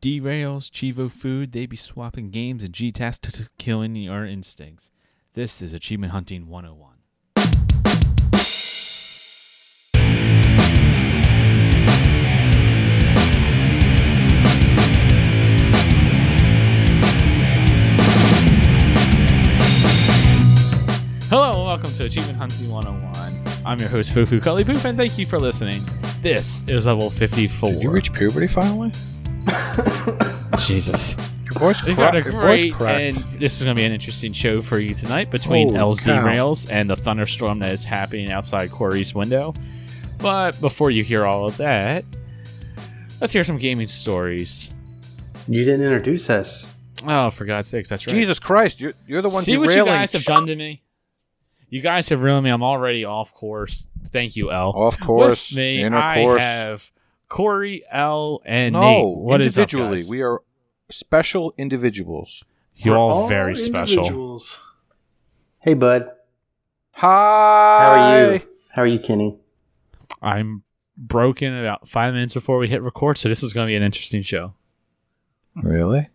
derails, 0.00 0.70
Chivo 0.70 1.10
food, 1.10 1.52
they 1.52 1.66
be 1.66 1.76
swapping 1.76 2.30
games 2.30 2.62
and 2.62 2.72
G 2.72 2.92
tasks 2.92 3.32
to 3.32 3.48
killing 3.58 3.96
your 3.96 4.24
instincts. 4.24 4.90
This 5.34 5.60
is 5.60 5.72
Achievement 5.72 6.12
Hunting 6.12 6.46
101. 6.46 6.94
Hello 21.28 21.50
and 21.50 21.64
welcome 21.64 21.92
to 21.92 22.04
Achievement 22.04 22.38
Hunting 22.38 22.70
101. 22.70 23.66
I'm 23.66 23.78
your 23.80 23.88
host, 23.88 24.12
Fufu 24.12 24.40
Cully 24.40 24.64
Poof, 24.64 24.84
and 24.84 24.96
thank 24.96 25.18
you 25.18 25.26
for 25.26 25.40
listening. 25.40 25.82
This 26.22 26.64
is 26.68 26.86
level 26.86 27.10
54. 27.10 27.72
Did 27.72 27.82
you 27.82 27.90
reach 27.90 28.12
puberty 28.12 28.46
finally? 28.46 28.92
Jesus. 30.58 31.16
Your 31.44 31.52
voice 31.60 31.82
We've 31.84 31.96
got 31.96 32.12
cracked. 32.12 32.26
a 32.26 32.30
Your 32.32 32.40
great, 32.40 32.70
voice 32.70 32.76
cracked. 32.78 33.00
and 33.00 33.40
this 33.40 33.56
is 33.56 33.62
going 33.62 33.74
to 33.74 33.80
be 33.80 33.84
an 33.86 33.92
interesting 33.92 34.32
show 34.32 34.60
for 34.60 34.78
you 34.78 34.94
tonight 34.94 35.30
between 35.30 35.68
Holy 35.68 35.78
L's 35.80 36.00
cow. 36.00 36.22
derails 36.22 36.70
and 36.70 36.90
the 36.90 36.96
thunderstorm 36.96 37.58
that 37.60 37.72
is 37.72 37.84
happening 37.84 38.30
outside 38.30 38.70
Corey's 38.70 39.14
window. 39.14 39.54
But 40.18 40.60
before 40.60 40.90
you 40.90 41.04
hear 41.04 41.24
all 41.24 41.46
of 41.46 41.56
that, 41.58 42.04
let's 43.20 43.32
hear 43.32 43.44
some 43.44 43.56
gaming 43.58 43.86
stories. 43.86 44.70
You 45.46 45.64
didn't 45.64 45.82
introduce 45.86 46.28
us. 46.28 46.70
Oh, 47.06 47.30
for 47.30 47.44
God's 47.44 47.68
sakes, 47.68 47.88
that's 47.88 48.06
right. 48.06 48.14
Jesus 48.14 48.38
Christ, 48.40 48.80
you're, 48.80 48.92
you're 49.06 49.22
the 49.22 49.28
one 49.30 49.42
See 49.42 49.56
what 49.56 49.70
you 49.74 49.84
guys 49.84 50.12
have 50.12 50.24
done 50.24 50.46
to 50.48 50.56
me. 50.56 50.82
You 51.70 51.80
guys 51.80 52.08
have 52.08 52.20
ruined 52.22 52.44
me. 52.44 52.50
I'm 52.50 52.62
already 52.62 53.04
off 53.04 53.32
course. 53.34 53.88
Thank 54.10 54.36
you, 54.36 54.50
L. 54.50 54.70
Off 54.70 54.98
course, 54.98 55.50
With 55.50 55.58
me, 55.58 55.86
I 55.86 56.14
course. 56.16 56.40
have 56.40 56.90
Corey, 57.28 57.84
L, 57.90 58.40
and 58.44 58.72
no, 58.72 58.80
Nate. 58.80 59.18
What 59.18 59.40
is 59.40 59.58
up, 59.58 59.62
individually. 59.62 59.98
guys? 59.98 60.08
we 60.08 60.22
are 60.22 60.40
special 60.90 61.52
individuals. 61.58 62.44
You're 62.74 62.94
We're 62.94 63.00
all 63.00 63.28
very 63.28 63.56
special. 63.56 64.40
Hey, 65.60 65.74
bud. 65.74 66.10
Hi. 66.92 67.06
How 67.78 67.92
are 67.92 68.32
you? 68.32 68.40
How 68.70 68.82
are 68.82 68.86
you, 68.86 68.98
Kenny? 68.98 69.36
I'm 70.22 70.62
broken 70.96 71.54
about 71.54 71.88
five 71.88 72.14
minutes 72.14 72.34
before 72.34 72.58
we 72.58 72.68
hit 72.68 72.82
record, 72.82 73.18
so 73.18 73.28
this 73.28 73.42
is 73.42 73.52
going 73.52 73.66
to 73.66 73.70
be 73.70 73.76
an 73.76 73.82
interesting 73.82 74.22
show. 74.22 74.54
Really? 75.56 76.08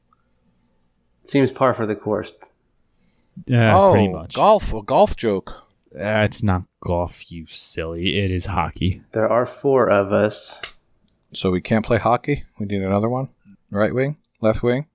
Seems 1.26 1.52
par 1.52 1.74
for 1.74 1.86
the 1.86 1.96
course. 1.96 2.34
Yeah, 3.46 3.76
oh, 3.78 3.92
pretty 3.92 4.10
much. 4.10 4.36
golf. 4.36 4.74
A 4.74 4.82
golf 4.82 5.16
joke. 5.16 5.64
Uh, 5.96 6.24
it's 6.24 6.42
not 6.44 6.64
golf, 6.82 7.32
you 7.32 7.46
silly. 7.48 8.20
It 8.20 8.32
is 8.32 8.48
hockey. 8.48 9.02
There 9.12 9.28
are 9.28 9.46
four 9.46 9.90
of 9.90 10.12
us. 10.12 10.62
So 11.34 11.52
we 11.52 11.62
can't 11.62 11.86
play 11.86 11.98
hockey. 11.98 12.44
We 12.60 12.66
need 12.66 12.82
another 12.82 13.10
one. 13.10 13.30
Right 13.72 13.94
wing, 13.94 14.18
left 14.42 14.62
wing, 14.62 14.88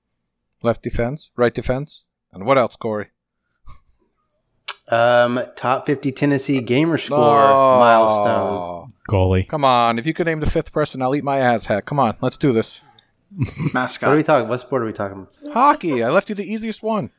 left 0.63 0.83
defense, 0.83 1.31
right 1.37 1.53
defense, 1.53 2.05
and 2.33 2.45
what 2.47 2.57
else, 2.59 2.77
Corey? 2.77 3.09
Um, 4.91 5.41
top 5.57 5.85
50 5.87 6.13
Tennessee 6.13 6.61
gamer 6.61 6.97
score 6.97 7.19
Oh. 7.19 7.79
milestone. 7.81 8.93
Goalie. 9.11 9.49
Come 9.49 9.65
on, 9.65 9.99
if 9.99 10.07
you 10.07 10.15
could 10.15 10.27
name 10.27 10.41
the 10.41 10.49
fifth 10.49 10.73
person, 10.73 11.03
I'll 11.03 11.15
eat 11.15 11.25
my 11.25 11.39
ass 11.39 11.67
hat. 11.67 11.85
Come 11.85 11.99
on, 12.01 12.17
let's 12.21 12.39
do 12.39 12.53
this. 12.53 12.81
Mascot. 13.75 14.09
What 14.09 14.15
are 14.15 14.17
we 14.17 14.23
talking? 14.23 14.49
What 14.49 14.61
sport 14.61 14.83
are 14.83 14.87
we 14.87 14.93
talking 14.93 15.27
about? 15.43 15.53
Hockey. 15.53 16.03
I 16.03 16.09
left 16.09 16.29
you 16.31 16.35
the 16.35 16.51
easiest 16.51 16.83
one. 16.83 17.11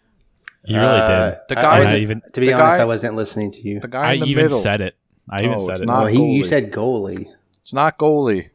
You 0.65 0.77
really 0.79 0.87
Uh, 0.99 1.29
did. 1.31 1.39
The 1.49 1.55
guy 1.55 1.61
I 1.61 1.77
in 1.77 1.83
wasn't- 1.83 2.01
even- 2.01 2.21
to 2.33 2.41
be 2.41 2.53
honest, 2.53 2.77
guy- 2.77 2.81
I 2.81 2.85
wasn't 2.85 3.15
listening 3.15 3.51
to 3.51 3.61
you. 3.61 3.79
The 3.79 3.87
guy 3.87 4.09
I 4.09 4.13
in 4.13 4.19
the 4.21 4.25
even 4.25 4.43
middle. 4.45 4.57
said 4.59 4.81
it. 4.81 4.95
I 5.29 5.41
even 5.41 5.53
Oh, 5.55 5.57
said 5.59 5.79
it. 5.81 5.85
not- 5.85 6.05
Well, 6.05 6.07
he, 6.13 6.31
you 6.37 6.43
said 6.45 6.71
goalie. 6.71 7.27
It's 7.61 7.73
not 7.73 7.99
goalie. 7.99 8.49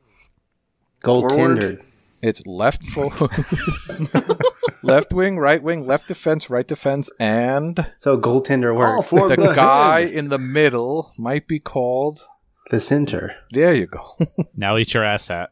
Goaltender. 1.05 1.83
It's 2.23 2.47
left 2.47 2.83
full, 2.85 3.13
left 4.83 5.13
wing, 5.13 5.39
right 5.39 5.63
wing, 5.63 5.87
left 5.87 6.09
defense, 6.09 6.49
right 6.49 6.67
defense, 6.67 7.11
and 7.21 7.87
So 7.97 8.17
goaltender 8.17 8.73
All 8.73 8.97
works. 8.99 9.11
the 9.11 9.37
the 9.37 9.53
guy 9.55 10.01
head. 10.07 10.11
in 10.13 10.29
the 10.31 10.39
middle 10.39 11.13
might 11.19 11.47
be 11.47 11.59
called. 11.59 12.25
The 12.71 12.81
center. 12.81 13.37
There 13.51 13.75
you 13.75 13.87
go. 13.87 14.17
Now 14.57 14.79
eat 14.79 14.95
your 14.95 15.05
ass 15.05 15.29
hat. 15.29 15.51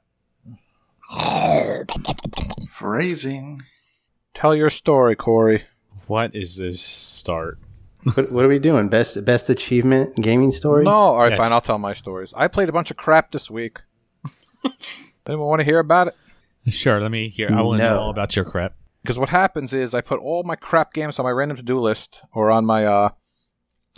Phrasing. 2.70 3.62
Tell 4.34 4.54
your 4.54 4.70
story, 4.70 5.14
Corey. 5.14 5.64
What 6.06 6.34
is 6.34 6.56
this 6.56 6.80
start? 6.80 7.58
what, 8.14 8.32
what 8.32 8.44
are 8.44 8.48
we 8.48 8.58
doing? 8.58 8.88
Best 8.88 9.22
best 9.24 9.50
achievement 9.50 10.16
gaming 10.16 10.52
story? 10.52 10.84
No, 10.84 10.90
all 10.90 11.18
right, 11.18 11.30
Yes. 11.32 11.38
fine. 11.38 11.52
I'll 11.52 11.60
tell 11.60 11.78
my 11.78 11.92
stories. 11.92 12.32
I 12.36 12.48
played 12.48 12.68
a 12.68 12.72
bunch 12.72 12.90
of 12.90 12.96
crap 12.96 13.30
this 13.32 13.50
week. 13.50 13.80
Anyone 15.26 15.48
want 15.48 15.60
to 15.60 15.64
hear 15.64 15.78
about 15.78 16.08
it? 16.08 16.14
Sure, 16.72 17.00
let 17.00 17.10
me 17.10 17.28
hear. 17.28 17.50
I 17.50 17.60
want 17.62 17.80
to 17.80 17.88
know 17.88 18.00
all 18.00 18.10
about 18.10 18.36
your 18.36 18.44
crap. 18.44 18.74
Because 19.02 19.18
what 19.18 19.30
happens 19.30 19.72
is 19.72 19.94
I 19.94 20.00
put 20.00 20.20
all 20.20 20.44
my 20.44 20.54
crap 20.54 20.92
games 20.92 21.18
on 21.18 21.24
my 21.24 21.30
random 21.30 21.56
to 21.56 21.62
do 21.62 21.78
list 21.80 22.20
or 22.32 22.50
on 22.50 22.64
my 22.64 22.86
uh, 22.86 23.08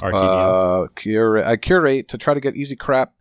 uh 0.02 0.86
curate. 0.94 1.46
I 1.46 1.56
curate 1.56 2.08
to 2.08 2.18
try 2.18 2.32
to 2.32 2.40
get 2.40 2.56
easy 2.56 2.76
crap. 2.76 3.14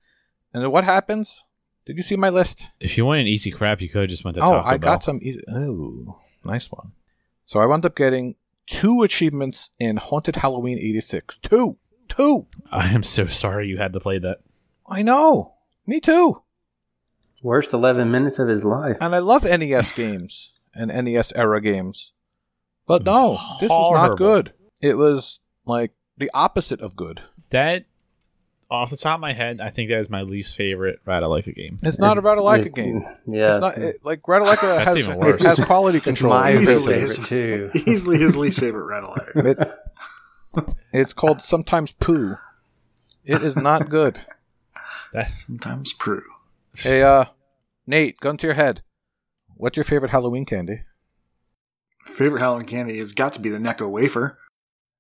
And 0.53 0.63
then 0.63 0.71
what 0.71 0.85
happens? 0.85 1.43
Did 1.85 1.97
you 1.97 2.03
see 2.03 2.15
my 2.15 2.29
list? 2.29 2.69
if 2.79 2.97
you 2.97 3.05
want 3.05 3.19
an 3.19 3.27
easy 3.27 3.51
crap, 3.51 3.81
you 3.81 3.89
could 3.89 4.01
have 4.01 4.09
just 4.09 4.23
went 4.23 4.35
to 4.35 4.43
oh, 4.43 4.51
Taco 4.51 4.67
I 4.67 4.77
Bell. 4.77 4.93
got 4.93 5.03
some 5.03 5.19
easy. 5.21 5.41
Oh, 5.49 6.19
nice 6.45 6.71
one. 6.71 6.93
So 7.45 7.59
I 7.59 7.65
wound 7.65 7.85
up 7.85 7.95
getting 7.95 8.35
two 8.65 9.03
achievements 9.03 9.69
in 9.79 9.97
Haunted 9.97 10.37
Halloween 10.37 10.77
'86. 10.77 11.39
Two, 11.39 11.77
two. 12.07 12.47
I 12.71 12.93
am 12.93 13.03
so 13.03 13.25
sorry 13.25 13.67
you 13.67 13.77
had 13.77 13.91
to 13.93 13.99
play 13.99 14.19
that. 14.19 14.39
I 14.87 15.01
know. 15.01 15.55
Me 15.85 15.99
too. 15.99 16.41
Worst 17.43 17.73
11 17.73 18.09
minutes 18.09 18.39
of 18.39 18.47
his 18.47 18.63
life. 18.65 18.97
And 18.99 19.13
I 19.13 19.19
love 19.19 19.43
NES 19.43 19.91
games 19.91 20.51
and 20.73 20.87
NES 21.05 21.31
era 21.33 21.61
games. 21.61 22.13
But 22.87 23.03
no, 23.03 23.31
was 23.33 23.57
this 23.61 23.69
was 23.69 23.93
not 24.09 24.17
good. 24.17 24.53
It 24.81 24.97
was 24.97 25.39
like 25.65 25.91
the 26.17 26.31
opposite 26.33 26.81
of 26.81 26.95
good. 26.95 27.21
That, 27.51 27.85
off 28.71 28.89
the 28.89 28.97
top 28.97 29.15
of 29.15 29.19
my 29.21 29.33
head, 29.33 29.59
I 29.61 29.69
think 29.69 29.89
that 29.89 29.99
is 29.99 30.09
my 30.09 30.21
least 30.23 30.55
favorite 30.55 30.99
Ratalaika 31.05 31.53
game. 31.55 31.79
It's 31.83 31.99
not 31.99 32.17
a 32.17 32.21
Ratalaika 32.21 32.65
It- 32.67 32.75
game. 32.75 33.03
Yeah. 33.27 33.51
It's 33.51 33.61
not 33.61 33.77
it, 33.77 33.97
like 34.03 34.21
Ratalaika 34.23 34.61
That's 34.61 34.85
has 34.85 34.97
even 34.97 35.17
worse. 35.17 35.43
has 35.45 35.59
quality 35.59 35.97
it's 35.99 36.05
control. 36.05 36.33
my 36.33 36.57
Easily. 36.57 36.93
favorite 36.93 37.25
too. 37.25 37.71
Easily 37.85 38.17
his 38.19 38.35
least 38.35 38.59
favorite 38.59 38.85
rattler. 38.85 39.31
It- 39.35 39.79
it's 40.91 41.13
called 41.13 41.41
sometimes 41.41 41.91
poo. 41.93 42.35
It 43.25 43.41
is 43.43 43.55
not 43.55 43.89
good. 43.89 44.19
That's 45.13 45.45
Sometimes 45.45 45.93
Prue. 45.93 46.23
Hey, 46.75 47.03
uh, 47.03 47.25
Nate, 47.85 48.19
gun 48.19 48.37
to 48.37 48.47
your 48.47 48.55
head. 48.55 48.81
What's 49.55 49.77
your 49.77 49.83
favorite 49.83 50.11
Halloween 50.11 50.45
candy? 50.45 50.81
Favorite 52.05 52.39
Halloween 52.41 52.65
candy 52.67 52.97
has 52.99 53.13
got 53.13 53.33
to 53.33 53.39
be 53.39 53.49
the 53.49 53.59
Necco 53.59 53.89
wafer. 53.89 54.39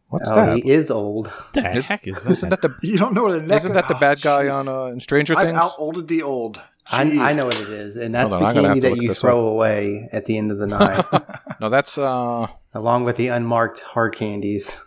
What's 0.07 0.29
oh, 0.29 0.35
that? 0.35 0.59
he 0.59 0.69
is 0.71 0.91
old. 0.91 1.31
the 1.53 1.77
Is- 1.77 1.85
heck 1.85 2.07
is 2.07 2.23
that? 2.23 2.31
Isn't 2.31 2.49
that 2.49 2.61
the 2.61 2.75
You 2.83 2.97
don't 2.97 3.13
know 3.13 3.23
what 3.23 3.33
a 3.33 3.39
Necco 3.39 3.57
isn't 3.57 3.73
that 3.73 3.87
the 3.87 3.95
oh, 3.95 3.99
bad 3.99 4.21
guy 4.21 4.45
jeez. 4.45 4.53
on 4.53 4.67
uh, 4.67 4.85
in 4.93 4.99
Stranger 4.99 5.35
I've 5.35 5.47
Things? 5.47 5.57
outolded 5.59 6.07
the 6.07 6.21
old. 6.21 6.61
I, 6.85 7.01
I 7.01 7.33
know 7.33 7.45
what 7.45 7.59
it 7.59 7.69
is, 7.69 7.95
and 7.95 8.13
that's 8.13 8.31
on, 8.31 8.43
the 8.43 8.61
candy 8.61 8.81
that 8.81 8.97
you 8.97 9.07
this 9.07 9.21
throw 9.21 9.47
away 9.47 10.09
at 10.11 10.25
the 10.25 10.37
end 10.37 10.51
of 10.51 10.57
the 10.57 10.67
night, 10.67 11.05
No, 11.61 11.69
that's 11.69 11.97
uh 11.97 12.47
along 12.73 13.05
with 13.05 13.15
the 13.15 13.29
unmarked 13.29 13.79
hard 13.79 14.15
candies. 14.17 14.81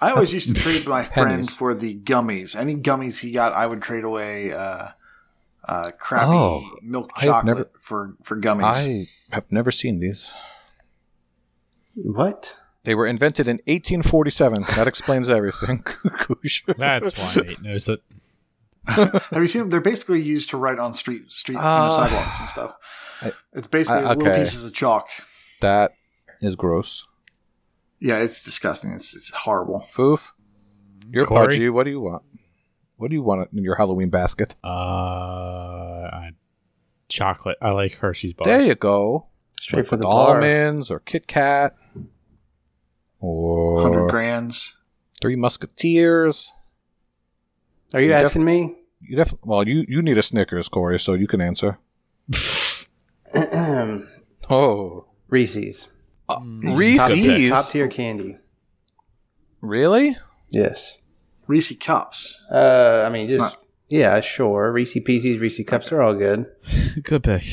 I 0.00 0.10
always 0.10 0.32
used 0.32 0.54
to 0.54 0.60
trade 0.60 0.86
my 0.86 1.04
friend 1.14 1.48
for 1.50 1.74
the 1.74 1.96
gummies. 1.96 2.56
Any 2.56 2.74
gummies 2.74 3.20
he 3.20 3.30
got, 3.30 3.52
I 3.52 3.66
would 3.66 3.82
trade 3.82 4.02
away 4.04 4.52
uh, 4.52 4.88
uh, 5.66 5.90
crappy 5.98 6.26
Oh, 6.30 6.62
milk 6.82 7.10
I 7.16 7.24
chocolate 7.26 7.44
never- 7.56 7.70
for, 7.78 8.14
for 8.22 8.36
gummies. 8.40 8.64
I 8.64 9.06
have 9.34 9.50
never 9.50 9.70
seen 9.70 10.00
these. 10.00 10.30
What? 11.94 12.56
They 12.84 12.94
were 12.94 13.06
invented 13.06 13.48
in 13.48 13.56
1847. 13.66 14.62
That 14.76 14.86
explains 14.86 15.28
everything. 15.28 15.84
That's 16.78 17.18
why 17.18 17.42
Nate 17.46 17.62
knows 17.62 17.88
it. 17.88 18.00
Have 18.86 19.24
you 19.34 19.48
seen 19.48 19.62
them? 19.62 19.70
They're 19.70 19.80
basically 19.80 20.22
used 20.22 20.50
to 20.50 20.56
write 20.56 20.78
on 20.78 20.94
street 20.94 21.30
street 21.32 21.56
you 21.56 21.60
know, 21.60 21.66
Uh, 21.66 21.90
sidewalks 21.90 22.38
and 22.38 22.48
stuff. 22.48 22.76
I- 23.22 23.32
it's 23.54 23.66
basically 23.66 24.04
I- 24.04 24.14
little 24.14 24.34
pieces 24.36 24.62
of 24.64 24.72
chalk. 24.72 25.08
that 25.60 25.92
is 26.40 26.54
gross. 26.54 27.04
Yeah, 27.98 28.18
it's 28.18 28.44
disgusting. 28.44 28.92
It's 28.92 29.14
it's 29.16 29.30
horrible. 29.30 29.80
Foof, 29.92 30.32
you're 31.10 31.26
Corey? 31.26 31.46
pudgy. 31.48 31.68
What 31.70 31.84
do 31.84 31.90
you 31.90 32.00
want? 32.00 32.22
What 32.96 33.10
do 33.10 33.14
you 33.16 33.22
want 33.22 33.48
in 33.52 33.62
your 33.62 33.76
Halloween 33.76 34.08
basket? 34.10 34.54
Uh, 34.64 34.68
I, 34.68 36.30
chocolate. 37.08 37.58
I 37.60 37.70
like 37.70 37.94
Hershey's 37.96 38.32
bars. 38.32 38.46
There 38.46 38.62
you 38.62 38.74
go. 38.74 39.26
Straight 39.60 39.80
Like 39.80 39.86
for 39.86 39.92
with 39.96 40.00
the 40.00 40.06
bar. 40.06 40.36
almonds 40.36 40.90
or 40.90 41.00
Kit 41.00 41.26
Kat 41.26 41.72
or 43.20 43.82
Hundred 43.82 44.02
or 44.04 44.08
grands. 44.08 44.76
Three 45.20 45.36
Musketeers. 45.36 46.52
Are 47.94 48.00
you 48.00 48.06
You 48.06 48.12
def- 48.12 48.24
asking 48.26 48.44
me? 48.44 48.74
You 49.00 49.16
def- 49.16 49.34
well, 49.44 49.66
you 49.66 49.84
you 49.88 50.02
need 50.02 50.18
a 50.18 50.22
Snickers, 50.22 50.68
Corey, 50.68 50.98
so 50.98 51.14
you 51.14 51.26
can 51.26 51.40
answer. 51.40 51.78
Oh, 54.48 55.06
Reese's. 55.28 55.88
Mm, 56.30 56.76
Reese's. 56.78 57.50
Top 57.50 57.68
tier 57.68 57.88
candy. 57.88 58.38
really? 59.60 60.16
Yes. 60.50 60.98
Reese 61.46 61.76
cups. 61.78 62.40
Uh, 62.50 63.04
I 63.06 63.10
mean, 63.10 63.28
just 63.28 63.40
Not- 63.40 63.64
yeah, 63.88 64.20
sure. 64.20 64.72
Reese 64.72 64.98
Pieces, 65.04 65.38
Reese 65.38 65.62
cups 65.64 65.92
are 65.92 66.02
all 66.02 66.14
good. 66.14 66.46
Good 67.02 67.22
pick. 67.22 67.44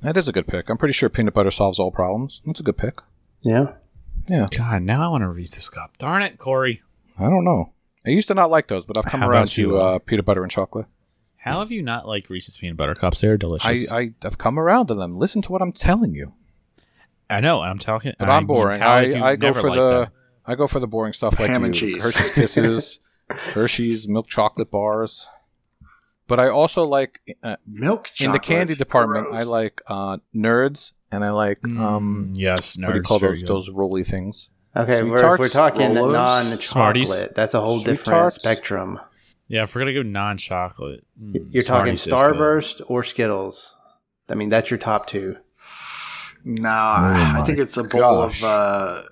That 0.00 0.16
is 0.16 0.28
a 0.28 0.32
good 0.32 0.46
pick. 0.46 0.68
I'm 0.70 0.78
pretty 0.78 0.92
sure 0.92 1.08
peanut 1.08 1.34
butter 1.34 1.50
solves 1.50 1.78
all 1.80 1.90
problems. 1.90 2.40
That's 2.46 2.60
a 2.60 2.62
good 2.62 2.76
pick. 2.76 3.00
Yeah. 3.42 3.72
Yeah. 4.28 4.46
God, 4.56 4.82
now 4.82 5.04
I 5.04 5.08
want 5.08 5.24
a 5.24 5.28
Reese's 5.28 5.68
cup. 5.68 5.98
Darn 5.98 6.22
it, 6.22 6.38
Corey. 6.38 6.82
I 7.18 7.28
don't 7.28 7.44
know. 7.44 7.72
I 8.06 8.10
used 8.10 8.28
to 8.28 8.34
not 8.34 8.48
like 8.50 8.68
those, 8.68 8.86
but 8.86 8.96
I've 8.96 9.06
come 9.06 9.20
How 9.22 9.28
around 9.28 9.48
to 9.48 9.76
uh, 9.76 9.98
peanut 9.98 10.24
butter 10.24 10.42
and 10.42 10.52
chocolate. 10.52 10.86
How 11.36 11.58
have 11.58 11.72
you 11.72 11.82
not 11.82 12.06
liked 12.06 12.30
Reese's 12.30 12.56
peanut 12.58 12.76
butter 12.76 12.94
cups? 12.94 13.20
They're 13.20 13.36
delicious. 13.36 13.90
I, 13.90 13.98
I, 13.98 14.10
I've 14.22 14.38
come 14.38 14.58
around 14.58 14.86
to 14.86 14.94
them. 14.94 15.18
Listen 15.18 15.42
to 15.42 15.52
what 15.52 15.62
I'm 15.62 15.72
telling 15.72 16.14
you. 16.14 16.32
I 17.28 17.40
know. 17.40 17.60
I'm 17.60 17.78
talking. 17.78 18.12
But 18.18 18.28
I 18.28 18.36
I'm 18.36 18.46
boring. 18.46 18.80
how 18.80 19.00
have 19.00 19.08
you 19.08 19.16
I, 19.16 19.30
I 19.30 19.36
go 19.36 19.52
for 19.52 19.70
the 19.74 20.00
them? 20.00 20.08
I 20.46 20.54
go 20.54 20.66
for 20.66 20.78
the 20.80 20.86
boring 20.86 21.12
stuff 21.12 21.38
like 21.40 21.50
Ham 21.50 21.62
you. 21.62 21.66
and 21.66 21.74
cheese. 21.74 22.02
Hershey's 22.02 22.30
Kisses, 22.30 23.00
Hershey's 23.30 24.08
milk 24.08 24.26
chocolate 24.28 24.70
bars. 24.70 25.26
But 26.26 26.38
I 26.38 26.48
also 26.48 26.84
like 26.84 27.20
uh, 27.42 27.56
Milk 27.66 28.04
chocolate. 28.12 28.26
in 28.26 28.32
the 28.32 28.38
candy 28.38 28.74
department. 28.74 29.28
Gross. 29.28 29.40
I 29.40 29.42
like 29.44 29.80
uh, 29.86 30.18
nerds, 30.34 30.92
and 31.10 31.24
I 31.24 31.30
like 31.30 31.58
um, 31.64 32.32
Mm, 32.34 32.38
yes, 32.38 32.76
what 32.78 32.90
do 32.90 32.96
you 32.96 33.02
call 33.02 33.18
those 33.18 33.40
good. 33.40 33.48
those 33.48 33.70
rolly 33.70 34.04
things? 34.04 34.50
Okay, 34.76 35.02
we're, 35.02 35.16
if 35.16 35.22
tarts, 35.22 35.40
we're 35.40 35.48
talking 35.48 35.94
non-chocolate. 35.94 37.34
That's 37.34 37.54
a 37.54 37.60
whole 37.60 37.76
Sweet 37.78 37.86
different 37.86 38.06
tarts. 38.18 38.36
spectrum. 38.36 39.00
Yeah, 39.48 39.62
if 39.62 39.74
we're 39.74 39.80
gonna 39.80 39.94
go 39.94 40.02
non-chocolate, 40.02 41.04
mm, 41.20 41.46
You're 41.50 41.62
talking 41.62 41.96
Smarties 41.96 42.06
is 42.06 42.12
good. 42.12 42.14
Starburst 42.14 42.82
or 42.90 43.02
Skittles. 43.02 43.74
I 44.28 44.34
mean, 44.34 44.50
that's 44.50 44.70
your 44.70 44.76
top 44.78 45.06
two. 45.06 45.38
No, 46.44 46.70
I 46.70 47.42
think 47.46 47.58
it's 47.58 47.76
a 47.78 47.84
bowl 47.84 48.00
gosh. 48.00 48.42
of 48.42 48.48
uh, 48.48 49.02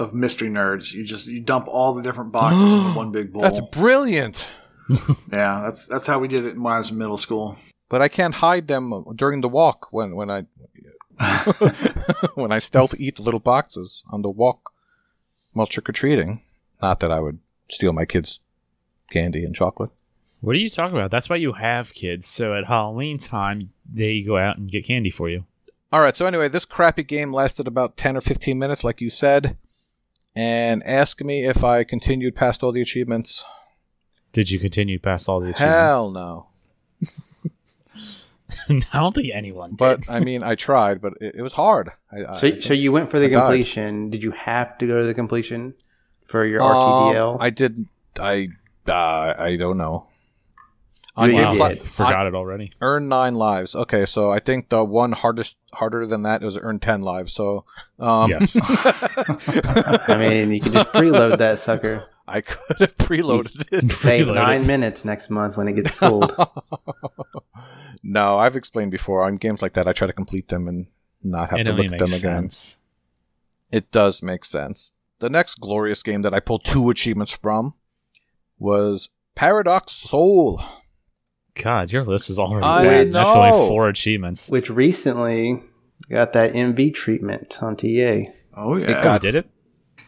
of 0.00 0.14
mystery 0.14 0.48
nerds. 0.48 0.92
You 0.92 1.04
just 1.04 1.26
you 1.26 1.40
dump 1.40 1.68
all 1.68 1.94
the 1.94 2.02
different 2.02 2.32
boxes 2.32 2.62
into 2.62 2.92
one 2.96 3.12
big 3.12 3.32
bowl. 3.32 3.42
That's 3.42 3.60
brilliant. 3.72 4.46
yeah, 5.32 5.62
that's 5.64 5.86
that's 5.86 6.06
how 6.06 6.18
we 6.18 6.28
did 6.28 6.44
it 6.44 6.56
when 6.56 6.72
I 6.72 6.78
was 6.78 6.90
in 6.90 6.98
middle 6.98 7.16
school. 7.16 7.56
But 7.88 8.02
I 8.02 8.08
can't 8.08 8.34
hide 8.34 8.68
them 8.68 8.92
uh, 8.92 9.02
during 9.14 9.40
the 9.40 9.48
walk 9.48 9.88
when 9.92 10.14
when 10.14 10.30
I 10.30 10.46
when 12.34 12.52
I 12.52 12.58
stealth 12.58 12.98
eat 12.98 13.16
the 13.16 13.22
little 13.22 13.40
boxes 13.40 14.04
on 14.10 14.22
the 14.22 14.30
walk 14.30 14.72
while 15.52 15.66
trick 15.66 15.88
or 15.88 15.92
treating. 15.92 16.42
Not 16.80 17.00
that 17.00 17.12
I 17.12 17.20
would 17.20 17.38
steal 17.68 17.92
my 17.92 18.04
kids' 18.04 18.40
candy 19.10 19.44
and 19.44 19.54
chocolate. 19.54 19.90
What 20.40 20.56
are 20.56 20.58
you 20.58 20.70
talking 20.70 20.96
about? 20.96 21.10
That's 21.10 21.28
why 21.28 21.36
you 21.36 21.52
have 21.52 21.92
kids. 21.92 22.26
So 22.26 22.54
at 22.54 22.64
Halloween 22.64 23.18
time, 23.18 23.72
they 23.92 24.22
go 24.22 24.38
out 24.38 24.56
and 24.56 24.70
get 24.70 24.86
candy 24.86 25.10
for 25.10 25.28
you. 25.28 25.44
All 25.92 26.00
right. 26.00 26.16
So 26.16 26.24
anyway, 26.24 26.48
this 26.48 26.64
crappy 26.64 27.02
game 27.02 27.32
lasted 27.32 27.66
about 27.66 27.96
ten 27.96 28.16
or 28.16 28.20
fifteen 28.20 28.58
minutes, 28.58 28.82
like 28.82 29.00
you 29.00 29.10
said. 29.10 29.58
And 30.36 30.82
ask 30.84 31.20
me 31.22 31.44
if 31.46 31.64
I 31.64 31.82
continued 31.84 32.36
past 32.36 32.62
all 32.62 32.72
the 32.72 32.80
achievements. 32.80 33.44
Did 34.32 34.50
you 34.50 34.58
continue 34.60 34.98
past 34.98 35.28
all 35.28 35.40
the 35.40 35.50
achievements? 35.50 35.76
Hell 35.92 36.10
no. 36.10 36.46
I 38.92 38.98
don't 38.98 39.14
think 39.14 39.28
anyone 39.32 39.70
did. 39.70 39.78
But 39.78 40.10
I 40.10 40.20
mean, 40.20 40.42
I 40.42 40.54
tried, 40.54 41.00
but 41.00 41.14
it, 41.20 41.36
it 41.36 41.42
was 41.42 41.54
hard. 41.54 41.90
I, 42.12 42.24
I- 42.24 42.36
So, 42.36 42.60
so 42.60 42.74
you 42.74 42.92
went 42.92 43.10
for 43.10 43.18
the 43.18 43.26
I 43.26 43.30
died. 43.30 43.40
completion. 43.40 44.10
Did 44.10 44.22
you 44.22 44.32
have 44.32 44.76
to 44.78 44.86
go 44.86 45.00
to 45.00 45.06
the 45.06 45.14
completion 45.14 45.74
for 46.26 46.44
your 46.44 46.62
Um, 46.62 46.76
RTDL? 46.76 47.36
I 47.40 47.50
did. 47.50 47.86
I 48.20 48.48
uh, 48.88 49.34
I 49.38 49.56
don't 49.56 49.76
know. 49.78 50.06
You 51.28 51.36
On 51.38 51.52
did. 51.54 51.60
Gamefly, 51.60 51.60
Wow. 51.60 51.66
I 51.66 51.76
forgot 51.78 52.26
it 52.26 52.34
already. 52.34 52.72
earn 52.80 53.08
nine 53.08 53.34
lives. 53.34 53.74
Okay, 53.74 54.06
so 54.06 54.30
I 54.30 54.38
think 54.40 54.68
the 54.68 54.84
one 54.84 55.12
hardest 55.12 55.56
harder 55.74 56.06
than 56.06 56.22
that 56.22 56.42
was 56.42 56.56
earn 56.58 56.78
ten 56.80 57.02
lives. 57.02 57.32
So 57.32 57.64
um, 57.98 58.30
yes. 58.30 58.56
I 60.08 60.16
mean, 60.18 60.52
you 60.52 60.60
could 60.60 60.72
just 60.72 60.88
preload 60.92 61.38
that 61.38 61.58
sucker. 61.58 62.06
I 62.28 62.42
could 62.42 62.78
have 62.78 62.96
preloaded 62.96 63.66
it. 63.72 63.92
Save 63.94 64.26
Preload 64.26 64.30
it. 64.30 64.34
nine 64.34 64.66
minutes 64.66 65.04
next 65.04 65.30
month 65.30 65.56
when 65.56 65.66
it 65.68 65.72
gets 65.74 65.90
pulled. 65.98 66.32
no, 68.02 68.38
I've 68.38 68.56
explained 68.56 68.90
before 68.90 69.24
on 69.24 69.36
games 69.36 69.62
like 69.62 69.72
that. 69.74 69.88
I 69.88 69.92
try 69.92 70.06
to 70.06 70.12
complete 70.12 70.48
them 70.48 70.68
and 70.68 70.86
not 71.22 71.50
have 71.50 71.60
it 71.60 71.64
to 71.64 71.72
only 71.72 71.84
look 71.88 71.92
at 71.94 71.98
them 71.98 72.10
makes 72.10 72.20
again. 72.22 72.42
sense. 72.42 72.78
It 73.70 73.90
does 73.90 74.22
make 74.22 74.44
sense. 74.44 74.92
The 75.18 75.30
next 75.30 75.56
glorious 75.60 76.02
game 76.02 76.22
that 76.22 76.32
I 76.34 76.40
pulled 76.40 76.64
two 76.64 76.88
achievements 76.90 77.32
from 77.32 77.74
was 78.58 79.10
Paradox 79.34 79.92
Soul. 79.92 80.62
God, 81.62 81.92
your 81.92 82.04
list 82.04 82.30
is 82.30 82.38
already 82.38 82.66
I 82.66 82.84
bad. 82.84 83.12
That's 83.12 83.30
only 83.30 83.50
four 83.68 83.88
achievements. 83.88 84.48
which 84.48 84.70
recently 84.70 85.62
got 86.08 86.32
that 86.32 86.52
MV 86.54 86.94
treatment 86.94 87.58
on 87.62 87.76
TA. 87.76 88.30
Oh 88.56 88.76
yeah, 88.76 88.90
It 88.90 88.96
Oh, 88.98 89.02
got- 89.02 89.20
did 89.22 89.34
it? 89.34 89.50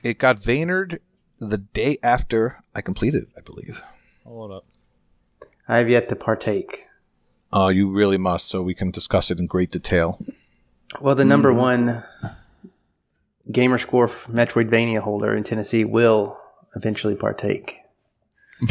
It 0.02 0.18
got 0.18 0.36
Vaynered 0.38 0.98
the 1.38 1.58
day 1.58 1.98
after 2.02 2.62
I 2.74 2.80
completed 2.80 3.24
it, 3.24 3.28
I 3.36 3.40
believe. 3.40 3.82
Hold 4.24 4.50
up. 4.52 4.64
I 5.68 5.78
have 5.78 5.88
yet 5.88 6.08
to 6.08 6.16
partake. 6.16 6.84
Uh, 7.52 7.68
you 7.68 7.88
really 7.90 8.18
must, 8.18 8.48
so 8.48 8.62
we 8.62 8.74
can 8.74 8.90
discuss 8.90 9.30
it 9.30 9.38
in 9.38 9.46
great 9.46 9.70
detail. 9.70 10.18
Well, 11.00 11.14
the 11.14 11.24
number 11.24 11.52
one 11.52 12.02
gamer 13.50 13.78
score 13.78 14.08
Metroidvania 14.08 15.00
holder 15.00 15.34
in 15.36 15.44
Tennessee 15.44 15.84
will 15.84 16.38
eventually 16.74 17.14
partake. 17.14 17.76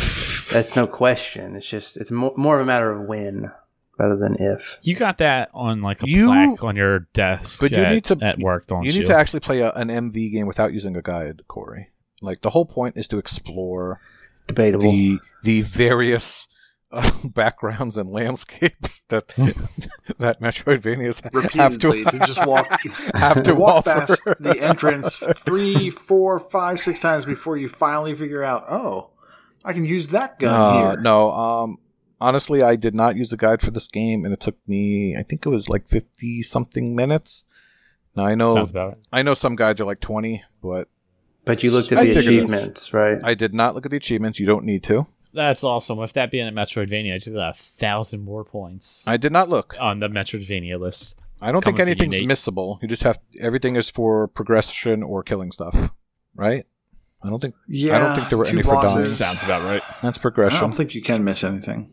That's 0.51 0.75
no 0.75 0.87
question. 0.87 1.55
It's 1.55 1.67
just 1.67 1.97
it's 1.97 2.11
more, 2.11 2.33
more 2.35 2.55
of 2.57 2.61
a 2.63 2.65
matter 2.65 2.91
of 2.91 3.07
when 3.07 3.51
rather 3.97 4.15
than 4.15 4.35
if. 4.39 4.79
You 4.81 4.95
got 4.95 5.17
that 5.19 5.49
on 5.53 5.81
like 5.81 6.01
a 6.03 6.07
You- 6.09 6.27
plaque 6.27 6.63
on 6.63 6.75
your 6.75 6.99
desk 7.13 7.61
But 7.61 7.71
you 7.71 7.77
at, 7.77 7.91
need 7.93 8.03
to 8.05 8.17
at 8.21 8.39
work, 8.39 8.67
don't 8.67 8.83
you 8.83 8.91
you? 8.91 8.99
need 8.99 9.05
to 9.07 9.15
actually 9.15 9.39
play 9.41 9.59
a, 9.59 9.71
an 9.73 9.89
MV 9.89 10.31
game 10.31 10.47
without 10.47 10.73
using 10.73 10.95
a 10.95 11.01
guide, 11.01 11.41
Corey. 11.47 11.89
Like 12.21 12.41
the 12.41 12.51
whole 12.51 12.65
point 12.65 12.97
is 12.97 13.07
to 13.09 13.17
explore 13.17 13.99
Debatable. 14.47 14.91
the 14.91 15.19
the 15.43 15.61
various 15.61 16.47
uh, 16.91 17.09
backgrounds 17.33 17.97
and 17.97 18.11
landscapes 18.11 19.03
that 19.07 19.27
that 20.19 20.41
Metroidvanias 20.41 21.21
have 21.55 21.77
to 21.79 21.89
repeatedly 21.89 22.03
to, 22.19 22.25
just 22.25 22.45
walk 22.45 22.67
have 23.15 23.41
to 23.43 23.55
walk 23.55 23.87
offer. 23.87 24.17
past 24.17 24.23
the 24.41 24.59
entrance 24.61 25.15
three, 25.37 25.89
four, 25.89 26.37
five, 26.39 26.79
six 26.79 26.99
times 26.99 27.23
before 27.25 27.55
you 27.57 27.69
finally 27.69 28.13
figure 28.13 28.43
out. 28.43 28.65
Oh, 28.69 29.10
I 29.63 29.73
can 29.73 29.85
use 29.85 30.07
that 30.07 30.39
gun 30.39 30.53
Uh, 30.53 30.91
here. 30.91 31.01
no, 31.01 31.31
um, 31.31 31.77
honestly, 32.19 32.61
I 32.63 32.75
did 32.75 32.95
not 32.95 33.15
use 33.15 33.29
the 33.29 33.37
guide 33.37 33.61
for 33.61 33.71
this 33.71 33.87
game, 33.87 34.25
and 34.25 34.33
it 34.33 34.39
took 34.39 34.57
me, 34.67 35.15
I 35.15 35.23
think 35.23 35.45
it 35.45 35.49
was 35.49 35.69
like 35.69 35.87
fifty 35.87 36.41
something 36.41 36.95
minutes. 36.95 37.45
Now 38.15 38.25
I 38.25 38.35
know, 38.35 38.53
Sounds 38.53 38.71
about 38.71 38.93
it. 38.93 38.99
I 39.11 39.21
know 39.21 39.33
some 39.33 39.55
guides 39.55 39.79
are 39.79 39.85
like 39.85 39.99
twenty, 39.99 40.43
but 40.61 40.87
but 41.45 41.63
you 41.63 41.71
looked 41.71 41.91
at 41.91 41.97
I 41.99 42.05
the 42.05 42.19
achievements, 42.19 42.93
right? 42.93 43.19
I 43.23 43.33
did 43.33 43.53
not 43.53 43.73
look 43.75 43.85
at 43.85 43.91
the 43.91 43.97
achievements. 43.97 44.39
You 44.39 44.45
don't 44.45 44.65
need 44.65 44.83
to. 44.83 45.07
That's 45.33 45.63
awesome. 45.63 45.97
With 45.97 46.11
that 46.13 46.29
being 46.29 46.47
a 46.47 46.51
Metroidvania, 46.51 47.15
I 47.15 47.17
just 47.17 47.33
got 47.33 47.49
a 47.51 47.57
thousand 47.57 48.21
more 48.21 48.43
points 48.43 49.05
I 49.07 49.15
did 49.15 49.31
not 49.31 49.47
look. 49.47 49.75
on 49.79 49.99
the 49.99 50.09
Metroidvania 50.09 50.77
list. 50.79 51.15
I 51.41 51.51
don't 51.51 51.63
think 51.63 51.77
Coming 51.77 51.95
for 51.95 52.03
you, 52.03 52.07
anything's 52.09 52.27
Nate. 52.27 52.29
missable. 52.29 52.81
You 52.81 52.87
just 52.89 53.03
have 53.03 53.17
everything 53.39 53.75
is 53.77 53.89
for 53.89 54.27
progression 54.27 55.01
or 55.03 55.23
killing 55.23 55.51
stuff, 55.51 55.91
right? 56.35 56.65
I 57.23 57.29
don't 57.29 57.39
think 57.39 57.55
Yeah, 57.67 57.95
I 57.95 57.99
don't 57.99 58.15
think 58.15 58.29
there 58.29 58.37
were 58.37 58.45
two 58.45 58.53
any 58.53 58.63
for 58.63 58.73
dying. 58.73 58.85
bosses. 58.85 59.15
Sounds 59.17 59.43
about 59.43 59.63
right. 59.63 59.83
that's 60.01 60.17
progression. 60.17 60.55
I 60.55 60.59
progression. 60.59 60.59
don't 60.69 60.75
think 60.77 60.95
you 60.95 61.01
can 61.01 61.23
miss 61.23 61.43
anything. 61.43 61.91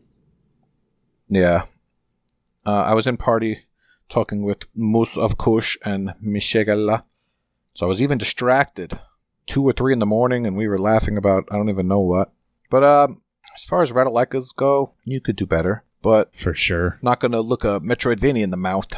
Yeah. 1.27 1.63
Uh, 2.65 2.83
I 2.83 2.93
was 2.93 3.07
in 3.07 3.17
party 3.17 3.65
talking 4.09 4.43
with 4.43 4.63
Mus 4.75 5.17
of 5.17 5.37
Kush 5.37 5.77
and 5.85 6.13
Mishegala. 6.23 7.03
So 7.73 7.85
I 7.85 7.89
was 7.89 8.01
even 8.01 8.17
distracted. 8.17 8.99
Two 9.45 9.63
or 9.63 9.71
three 9.73 9.93
in 9.93 9.99
the 9.99 10.05
morning, 10.05 10.45
and 10.45 10.55
we 10.55 10.67
were 10.67 10.77
laughing 10.77 11.17
about 11.17 11.45
I 11.51 11.55
don't 11.55 11.69
even 11.69 11.87
know 11.87 11.99
what. 12.01 12.31
But 12.69 12.83
um, 12.83 13.21
as 13.55 13.63
far 13.63 13.81
as 13.81 13.91
Ratalaikas 13.91 14.55
go, 14.55 14.93
you 15.05 15.19
could 15.19 15.35
do 15.35 15.45
better. 15.47 15.83
But 16.03 16.35
For 16.35 16.53
sure. 16.53 16.99
not 17.01 17.19
going 17.19 17.31
to 17.33 17.41
look 17.41 17.63
a 17.63 17.79
Metroidvania 17.79 18.43
in 18.43 18.51
the 18.51 18.57
mouth. 18.57 18.91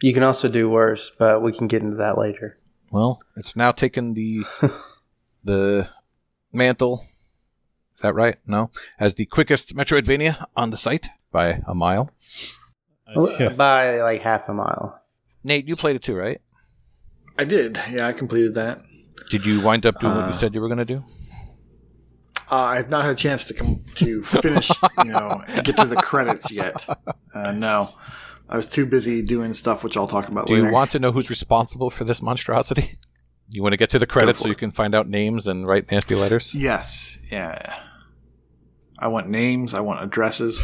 You 0.00 0.14
can 0.14 0.22
also 0.22 0.48
do 0.48 0.68
worse, 0.70 1.10
but 1.18 1.42
we 1.42 1.52
can 1.52 1.66
get 1.66 1.82
into 1.82 1.96
that 1.96 2.16
later. 2.18 2.58
Well, 2.90 3.20
it's 3.36 3.56
now 3.56 3.72
taken 3.72 4.14
the 4.14 4.44
the 5.44 5.88
mantle. 6.52 7.04
Is 7.96 8.02
that 8.02 8.14
right? 8.14 8.36
No, 8.46 8.70
as 8.98 9.14
the 9.14 9.26
quickest 9.26 9.74
Metroidvania 9.76 10.44
on 10.56 10.70
the 10.70 10.76
site 10.76 11.08
by 11.30 11.62
a 11.66 11.74
mile. 11.74 12.10
Uh, 13.14 13.50
By 13.50 14.00
like 14.02 14.22
half 14.22 14.48
a 14.48 14.54
mile. 14.54 15.00
Nate, 15.44 15.68
you 15.68 15.76
played 15.76 15.94
it 15.96 16.02
too, 16.02 16.16
right? 16.16 16.40
I 17.38 17.44
did. 17.44 17.78
Yeah, 17.90 18.08
I 18.08 18.12
completed 18.12 18.54
that. 18.54 18.82
Did 19.30 19.44
you 19.46 19.60
wind 19.60 19.84
up 19.86 20.00
doing 20.00 20.14
what 20.14 20.26
you 20.26 20.32
Uh, 20.32 20.36
said 20.36 20.54
you 20.54 20.60
were 20.60 20.68
going 20.68 20.78
to 20.78 20.84
do? 20.84 21.04
Uh, 22.50 22.56
I've 22.56 22.88
not 22.90 23.04
had 23.04 23.12
a 23.12 23.16
chance 23.16 23.44
to 23.46 23.54
come 23.54 23.76
to 23.96 24.22
finish, 24.22 24.70
you 24.98 25.12
know, 25.12 25.42
get 25.62 25.76
to 25.76 25.86
the 25.86 25.96
credits 25.96 26.50
yet. 26.50 26.86
Uh, 27.34 27.52
no, 27.52 27.94
I 28.48 28.56
was 28.56 28.66
too 28.66 28.86
busy 28.86 29.22
doing 29.22 29.54
stuff, 29.54 29.82
which 29.84 29.96
I'll 29.96 30.06
talk 30.08 30.28
about 30.28 30.46
Do 30.46 30.54
later. 30.54 30.66
you 30.66 30.72
want 30.72 30.90
to 30.92 30.98
know 30.98 31.12
who's 31.12 31.30
responsible 31.30 31.90
for 31.90 32.04
this 32.04 32.20
monstrosity? 32.22 32.94
You 33.54 33.62
want 33.62 33.72
to 33.72 33.76
get 33.76 33.90
to 33.90 34.00
the 34.00 34.06
credits 34.06 34.40
for 34.40 34.44
so 34.44 34.48
you 34.48 34.56
can 34.56 34.72
find 34.72 34.96
out 34.96 35.08
names 35.08 35.46
and 35.46 35.64
write 35.64 35.88
nasty 35.88 36.16
letters? 36.16 36.52
Yes. 36.56 37.18
Yeah. 37.30 37.72
I 38.98 39.06
want 39.06 39.28
names. 39.28 39.74
I 39.74 39.80
want 39.80 40.02
addresses. 40.02 40.60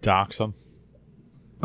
Dox 0.00 0.38
them. 0.38 0.54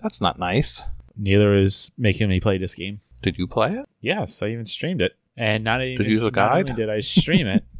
That's 0.00 0.20
not 0.20 0.38
nice. 0.38 0.84
Neither 1.16 1.54
is 1.56 1.90
making 1.96 2.28
me 2.28 2.40
play 2.40 2.58
this 2.58 2.74
game. 2.74 3.00
Did 3.22 3.38
you 3.38 3.46
play 3.46 3.72
it? 3.72 3.88
Yes, 4.02 4.42
I 4.42 4.48
even 4.48 4.66
streamed 4.66 5.00
it. 5.00 5.12
And 5.34 5.64
not 5.64 5.82
even 5.82 6.04
you 6.04 6.12
use 6.12 6.20
a 6.20 6.26
not 6.26 6.34
guide? 6.34 6.68
only 6.68 6.74
did 6.74 6.90
I 6.90 7.00
stream 7.00 7.46
it. 7.46 7.64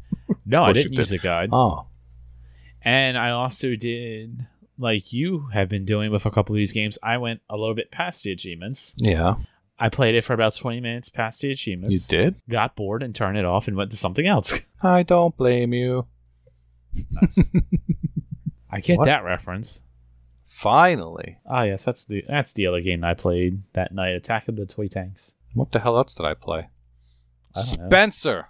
No, 0.45 0.63
I 0.63 0.67
course 0.67 0.77
you 0.77 0.83
didn't 0.85 0.97
use 0.97 1.09
did. 1.09 1.19
a 1.19 1.23
guide. 1.23 1.49
Oh. 1.51 1.85
And 2.81 3.15
I 3.15 3.29
also 3.29 3.75
did 3.75 4.47
like 4.79 5.13
you 5.13 5.49
have 5.53 5.69
been 5.69 5.85
doing 5.85 6.09
with 6.11 6.25
a 6.25 6.31
couple 6.31 6.55
of 6.55 6.57
these 6.57 6.71
games, 6.71 6.97
I 7.03 7.17
went 7.17 7.41
a 7.49 7.55
little 7.57 7.75
bit 7.75 7.91
past 7.91 8.23
the 8.23 8.31
achievements. 8.31 8.95
Yeah, 8.97 9.35
I 9.79 9.87
played 9.89 10.13
it 10.15 10.25
for 10.25 10.33
about 10.33 10.55
20 10.55 10.81
minutes 10.81 11.07
past 11.09 11.39
the 11.41 11.51
achievements. 11.51 11.91
you 12.11 12.17
did. 12.17 12.35
Got 12.49 12.75
bored 12.75 13.01
and 13.01 13.15
turned 13.15 13.37
it 13.37 13.45
off 13.45 13.67
and 13.69 13.77
went 13.77 13.91
to 13.91 13.97
something 13.97 14.27
else. 14.27 14.53
I 14.83 15.03
don't 15.03 15.35
blame 15.37 15.73
you. 15.73 16.07
I 18.71 18.79
get 18.81 18.97
What? 18.97 19.05
that 19.05 19.23
reference. 19.23 19.81
Finally, 20.43 21.37
Ah, 21.45 21.63
yes, 21.63 21.85
that's 21.85 22.03
the 22.03 22.23
that's 22.27 22.53
the 22.53 22.65
other 22.67 22.81
game 22.81 23.03
I 23.03 23.13
played 23.13 23.61
that 23.73 23.93
night. 23.93 24.09
Attack 24.15 24.47
of 24.47 24.55
the 24.55 24.65
Toy 24.65 24.87
Tanks. 24.87 25.35
what 25.53 25.71
the 25.71 25.79
hell 25.79 25.95
else 25.97 26.13
did 26.13 26.25
I 26.25 26.33
play? 26.33 26.67
I 27.55 27.61
don't 27.61 27.79
know. 27.81 27.87
Spencer. 27.87 28.47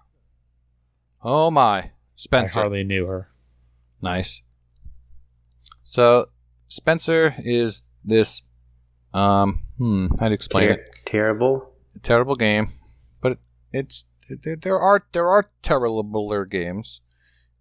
Oh 1.22 1.52
my, 1.52 1.92
Spencer. 2.16 2.46
I 2.46 2.48
Spencer. 2.48 2.60
hardly 2.62 2.84
knew 2.84 3.06
her. 3.06 3.30
Nice. 4.02 4.42
So 5.84 6.30
Spencer 6.70 7.36
is 7.40 7.84
this 8.04 8.42
um 9.14 9.62
hmm 9.78 10.08
to 10.18 10.32
explain 10.32 10.68
Ter- 10.70 10.74
it? 10.76 10.90
terrible. 11.06 11.74
Terrible 12.04 12.36
game, 12.36 12.70
but 13.22 13.40
it's 13.74 14.06
there, 14.44 14.56
there 14.56 14.80
are 14.80 15.06
there 15.12 15.28
are 15.28 15.50
terribler 15.64 16.46
games. 16.50 17.02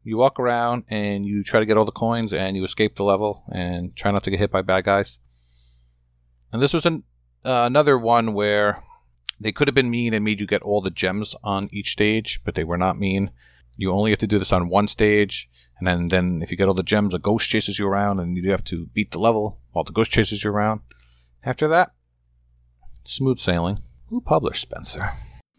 You 0.05 0.17
walk 0.17 0.39
around 0.39 0.85
and 0.89 1.27
you 1.27 1.43
try 1.43 1.61
to 1.61 1.67
get 1.67 1.77
all 1.77 1.85
the 1.85 1.93
coins 1.93 2.33
and 2.33 2.57
you 2.57 2.65
escape 2.65 2.97
the 2.97 3.05
level 3.05 3.45
and 3.53 3.95
try 3.97 4.11
not 4.11 4.23
to 4.25 4.31
get 4.31 4.39
hit 4.39 4.51
by 4.51 4.63
bad 4.63 4.85
guys. 4.85 5.19
And 6.53 6.63
this 6.63 6.73
was 6.73 6.87
an 6.87 7.05
uh, 7.45 7.65
another 7.67 7.99
one 7.99 8.33
where 8.33 8.83
they 9.41 9.53
could 9.53 9.69
have 9.69 9.75
been 9.75 9.91
mean 9.91 10.15
and 10.15 10.25
made 10.25 10.41
you 10.41 10.47
get 10.47 10.63
all 10.63 10.81
the 10.81 10.91
gems 10.91 11.35
on 11.43 11.69
each 11.73 11.91
stage, 11.91 12.41
but 12.45 12.55
they 12.55 12.65
were 12.65 12.79
not 12.79 12.99
mean. 12.99 13.31
You 13.77 13.93
only 13.93 14.11
have 14.11 14.19
to 14.21 14.27
do 14.27 14.39
this 14.39 14.53
on 14.53 14.69
one 14.69 14.89
stage, 14.89 15.49
and 15.79 15.87
then, 15.87 16.09
then 16.09 16.43
if 16.43 16.51
you 16.51 16.57
get 16.57 16.67
all 16.67 16.75
the 16.75 16.83
gems, 16.83 17.15
a 17.15 17.19
ghost 17.19 17.49
chases 17.49 17.79
you 17.79 17.87
around, 17.87 18.19
and 18.19 18.37
you 18.37 18.51
have 18.51 18.65
to 18.65 18.87
beat 18.87 19.13
the 19.13 19.21
level 19.21 19.61
while 19.71 19.85
the 19.85 19.93
ghost 19.93 20.11
chases 20.11 20.43
you 20.43 20.51
around. 20.51 20.81
After 21.45 21.69
that, 21.69 21.91
smooth 23.05 23.39
sailing. 23.39 23.81
Who 24.09 24.21
published 24.21 24.63
Spencer? 24.63 25.11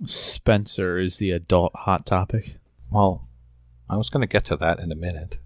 Spencer 0.05 0.97
is 0.97 1.17
the 1.17 1.31
adult 1.31 1.71
hot 1.75 2.05
topic. 2.05 2.57
Well, 2.91 3.27
I 3.89 3.97
was 3.97 4.09
going 4.09 4.21
to 4.21 4.27
get 4.27 4.45
to 4.45 4.55
that 4.57 4.79
in 4.79 4.91
a 4.91 4.95
minute. 4.95 5.37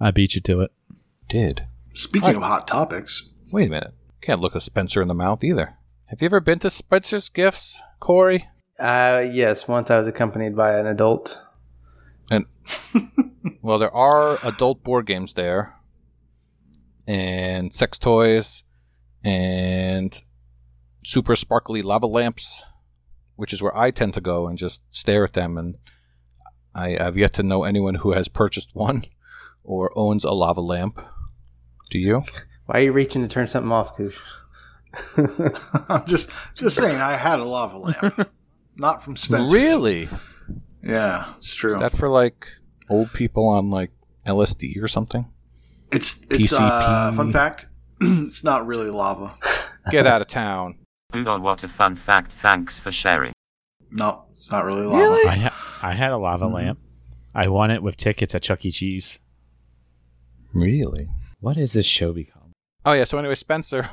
I 0.00 0.10
beat 0.10 0.34
you 0.34 0.40
to 0.42 0.60
it. 0.60 0.70
Did. 1.28 1.66
Speaking 1.94 2.36
of 2.36 2.42
hot 2.42 2.66
topics, 2.66 3.28
Wait 3.50 3.68
a 3.68 3.70
minute. 3.70 3.94
Can't 4.20 4.40
look 4.40 4.54
a 4.54 4.60
Spencer 4.60 5.00
in 5.00 5.08
the 5.08 5.14
mouth 5.14 5.42
either. 5.42 5.74
Have 6.06 6.20
you 6.20 6.26
ever 6.26 6.40
been 6.40 6.58
to 6.60 6.70
Spencer's 6.70 7.30
Gifts, 7.30 7.80
Corey? 7.98 8.48
Uh, 8.78 9.24
yes, 9.30 9.66
once 9.66 9.90
I 9.90 9.98
was 9.98 10.06
accompanied 10.06 10.54
by 10.54 10.78
an 10.78 10.86
adult. 10.86 11.40
And 12.30 12.44
well, 13.62 13.78
there 13.78 13.94
are 13.94 14.38
adult 14.44 14.84
board 14.84 15.06
games 15.06 15.32
there, 15.32 15.76
and 17.06 17.72
sex 17.72 17.98
toys, 17.98 18.64
and 19.24 20.20
super 21.04 21.36
sparkly 21.36 21.82
lava 21.82 22.06
lamps, 22.06 22.62
which 23.36 23.52
is 23.52 23.62
where 23.62 23.76
I 23.76 23.90
tend 23.90 24.14
to 24.14 24.20
go 24.20 24.46
and 24.46 24.58
just 24.58 24.82
stare 24.90 25.24
at 25.24 25.32
them. 25.32 25.56
And 25.58 25.76
I 26.74 26.90
have 26.90 27.16
yet 27.16 27.34
to 27.34 27.42
know 27.42 27.64
anyone 27.64 27.96
who 27.96 28.12
has 28.12 28.28
purchased 28.28 28.70
one 28.74 29.04
or 29.64 29.92
owns 29.96 30.24
a 30.24 30.32
lava 30.32 30.60
lamp. 30.60 31.00
Do 31.90 31.98
you? 31.98 32.24
Why 32.66 32.80
are 32.80 32.82
you 32.82 32.92
reaching 32.92 33.22
to 33.22 33.28
turn 33.28 33.48
something 33.48 33.72
off, 33.72 33.96
Koosh? 33.96 34.18
I'm 35.88 36.06
just 36.06 36.30
just 36.54 36.76
saying 36.76 36.96
I 36.96 37.16
had 37.16 37.38
a 37.40 37.44
lava 37.44 37.78
lamp, 37.78 38.30
not 38.76 39.02
from 39.02 39.16
Spencer. 39.16 39.52
Really? 39.52 40.08
Yeah, 40.82 41.34
it's 41.38 41.54
true. 41.54 41.74
Is 41.74 41.80
that 41.80 41.92
for 41.92 42.08
like 42.08 42.46
old 42.90 43.12
people 43.12 43.46
on 43.48 43.70
like 43.70 43.90
LSD 44.26 44.82
or 44.82 44.88
something? 44.88 45.26
it's 45.92 46.22
it's 46.30 46.52
uh, 46.52 47.10
PCP. 47.12 47.16
fun 47.16 47.32
fact. 47.32 47.66
it's 48.26 48.44
not 48.44 48.66
really 48.66 48.90
lava. 48.90 49.34
Get 49.90 50.06
out 50.06 50.20
of 50.20 50.26
town. 50.28 50.78
Udon, 51.12 51.40
what 51.40 51.64
a 51.64 51.68
fun 51.68 51.94
fact. 51.96 52.30
Thanks 52.32 52.78
for 52.78 52.92
sharing. 52.92 53.32
No, 53.90 54.24
it's 54.32 54.50
not 54.50 54.64
really 54.64 54.84
lava. 54.86 55.28
I 55.28 55.36
ha- 55.36 55.78
I 55.82 55.94
had 55.94 56.10
a 56.12 56.18
lava 56.18 56.44
Mm-hmm. 56.44 56.54
lamp. 56.54 56.78
I 57.34 57.48
won 57.48 57.70
it 57.70 57.82
with 57.82 57.96
tickets 57.96 58.34
at 58.34 58.42
Chuck 58.42 58.64
E. 58.64 58.70
Cheese. 58.70 59.18
Really? 60.52 61.08
What 61.40 61.56
is 61.56 61.72
this 61.74 61.86
show 61.86 62.12
become? 62.12 62.52
Oh 62.84 62.92
yeah. 62.92 63.04
So 63.04 63.18
anyway, 63.18 63.34
Spencer. 63.34 63.88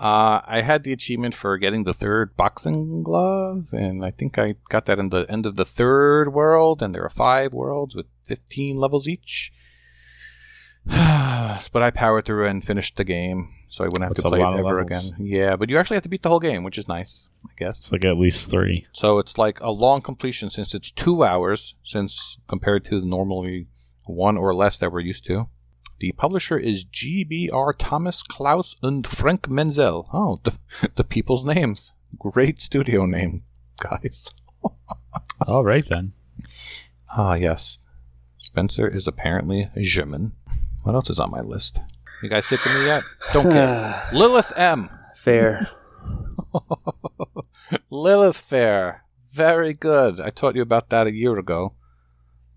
uh, 0.00 0.40
I 0.46 0.62
had 0.64 0.82
the 0.84 0.92
achievement 0.92 1.34
for 1.34 1.56
getting 1.58 1.84
the 1.84 1.94
third 1.94 2.36
boxing 2.36 3.02
glove, 3.02 3.68
and 3.72 4.04
I 4.04 4.10
think 4.10 4.38
I 4.38 4.54
got 4.68 4.86
that 4.86 4.98
in 4.98 5.08
the 5.10 5.26
end 5.30 5.46
of 5.46 5.56
the 5.56 5.64
third 5.64 6.32
world. 6.32 6.82
And 6.82 6.94
there 6.94 7.04
are 7.04 7.08
five 7.10 7.52
worlds 7.54 7.94
with 7.94 8.06
fifteen 8.24 8.76
levels 8.76 9.08
each. 9.08 9.52
but 11.72 11.82
I 11.82 11.90
powered 11.90 12.24
through 12.24 12.46
and 12.46 12.64
finished 12.64 12.96
the 12.96 13.04
game, 13.04 13.50
so 13.68 13.84
I 13.84 13.88
wouldn't 13.88 14.04
have 14.04 14.14
That's 14.14 14.22
to 14.22 14.28
play 14.28 14.40
it 14.40 14.58
ever 14.58 14.80
again. 14.80 15.02
Yeah, 15.18 15.56
but 15.56 15.68
you 15.68 15.78
actually 15.78 15.96
have 15.96 16.02
to 16.04 16.08
beat 16.08 16.22
the 16.22 16.28
whole 16.28 16.40
game, 16.40 16.64
which 16.64 16.78
is 16.78 16.88
nice, 16.88 17.26
I 17.44 17.52
guess. 17.56 17.78
It's 17.78 17.92
like 17.92 18.04
at 18.04 18.16
least 18.16 18.50
three. 18.50 18.86
So 18.92 19.18
it's 19.18 19.36
like 19.36 19.60
a 19.60 19.70
long 19.70 20.00
completion 20.00 20.50
since 20.50 20.74
it's 20.74 20.90
two 20.90 21.22
hours, 21.24 21.74
since 21.84 22.38
compared 22.48 22.84
to 22.84 23.00
the 23.00 23.06
normally 23.06 23.66
one 24.06 24.38
or 24.38 24.54
less 24.54 24.78
that 24.78 24.90
we're 24.90 25.00
used 25.00 25.26
to. 25.26 25.48
The 26.00 26.12
publisher 26.12 26.58
is 26.58 26.86
GBR 26.86 27.74
Thomas 27.76 28.22
Klaus 28.22 28.76
and 28.82 29.06
Frank 29.06 29.48
Menzel. 29.48 30.08
Oh, 30.12 30.40
the, 30.44 30.56
the 30.94 31.04
people's 31.04 31.44
names. 31.44 31.92
Great 32.18 32.62
studio 32.62 33.04
name, 33.04 33.42
guys. 33.78 34.30
All 35.46 35.64
right 35.64 35.86
then. 35.86 36.14
Ah, 37.14 37.34
yes. 37.34 37.80
Spencer 38.36 38.88
is 38.88 39.06
apparently 39.08 39.70
German. 39.80 40.32
What 40.88 40.94
else 40.94 41.10
is 41.10 41.20
on 41.20 41.30
my 41.30 41.42
list? 41.42 41.82
You 42.22 42.30
guys 42.30 42.46
sick 42.46 42.64
of 42.64 42.72
me 42.72 42.86
yet? 42.86 43.02
Don't 43.34 43.52
care. 43.52 44.02
Lilith 44.14 44.54
M. 44.56 44.88
Fair. 45.16 45.68
Lilith 47.90 48.38
Fair. 48.38 49.04
Very 49.30 49.74
good. 49.74 50.18
I 50.18 50.30
taught 50.30 50.56
you 50.56 50.62
about 50.62 50.88
that 50.88 51.06
a 51.06 51.12
year 51.12 51.38
ago. 51.38 51.74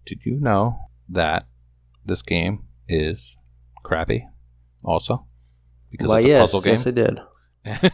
Did 0.05 0.25
you 0.25 0.39
know 0.39 0.79
that 1.09 1.45
this 2.05 2.21
game 2.21 2.63
is 2.87 3.35
crappy? 3.83 4.29
Also, 4.85 5.25
because 5.89 6.07
Why, 6.07 6.19
it's 6.19 6.25
a 6.25 6.29
yes, 6.29 6.39
puzzle 6.39 6.61
game. 6.61 6.75
yes, 6.75 6.87
I 6.87 6.91
did. 6.91 7.19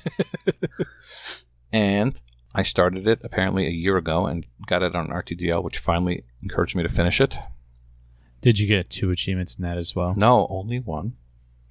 and 1.71 2.21
I 2.53 2.61
started 2.61 3.07
it 3.07 3.21
apparently 3.23 3.65
a 3.65 3.71
year 3.71 3.97
ago 3.97 4.27
and 4.27 4.45
got 4.67 4.83
it 4.83 4.93
on 4.93 5.07
RTDL, 5.07 5.63
which 5.63 5.79
finally 5.79 6.25
encouraged 6.43 6.75
me 6.75 6.83
to 6.83 6.89
finish 6.89 7.19
it. 7.19 7.39
Did 8.41 8.59
you 8.59 8.67
get 8.67 8.89
two 8.89 9.11
achievements 9.11 9.55
in 9.55 9.63
that 9.63 9.77
as 9.77 9.95
well? 9.95 10.13
No, 10.17 10.47
only 10.49 10.79
one 10.79 11.13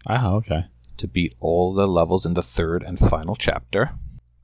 Oh, 0.09 0.37
okay. 0.37 0.67
to 0.97 1.09
beat 1.09 1.35
all 1.41 1.75
the 1.75 1.87
levels 1.87 2.25
in 2.27 2.35
the 2.35 2.43
third 2.43 2.83
and 2.83 2.99
final 2.99 3.37
chapter. 3.37 3.93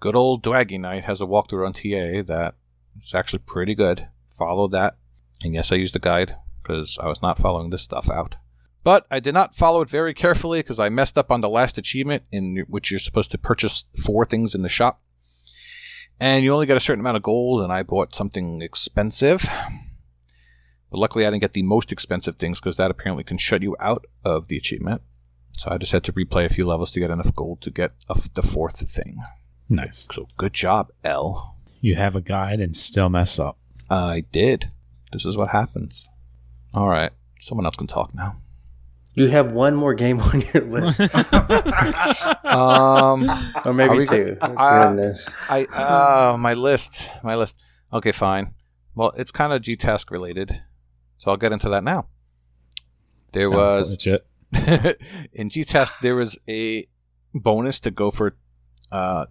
Good 0.01 0.17
old 0.17 0.43
Dwaggy 0.43 0.79
Knight 0.81 1.05
has 1.05 1.21
a 1.21 1.25
walkthrough 1.27 1.67
on 1.67 1.73
TA 1.73 2.23
that 2.33 2.55
is 2.99 3.15
actually 3.15 3.41
pretty 3.41 3.75
good. 3.75 4.09
Follow 4.27 4.67
that. 4.69 4.97
And 5.45 5.55
yes, 5.55 5.71
I 5.73 5.77
used 5.77 5.95
a 5.97 6.01
guide 6.01 6.37
because 6.63 6.99
I 7.01 7.07
was 7.09 7.23
not 7.23 7.39
following 7.39 7.71
this 7.71 7.83
stuff 7.83 8.09
out. 8.11 8.37
But 8.85 9.07
I 9.11 9.21
did 9.21 9.35
not 9.35 9.55
follow 9.55 9.81
it 9.83 9.89
very 9.91 10.13
carefully 10.15 10.59
because 10.61 10.81
I 10.81 10.89
messed 10.89 11.17
up 11.17 11.31
on 11.31 11.41
the 11.41 11.49
last 11.49 11.79
achievement, 11.79 12.25
in 12.33 12.65
which 12.69 12.91
you're 12.91 12.99
supposed 12.99 13.31
to 13.31 13.39
purchase 13.39 13.85
four 14.05 14.25
things 14.25 14.55
in 14.57 14.63
the 14.63 14.69
shop. 14.69 15.01
And 16.19 16.45
you 16.45 16.53
only 16.53 16.67
get 16.67 16.77
a 16.77 16.81
certain 16.81 17.01
amount 17.01 17.17
of 17.17 17.23
gold, 17.23 17.63
and 17.63 17.73
I 17.73 17.83
bought 17.85 18.15
something 18.15 18.61
expensive. 18.63 19.45
But 20.93 20.99
luckily, 20.99 21.25
I 21.27 21.31
didn't 21.31 21.41
get 21.41 21.55
the 21.55 21.63
most 21.63 21.91
expensive 21.91 22.35
things 22.37 22.61
because 22.61 22.77
that 22.77 22.91
apparently 22.91 23.25
can 23.25 23.39
shut 23.39 23.63
you 23.63 23.75
out 23.81 24.05
of 24.27 24.49
the 24.49 24.59
achievement. 24.59 25.01
So 25.53 25.71
I 25.71 25.79
just 25.79 25.91
had 25.93 26.05
to 26.05 26.13
replay 26.13 26.45
a 26.45 26.51
few 26.53 26.67
levels 26.67 26.93
to 26.93 27.01
get 27.01 27.11
enough 27.11 27.35
gold 27.35 27.63
to 27.63 27.71
get 27.71 27.93
a 28.11 28.15
f- 28.15 28.33
the 28.35 28.43
fourth 28.43 28.79
thing. 28.91 29.23
Nice. 29.71 30.07
So 30.13 30.27
good 30.37 30.53
job, 30.53 30.91
L. 31.03 31.57
You 31.81 31.95
have 31.97 32.15
a 32.15 32.21
guide 32.21 32.61
and 32.61 32.77
still 32.77 33.09
mess 33.09 33.39
up. 33.39 33.57
I 33.89 34.25
did. 34.33 34.71
This 35.13 35.25
is 35.25 35.35
what 35.35 35.49
happens. 35.49 36.07
All 36.75 36.89
right, 36.89 37.13
someone 37.41 37.65
else 37.65 37.77
can 37.77 37.87
talk 37.87 38.15
now. 38.15 38.37
You 39.15 39.29
have 39.29 39.53
one 39.53 39.75
more 39.75 39.95
game 39.95 40.21
on 40.21 40.43
your 40.53 40.63
list, 40.65 41.01
Um, 42.45 43.29
or 43.65 43.73
maybe 43.73 43.99
we 44.01 44.07
two. 44.07 44.37
Uh, 44.41 44.89
Goodness. 44.89 45.29
I 45.49 45.65
uh 45.65 46.37
my 46.39 46.53
list, 46.55 47.09
my 47.23 47.35
list. 47.35 47.59
Okay, 47.93 48.13
fine. 48.13 48.55
Well, 48.95 49.13
it's 49.17 49.31
kind 49.31 49.53
of 49.55 49.63
G 49.63 49.75
task 49.77 50.11
related, 50.11 50.63
so 51.23 51.31
I'll 51.31 51.37
get 51.37 51.53
into 51.53 51.69
that 51.69 51.85
now. 51.85 52.09
There 53.31 53.45
Sounds 53.45 53.55
was 53.55 53.91
legit. 53.93 54.27
in 55.33 55.51
G-Test, 55.51 56.03
there 56.03 56.17
was 56.17 56.37
a 56.49 56.89
bonus 57.33 57.79
to 57.79 57.93
go 57.93 58.11
for 58.11 58.35
uh, 58.91 59.27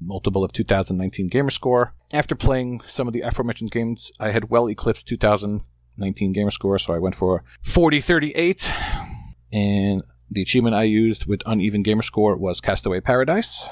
multiple 0.00 0.42
of 0.42 0.54
2019 0.54 1.28
gamer 1.28 1.50
score. 1.50 1.92
After 2.10 2.34
playing 2.34 2.80
some 2.86 3.06
of 3.06 3.12
the 3.12 3.20
aforementioned 3.20 3.70
games, 3.70 4.12
I 4.18 4.30
had 4.30 4.48
well 4.48 4.66
eclipsed 4.66 5.06
2019 5.06 6.32
gamer 6.32 6.50
score, 6.50 6.78
so 6.78 6.94
I 6.94 6.98
went 6.98 7.14
for 7.16 7.44
4038. 7.60 8.70
And 9.52 10.02
the 10.30 10.40
achievement 10.40 10.74
I 10.74 10.84
used 10.84 11.26
with 11.26 11.42
uneven 11.44 11.82
gamer 11.82 12.00
score 12.00 12.34
was 12.34 12.62
Castaway 12.62 13.00
Paradise, 13.00 13.66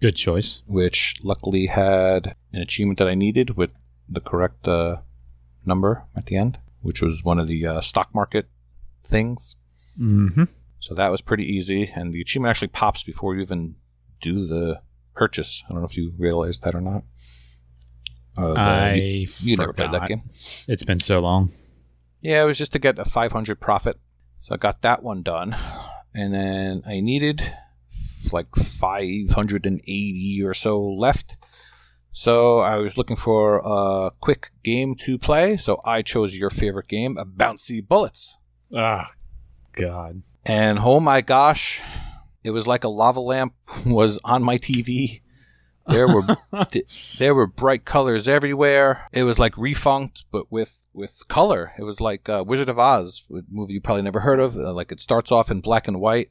Good 0.00 0.16
choice. 0.16 0.62
which 0.66 1.16
luckily 1.22 1.66
had 1.66 2.34
an 2.54 2.62
achievement 2.62 2.98
that 2.98 3.08
I 3.08 3.14
needed 3.14 3.58
with 3.58 3.72
the 4.08 4.20
correct 4.20 4.66
uh, 4.66 4.96
number 5.66 6.04
at 6.16 6.26
the 6.26 6.36
end, 6.36 6.58
which 6.80 7.02
was 7.02 7.24
one 7.24 7.38
of 7.38 7.48
the 7.48 7.66
uh, 7.66 7.80
stock 7.80 8.14
market 8.14 8.48
things. 9.04 9.56
Mm-hmm. 10.00 10.44
So 10.80 10.94
that 10.94 11.10
was 11.10 11.22
pretty 11.22 11.44
easy, 11.44 11.90
and 11.94 12.12
the 12.12 12.20
achievement 12.20 12.50
actually 12.50 12.68
pops 12.68 13.02
before 13.02 13.34
you 13.34 13.42
even 13.42 13.76
do 14.20 14.46
the 14.46 14.80
purchase. 15.14 15.62
I 15.66 15.72
don't 15.72 15.80
know 15.80 15.86
if 15.86 15.96
you 15.96 16.12
realized 16.18 16.62
that 16.64 16.74
or 16.74 16.80
not. 16.80 17.04
Uh, 18.36 18.52
I 18.52 18.94
you, 18.94 19.28
you 19.40 19.56
never 19.56 19.72
played 19.72 19.92
that 19.92 20.08
game. 20.08 20.22
It's 20.68 20.82
been 20.82 21.00
so 21.00 21.20
long. 21.20 21.50
Yeah, 22.20 22.42
it 22.42 22.46
was 22.46 22.58
just 22.58 22.72
to 22.72 22.78
get 22.78 22.98
a 22.98 23.04
500 23.04 23.60
profit. 23.60 23.98
So 24.40 24.54
I 24.54 24.58
got 24.58 24.82
that 24.82 25.02
one 25.02 25.22
done. 25.22 25.56
And 26.14 26.32
then 26.32 26.82
I 26.86 27.00
needed 27.00 27.54
like 28.32 28.54
580 28.56 30.42
or 30.42 30.54
so 30.54 30.82
left. 30.82 31.36
So 32.16 32.60
I 32.60 32.76
was 32.76 32.96
looking 32.96 33.16
for 33.16 33.60
a 33.64 34.12
quick 34.20 34.52
game 34.62 34.94
to 35.00 35.18
play. 35.18 35.56
So 35.56 35.80
I 35.84 36.02
chose 36.02 36.38
your 36.38 36.48
favorite 36.48 36.86
game, 36.86 37.18
a 37.18 37.26
Bouncy 37.26 37.86
Bullets. 37.86 38.38
Ah, 38.72 39.10
God. 39.72 40.22
And 40.46 40.78
oh 40.78 41.00
my 41.00 41.22
gosh, 41.22 41.82
it 42.44 42.52
was 42.52 42.68
like 42.68 42.84
a 42.84 42.88
lava 42.88 43.18
lamp 43.18 43.54
was 43.86 44.20
on 44.22 44.44
my 44.44 44.58
TV. 44.58 45.22
There 45.88 46.06
were 46.06 46.36
there 47.18 47.34
were 47.34 47.48
bright 47.48 47.84
colors 47.84 48.28
everywhere. 48.28 49.08
It 49.12 49.24
was 49.24 49.40
like 49.40 49.58
Refunct, 49.58 50.24
but 50.30 50.52
with 50.52 50.86
with 50.92 51.26
color. 51.26 51.72
It 51.76 51.82
was 51.82 52.00
like 52.00 52.28
uh, 52.28 52.44
Wizard 52.46 52.68
of 52.68 52.78
Oz, 52.78 53.24
a 53.36 53.42
movie 53.50 53.74
you 53.74 53.80
probably 53.80 54.02
never 54.02 54.20
heard 54.20 54.38
of. 54.38 54.56
Uh, 54.56 54.72
like 54.72 54.92
it 54.92 55.00
starts 55.00 55.32
off 55.32 55.50
in 55.50 55.60
black 55.60 55.88
and 55.88 56.00
white, 56.00 56.30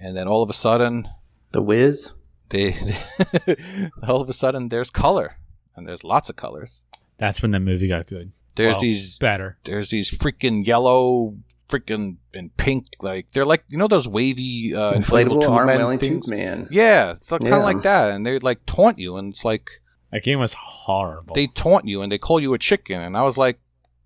and 0.00 0.16
then 0.16 0.26
all 0.26 0.42
of 0.42 0.50
a 0.50 0.54
sudden, 0.54 1.08
The 1.52 1.62
Wiz. 1.62 2.10
They 2.50 2.74
all 4.06 4.20
of 4.20 4.28
a 4.28 4.32
sudden 4.32 4.68
there's 4.68 4.90
color, 4.90 5.36
and 5.76 5.86
there's 5.86 6.04
lots 6.04 6.28
of 6.28 6.36
colors. 6.36 6.84
That's 7.18 7.42
when 7.42 7.50
the 7.50 7.60
movie 7.60 7.88
got 7.88 8.06
good. 8.06 8.32
There's 8.56 8.74
Well, 8.74 8.82
these 8.82 9.16
better. 9.18 9.58
there's 9.64 9.90
these 9.90 10.10
freaking 10.10 10.66
yellow, 10.66 11.36
freaking 11.68 12.16
and 12.34 12.54
pink. 12.56 12.86
Like 13.00 13.30
they're 13.32 13.44
like 13.44 13.64
you 13.68 13.78
know 13.78 13.86
those 13.88 14.08
wavy 14.08 14.74
uh, 14.74 14.94
inflatable, 14.94 15.02
Inflatable 15.04 15.40
tube 15.42 15.50
arm 15.50 15.66
men 15.66 15.98
things? 15.98 16.26
tube 16.26 16.36
man. 16.36 16.68
Yeah, 16.70 17.12
it's 17.12 17.28
kind 17.28 17.44
Yeah. 17.44 17.58
of 17.58 17.62
like 17.64 17.82
that, 17.82 18.10
and 18.14 18.26
they 18.26 18.38
like 18.38 18.66
taunt 18.66 18.98
you, 18.98 19.16
and 19.16 19.32
it's 19.32 19.44
like 19.44 19.70
That 20.12 20.22
game 20.22 20.40
was 20.40 20.54
horrible. 20.54 21.34
they 21.34 21.46
taunt 21.46 21.86
you, 21.86 22.02
and 22.02 22.10
they 22.10 22.18
call 22.18 22.40
you 22.40 22.52
a 22.54 22.58
chicken, 22.58 23.00
and 23.00 23.16
I 23.16 23.22
was 23.22 23.38
like, 23.38 23.60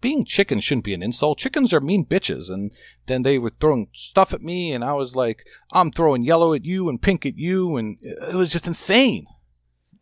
being 0.04 0.26
chicken 0.26 0.60
shouldn't 0.60 0.84
be 0.84 0.92
an 0.92 1.02
insult. 1.02 1.38
Chickens 1.38 1.72
are 1.72 1.80
mean 1.80 2.04
bitches, 2.04 2.50
and 2.50 2.70
then 3.06 3.22
they 3.22 3.38
were 3.38 3.54
throwing 3.58 3.88
stuff 3.94 4.34
at 4.34 4.42
me, 4.42 4.70
and 4.70 4.84
I 4.84 4.92
was 4.92 5.16
like, 5.16 5.46
I'm 5.72 5.90
throwing 5.90 6.24
yellow 6.24 6.52
at 6.52 6.66
you 6.66 6.90
and 6.90 7.00
pink 7.00 7.24
at 7.24 7.38
you, 7.38 7.78
and 7.78 7.96
it 8.02 8.34
was 8.34 8.52
just 8.52 8.66
insane. 8.66 9.24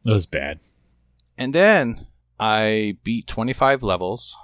it 0.04 0.10
was 0.10 0.26
bad. 0.26 0.58
And 1.38 1.54
then 1.54 2.08
I 2.40 2.96
beat 3.04 3.28
25 3.28 3.84
levels. 3.84 4.36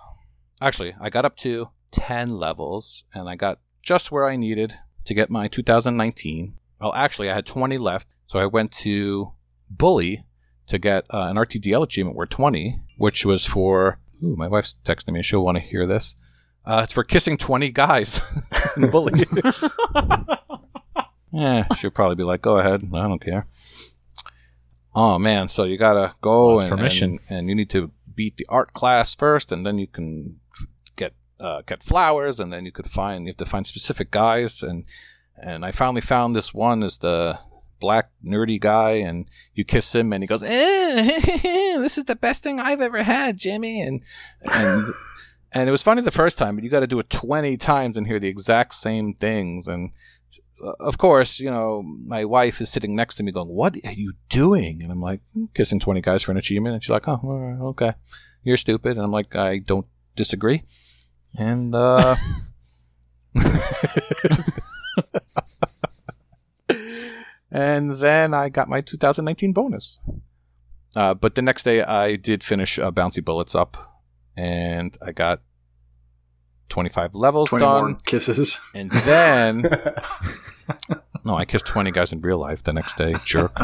Actually, 0.62 0.94
I 1.00 1.10
got 1.10 1.24
up 1.24 1.36
to 1.38 1.70
10 1.90 2.38
levels, 2.38 3.02
and 3.12 3.28
I 3.28 3.34
got 3.34 3.58
just 3.82 4.12
where 4.12 4.26
I 4.26 4.36
needed 4.36 4.74
to 5.06 5.12
get 5.12 5.28
my 5.28 5.48
2019. 5.48 6.54
Well, 6.80 6.94
actually, 6.94 7.30
I 7.30 7.34
had 7.34 7.46
20 7.46 7.78
left, 7.78 8.06
so 8.26 8.38
I 8.38 8.46
went 8.46 8.70
to 8.84 9.32
Bully 9.68 10.24
to 10.68 10.78
get 10.78 11.04
uh, 11.12 11.22
an 11.22 11.34
RTDL 11.34 11.82
achievement 11.82 12.16
where 12.16 12.26
20, 12.26 12.80
which 12.96 13.26
was 13.26 13.44
for. 13.44 13.98
Ooh, 14.22 14.36
my 14.36 14.48
wife's 14.48 14.76
texting 14.84 15.12
me. 15.12 15.22
She'll 15.22 15.44
want 15.44 15.56
to 15.56 15.62
hear 15.62 15.86
this. 15.86 16.16
Uh, 16.64 16.82
it's 16.84 16.92
for 16.92 17.04
kissing 17.04 17.36
20 17.38 17.70
guys 17.70 18.20
in 18.76 18.90
Bully. 18.90 19.12
yeah, 21.32 21.64
she'll 21.76 21.90
probably 21.90 22.16
be 22.16 22.22
like, 22.24 22.42
go 22.42 22.58
ahead. 22.58 22.88
I 22.92 23.02
don't 23.08 23.20
care. 23.20 23.46
Oh 24.94 25.18
man, 25.18 25.48
so 25.48 25.64
you 25.64 25.78
gotta 25.78 26.14
go 26.20 26.48
Lost 26.48 26.64
and, 26.66 26.76
permission. 26.76 27.18
and 27.28 27.38
and 27.38 27.48
you 27.48 27.54
need 27.54 27.70
to 27.70 27.92
beat 28.14 28.36
the 28.36 28.46
art 28.48 28.72
class 28.72 29.14
first, 29.14 29.52
and 29.52 29.64
then 29.64 29.78
you 29.78 29.86
can 29.86 30.40
f- 30.58 30.66
get 30.96 31.14
uh, 31.38 31.62
get 31.66 31.82
flowers, 31.82 32.40
and 32.40 32.52
then 32.52 32.64
you 32.64 32.72
could 32.72 32.86
find 32.86 33.24
you 33.24 33.30
have 33.30 33.36
to 33.36 33.46
find 33.46 33.66
specific 33.66 34.10
guys, 34.10 34.62
and 34.62 34.84
and 35.36 35.64
I 35.64 35.70
finally 35.70 36.00
found 36.00 36.34
this 36.34 36.52
one 36.52 36.82
is 36.82 36.98
the 36.98 37.38
black 37.80 38.10
nerdy 38.24 38.60
guy, 38.60 38.92
and 38.92 39.26
you 39.54 39.64
kiss 39.64 39.94
him, 39.94 40.12
and 40.12 40.22
he 40.22 40.26
goes, 40.26 40.42
eh, 40.42 41.20
"This 41.78 41.98
is 41.98 42.04
the 42.04 42.16
best 42.16 42.42
thing 42.42 42.60
I've 42.60 42.80
ever 42.80 43.02
had, 43.02 43.36
Jimmy," 43.36 43.80
and 43.80 44.02
and 44.50 44.86
and 45.52 45.68
it 45.68 45.72
was 45.72 45.82
funny 45.82 46.02
the 46.02 46.10
first 46.10 46.38
time, 46.38 46.54
but 46.54 46.64
you 46.64 46.70
got 46.70 46.80
to 46.80 46.86
do 46.86 46.98
it 46.98 47.10
twenty 47.10 47.56
times 47.56 47.96
and 47.96 48.06
hear 48.06 48.18
the 48.18 48.28
exact 48.28 48.74
same 48.74 49.14
things, 49.14 49.66
and 49.66 49.92
uh, 50.64 50.72
of 50.80 50.98
course, 50.98 51.38
you 51.38 51.50
know, 51.50 51.82
my 51.82 52.24
wife 52.24 52.60
is 52.60 52.68
sitting 52.68 52.96
next 52.96 53.16
to 53.16 53.22
me 53.22 53.32
going, 53.32 53.48
What 53.48 53.76
are 53.84 53.92
you 53.92 54.14
doing? 54.28 54.82
And 54.82 54.90
I'm 54.90 55.00
like, 55.00 55.20
"Hmm, 55.32 55.46
Kissing 55.54 55.80
20 55.80 56.00
guys 56.00 56.22
for 56.22 56.32
an 56.32 56.36
achievement. 56.36 56.74
And 56.74 56.82
she's 56.82 56.90
like, 56.90 57.06
Oh, 57.06 57.58
okay. 57.70 57.92
You're 58.42 58.56
stupid. 58.56 58.96
And 58.96 59.04
I'm 59.04 59.12
like, 59.12 59.36
I 59.36 59.58
don't 59.58 59.86
disagree. 60.16 60.62
And, 61.36 61.74
uh, 61.74 62.16
and 67.50 67.98
then 67.98 68.34
I 68.34 68.48
got 68.48 68.68
my 68.68 68.80
2019 68.80 69.52
bonus. 69.52 70.00
Uh, 70.96 71.14
but 71.14 71.34
the 71.34 71.42
next 71.42 71.64
day 71.64 71.82
I 71.82 72.16
did 72.16 72.42
finish 72.42 72.78
uh, 72.78 72.90
Bouncy 72.90 73.24
Bullets 73.24 73.54
up 73.54 74.02
and 74.36 74.96
I 75.02 75.12
got 75.12 75.42
25 76.70 77.14
levels 77.14 77.48
20 77.50 77.64
done. 77.64 77.82
more 77.82 78.00
kisses. 78.06 78.58
And 78.74 78.90
then. 78.90 79.70
No, 81.24 81.36
I 81.36 81.44
kissed 81.44 81.66
20 81.66 81.90
guys 81.90 82.12
in 82.12 82.22
real 82.22 82.38
life 82.38 82.62
the 82.62 82.72
next 82.72 82.96
day, 82.96 83.14
jerk. 83.24 83.54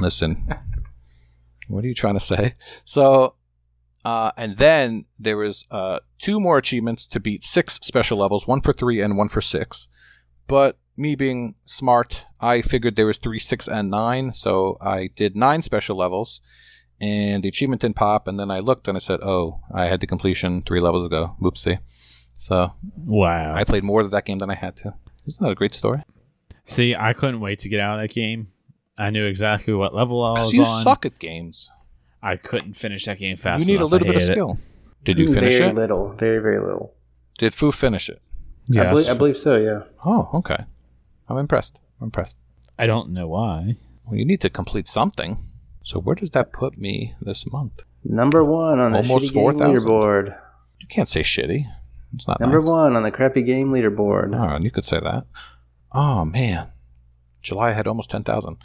Listen, 0.00 0.48
what 1.68 1.84
are 1.84 1.88
you 1.88 1.94
trying 1.94 2.14
to 2.14 2.20
say? 2.20 2.54
So, 2.84 3.34
uh, 4.04 4.32
and 4.36 4.56
then 4.56 5.04
there 5.18 5.36
was 5.36 5.66
uh, 5.70 5.98
two 6.18 6.40
more 6.40 6.56
achievements 6.56 7.06
to 7.08 7.20
beat 7.20 7.44
six 7.44 7.74
special 7.82 8.16
levels, 8.16 8.48
one 8.48 8.62
for 8.62 8.72
three 8.72 9.00
and 9.00 9.18
one 9.18 9.28
for 9.28 9.42
six. 9.42 9.88
But 10.46 10.78
me 10.96 11.14
being 11.16 11.54
smart, 11.64 12.24
I 12.40 12.62
figured 12.62 12.96
there 12.96 13.06
was 13.06 13.18
three, 13.18 13.38
six, 13.38 13.66
and 13.68 13.90
nine, 13.90 14.32
so 14.32 14.76
I 14.80 15.08
did 15.16 15.34
nine 15.36 15.62
special 15.62 15.96
levels, 15.96 16.40
and 17.00 17.42
the 17.42 17.48
achievement 17.48 17.82
didn't 17.82 17.96
pop. 17.96 18.28
And 18.28 18.38
then 18.38 18.50
I 18.50 18.58
looked 18.58 18.86
and 18.88 18.96
I 18.96 19.00
said, 19.00 19.20
"Oh, 19.22 19.60
I 19.72 19.86
had 19.86 20.00
the 20.00 20.06
completion 20.06 20.62
three 20.62 20.80
levels 20.80 21.06
ago. 21.06 21.36
Whoopsie." 21.40 21.78
So 22.36 22.72
Wow. 22.96 23.54
I 23.54 23.64
played 23.64 23.84
more 23.84 24.00
of 24.00 24.10
that 24.10 24.24
game 24.24 24.38
than 24.38 24.50
I 24.50 24.54
had 24.54 24.76
to. 24.76 24.94
Isn't 25.26 25.42
that 25.44 25.50
a 25.52 25.54
great 25.54 25.74
story? 25.74 26.02
See, 26.64 26.94
I 26.94 27.12
couldn't 27.12 27.40
wait 27.40 27.58
to 27.60 27.68
get 27.68 27.80
out 27.80 27.98
of 27.98 28.08
that 28.08 28.14
game. 28.14 28.48
I 28.96 29.10
knew 29.10 29.24
exactly 29.26 29.74
what 29.74 29.94
level 29.94 30.22
I 30.22 30.30
was 30.40 30.50
Because 30.50 30.52
you 30.54 30.64
on. 30.64 30.82
suck 30.82 31.04
at 31.06 31.18
games. 31.18 31.70
I 32.22 32.36
couldn't 32.36 32.74
finish 32.74 33.04
that 33.06 33.18
game 33.18 33.36
fast 33.36 33.66
you 33.66 33.72
need 33.72 33.82
a 33.82 33.86
little 33.86 34.06
bit 34.06 34.16
of 34.16 34.22
hated 34.22 34.30
it. 34.30 34.34
skill. 34.34 34.58
Did 35.04 35.18
you 35.18 35.32
finish 35.32 35.58
very 35.58 35.70
it? 35.70 35.74
little, 35.74 36.12
very 36.14 36.38
very 36.40 36.60
little. 36.60 36.94
Did 37.38 37.52
Fu 37.54 37.70
finish 37.72 38.08
it? 38.08 38.20
I, 38.70 38.74
Yes. 38.74 38.90
believe, 38.92 39.08
I 39.08 39.14
believe 39.14 39.36
so. 39.36 39.56
Yeah. 39.56 39.82
Oh, 40.06 40.30
okay. 40.34 40.64
I'm 41.28 41.38
impressed. 41.38 41.78
I'm 42.00 42.06
impressed. 42.06 42.36
I 42.78 42.86
don't 42.86 43.10
know 43.12 43.28
why. 43.28 43.76
Well, 44.06 44.16
you 44.16 44.24
need 44.24 44.40
to 44.42 44.50
complete 44.50 44.88
something. 44.88 45.38
So 45.82 46.00
where 46.00 46.14
does 46.14 46.30
that 46.30 46.52
put 46.52 46.76
me 46.78 47.14
this 47.20 47.50
month? 47.50 47.82
Number 48.04 48.44
one 48.44 48.78
on 48.80 48.92
the 48.92 48.98
Almost 48.98 49.30
shitty 49.30 49.34
game 49.34 49.42
4,000. 49.42 49.76
leaderboard. 49.76 50.38
You 50.80 50.86
can't 50.88 51.08
say 51.08 51.20
shitty. 51.22 51.66
It's 52.14 52.28
not 52.28 52.40
Number 52.40 52.58
nice. 52.60 52.68
one 52.68 52.96
on 52.96 53.02
the 53.02 53.10
crappy 53.10 53.42
game 53.42 53.68
leaderboard. 53.70 54.34
Oh, 54.34 54.62
you 54.62 54.70
could 54.70 54.84
say 54.84 55.00
that. 55.00 55.24
Oh 55.92 56.24
man, 56.24 56.68
July 57.42 57.68
I 57.68 57.72
had 57.72 57.86
almost 57.86 58.10
ten 58.10 58.22
thousand. 58.24 58.56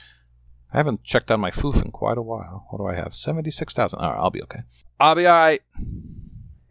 I 0.74 0.78
haven't 0.78 1.04
checked 1.04 1.32
on 1.32 1.39
my 1.39 1.52
foof 1.52 1.84
in 1.84 1.91
quite 1.91 2.17
a 2.17 2.22
while. 2.22 2.65
What 2.69 2.78
do 2.80 2.86
I 2.88 2.95
have? 2.95 3.15
Seventy 3.15 3.50
six 3.52 3.74
thousand. 3.74 4.00
All 4.00 4.12
right, 4.12 4.19
I'll 4.19 4.30
be 4.30 4.41
okay. 4.43 4.62
I'll 5.00 5.15
be 5.15 5.28
alright. 5.28 5.62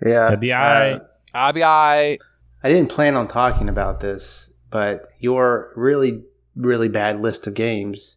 Yeah. 0.05 0.25
That'd 0.25 0.41
be 0.41 0.53
alright. 0.53 1.01
uh, 1.01 1.05
I'll 1.35 1.53
be 1.53 1.65
alright. 1.65 2.19
I 2.63 2.69
didn't 2.69 2.91
plan 2.91 3.15
on 3.17 3.29
talking 3.29 3.69
about 3.69 4.01
this, 4.01 4.48
but 4.71 5.07
your 5.21 5.73
really, 5.77 6.25
really 6.57 6.89
bad 6.89 7.21
list 7.21 7.47
of 7.47 7.55
games 7.55 8.17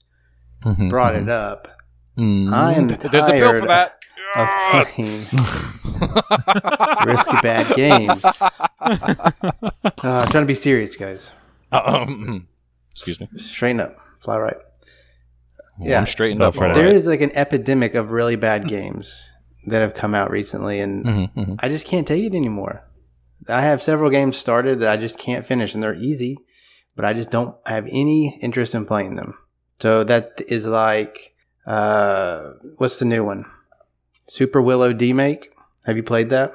Mhm, 0.63 0.89
brought 0.89 1.13
mhm. 1.13 1.23
it 1.23 1.29
up. 1.29 1.67
Mm. 2.17 2.53
I 2.53 2.73
am 2.73 2.87
There's 2.87 3.05
a 3.05 3.31
bill 3.31 3.51
tired 3.51 3.61
for 3.61 3.67
that. 3.67 3.97
Of 4.35 4.47
playing 4.95 5.25
really 7.05 7.41
bad 7.41 7.75
games. 7.75 8.23
Uh, 10.03 10.23
I'm 10.23 10.29
trying 10.31 10.43
to 10.43 10.45
be 10.45 10.55
serious, 10.55 10.95
guys. 10.95 11.31
Um, 11.71 12.47
excuse 12.91 13.19
me. 13.19 13.27
Straighten 13.37 13.79
up. 13.81 13.91
Fly 14.19 14.37
right. 14.37 14.57
Well, 15.77 15.89
Yeah. 15.89 15.99
I'm 15.99 16.05
straightened 16.07 16.41
up. 16.41 16.55
for 16.55 16.65
it. 16.65 16.69
all 16.69 16.73
There 16.73 16.87
right. 16.87 16.95
is 16.95 17.05
like 17.05 17.21
an 17.21 17.31
epidemic 17.35 17.93
of 17.93 18.11
really 18.11 18.35
bad 18.35 18.67
games 18.67 19.33
that 19.67 19.79
have 19.81 19.93
come 19.93 20.15
out 20.15 20.31
recently, 20.31 20.79
and 20.79 21.05
Mhm, 21.05 21.33
mhm. 21.35 21.55
I 21.59 21.69
just 21.69 21.85
can't 21.85 22.07
take 22.07 22.23
it 22.23 22.33
anymore. 22.35 22.83
I 23.47 23.61
have 23.61 23.81
several 23.81 24.09
games 24.09 24.37
started 24.37 24.79
that 24.79 24.91
I 24.91 24.97
just 24.97 25.17
can't 25.17 25.45
finish, 25.45 25.73
and 25.73 25.83
they're 25.83 25.95
easy, 25.95 26.37
but 26.95 27.05
I 27.05 27.13
just 27.13 27.31
don't 27.31 27.55
have 27.65 27.87
any 27.89 28.39
interest 28.41 28.75
in 28.75 28.85
playing 28.85 29.15
them. 29.15 29.33
So 29.79 30.03
that 30.03 30.41
is 30.47 30.67
like, 30.67 31.35
uh, 31.65 32.51
what's 32.77 32.99
the 32.99 33.05
new 33.05 33.25
one? 33.25 33.45
Super 34.27 34.61
Willow 34.61 34.93
D-Make. 34.93 35.49
Have 35.85 35.97
you 35.97 36.03
played 36.03 36.29
that? 36.29 36.53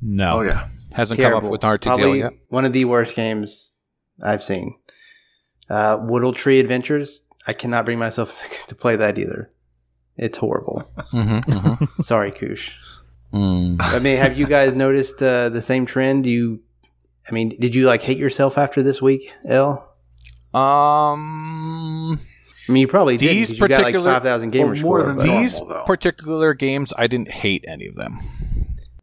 No. 0.00 0.26
Oh 0.28 0.40
yeah. 0.40 0.68
Hasn't 0.92 1.20
come 1.20 1.34
up 1.34 1.44
with 1.44 1.62
RTDL 1.62 1.82
Probably 1.82 2.18
yet. 2.18 2.32
one 2.48 2.64
of 2.64 2.72
the 2.72 2.84
worst 2.84 3.14
games 3.14 3.72
I've 4.22 4.42
seen. 4.42 4.74
Uh, 5.70 5.98
Woodle 6.02 6.32
Tree 6.32 6.60
Adventures. 6.60 7.22
I 7.46 7.52
cannot 7.52 7.84
bring 7.84 7.98
myself 7.98 8.42
to 8.66 8.74
play 8.74 8.96
that 8.96 9.18
either. 9.18 9.52
It's 10.16 10.38
horrible. 10.38 10.90
Mm-hmm, 11.12 11.50
mm-hmm. 11.50 11.84
Sorry, 12.02 12.30
Koosh. 12.30 12.72
Mm. 13.32 13.76
I 13.80 13.98
mean, 13.98 14.18
have 14.18 14.38
you 14.38 14.46
guys 14.46 14.74
noticed 14.74 15.22
uh, 15.22 15.48
the 15.48 15.62
same 15.62 15.86
trend? 15.86 16.24
Do 16.24 16.30
You 16.30 16.60
I 17.28 17.32
mean, 17.32 17.50
did 17.60 17.74
you 17.74 17.86
like 17.86 18.02
hate 18.02 18.18
yourself 18.18 18.58
after 18.58 18.82
this 18.82 19.00
week, 19.00 19.32
L? 19.46 19.88
Um, 20.52 22.18
I 22.68 22.72
mean, 22.72 22.80
you 22.82 22.88
probably 22.88 23.16
did 23.16 23.30
These 23.30 23.50
because 23.50 23.60
you 23.62 23.68
got 23.68 23.74
like 23.76 23.82
particular- 23.84 24.12
five 24.12 24.22
thousand 24.22 24.50
gamer 24.50 24.72
Well, 24.72 24.82
more 24.82 25.00
score. 25.00 25.06
than 25.08 25.16
but- 25.16 25.26
normal, 25.26 25.42
these 25.42 25.60
particular 25.86 26.54
games, 26.54 26.92
I 26.96 27.06
didn't 27.06 27.30
hate 27.30 27.64
any 27.68 27.86
of 27.86 27.94
them. 27.96 28.16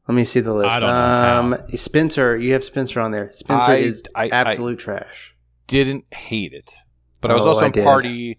Let 0.07 0.15
me 0.15 0.25
see 0.25 0.39
the 0.39 0.53
list. 0.53 0.69
I 0.71 0.79
don't 0.79 0.89
know 0.89 1.55
um, 1.57 1.67
Spencer, 1.77 2.35
you 2.37 2.53
have 2.53 2.63
Spencer 2.63 2.99
on 2.99 3.11
there. 3.11 3.31
Spencer 3.31 3.71
I- 3.71 3.75
is 3.75 4.03
I- 4.15 4.23
I- 4.25 4.29
absolute 4.29 4.79
trash. 4.79 5.35
Didn't 5.67 6.05
hate 6.11 6.51
it, 6.53 6.71
but 7.21 7.29
I 7.29 7.35
was 7.35 7.45
Oh, 7.45 7.49
also 7.49 7.65
I 7.65 7.67
in 7.67 7.73
party 7.73 8.37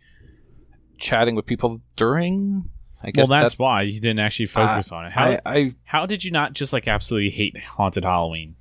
chatting 0.98 1.36
with 1.36 1.46
people 1.46 1.80
during. 1.96 2.68
I 3.02 3.10
Well, 3.16 3.26
that's 3.26 3.54
that, 3.54 3.58
why 3.62 3.82
you 3.82 3.98
didn't 4.00 4.18
actually 4.18 4.46
focus 4.46 4.92
on 4.92 5.06
it. 5.06 5.12
How 5.12 5.24
I, 5.24 5.40
I 5.46 5.74
how 5.84 6.06
did 6.06 6.22
you 6.24 6.30
not 6.30 6.52
just 6.52 6.72
like 6.72 6.86
absolutely 6.86 7.30
hate 7.30 7.56
Haunted 7.58 8.04
Halloween? 8.04 8.56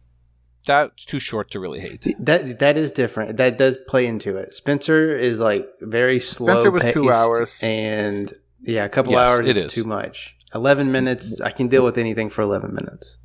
that's 0.65 1.04
too 1.06 1.19
short 1.19 1.49
to 1.52 1.60
really 1.60 1.80
hate. 1.80 2.06
That 2.19 2.60
that 2.60 2.78
is 2.78 2.91
different. 2.91 3.38
That 3.38 3.58
does 3.58 3.78
play 3.88 4.06
into 4.06 4.38
it. 4.38 4.54
Spencer 4.54 5.17
is 5.17 5.39
like 5.39 5.67
very 5.82 6.19
slow. 6.19 6.54
Spencer 6.60 6.71
was 6.71 6.93
two 6.93 7.12
hours. 7.12 7.58
and 7.62 8.32
yeah, 8.62 8.86
a 8.86 8.89
couple 8.89 9.13
Yes, 9.13 9.30
hours. 9.30 9.47
it's 9.47 9.65
is. 9.65 9.73
too 9.73 9.84
much. 9.84 10.38
Eleven 10.54 10.91
minutes. 10.91 11.41
I 11.41 11.52
can 11.52 11.67
deal 11.69 11.84
with 11.84 11.97
anything 11.97 12.30
for 12.30 12.41
eleven 12.43 12.73
minutes. 12.73 13.17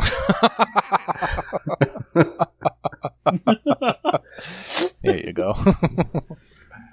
there 5.02 5.26
you 5.26 5.32
go. 5.32 5.54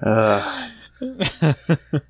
Uh, 0.01 0.69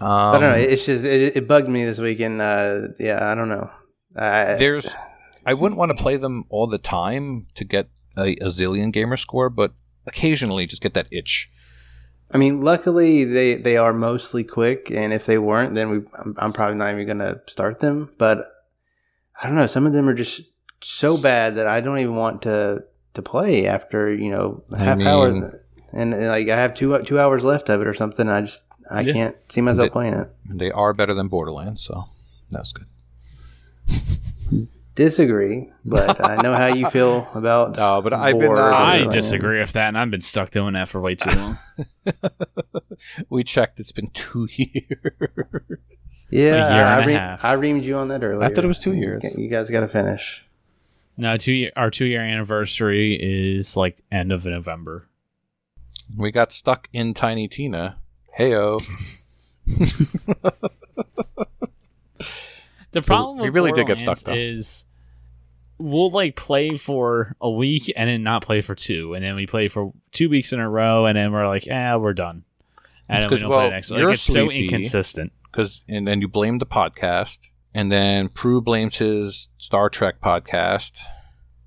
um, 0.00 0.08
I 0.08 0.32
don't 0.40 0.52
know. 0.52 0.56
It's 0.56 0.86
just 0.86 1.04
it, 1.04 1.36
it 1.36 1.48
bugged 1.48 1.68
me 1.68 1.84
this 1.84 1.98
weekend. 1.98 2.40
Uh, 2.40 2.88
yeah, 2.98 3.30
I 3.30 3.34
don't 3.34 3.48
know. 3.48 3.70
I, 4.16 4.54
there's 4.54 4.94
I 5.46 5.54
wouldn't 5.54 5.78
want 5.78 5.90
to 5.96 6.02
play 6.02 6.16
them 6.16 6.44
all 6.48 6.66
the 6.66 6.78
time 6.78 7.46
to 7.54 7.64
get 7.64 7.88
a, 8.16 8.32
a 8.36 8.46
zillion 8.46 8.92
gamer 8.92 9.16
score, 9.16 9.50
but 9.50 9.72
occasionally 10.06 10.66
just 10.66 10.82
get 10.82 10.94
that 10.94 11.06
itch. 11.10 11.50
I 12.32 12.38
mean, 12.38 12.62
luckily 12.62 13.24
they 13.24 13.54
they 13.54 13.76
are 13.76 13.92
mostly 13.92 14.44
quick, 14.44 14.90
and 14.90 15.12
if 15.12 15.26
they 15.26 15.38
weren't, 15.38 15.74
then 15.74 15.90
we 15.90 15.96
I'm, 16.18 16.34
I'm 16.38 16.52
probably 16.52 16.76
not 16.76 16.92
even 16.92 17.06
gonna 17.06 17.40
start 17.48 17.80
them. 17.80 18.10
But 18.18 18.50
I 19.40 19.46
don't 19.46 19.56
know. 19.56 19.66
Some 19.66 19.86
of 19.86 19.92
them 19.92 20.08
are 20.08 20.14
just 20.14 20.42
so 20.80 21.20
bad 21.20 21.56
that 21.56 21.66
I 21.66 21.80
don't 21.80 21.98
even 21.98 22.16
want 22.16 22.42
to 22.42 22.84
to 23.14 23.22
play 23.22 23.66
after 23.66 24.12
you 24.12 24.30
know 24.30 24.64
a 24.72 24.76
I 24.76 24.84
half 24.84 24.98
mean- 24.98 25.06
hour, 25.06 25.28
and, 25.28 25.54
and, 26.14 26.26
like 26.28 26.48
I 26.48 26.56
have 26.56 26.74
two 26.74 27.00
two 27.02 27.20
hours 27.20 27.44
left 27.44 27.68
of 27.68 27.80
it 27.80 27.86
or 27.86 27.94
something. 27.94 28.26
And 28.26 28.34
I 28.36 28.40
just 28.40 28.62
I 28.90 29.00
Yeah. 29.00 29.12
can't 29.12 29.36
see 29.48 29.60
myself 29.60 29.86
They- 29.86 29.90
playing 29.90 30.14
it. 30.14 30.28
They 30.48 30.70
are 30.70 30.92
better 30.92 31.14
than 31.14 31.28
Borderlands, 31.28 31.82
so 31.82 32.04
that's 32.50 32.72
good. 32.72 32.86
Disagree, 34.94 35.70
but 35.84 36.24
I 36.24 36.40
know 36.40 36.54
how 36.54 36.66
you 36.68 36.88
feel 36.88 37.28
about. 37.34 37.76
No, 37.76 38.00
but 38.00 38.12
I've 38.12 38.38
been. 38.38 38.52
Uh, 38.52 38.60
I 38.62 39.06
disagree 39.10 39.58
with 39.58 39.72
that, 39.72 39.88
and 39.88 39.98
I've 39.98 40.10
been 40.12 40.20
stuck 40.20 40.50
doing 40.50 40.74
that 40.74 40.88
for 40.88 41.00
way 41.00 41.16
too 41.16 41.30
long. 41.36 41.58
We 43.28 43.42
checked; 43.42 43.80
it's 43.80 43.90
been 43.90 44.06
two 44.14 44.48
years. 44.56 44.78
Yeah, 46.30 46.42
A 46.70 46.74
year 46.74 46.84
I, 46.84 46.94
and 46.98 47.04
a 47.04 47.06
re- 47.08 47.12
half. 47.14 47.44
I 47.44 47.56
reamed 47.56 47.82
you 47.82 47.96
on 47.96 48.06
that 48.08 48.22
earlier. 48.22 48.44
I 48.46 48.50
thought 48.50 48.62
it 48.64 48.68
was 48.68 48.78
two 48.78 48.94
years. 48.94 49.36
You 49.36 49.48
guys 49.48 49.68
got 49.68 49.80
to 49.80 49.88
finish. 49.88 50.44
no, 51.16 51.36
two 51.36 51.52
year, 51.52 51.72
our 51.74 51.90
two 51.90 52.04
year 52.04 52.20
anniversary 52.22 53.18
is 53.20 53.76
like 53.76 53.96
end 54.12 54.30
of 54.30 54.46
November. 54.46 55.08
we 56.16 56.30
got 56.30 56.52
stuck 56.52 56.88
in 56.92 57.14
Tiny 57.14 57.48
Tina. 57.48 57.96
Heyo. 58.38 58.80
The 62.94 63.02
problem 63.02 63.38
we 63.38 63.48
with 63.48 63.54
really 63.54 63.72
did 63.72 63.88
get 63.88 63.98
stuck, 63.98 64.18
though. 64.20 64.32
Is 64.32 64.84
we'll 65.78 66.10
like 66.10 66.36
play 66.36 66.76
for 66.76 67.34
a 67.40 67.50
week 67.50 67.92
and 67.96 68.08
then 68.08 68.22
not 68.22 68.42
play 68.44 68.60
for 68.60 68.76
two, 68.76 69.14
and 69.14 69.24
then 69.24 69.34
we 69.34 69.46
play 69.46 69.66
for 69.66 69.92
two 70.12 70.28
weeks 70.28 70.52
in 70.52 70.60
a 70.60 70.70
row, 70.70 71.04
and 71.06 71.16
then 71.16 71.32
we're 71.32 71.48
like, 71.48 71.66
ah, 71.70 71.96
we're 71.96 72.14
done. 72.14 72.44
And 73.08 73.24
then 73.24 73.30
we 73.30 73.46
well, 73.46 73.60
play 73.60 73.70
next. 73.70 73.90
Like, 73.90 73.98
you're 73.98 74.10
it's 74.10 74.22
so 74.22 74.48
inconsistent. 74.48 75.32
because 75.50 75.82
and 75.88 76.06
then 76.06 76.20
you 76.20 76.28
blame 76.28 76.58
the 76.58 76.66
podcast, 76.66 77.48
and 77.74 77.90
then 77.90 78.28
Prue 78.28 78.60
blames 78.60 78.96
his 78.98 79.48
Star 79.58 79.90
Trek 79.90 80.20
podcast, 80.20 81.00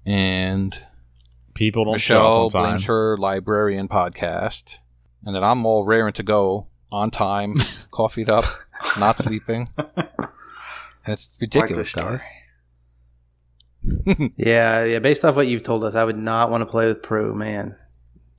and 0.05 0.79
People 1.53 1.83
don't 1.85 1.97
show 1.97 2.13
Michelle 2.13 2.25
up 2.25 2.43
on 2.45 2.49
time. 2.51 2.63
blames 2.63 2.85
her 2.85 3.17
librarian 3.17 3.89
podcast, 3.89 4.77
and 5.25 5.35
then 5.35 5.43
I'm 5.43 5.65
all 5.65 5.85
raring 5.85 6.13
to 6.13 6.23
go 6.23 6.67
on 6.91 7.11
time, 7.11 7.55
coffeeed 7.91 8.29
up, 8.29 8.45
not 8.99 9.17
sleeping. 9.17 9.67
And 9.77 10.07
it's 11.07 11.35
ridiculous, 11.39 11.93
guys. 11.93 12.23
Yeah, 14.35 14.83
yeah. 14.83 14.99
Based 14.99 15.23
off 15.23 15.37
what 15.37 15.47
you've 15.47 15.63
told 15.63 15.85
us, 15.85 15.95
I 15.95 16.03
would 16.03 16.17
not 16.17 16.51
want 16.51 16.61
to 16.61 16.65
play 16.65 16.87
with 16.87 17.01
Prue. 17.01 17.33
Man, 17.33 17.75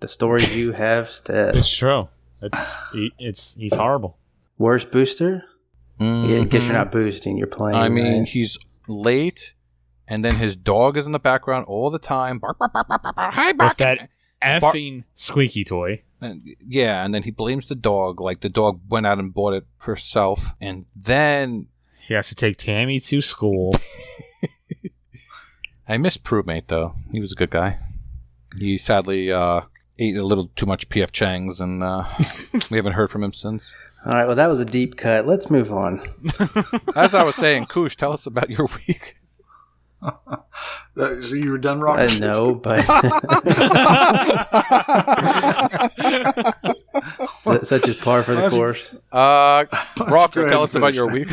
the 0.00 0.08
stories 0.08 0.54
you 0.54 0.72
have 0.72 1.08
said. 1.08 1.56
It's 1.56 1.74
true. 1.74 2.08
It's 2.42 2.74
he, 2.92 3.12
it's 3.18 3.54
he's 3.54 3.74
horrible. 3.74 4.18
Worst 4.58 4.90
booster? 4.90 5.44
Yeah, 5.98 6.06
I 6.06 6.44
guess 6.44 6.52
you're 6.52 6.60
mm-hmm. 6.62 6.72
not 6.74 6.92
boosting. 6.92 7.38
You're 7.38 7.46
playing. 7.46 7.78
I 7.78 7.88
mean, 7.88 8.20
right? 8.20 8.28
he's 8.28 8.58
late, 8.86 9.54
and 10.06 10.24
then 10.24 10.36
his 10.36 10.54
dog 10.54 10.96
is 10.96 11.06
in 11.06 11.12
the 11.12 11.18
background 11.18 11.64
all 11.66 11.90
the 11.90 11.98
time. 11.98 12.38
Bark, 12.38 12.58
bark, 12.58 12.72
bark, 12.72 12.88
bark, 12.88 13.02
bark, 13.02 13.16
bark. 13.16 13.34
Hi, 13.34 13.52
bark. 13.52 13.70
With 13.70 13.78
that 13.78 14.10
effing 14.42 15.04
squeaky 15.14 15.64
toy. 15.64 16.02
And, 16.20 16.42
yeah, 16.66 17.04
and 17.04 17.14
then 17.14 17.22
he 17.22 17.30
blames 17.30 17.66
the 17.66 17.76
dog, 17.76 18.20
like 18.20 18.40
the 18.40 18.48
dog 18.48 18.80
went 18.88 19.06
out 19.06 19.18
and 19.18 19.32
bought 19.32 19.54
it 19.54 19.66
herself, 19.78 20.52
and 20.60 20.86
then 20.96 21.68
He 22.06 22.14
has 22.14 22.28
to 22.28 22.34
take 22.34 22.56
Tammy 22.56 22.98
to 23.00 23.20
school. 23.20 23.74
I 25.88 25.96
miss 25.96 26.16
Prudmate 26.16 26.68
though. 26.68 26.94
He 27.12 27.20
was 27.20 27.32
a 27.32 27.36
good 27.36 27.50
guy. 27.50 27.78
He 28.58 28.78
sadly 28.78 29.30
uh, 29.30 29.62
ate 29.98 30.16
a 30.18 30.24
little 30.24 30.50
too 30.56 30.66
much 30.66 30.88
PF 30.88 31.12
Chang's, 31.12 31.60
and 31.60 31.82
uh, 31.82 32.04
we 32.70 32.76
haven't 32.78 32.94
heard 32.94 33.10
from 33.10 33.22
him 33.22 33.32
since. 33.32 33.74
All 34.04 34.14
right. 34.14 34.26
Well, 34.26 34.36
that 34.36 34.48
was 34.48 34.60
a 34.60 34.64
deep 34.64 34.96
cut. 34.96 35.26
Let's 35.26 35.50
move 35.50 35.72
on. 35.72 36.00
As 36.96 37.14
I 37.14 37.24
was 37.24 37.34
saying, 37.34 37.66
Kush, 37.66 37.96
tell 37.96 38.12
us 38.12 38.26
about 38.26 38.50
your 38.50 38.68
week. 38.86 39.16
So 40.98 41.36
you 41.36 41.52
were 41.52 41.58
done, 41.58 41.80
Rock? 41.80 42.00
Uh, 42.00 42.08
no, 42.18 42.54
but 42.56 42.82
such 47.62 47.86
is 47.88 47.94
par 47.96 48.24
for 48.24 48.34
the 48.34 48.48
course. 48.50 48.96
Uh, 49.12 49.64
Rocker, 50.08 50.48
tell 50.48 50.64
us 50.64 50.74
about 50.74 50.94
your 50.94 51.12
week. 51.12 51.28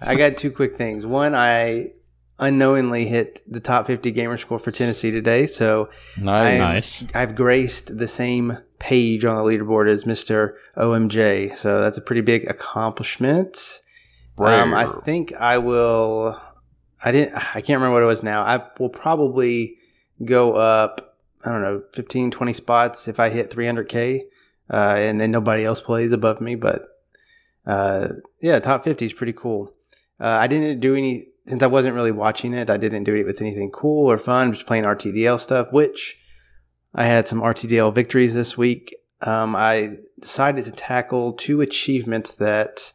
I 0.00 0.16
got 0.16 0.36
two 0.36 0.50
quick 0.50 0.76
things. 0.76 1.06
One, 1.06 1.36
I 1.36 1.90
unknowingly 2.40 3.06
hit 3.06 3.42
the 3.46 3.60
top 3.60 3.86
50 3.86 4.10
gamer 4.10 4.38
score 4.38 4.58
for 4.58 4.72
Tennessee 4.72 5.10
today, 5.10 5.46
so 5.46 5.88
nice. 6.16 6.60
Nice. 6.60 7.06
I've 7.14 7.36
graced 7.36 7.96
the 7.96 8.08
same 8.08 8.58
page 8.80 9.24
on 9.24 9.36
the 9.36 9.42
leaderboard 9.42 9.88
as 9.88 10.04
Mr. 10.04 10.54
OMJ, 10.76 11.56
so 11.56 11.80
that's 11.80 11.98
a 11.98 12.02
pretty 12.02 12.22
big 12.22 12.44
accomplishment. 12.50 13.80
Um, 14.38 14.74
I 14.74 14.86
think 15.04 15.32
I 15.34 15.58
will. 15.58 16.40
I 17.04 17.12
didn't. 17.12 17.34
I 17.54 17.60
can't 17.60 17.80
remember 17.80 17.94
what 17.94 18.02
it 18.02 18.06
was 18.06 18.22
now. 18.22 18.42
I 18.42 18.62
will 18.78 18.88
probably 18.88 19.76
go 20.24 20.54
up. 20.54 21.16
I 21.44 21.52
don't 21.52 21.62
know, 21.62 21.82
15, 21.92 22.32
20 22.32 22.52
spots 22.52 23.06
if 23.06 23.20
I 23.20 23.28
hit 23.28 23.48
300k, 23.48 24.22
uh, 24.70 24.74
and 24.98 25.20
then 25.20 25.30
nobody 25.30 25.64
else 25.64 25.80
plays 25.80 26.10
above 26.10 26.40
me. 26.40 26.56
But 26.56 26.88
uh, 27.64 28.08
yeah, 28.40 28.58
top 28.58 28.82
50 28.82 29.04
is 29.04 29.12
pretty 29.12 29.32
cool. 29.32 29.72
Uh, 30.20 30.26
I 30.26 30.48
didn't 30.48 30.80
do 30.80 30.96
any 30.96 31.28
since 31.46 31.62
I 31.62 31.68
wasn't 31.68 31.94
really 31.94 32.12
watching 32.12 32.54
it. 32.54 32.70
I 32.70 32.76
didn't 32.76 33.04
do 33.04 33.14
it 33.14 33.24
with 33.24 33.40
anything 33.40 33.70
cool 33.70 34.10
or 34.10 34.18
fun. 34.18 34.52
Just 34.52 34.66
playing 34.66 34.84
RTDL 34.84 35.38
stuff, 35.38 35.72
which 35.72 36.18
I 36.94 37.04
had 37.04 37.28
some 37.28 37.40
RTDL 37.40 37.94
victories 37.94 38.34
this 38.34 38.58
week. 38.58 38.94
Um, 39.20 39.54
I 39.56 39.98
decided 40.20 40.64
to 40.64 40.72
tackle 40.72 41.32
two 41.32 41.60
achievements 41.60 42.34
that 42.36 42.92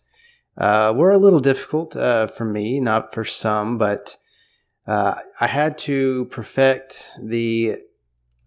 uh, 0.58 0.94
were 0.96 1.12
a 1.12 1.18
little 1.18 1.40
difficult 1.40 1.96
uh, 1.96 2.28
for 2.28 2.46
me, 2.46 2.80
not 2.80 3.14
for 3.14 3.24
some, 3.24 3.78
but 3.78 4.18
uh, 4.86 5.16
I 5.40 5.48
had 5.48 5.78
to 5.80 6.26
perfect 6.26 7.12
the 7.22 7.78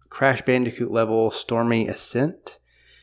Crash 0.09 0.41
Bandicoot 0.43 0.91
level 0.91 1.31
Stormy 1.31 1.87
Ascent. 1.87 2.59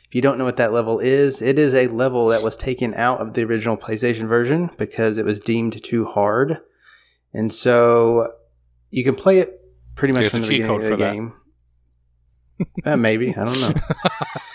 If 0.09 0.15
you 0.15 0.23
don't 0.23 0.39
know 0.39 0.45
what 0.45 0.57
that 0.57 0.73
level 0.73 1.01
is, 1.01 1.43
it 1.43 1.59
is 1.59 1.75
a 1.75 1.89
level 1.89 2.29
that 2.29 2.43
was 2.43 2.57
taken 2.57 2.95
out 2.95 3.21
of 3.21 3.35
the 3.35 3.43
original 3.43 3.77
PlayStation 3.77 4.29
version 4.29 4.71
because 4.79 5.19
it 5.19 5.25
was 5.25 5.41
deemed 5.41 5.83
too 5.83 6.07
hard. 6.07 6.61
And 7.33 7.53
so 7.53 8.33
you 8.91 9.03
can 9.03 9.17
play 9.17 9.41
it 9.41 9.61
pretty 9.97 10.15
much 10.15 10.21
There's 10.23 10.33
from 10.33 10.43
the 10.43 10.49
beginning 10.49 10.69
code 10.69 10.83
of 10.85 10.91
the 10.91 10.97
that. 11.05 11.13
game. 11.13 11.33
Uh, 12.85 12.97
maybe. 12.97 13.35
I 13.35 13.45
don't 13.45 13.61
know. 13.61 13.73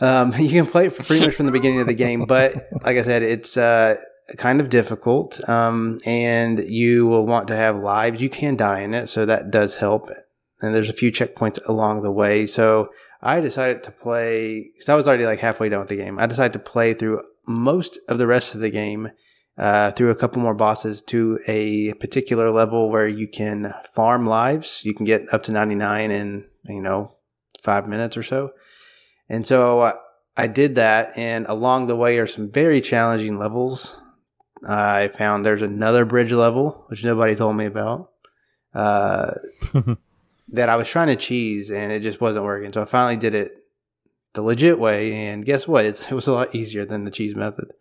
um, 0.00 0.32
you 0.38 0.48
can 0.48 0.66
play 0.66 0.86
it 0.86 0.94
for 0.94 1.02
pretty 1.02 1.26
much 1.26 1.34
from 1.34 1.46
the 1.46 1.52
beginning 1.52 1.80
of 1.80 1.86
the 1.86 1.94
game, 1.94 2.24
but 2.26 2.54
like 2.82 2.96
I 2.96 3.02
said, 3.02 3.22
it's 3.22 3.56
uh, 3.56 3.96
kind 4.36 4.60
of 4.60 4.70
difficult, 4.70 5.46
um, 5.48 5.98
and 6.06 6.58
you 6.60 7.06
will 7.06 7.26
want 7.26 7.48
to 7.48 7.56
have 7.56 7.78
lives. 7.78 8.22
You 8.22 8.30
can 8.30 8.56
die 8.56 8.80
in 8.80 8.94
it, 8.94 9.08
so 9.08 9.26
that 9.26 9.50
does 9.50 9.76
help. 9.76 10.08
And 10.60 10.74
there's 10.74 10.90
a 10.90 10.94
few 10.94 11.12
checkpoints 11.12 11.58
along 11.66 12.02
the 12.02 12.10
way. 12.10 12.46
So 12.46 12.90
I 13.22 13.40
decided 13.40 13.82
to 13.84 13.90
play 13.90 14.70
because 14.72 14.88
I 14.88 14.94
was 14.94 15.06
already 15.06 15.26
like 15.26 15.40
halfway 15.40 15.68
done 15.68 15.80
with 15.80 15.88
the 15.88 15.96
game. 15.96 16.18
I 16.18 16.26
decided 16.26 16.52
to 16.54 16.58
play 16.58 16.94
through 16.94 17.22
most 17.46 17.98
of 18.08 18.18
the 18.18 18.26
rest 18.26 18.54
of 18.54 18.60
the 18.60 18.70
game 18.70 19.10
uh, 19.56 19.92
through 19.92 20.10
a 20.10 20.16
couple 20.16 20.42
more 20.42 20.54
bosses 20.54 21.02
to 21.02 21.38
a 21.46 21.92
particular 21.94 22.50
level 22.50 22.90
where 22.90 23.08
you 23.08 23.28
can 23.28 23.72
farm 23.92 24.26
lives. 24.26 24.82
You 24.84 24.94
can 24.94 25.06
get 25.06 25.32
up 25.32 25.42
to 25.44 25.52
99 25.52 26.10
in, 26.10 26.44
you 26.64 26.82
know, 26.82 27.16
five 27.62 27.86
minutes 27.86 28.16
or 28.16 28.22
so. 28.22 28.50
And 29.28 29.46
so 29.46 29.80
uh, 29.80 29.92
I 30.36 30.46
did 30.46 30.74
that. 30.74 31.16
And 31.16 31.46
along 31.46 31.86
the 31.86 31.96
way 31.96 32.18
are 32.18 32.26
some 32.26 32.50
very 32.50 32.80
challenging 32.80 33.38
levels. 33.38 33.96
I 34.66 35.08
found 35.08 35.44
there's 35.44 35.62
another 35.62 36.04
bridge 36.04 36.32
level, 36.32 36.84
which 36.88 37.04
nobody 37.04 37.34
told 37.34 37.56
me 37.56 37.66
about, 37.66 38.10
uh, 38.74 39.34
that 40.48 40.68
I 40.68 40.76
was 40.76 40.88
trying 40.88 41.08
to 41.08 41.16
cheese 41.16 41.70
and 41.70 41.92
it 41.92 42.00
just 42.00 42.20
wasn't 42.20 42.44
working. 42.44 42.72
So 42.72 42.82
I 42.82 42.86
finally 42.86 43.16
did 43.16 43.34
it 43.34 43.52
the 44.32 44.42
legit 44.42 44.78
way. 44.78 45.12
And 45.12 45.44
guess 45.44 45.68
what? 45.68 45.84
It's, 45.84 46.06
it 46.10 46.14
was 46.14 46.26
a 46.26 46.32
lot 46.32 46.54
easier 46.54 46.84
than 46.84 47.04
the 47.04 47.10
cheese 47.10 47.34
method. 47.34 47.72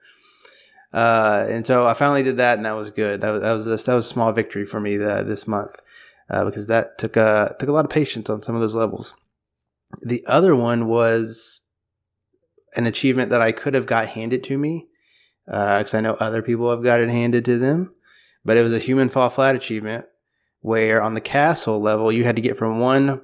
Uh, 0.94 1.48
and 1.50 1.66
so 1.66 1.88
I 1.88 1.96
finally 1.96 2.22
did 2.22 2.38
that, 2.38 2.58
and 2.58 2.66
that 2.68 2.74
was 2.74 2.92
good. 2.92 3.22
That 3.22 3.32
was 3.32 3.42
that 3.42 3.54
was 3.54 3.66
a, 3.66 3.84
that 3.84 3.94
was 3.96 4.06
a 4.06 4.10
small 4.10 4.32
victory 4.32 4.64
for 4.64 4.80
me 4.80 4.96
the, 4.96 5.24
this 5.26 5.48
month 5.48 5.76
uh, 6.30 6.46
because 6.46 6.68
that 6.68 7.00
took 7.00 7.18
a 7.18 7.56
took 7.60 7.68
a 7.68 7.72
lot 7.72 7.86
of 7.86 7.90
patience 7.90 8.30
on 8.30 8.44
some 8.44 8.54
of 8.54 8.62
those 8.62 8.76
levels. 8.76 9.16
The 10.02 10.26
other 10.28 10.56
one 10.56 10.88
was 10.88 11.62
an 12.76 12.86
achievement 12.86 13.30
that 13.30 13.42
I 13.42 13.52
could 13.52 13.74
have 13.74 13.86
got 13.86 14.08
handed 14.08 14.44
to 14.46 14.58
me 14.58 14.88
because 15.46 15.94
uh, 15.94 15.98
I 15.98 16.02
know 16.02 16.14
other 16.16 16.42
people 16.42 16.70
have 16.70 16.84
got 16.84 17.00
it 17.00 17.10
handed 17.10 17.46
to 17.46 17.58
them, 17.58 17.94
but 18.44 18.58
it 18.58 18.64
was 18.64 18.74
a 18.74 18.80
human 18.80 19.10
fall 19.10 19.30
flat 19.30 19.56
achievement 19.56 20.06
where 20.62 21.02
on 21.02 21.14
the 21.14 21.22
castle 21.22 21.80
level 21.80 22.12
you 22.12 22.24
had 22.24 22.38
to 22.38 22.42
get 22.42 22.58
from 22.58 22.80
one 22.80 23.22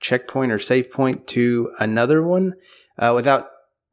checkpoint 0.00 0.52
or 0.52 0.58
save 0.58 0.90
point 0.90 1.26
to 1.26 1.72
another 1.78 2.22
one 2.22 2.54
uh, 2.98 3.12
without 3.14 3.48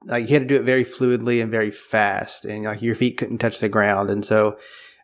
like 0.06 0.30
you 0.30 0.36
had 0.36 0.44
to 0.44 0.48
do 0.48 0.56
it 0.56 0.64
very 0.64 0.84
fluidly 0.84 1.42
and 1.42 1.52
very 1.52 1.72
fast, 1.72 2.46
and 2.46 2.66
like 2.66 2.82
your 2.82 2.96
feet 2.96 3.18
couldn't 3.18 3.40
touch 3.40 3.60
the 3.60 3.70
ground, 3.70 4.10
and 4.10 4.24
so 4.24 4.58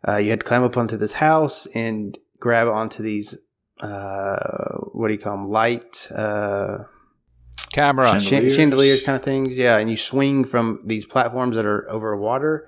uh, 0.08 0.18
you 0.18 0.30
had 0.30 0.42
to 0.42 0.46
climb 0.46 0.64
up 0.64 0.78
onto 0.78 0.98
this 0.98 1.14
house 1.14 1.66
and 1.74 2.18
grab 2.40 2.68
onto 2.68 3.02
these 3.02 3.38
uh, 3.84 4.78
what 4.94 5.10
do 5.10 5.14
you 5.14 5.20
call 5.20 5.38
them? 5.38 5.50
Light 5.50 6.08
uh, 6.12 6.84
Camera. 7.72 8.20
chandeliers. 8.20 8.56
chandeliers, 8.56 9.02
kind 9.02 9.16
of 9.16 9.24
things. 9.24 9.58
Yeah, 9.58 9.78
and 9.78 9.90
you 9.90 9.98
swing 9.98 10.46
from 10.46 10.82
these 10.86 11.06
platforms 11.06 11.56
that 11.56 11.66
are 11.66 11.90
over 11.90 12.16
water. 12.16 12.68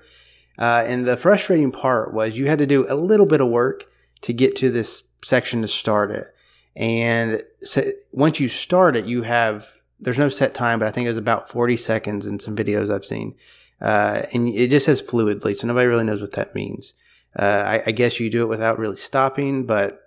Uh, 0.58 0.84
and 0.86 1.06
the 1.06 1.16
frustrating 1.16 1.70
part 1.70 2.12
was 2.12 2.38
you 2.38 2.46
had 2.46 2.58
to 2.58 2.66
do 2.66 2.86
a 2.88 2.94
little 2.94 3.26
bit 3.26 3.40
of 3.40 3.48
work 3.48 3.84
to 4.22 4.32
get 4.32 4.56
to 4.56 4.70
this 4.70 5.04
section 5.22 5.62
to 5.62 5.68
start 5.68 6.10
it. 6.10 6.26
And 6.74 7.42
so 7.62 7.90
once 8.12 8.40
you 8.40 8.48
start 8.48 8.96
it, 8.96 9.06
you 9.06 9.22
have 9.22 9.78
there's 9.98 10.18
no 10.18 10.28
set 10.28 10.54
time, 10.54 10.78
but 10.78 10.88
I 10.88 10.90
think 10.90 11.06
it 11.06 11.10
was 11.10 11.16
about 11.16 11.48
40 11.48 11.76
seconds 11.78 12.26
in 12.26 12.38
some 12.38 12.54
videos 12.54 12.94
I've 12.94 13.04
seen. 13.04 13.34
Uh, 13.80 14.22
and 14.32 14.48
it 14.48 14.70
just 14.70 14.86
says 14.86 15.00
fluidly, 15.00 15.56
so 15.56 15.66
nobody 15.66 15.86
really 15.86 16.04
knows 16.04 16.20
what 16.20 16.32
that 16.32 16.54
means. 16.54 16.94
Uh, 17.38 17.42
I, 17.66 17.82
I, 17.86 17.90
guess 17.92 18.18
you 18.18 18.30
do 18.30 18.42
it 18.42 18.48
without 18.48 18.78
really 18.78 18.96
stopping, 18.96 19.66
but 19.66 20.05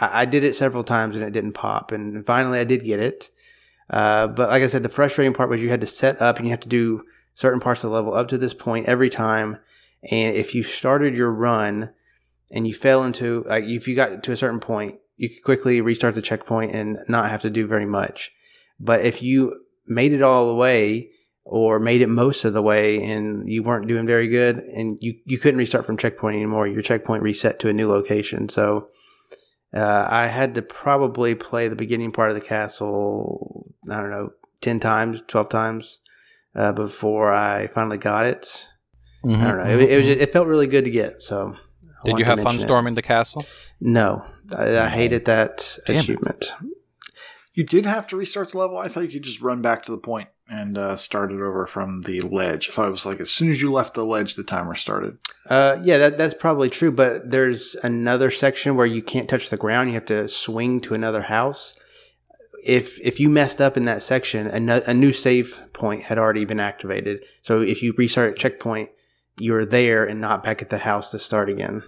I, 0.00 0.22
I, 0.22 0.24
did 0.24 0.42
it 0.42 0.56
several 0.56 0.82
times 0.82 1.14
and 1.14 1.24
it 1.24 1.32
didn't 1.32 1.52
pop. 1.52 1.92
And 1.92 2.24
finally, 2.26 2.58
I 2.58 2.64
did 2.64 2.84
get 2.84 2.98
it. 2.98 3.30
Uh, 3.88 4.26
but 4.28 4.48
like 4.48 4.62
I 4.62 4.66
said, 4.66 4.82
the 4.82 4.88
frustrating 4.88 5.34
part 5.34 5.50
was 5.50 5.62
you 5.62 5.70
had 5.70 5.80
to 5.82 5.86
set 5.86 6.20
up 6.20 6.38
and 6.38 6.46
you 6.46 6.50
have 6.50 6.60
to 6.60 6.68
do 6.68 7.02
certain 7.34 7.60
parts 7.60 7.84
of 7.84 7.90
the 7.90 7.94
level 7.94 8.14
up 8.14 8.28
to 8.28 8.38
this 8.38 8.54
point 8.54 8.86
every 8.86 9.10
time. 9.10 9.58
And 10.10 10.36
if 10.36 10.54
you 10.54 10.62
started 10.62 11.16
your 11.16 11.30
run 11.30 11.90
and 12.52 12.66
you 12.66 12.74
fell 12.74 13.04
into, 13.04 13.44
like, 13.48 13.64
if 13.64 13.86
you 13.86 13.94
got 13.94 14.22
to 14.22 14.32
a 14.32 14.36
certain 14.36 14.60
point, 14.60 14.98
you 15.16 15.28
could 15.28 15.42
quickly 15.44 15.80
restart 15.80 16.14
the 16.14 16.22
checkpoint 16.22 16.72
and 16.72 16.98
not 17.08 17.30
have 17.30 17.42
to 17.42 17.50
do 17.50 17.66
very 17.66 17.86
much. 17.86 18.32
But 18.78 19.04
if 19.04 19.22
you 19.22 19.62
made 19.86 20.12
it 20.12 20.22
all 20.22 20.48
the 20.48 20.54
way 20.54 21.10
or 21.44 21.78
made 21.78 22.00
it 22.00 22.08
most 22.08 22.44
of 22.44 22.52
the 22.52 22.62
way 22.62 23.02
and 23.02 23.48
you 23.48 23.62
weren't 23.62 23.88
doing 23.88 24.06
very 24.06 24.28
good 24.28 24.58
and 24.58 24.96
you, 25.00 25.14
you 25.26 25.36
couldn't 25.36 25.58
restart 25.58 25.84
from 25.84 25.96
checkpoint 25.96 26.36
anymore, 26.36 26.66
your 26.66 26.80
checkpoint 26.80 27.22
reset 27.22 27.58
to 27.58 27.68
a 27.68 27.72
new 27.72 27.88
location. 27.88 28.48
So 28.48 28.88
uh, 29.74 30.08
I 30.10 30.26
had 30.26 30.54
to 30.56 30.62
probably 30.62 31.34
play 31.34 31.68
the 31.68 31.76
beginning 31.76 32.12
part 32.12 32.30
of 32.30 32.34
the 32.34 32.40
castle, 32.40 33.72
I 33.88 34.00
don't 34.00 34.10
know, 34.10 34.32
10 34.60 34.80
times, 34.80 35.22
12 35.26 35.48
times 35.48 36.00
uh, 36.54 36.72
before 36.72 37.32
I 37.32 37.68
finally 37.68 37.98
got 37.98 38.26
it. 38.26 38.68
Mm-hmm, 39.24 39.42
I 39.42 39.48
don't 39.48 39.58
know. 39.58 39.64
It, 39.64 39.90
it, 39.90 39.96
was 39.96 40.06
just, 40.06 40.20
it 40.20 40.32
felt 40.32 40.48
really 40.48 40.66
good 40.66 40.84
to 40.84 40.90
get. 40.90 41.22
So 41.22 41.56
I 42.02 42.06
did 42.08 42.18
you 42.18 42.24
have 42.24 42.40
fun 42.40 42.58
storming 42.58 42.94
the 42.94 43.02
castle? 43.02 43.44
No, 43.80 44.24
I, 44.56 44.78
I 44.78 44.88
hated 44.88 45.26
that 45.26 45.78
Damn 45.86 45.96
achievement. 45.98 46.52
It. 46.62 46.69
You 47.52 47.64
did 47.64 47.84
have 47.84 48.06
to 48.08 48.16
restart 48.16 48.52
the 48.52 48.58
level. 48.58 48.78
I 48.78 48.88
thought 48.88 49.02
you 49.02 49.08
could 49.08 49.22
just 49.22 49.42
run 49.42 49.60
back 49.60 49.82
to 49.84 49.90
the 49.90 49.98
point 49.98 50.28
and 50.48 50.78
uh, 50.78 50.96
start 50.96 51.32
it 51.32 51.40
over 51.40 51.66
from 51.66 52.02
the 52.02 52.20
ledge. 52.20 52.68
I 52.68 52.72
thought 52.72 52.88
it 52.88 52.92
was 52.92 53.06
like 53.06 53.20
as 53.20 53.30
soon 53.30 53.50
as 53.50 53.60
you 53.60 53.72
left 53.72 53.94
the 53.94 54.04
ledge, 54.04 54.34
the 54.34 54.44
timer 54.44 54.74
started. 54.74 55.18
Uh, 55.48 55.80
yeah, 55.82 55.98
that, 55.98 56.18
that's 56.18 56.34
probably 56.34 56.70
true. 56.70 56.92
But 56.92 57.30
there's 57.30 57.74
another 57.82 58.30
section 58.30 58.76
where 58.76 58.86
you 58.86 59.02
can't 59.02 59.28
touch 59.28 59.50
the 59.50 59.56
ground. 59.56 59.88
You 59.88 59.94
have 59.94 60.06
to 60.06 60.28
swing 60.28 60.80
to 60.82 60.94
another 60.94 61.22
house. 61.22 61.76
If 62.64 63.00
if 63.00 63.18
you 63.18 63.28
messed 63.28 63.60
up 63.60 63.76
in 63.76 63.84
that 63.84 64.02
section, 64.02 64.46
a, 64.46 64.60
no, 64.60 64.82
a 64.86 64.94
new 64.94 65.12
save 65.12 65.60
point 65.72 66.04
had 66.04 66.18
already 66.18 66.44
been 66.44 66.60
activated. 66.60 67.24
So 67.42 67.62
if 67.62 67.82
you 67.82 67.94
restart 67.96 68.32
at 68.32 68.38
checkpoint, 68.38 68.90
you're 69.38 69.64
there 69.64 70.04
and 70.04 70.20
not 70.20 70.44
back 70.44 70.62
at 70.62 70.68
the 70.68 70.78
house 70.78 71.10
to 71.12 71.18
start 71.18 71.48
again. 71.48 71.82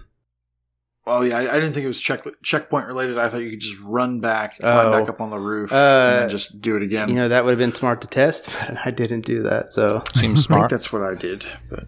Well, 1.05 1.25
yeah, 1.25 1.37
I, 1.37 1.51
I, 1.51 1.53
didn't 1.55 1.73
think 1.73 1.83
it 1.83 1.89
was 1.89 1.99
check 1.99 2.23
checkpoint 2.43 2.87
related. 2.87 3.17
I 3.17 3.27
thought 3.27 3.41
you 3.41 3.49
could 3.49 3.59
just 3.59 3.79
run 3.81 4.21
back, 4.21 4.57
climb 4.59 4.87
oh. 4.87 4.91
back 4.91 5.09
up 5.09 5.19
on 5.19 5.31
the 5.31 5.39
roof, 5.39 5.71
uh, 5.71 5.75
and 5.75 6.19
then 6.19 6.29
just 6.29 6.61
do 6.61 6.77
it 6.77 6.83
again. 6.83 7.09
You 7.09 7.15
know, 7.15 7.27
that 7.27 7.43
would 7.43 7.51
have 7.51 7.59
been 7.59 7.75
smart 7.75 8.01
to 8.01 8.07
test, 8.07 8.45
but 8.59 8.77
I 8.85 8.91
didn't 8.91 9.25
do 9.25 9.43
that. 9.43 9.73
So 9.73 10.01
seems 10.15 10.45
smart. 10.45 10.69
that's 10.69 10.93
what 10.93 11.01
I 11.01 11.15
did. 11.15 11.43
But 11.69 11.85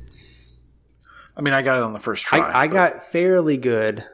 I 1.38 1.42
mean, 1.42 1.54
I 1.54 1.62
got 1.62 1.78
it 1.78 1.84
on 1.84 1.94
the 1.94 2.00
first 2.00 2.26
try. 2.26 2.40
I, 2.40 2.64
I 2.64 2.68
got 2.68 3.04
fairly 3.04 3.56
good 3.56 4.06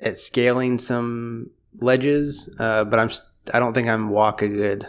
at 0.00 0.18
scaling 0.18 0.80
some 0.80 1.50
ledges, 1.74 2.52
uh, 2.58 2.84
but 2.84 2.98
I'm 2.98 3.10
I 3.52 3.60
don't 3.60 3.72
think 3.72 3.88
I'm 3.88 4.08
walking 4.10 4.54
good 4.54 4.86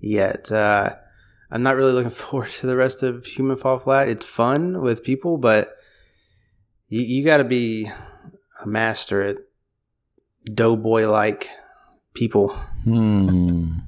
yet. 0.00 0.50
Uh, 0.50 0.96
I'm 1.50 1.62
not 1.62 1.76
really 1.76 1.92
looking 1.92 2.10
forward 2.10 2.50
to 2.50 2.66
the 2.66 2.76
rest 2.76 3.04
of 3.04 3.24
Human 3.26 3.56
Fall 3.56 3.78
Flat. 3.78 4.08
It's 4.08 4.26
fun 4.26 4.80
with 4.80 5.04
people, 5.04 5.38
but 5.38 5.76
you, 6.88 7.02
you 7.02 7.24
got 7.24 7.36
to 7.36 7.44
be 7.44 7.86
a 7.86 7.94
master 8.66 9.22
at 9.22 9.36
doughboy 10.52 11.08
like 11.08 11.50
people. 12.14 12.48
Hmm. 12.84 13.78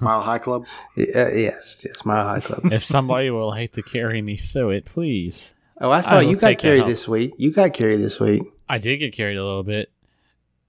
Mile 0.00 0.22
High 0.22 0.38
Club? 0.38 0.66
Uh, 0.98 1.02
yes, 1.32 1.84
yes, 1.84 2.04
Mile 2.04 2.26
High 2.26 2.40
Club. 2.40 2.72
if 2.72 2.84
somebody 2.84 3.30
will 3.30 3.52
hate 3.52 3.72
to 3.74 3.82
carry 3.82 4.20
me 4.20 4.36
through 4.36 4.70
it, 4.70 4.84
please. 4.84 5.54
Oh, 5.80 5.90
I 5.90 6.00
saw 6.00 6.18
I 6.18 6.22
you 6.22 6.36
got 6.36 6.58
carried 6.58 6.86
this 6.86 7.08
week. 7.08 7.32
You 7.38 7.52
got 7.52 7.72
carried 7.72 8.00
this 8.00 8.18
week. 8.20 8.42
I 8.68 8.78
did 8.78 8.98
get 8.98 9.14
carried 9.14 9.36
a 9.36 9.44
little 9.44 9.62
bit 9.62 9.90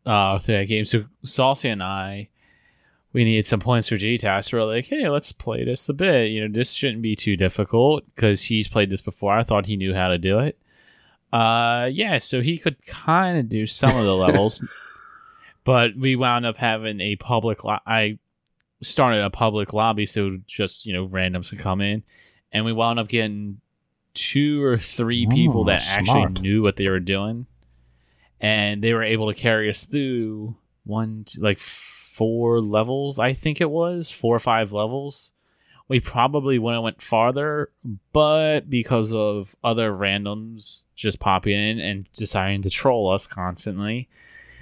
uh, 0.05 0.39
through 0.39 0.57
that 0.57 0.65
game. 0.65 0.85
So 0.85 1.05
Saucy 1.25 1.67
and 1.69 1.83
I, 1.83 2.29
we 3.11 3.23
needed 3.23 3.47
some 3.47 3.59
points 3.59 3.89
for 3.89 3.95
GTAS. 3.95 4.53
We're 4.53 4.63
like, 4.63 4.85
hey, 4.85 5.09
let's 5.09 5.31
play 5.31 5.65
this 5.65 5.89
a 5.89 5.93
bit. 5.93 6.29
You 6.29 6.47
know, 6.47 6.53
this 6.53 6.71
shouldn't 6.71 7.01
be 7.01 7.15
too 7.15 7.35
difficult 7.35 8.03
because 8.13 8.43
he's 8.43 8.67
played 8.67 8.91
this 8.91 9.01
before. 9.01 9.33
I 9.33 9.43
thought 9.43 9.65
he 9.65 9.75
knew 9.75 9.93
how 9.93 10.09
to 10.09 10.17
do 10.17 10.39
it. 10.39 10.57
Uh, 11.31 11.89
yeah, 11.91 12.17
so 12.17 12.41
he 12.41 12.57
could 12.57 12.83
kind 12.85 13.37
of 13.37 13.49
do 13.49 13.67
some 13.67 13.95
of 13.95 14.05
the 14.05 14.15
levels, 14.15 14.63
but 15.63 15.95
we 15.95 16.15
wound 16.15 16.45
up 16.45 16.57
having 16.57 16.99
a 17.01 17.15
public. 17.17 17.63
Lo- 17.63 17.77
I 17.85 18.17
started 18.81 19.23
a 19.23 19.29
public 19.29 19.73
lobby, 19.73 20.05
so 20.05 20.39
just 20.47 20.85
you 20.85 20.93
know 20.93 21.07
randoms 21.07 21.49
could 21.49 21.59
come 21.59 21.81
in, 21.81 22.03
and 22.51 22.65
we 22.65 22.73
wound 22.73 22.99
up 22.99 23.07
getting 23.07 23.61
two 24.13 24.63
or 24.63 24.77
three 24.77 25.27
people 25.27 25.65
that 25.65 25.81
smart. 25.81 25.99
actually 25.99 26.41
knew 26.41 26.63
what 26.63 26.77
they 26.77 26.87
were 26.89 26.99
doing, 26.99 27.45
and 28.41 28.83
they 28.83 28.93
were 28.93 29.03
able 29.03 29.31
to 29.31 29.39
carry 29.39 29.69
us 29.69 29.85
through 29.85 30.55
one, 30.83 31.25
two, 31.25 31.41
like 31.41 31.59
four 31.59 32.59
levels. 32.59 33.19
I 33.19 33.33
think 33.33 33.61
it 33.61 33.69
was 33.69 34.09
four 34.09 34.35
or 34.35 34.39
five 34.39 34.71
levels 34.71 35.31
we 35.89 35.99
probably 35.99 36.59
wouldn't 36.59 36.83
went 36.83 37.01
farther, 37.01 37.71
but 38.13 38.69
because 38.69 39.11
of 39.11 39.55
other 39.63 39.91
randoms 39.91 40.83
just 40.95 41.19
popping 41.19 41.57
in 41.59 41.79
and 41.79 42.07
deciding 42.13 42.61
to 42.61 42.69
troll 42.69 43.11
us 43.11 43.27
constantly, 43.27 44.07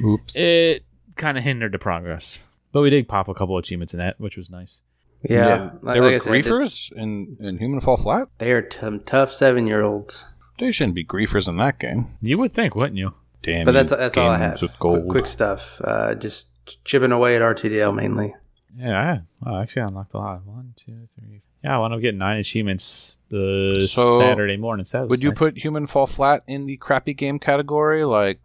oops, 0.03 0.35
it 0.35 0.83
kind 1.15 1.37
of 1.37 1.43
hindered 1.43 1.73
the 1.73 1.79
progress. 1.79 2.39
But 2.71 2.81
we 2.81 2.89
did 2.89 3.07
pop 3.07 3.27
a 3.27 3.33
couple 3.33 3.57
achievements 3.57 3.93
in 3.93 3.99
that, 3.99 4.19
which 4.19 4.37
was 4.37 4.49
nice. 4.49 4.81
Yeah, 5.21 5.47
yeah. 5.47 5.71
Like, 5.81 5.93
there 5.93 6.01
were 6.01 6.11
like 6.11 6.21
griefers 6.21 6.89
said, 6.89 6.97
in 6.97 7.37
in 7.39 7.57
Human 7.57 7.81
Fall 7.81 7.97
Flat. 7.97 8.29
They 8.37 8.51
are 8.53 8.61
t- 8.61 8.99
tough 9.05 9.33
seven 9.33 9.67
year 9.67 9.83
olds. 9.83 10.33
They 10.59 10.71
shouldn't 10.71 10.95
be 10.95 11.05
griefers 11.05 11.47
in 11.47 11.57
that 11.57 11.77
game. 11.77 12.07
You 12.21 12.37
would 12.37 12.53
think, 12.53 12.73
wouldn't 12.75 12.97
you? 12.97 13.13
Damn. 13.41 13.65
But 13.65 13.73
that's 13.73 13.91
that's 13.91 14.17
all 14.17 14.29
I 14.29 14.37
have. 14.37 14.61
With 14.61 14.79
gold. 14.79 15.01
Quick, 15.01 15.09
quick 15.09 15.25
stuff. 15.25 15.81
Uh, 15.83 16.15
just 16.15 16.47
chipping 16.85 17.11
away 17.11 17.35
at 17.35 17.41
RTDL 17.41 17.93
mainly. 17.93 18.33
Yeah, 18.75 19.21
I, 19.45 19.49
oh, 19.49 19.61
actually, 19.61 19.83
I 19.83 19.85
unlocked 19.85 20.13
a 20.13 20.17
lot. 20.17 20.45
One, 20.45 20.73
two, 20.83 21.07
three. 21.15 21.41
Yeah, 21.63 21.75
I 21.75 21.79
wound 21.79 21.93
up 21.93 22.01
getting 22.01 22.17
nine 22.17 22.37
achievements 22.37 23.15
the 23.29 23.87
so 23.89 24.19
Saturday 24.19 24.57
morning. 24.57 24.85
So 24.85 25.05
would 25.05 25.21
you 25.21 25.29
nice. 25.29 25.37
put 25.37 25.57
Human 25.57 25.87
Fall 25.87 26.07
Flat 26.07 26.43
in 26.47 26.65
the 26.65 26.77
crappy 26.77 27.13
game 27.13 27.39
category? 27.39 28.03
Like, 28.03 28.41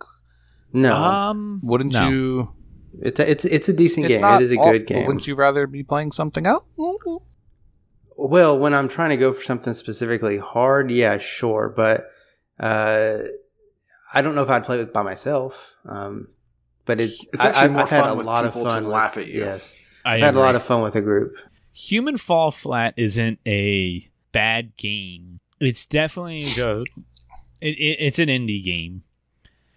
no. 0.72 0.94
Um, 0.94 1.60
wouldn't 1.62 1.92
no. 1.92 2.08
you? 2.08 2.54
It's 3.00 3.20
a, 3.20 3.30
it's 3.30 3.44
it's 3.44 3.68
a 3.68 3.72
decent 3.72 4.06
it's 4.06 4.14
game. 4.14 4.24
It 4.24 4.42
is 4.42 4.52
a 4.52 4.58
all, 4.58 4.72
good 4.72 4.86
game. 4.86 5.06
Wouldn't 5.06 5.26
you 5.26 5.34
rather 5.34 5.66
be 5.66 5.82
playing 5.82 6.12
something 6.12 6.46
else? 6.46 6.64
Well, 8.16 8.58
when 8.58 8.74
I'm 8.74 8.88
trying 8.88 9.10
to 9.10 9.16
go 9.16 9.32
for 9.32 9.42
something 9.42 9.74
specifically 9.74 10.38
hard, 10.38 10.90
yeah, 10.90 11.18
sure. 11.18 11.72
But 11.74 12.10
Uh, 12.60 13.24
I 14.14 14.20
don't 14.22 14.34
know 14.34 14.42
if 14.42 14.50
I'd 14.50 14.64
play 14.64 14.78
it 14.80 14.92
by 14.92 15.02
myself, 15.02 15.74
um, 15.86 16.28
but 16.84 17.00
it, 17.00 17.10
It's 17.32 17.42
actually 17.42 17.62
I've, 17.62 17.72
more 17.72 17.82
I've 17.82 17.90
had 17.90 18.02
fun 18.02 18.12
a 18.12 18.16
with 18.16 18.26
lot 18.26 18.44
of 18.44 18.52
people 18.52 18.70
to 18.70 18.80
laugh 18.80 19.16
at 19.16 19.26
you. 19.26 19.40
Yes, 19.40 19.74
I 20.04 20.18
had 20.18 20.34
a 20.34 20.40
lot 20.40 20.54
of 20.56 20.62
fun 20.62 20.82
with 20.82 20.96
a 20.96 21.00
group. 21.00 21.36
Human 21.74 22.16
Fall 22.16 22.50
Flat 22.50 22.94
isn't 22.96 23.38
a 23.46 24.08
bad 24.32 24.76
game. 24.76 25.40
It's 25.60 25.86
definitely 25.86 26.42
just 26.42 26.86
it, 27.60 27.68
it, 27.78 27.96
it's 28.00 28.18
an 28.18 28.28
indie 28.28 28.62
game 28.64 29.04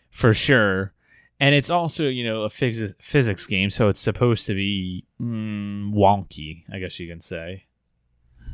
for 0.10 0.34
sure, 0.34 0.94
and 1.40 1.54
it's 1.54 1.70
also 1.70 2.04
you 2.08 2.24
know 2.24 2.44
a 2.44 2.50
phys- 2.50 2.96
physics 3.02 3.46
game, 3.46 3.70
so 3.70 3.88
it's 3.90 4.00
supposed 4.00 4.48
to 4.48 4.54
be 4.56 5.06
mm, 5.22 5.94
wonky. 5.94 6.64
I 6.74 6.80
guess 6.80 7.00
you 7.00 7.08
can 7.08 7.22
say 7.22 7.66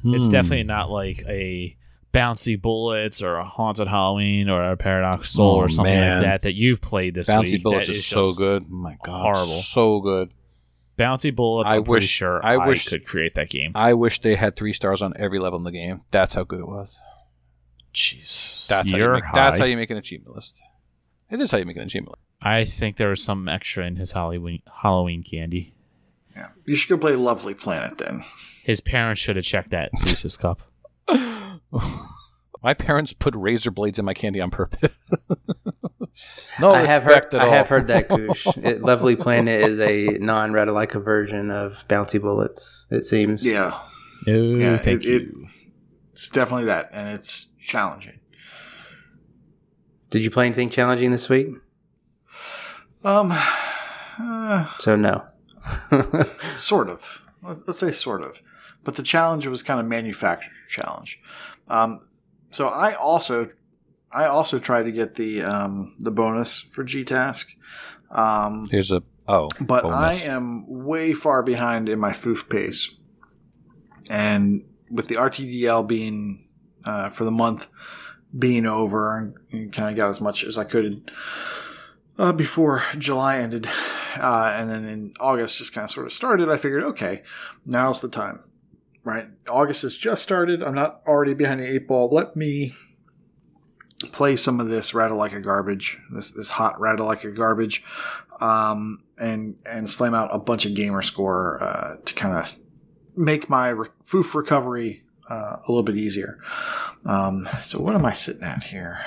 it's 0.04 0.26
Hmm. 0.26 0.32
definitely 0.32 0.64
not 0.64 0.90
like 0.90 1.24
a 1.28 1.78
bouncy 2.14 2.60
bullets 2.62 3.22
or 3.22 3.36
a 3.38 3.46
haunted 3.46 3.88
Halloween 3.88 4.50
or 4.50 4.72
a 4.72 4.76
Paradox 4.76 5.30
Soul 5.30 5.52
Oh, 5.52 5.56
or 5.56 5.70
something 5.70 5.94
man. 5.94 6.18
like 6.18 6.26
that 6.28 6.42
that 6.42 6.54
you've 6.54 6.82
played 6.82 7.14
this 7.16 7.30
Bouncy 7.30 7.54
week. 7.54 7.64
Bullets 7.64 7.88
that 7.88 7.96
is 7.96 8.06
so 8.06 8.34
good. 8.34 8.66
Oh 8.70 8.74
my 8.76 8.98
god, 9.04 9.22
horrible. 9.22 9.46
so 9.62 10.00
good. 10.02 10.32
Bouncy 11.02 11.36
bullets. 11.36 11.72
I 11.72 11.78
I'm 11.78 11.84
wish- 11.86 12.08
sure 12.08 12.40
I 12.46 12.54
I, 12.54 12.68
wish- 12.68 12.88
could 12.88 13.06
create 13.06 13.34
that 13.36 13.50
game. 13.50 13.72
I 13.76 13.94
wish 13.94 14.20
they 14.20 14.36
had 14.36 14.56
three 14.56 14.74
stars 14.74 15.02
on 15.02 15.14
every 15.18 15.40
level 15.40 15.58
in 15.60 15.66
the 15.66 15.72
game. 15.72 16.02
That's 16.12 16.36
how 16.36 16.44
good 16.44 16.60
it 16.60 16.68
was. 16.68 17.02
Jeez, 17.94 18.68
That's 18.68 18.90
how 18.92 18.98
you 18.98 19.04
you're 19.04 19.14
make, 19.16 19.24
that's 19.34 19.60
how 19.60 19.66
you 19.66 19.76
make 19.76 19.90
an 19.90 19.98
achievement 19.98 20.34
list. 20.36 20.62
It 21.30 21.42
is 21.42 21.52
how 21.52 21.58
you 21.58 21.66
make 21.66 21.76
an 21.78 21.84
achievement 21.84 22.12
list. 22.14 22.22
I 22.42 22.64
think 22.66 22.96
there 22.98 23.10
was 23.10 23.22
some 23.24 23.50
extra 23.50 23.86
in 23.86 23.98
his 23.98 24.14
Halloween 24.14 24.62
Halloween 24.82 25.24
candy. 25.24 25.74
Yeah. 26.36 26.48
You 26.66 26.78
should 26.78 26.90
go 26.90 26.98
play 26.98 27.16
Lovely 27.18 27.54
Planet 27.54 27.98
then. 27.98 28.24
His 28.64 28.80
parents 28.80 29.20
should 29.20 29.36
have 29.36 29.44
checked 29.44 29.72
that 29.72 29.90
Reese's 30.06 30.38
cup. 30.38 30.62
My 32.64 32.74
parents 32.74 33.14
put 33.14 33.36
razor 33.36 33.72
blades 33.72 33.98
in 34.00 34.06
my 34.06 34.14
candy 34.14 34.40
on 34.42 34.52
purpose. 34.52 34.98
no 36.60 36.74
I 36.74 36.86
have 36.86 37.06
respect 37.06 37.34
heard. 37.34 37.42
at 37.42 37.48
I 37.48 37.56
have 37.56 37.68
heard 37.68 37.88
that 37.88 38.08
Goosh. 38.10 38.46
It, 38.66 38.82
Lovely 38.82 39.16
Planet 39.16 39.68
is 39.70 39.80
a 39.80 40.18
non-Ratalaika 40.20 41.04
version 41.04 41.50
of 41.50 41.86
Bouncy 41.88 42.22
Bullets. 42.22 42.86
It 42.92 43.06
seems. 43.06 43.46
Yeah. 43.46 43.80
No, 44.28 44.34
Yeah, 44.44 44.78
thank 44.78 45.04
it- 45.06 45.08
you. 45.24 45.48
It's 46.12 46.30
definitely 46.30 46.66
that, 46.66 46.90
and 46.94 47.10
it's 47.18 47.48
challenging. 47.60 48.20
Did 50.12 50.22
you 50.24 50.30
play 50.30 50.46
anything 50.46 50.70
challenging 50.70 51.10
this 51.12 51.30
week? 51.30 51.48
Um, 53.04 53.32
uh, 54.20 54.66
So 54.80 54.96
no. 54.96 55.24
sort 56.58 56.90
of. 56.90 57.24
Let- 57.42 57.66
Let's 57.68 57.80
say 57.80 57.92
sort 57.92 58.22
of. 58.22 58.40
But 58.84 58.96
the 58.96 59.04
challenge 59.04 59.48
was 59.48 59.64
kind 59.64 59.80
of 59.80 59.88
manufactured 59.88 60.52
challenge. 60.70 61.20
Um, 61.68 62.02
so 62.52 62.68
I 62.68 62.94
also, 62.94 63.50
I 64.12 64.26
also 64.26 64.60
tried 64.60 64.84
to 64.84 64.92
get 64.92 65.16
the 65.16 65.42
um, 65.44 65.96
the 66.00 66.12
bonus 66.12 66.62
for 66.62 66.84
G 66.84 67.04
Task. 67.04 67.50
Um, 68.10 68.68
Here's 68.70 68.92
a 68.92 69.04
oh, 69.28 69.50
but 69.60 69.84
bonus. 69.84 69.98
I 69.98 70.14
am 70.26 70.66
way 70.68 71.14
far 71.14 71.42
behind 71.42 71.90
in 71.90 72.00
my 72.00 72.12
foof 72.12 72.50
pace. 72.50 72.92
And 74.10 74.66
with 74.90 75.08
the 75.08 75.16
RTDL 75.16 75.88
being 75.88 76.48
uh, 76.84 77.10
for 77.10 77.24
the 77.24 77.32
month 77.32 77.68
being 78.38 78.66
over, 78.66 79.36
and 79.52 79.74
kind 79.74 79.90
of 79.90 79.96
got 79.96 80.10
as 80.10 80.22
much 80.22 80.44
as 80.44 80.58
I 80.58 80.64
could 80.64 81.12
uh, 82.18 82.34
before 82.34 82.84
July 82.98 83.38
ended, 83.38 83.68
uh, 84.18 84.54
and 84.56 84.70
then 84.70 84.86
in 84.86 85.14
August 85.20 85.58
just 85.58 85.74
kind 85.74 85.86
of 85.86 85.92
sort 85.92 86.08
of 86.08 86.14
started. 86.14 86.50
I 86.50 86.58
figured, 86.58 86.84
okay, 86.84 87.24
now's 87.66 88.02
the 88.02 88.10
time. 88.10 88.44
Right, 89.04 89.28
August 89.50 89.82
has 89.82 89.98
just 89.98 90.22
started. 90.22 90.62
I'm 90.62 90.76
not 90.76 91.02
already 91.08 91.34
behind 91.34 91.60
the 91.60 91.66
eight 91.66 91.88
ball. 91.88 92.10
Let 92.12 92.36
me 92.36 92.74
play 94.12 94.36
some 94.36 94.60
of 94.60 94.68
this 94.68 94.92
Ratalaika 94.92 95.44
garbage. 95.44 95.98
This 96.12 96.32
this 96.32 96.50
hot 96.52 96.80
Ratalaika 96.80 97.36
garbage 97.36 97.84
um, 98.40 99.04
and 99.18 99.56
and 99.66 99.90
slam 99.90 100.14
out 100.14 100.30
a 100.32 100.40
bunch 100.40 100.66
of 100.66 100.76
gamer 100.76 101.02
score 101.02 101.64
uh, 101.64 101.96
to 102.04 102.14
kind 102.14 102.38
of 102.38 102.54
make 103.16 103.50
my 103.50 103.70
re- 103.70 103.90
foof 104.06 104.34
recovery 104.34 105.04
uh, 105.30 105.58
a 105.58 105.66
little 105.68 105.84
bit 105.84 105.98
easier. 105.98 106.40
Um, 107.06 107.48
so 107.62 107.80
what 107.80 107.96
am 107.96 108.06
I 108.06 108.12
sitting 108.12 108.44
at 108.44 108.64
here 108.64 109.04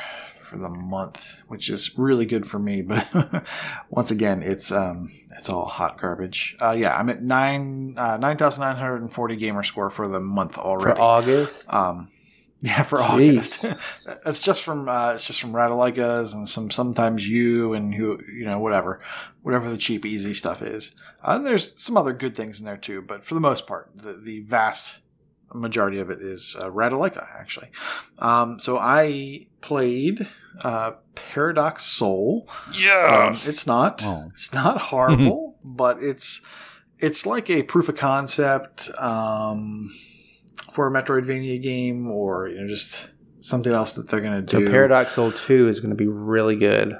for 0.54 0.60
the 0.60 0.68
month, 0.68 1.36
which 1.48 1.68
is 1.68 1.98
really 1.98 2.26
good 2.26 2.48
for 2.48 2.58
me, 2.58 2.80
but 2.80 3.44
once 3.90 4.10
again, 4.10 4.42
it's 4.42 4.70
um, 4.70 5.10
it's 5.36 5.48
all 5.48 5.66
hot 5.66 6.00
garbage. 6.00 6.56
Uh, 6.62 6.70
yeah, 6.70 6.96
I'm 6.96 7.08
at 7.10 7.22
nine 7.22 7.94
uh, 7.96 8.16
nine 8.16 8.36
thousand 8.36 8.62
nine 8.62 8.76
hundred 8.76 9.02
and 9.02 9.12
forty 9.12 9.36
gamer 9.36 9.64
score 9.64 9.90
for 9.90 10.08
the 10.08 10.20
month 10.20 10.56
already. 10.56 10.96
For 10.96 11.02
August. 11.02 11.72
Um, 11.72 12.08
yeah, 12.60 12.84
for 12.84 12.98
Jeez. 12.98 13.64
August. 13.64 14.18
it's 14.26 14.42
just 14.42 14.62
from 14.62 14.88
uh, 14.88 15.14
it's 15.14 15.26
just 15.26 15.40
from 15.40 15.52
Ratalaikas 15.52 16.34
and 16.34 16.48
some 16.48 16.70
sometimes 16.70 17.28
you 17.28 17.74
and 17.74 17.92
who 17.92 18.20
you 18.32 18.44
know 18.44 18.60
whatever 18.60 19.00
whatever 19.42 19.68
the 19.68 19.76
cheap 19.76 20.06
easy 20.06 20.34
stuff 20.34 20.62
is. 20.62 20.92
Uh, 21.22 21.34
and 21.36 21.46
there's 21.46 21.80
some 21.82 21.96
other 21.96 22.12
good 22.12 22.36
things 22.36 22.60
in 22.60 22.66
there 22.66 22.76
too, 22.76 23.02
but 23.02 23.24
for 23.24 23.34
the 23.34 23.40
most 23.40 23.66
part, 23.66 23.90
the 23.94 24.12
the 24.12 24.40
vast 24.40 24.98
majority 25.52 25.98
of 25.98 26.10
it 26.10 26.20
is 26.20 26.56
uh, 26.58 26.68
Ratalaika 26.70 27.26
actually. 27.34 27.70
Um, 28.18 28.58
so 28.58 28.78
I 28.78 29.46
played 29.60 30.28
uh, 30.60 30.92
Paradox 31.14 31.84
Soul. 31.84 32.48
Um, 33.28 33.32
it's 33.44 33.66
not 33.66 34.02
Oh. 34.04 34.28
it's 34.32 34.52
not 34.54 34.80
horrible, 34.80 35.58
but 35.64 36.02
it's 36.02 36.40
it's 36.98 37.26
like 37.26 37.50
a 37.50 37.62
proof 37.64 37.88
of 37.88 37.96
concept 37.96 38.90
um, 38.98 39.92
for 40.72 40.86
a 40.86 40.90
Metroidvania 40.90 41.60
game, 41.62 42.10
or 42.10 42.48
you 42.48 42.60
know, 42.60 42.68
just 42.68 43.10
something 43.40 43.72
else 43.72 43.92
that 43.94 44.08
they're 44.08 44.20
going 44.20 44.36
to 44.36 44.48
so 44.48 44.60
do. 44.60 44.66
So 44.66 44.70
Paradox 44.72 45.12
Soul 45.14 45.32
Two 45.32 45.68
is 45.68 45.80
going 45.80 45.90
to 45.90 45.96
be 45.96 46.06
really 46.06 46.56
good. 46.56 46.94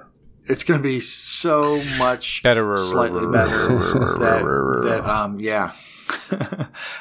it's 0.47 0.63
going 0.65 0.79
to 0.79 0.85
be 0.85 1.01
so 1.01 1.83
much 1.99 2.43
better, 2.43 2.77
slightly 2.77 3.27
better. 3.27 3.69
that, 4.19 4.83
that 4.85 5.01
um, 5.09 5.41
yeah, 5.41 5.73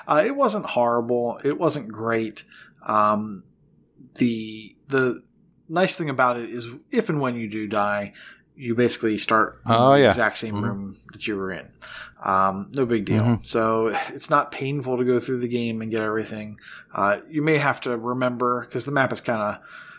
uh, 0.08 0.24
it 0.26 0.36
wasn't 0.36 0.66
horrible. 0.66 1.40
It 1.44 1.58
wasn't 1.58 1.88
great. 1.90 2.44
Um, 2.86 3.44
the 4.16 4.76
the 4.88 5.24
nice 5.70 5.98
thing 5.98 6.10
about 6.10 6.38
it 6.38 6.50
is, 6.50 6.68
if 6.92 7.10
and 7.10 7.20
when 7.22 7.36
you 7.36 7.50
do 7.50 7.68
die, 7.68 8.14
you 8.56 8.76
basically 8.76 9.18
start 9.18 9.60
in 9.66 9.72
Oh, 9.72 9.94
the 9.94 10.02
yeah. 10.02 10.10
exact 10.10 10.38
same 10.38 10.56
Mhm. 10.56 10.64
room 10.64 10.98
that 11.12 11.26
you 11.28 11.36
were 11.36 11.52
in. 11.52 11.68
Um, 12.24 12.68
no 12.76 12.86
big 12.86 13.06
deal. 13.06 13.24
Mhm. 13.24 13.46
So 13.46 13.88
it's 14.10 14.30
not 14.30 14.52
painful 14.52 14.98
to 14.98 15.04
go 15.04 15.20
through 15.20 15.40
the 15.40 15.48
game 15.48 15.82
and 15.82 15.90
get 15.92 16.02
everything. 16.02 16.60
Uh, 16.94 17.18
you 17.30 17.42
may 17.42 17.58
have 17.58 17.82
to 17.82 17.98
remember 17.98 18.62
because 18.62 18.86
the 18.86 18.92
map 18.92 19.12
is 19.12 19.22
kind 19.22 19.42
of 19.42 19.58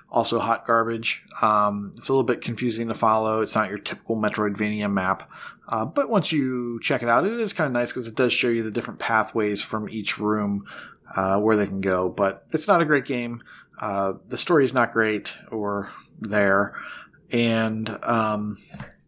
also 0.09 0.39
hot 0.39 0.67
garbage. 0.67 1.25
Um, 1.43 1.93
it's 1.97 2.09
a 2.09 2.13
little 2.13 2.23
bit 2.25 2.41
confusing 2.41 2.87
to 2.89 2.95
follow. 2.95 3.41
It's 3.41 3.55
not 3.57 3.69
your 3.69 3.79
typical 3.79 4.17
Metroidvania 4.17 4.91
map. 4.91 5.29
Uh, 5.69 5.85
but 5.85 6.09
once 6.09 6.31
you 6.31 6.79
check 6.81 7.03
it 7.03 7.09
out, 7.09 7.27
it 7.27 7.33
is 7.33 7.53
kind 7.53 7.67
of 7.67 7.73
nice 7.73 7.91
because 7.91 8.07
it 8.07 8.15
does 8.15 8.33
show 8.33 8.49
you 8.49 8.63
the 8.63 8.71
different 8.71 9.01
pathways 9.01 9.61
from 9.63 9.89
each 9.89 10.19
room 10.19 10.65
uh, 11.17 11.39
where 11.39 11.57
they 11.57 11.67
can 11.67 11.81
go. 11.81 12.09
But 12.09 12.45
it's 12.53 12.69
not 12.69 12.81
a 12.81 12.85
great 12.85 13.05
game. 13.07 13.43
Uh, 13.79 14.15
the 14.29 14.37
story 14.37 14.65
is 14.65 14.75
not 14.75 14.93
great 14.93 15.33
or 15.51 15.91
there. 16.21 16.75
And 17.31 17.89
um, 18.03 18.59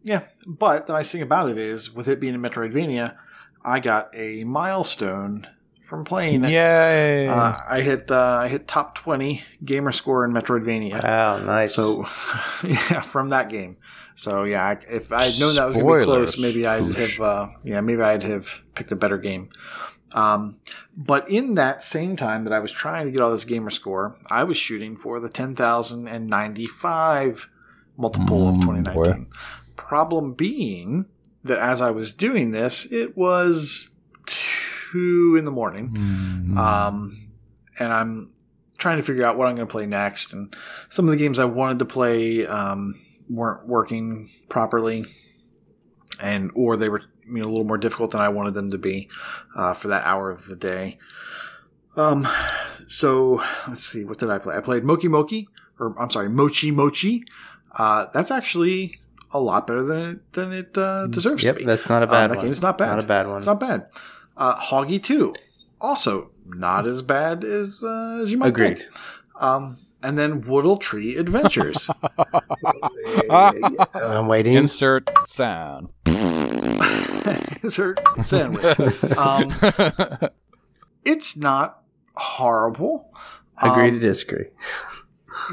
yeah, 0.03 0.23
but 0.45 0.87
the 0.87 0.93
nice 0.93 1.11
thing 1.11 1.21
about 1.21 1.49
it 1.49 1.57
is, 1.57 1.93
with 1.93 2.07
it 2.07 2.19
being 2.19 2.35
a 2.35 2.39
Metroidvania, 2.39 3.15
I 3.63 3.79
got 3.79 4.09
a 4.13 4.43
milestone 4.43 5.47
from 5.87 6.03
playing 6.03 6.43
it. 6.43 6.49
Yay! 6.49 7.27
Uh, 7.27 7.53
I 7.67 7.81
hit 7.81 8.11
uh, 8.11 8.39
I 8.41 8.47
hit 8.47 8.67
top 8.67 8.95
twenty 8.95 9.43
gamer 9.63 9.91
score 9.91 10.25
in 10.25 10.31
Metroidvania. 10.31 11.03
Wow, 11.03 11.39
nice. 11.39 11.75
So 11.75 12.01
yeah, 12.63 13.01
from 13.01 13.29
that 13.29 13.49
game. 13.49 13.77
So 14.15 14.43
yeah, 14.43 14.75
if 14.89 15.11
I 15.11 15.25
had 15.25 15.39
known 15.39 15.55
that 15.55 15.65
was 15.65 15.77
going 15.77 15.87
to 15.87 15.99
be 15.99 16.05
close, 16.05 16.39
maybe 16.39 16.65
I'd 16.65 16.83
Oosh. 16.83 17.17
have 17.17 17.21
uh, 17.21 17.47
yeah 17.63 17.81
maybe 17.81 18.01
I'd 18.01 18.23
have 18.23 18.49
picked 18.75 18.91
a 18.91 18.95
better 18.95 19.17
game. 19.17 19.49
Um, 20.13 20.59
but 20.95 21.29
in 21.29 21.55
that 21.55 21.83
same 21.83 22.15
time 22.15 22.45
that 22.45 22.53
I 22.53 22.59
was 22.59 22.71
trying 22.71 23.05
to 23.05 23.11
get 23.11 23.21
all 23.21 23.31
this 23.31 23.43
gamer 23.43 23.69
score, 23.69 24.17
I 24.29 24.43
was 24.45 24.57
shooting 24.57 24.95
for 24.95 25.19
the 25.19 25.29
ten 25.29 25.55
thousand 25.55 26.07
and 26.07 26.27
ninety 26.27 26.65
five 26.67 27.47
multiple 27.97 28.49
of 28.49 28.55
Mm, 28.55 28.63
twenty 28.63 28.81
nineteen. 28.81 29.27
Problem 29.75 30.33
being 30.33 31.05
that 31.43 31.59
as 31.59 31.81
I 31.81 31.91
was 31.91 32.13
doing 32.13 32.51
this, 32.51 32.85
it 32.91 33.17
was 33.17 33.89
two 34.25 35.35
in 35.37 35.45
the 35.45 35.51
morning 35.51 35.89
Mm. 35.89 36.57
um, 36.57 37.29
and 37.79 37.91
I'm 37.93 38.31
trying 38.77 38.97
to 38.97 39.03
figure 39.03 39.25
out 39.25 39.37
what 39.37 39.47
I'm 39.47 39.55
going 39.55 39.67
to 39.67 39.71
play 39.71 39.85
next. 39.85 40.33
And 40.33 40.55
some 40.89 41.05
of 41.05 41.11
the 41.11 41.17
games 41.17 41.39
I 41.39 41.45
wanted 41.45 41.79
to 41.79 41.85
play 41.85 42.45
um, 42.45 42.95
weren't 43.29 43.67
working 43.67 44.29
properly, 44.49 45.05
and 46.21 46.51
or 46.55 46.77
they 46.77 46.89
were 46.89 47.03
you 47.29 47.39
know, 47.39 47.45
a 47.47 47.49
little 47.49 47.63
more 47.65 47.77
difficult 47.77 48.11
than 48.11 48.21
I 48.21 48.29
wanted 48.29 48.53
them 48.53 48.71
to 48.71 48.77
be 48.77 49.09
uh, 49.55 49.73
for 49.73 49.87
that 49.89 50.03
hour 50.05 50.29
of 50.31 50.45
the 50.47 50.55
day. 50.55 50.97
Um, 51.95 52.27
so 52.87 53.43
let's 53.67 53.83
see, 53.83 54.03
what 54.05 54.17
did 54.19 54.29
I 54.29 54.37
play? 54.37 54.55
I 54.55 54.61
played 54.61 54.83
Moki 54.83 55.07
Moki, 55.07 55.49
or 55.79 55.95
I'm 55.99 56.09
sorry, 56.09 56.29
Mochi 56.29 56.71
Mochi. 56.71 57.25
Uh, 57.75 58.05
that's 58.13 58.31
actually 58.31 58.99
a 59.31 59.39
lot 59.39 59.67
better 59.67 59.83
than 59.83 60.09
it, 60.11 60.33
than 60.33 60.53
it 60.53 60.77
uh, 60.77 61.07
deserves 61.07 61.43
yep, 61.43 61.55
to 61.55 61.59
be. 61.59 61.65
that's 61.65 61.87
not 61.89 62.03
a 62.03 62.07
Uh, 62.07 62.11
bad 62.11 62.29
that 62.31 62.37
one. 62.37 62.45
game's 62.45 62.61
not 62.61 62.77
bad. 62.77 62.87
Not 62.87 62.99
a 62.99 63.03
bad 63.03 63.27
one. 63.27 63.37
It's 63.37 63.45
not 63.45 63.59
bad. 63.59 63.87
Uh, 64.37 64.55
Hoggy 64.59 65.01
2, 65.01 65.33
also 65.81 66.29
not 66.45 66.87
as 66.87 67.01
bad 67.01 67.43
as, 67.43 67.83
uh, 67.83 68.19
as 68.21 68.31
you 68.31 68.37
might 68.37 68.47
Agreed. 68.49 68.79
think. 68.79 68.91
Um, 69.41 69.77
and 70.03 70.17
then 70.17 70.41
Woodle 70.41 70.77
Tree 70.77 71.17
Adventures. 71.17 71.89
I'm 73.31 74.27
waiting. 74.27 74.53
Insert 74.53 75.09
sound. 75.27 75.91
Insert 77.63 77.99
sandwich. 78.21 78.79
Um, 79.17 79.53
it's 81.05 81.37
not 81.37 81.81
horrible. 82.15 83.11
Agree 83.61 83.89
Um, 83.89 83.93
to 83.95 83.99
disagree. 83.99 84.45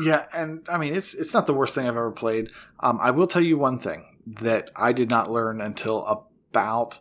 Yeah, 0.03 0.27
and 0.35 0.67
I 0.69 0.79
mean 0.79 0.95
it's 0.95 1.15
it's 1.15 1.33
not 1.35 1.47
the 1.47 1.55
worst 1.55 1.75
thing 1.75 1.85
I've 1.87 1.97
ever 1.97 2.11
played. 2.11 2.49
Um, 2.81 2.99
I 3.01 3.11
will 3.13 3.27
tell 3.27 3.43
you 3.43 3.57
one 3.59 3.79
thing 3.79 4.05
that 4.41 4.71
I 4.75 4.93
did 4.93 5.09
not 5.11 5.31
learn 5.31 5.61
until 5.61 6.05
about 6.51 6.99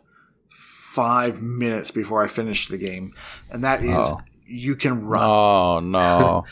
five 0.56 1.42
minutes 1.42 1.90
before 1.90 2.22
I 2.22 2.28
finished 2.28 2.68
the 2.70 2.78
game, 2.78 3.10
and 3.52 3.64
that 3.64 3.82
is 3.82 3.90
Oh. 4.10 4.20
you 4.46 4.76
can 4.76 5.06
run. 5.06 5.22
Oh 5.22 5.80
no! 5.80 6.44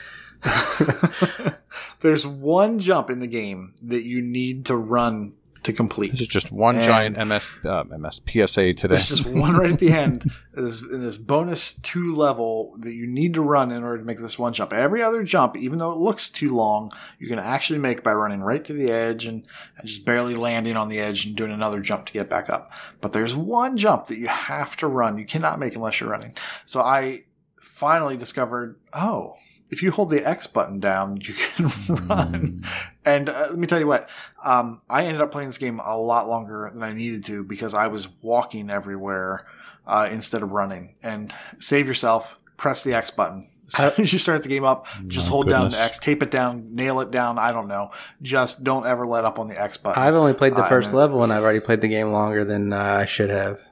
There's 2.00 2.26
one 2.26 2.78
jump 2.78 3.10
in 3.10 3.20
the 3.20 3.26
game 3.28 3.74
that 3.82 4.02
you 4.02 4.20
need 4.20 4.66
to 4.66 4.76
run 4.76 5.34
to 5.64 5.72
complete. 5.72 6.12
This 6.12 6.22
is 6.22 6.28
just 6.28 6.50
one 6.50 6.76
And- 6.76 6.84
giant 6.84 7.28
MS 7.28 7.52
uh, 7.64 7.84
MS 7.84 8.20
PSA 8.26 8.74
today. 8.74 8.96
There's 8.96 9.08
just 9.08 9.26
one 9.26 9.56
right 9.56 9.70
at 9.70 9.78
the 9.78 9.92
end 9.92 10.30
this, 10.54 10.82
in 10.82 11.02
this 11.02 11.16
bonus 11.16 11.74
two 11.74 12.14
level 12.14 12.74
that 12.78 12.92
you 12.92 13.06
need 13.06 13.34
to 13.34 13.40
run 13.42 13.70
in 13.70 13.82
order 13.82 13.98
to 13.98 14.04
make 14.04 14.18
this 14.18 14.38
one 14.38 14.52
jump. 14.52 14.72
Every 14.72 15.02
other 15.02 15.22
jump, 15.22 15.56
even 15.56 15.78
though 15.78 15.92
it 15.92 15.98
looks 15.98 16.28
too 16.30 16.54
long, 16.54 16.92
you 17.18 17.28
can 17.28 17.38
actually 17.38 17.78
make 17.78 18.02
by 18.02 18.12
running 18.12 18.40
right 18.40 18.64
to 18.64 18.72
the 18.72 18.90
edge 18.90 19.26
and, 19.26 19.44
and 19.78 19.88
just 19.88 20.04
barely 20.04 20.34
landing 20.34 20.76
on 20.76 20.88
the 20.88 20.98
edge 20.98 21.26
and 21.26 21.36
doing 21.36 21.52
another 21.52 21.80
jump 21.80 22.06
to 22.06 22.12
get 22.12 22.28
back 22.28 22.50
up. 22.50 22.72
But 23.00 23.12
there's 23.12 23.34
one 23.34 23.76
jump 23.76 24.06
that 24.08 24.18
you 24.18 24.28
have 24.28 24.76
to 24.78 24.86
run. 24.86 25.18
You 25.18 25.26
cannot 25.26 25.58
make 25.58 25.76
unless 25.76 26.00
you're 26.00 26.10
running. 26.10 26.36
So 26.64 26.80
I 26.80 27.24
finally 27.60 28.16
discovered, 28.16 28.78
oh, 28.92 29.36
if 29.72 29.82
you 29.82 29.90
hold 29.90 30.10
the 30.10 30.24
X 30.24 30.46
button 30.46 30.78
down, 30.78 31.16
you 31.22 31.34
can 31.34 32.06
run. 32.06 32.64
And 33.04 33.28
uh, 33.28 33.48
let 33.50 33.58
me 33.58 33.66
tell 33.66 33.80
you 33.80 33.86
what, 33.88 34.08
um, 34.44 34.80
I 34.88 35.06
ended 35.06 35.20
up 35.20 35.32
playing 35.32 35.48
this 35.48 35.58
game 35.58 35.80
a 35.80 35.96
lot 35.98 36.28
longer 36.28 36.70
than 36.72 36.82
I 36.82 36.92
needed 36.92 37.24
to 37.24 37.42
because 37.42 37.74
I 37.74 37.88
was 37.88 38.08
walking 38.20 38.70
everywhere 38.70 39.46
uh, 39.86 40.08
instead 40.10 40.42
of 40.42 40.52
running. 40.52 40.94
And 41.02 41.34
save 41.58 41.86
yourself, 41.88 42.38
press 42.56 42.84
the 42.84 42.94
X 42.94 43.10
button. 43.10 43.48
As 43.78 43.94
soon 43.96 44.04
as 44.04 44.12
you 44.12 44.18
start 44.18 44.42
the 44.42 44.50
game 44.50 44.64
up, 44.64 44.86
just 45.06 45.26
My 45.28 45.30
hold 45.30 45.48
down 45.48 45.70
the 45.70 45.78
X, 45.80 45.98
tape 45.98 46.22
it 46.22 46.30
down, 46.30 46.74
nail 46.74 47.00
it 47.00 47.10
down. 47.10 47.38
I 47.38 47.52
don't 47.52 47.68
know. 47.68 47.90
Just 48.20 48.62
don't 48.62 48.86
ever 48.86 49.06
let 49.06 49.24
up 49.24 49.38
on 49.38 49.48
the 49.48 49.58
X 49.58 49.78
button. 49.78 50.02
I've 50.02 50.14
only 50.14 50.34
played 50.34 50.54
the 50.54 50.62
Uh, 50.64 50.68
first 50.68 50.88
and- 50.90 50.98
level, 50.98 51.22
and 51.24 51.32
I've 51.32 51.42
already 51.42 51.60
played 51.60 51.80
the 51.80 51.88
game 51.88 52.12
longer 52.12 52.44
than 52.44 52.74
uh, 52.74 52.76
I 52.78 53.06
should 53.06 53.30
have. 53.30 53.62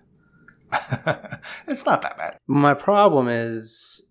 it's 1.67 1.85
not 1.85 2.01
that 2.03 2.17
bad. 2.17 2.39
My 2.47 2.73
problem 2.75 3.29
is 3.29 4.03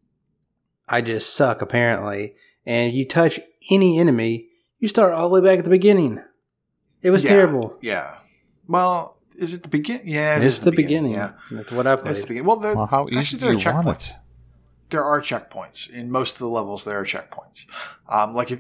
I 0.89 1.01
just 1.01 1.33
suck 1.33 1.61
apparently. 1.61 2.35
And 2.65 2.93
you 2.93 3.05
touch 3.07 3.39
any 3.71 3.99
enemy, 3.99 4.47
you 4.79 4.87
start 4.87 5.13
all 5.13 5.29
the 5.29 5.41
way 5.41 5.47
back 5.49 5.59
at 5.59 5.63
the 5.65 5.71
beginning. 5.71 6.23
It 7.01 7.09
was 7.11 7.23
Yeah, 7.23 7.29
terrible. 7.31 7.77
Yeah. 7.81 8.15
Well, 8.67 9.17
is 9.37 9.53
it 9.53 9.63
the 9.63 9.69
beginning? 9.69 10.07
Yeah, 10.07 10.35
it 10.37 10.43
it's 10.43 10.55
is 10.57 10.61
the 10.61 10.71
beginning. 10.71 11.13
Yeah. 11.13 11.31
That's 11.51 11.71
what 11.71 11.87
I 11.87 11.93
It's 11.93 12.21
the 12.21 12.27
beginning. 12.27 12.45
Well, 12.45 12.57
there, 12.57 12.75
Well, 12.75 12.85
how 12.87 13.05
easy 13.09 13.17
actually, 13.19 13.39
do 13.39 13.45
there 13.45 13.55
are 13.55 13.57
you 13.59 13.73
want 13.85 13.87
checkpoints. 13.87 14.09
it? 14.11 14.15
There 14.89 15.03
are 15.03 15.21
checkpoints 15.21 15.89
in 15.89 16.11
most 16.11 16.33
of 16.33 16.39
the 16.39 16.49
levels. 16.49 16.83
There 16.83 16.99
are 16.99 17.05
checkpoints. 17.05 17.65
Um, 18.09 18.35
like, 18.35 18.51
if, 18.51 18.59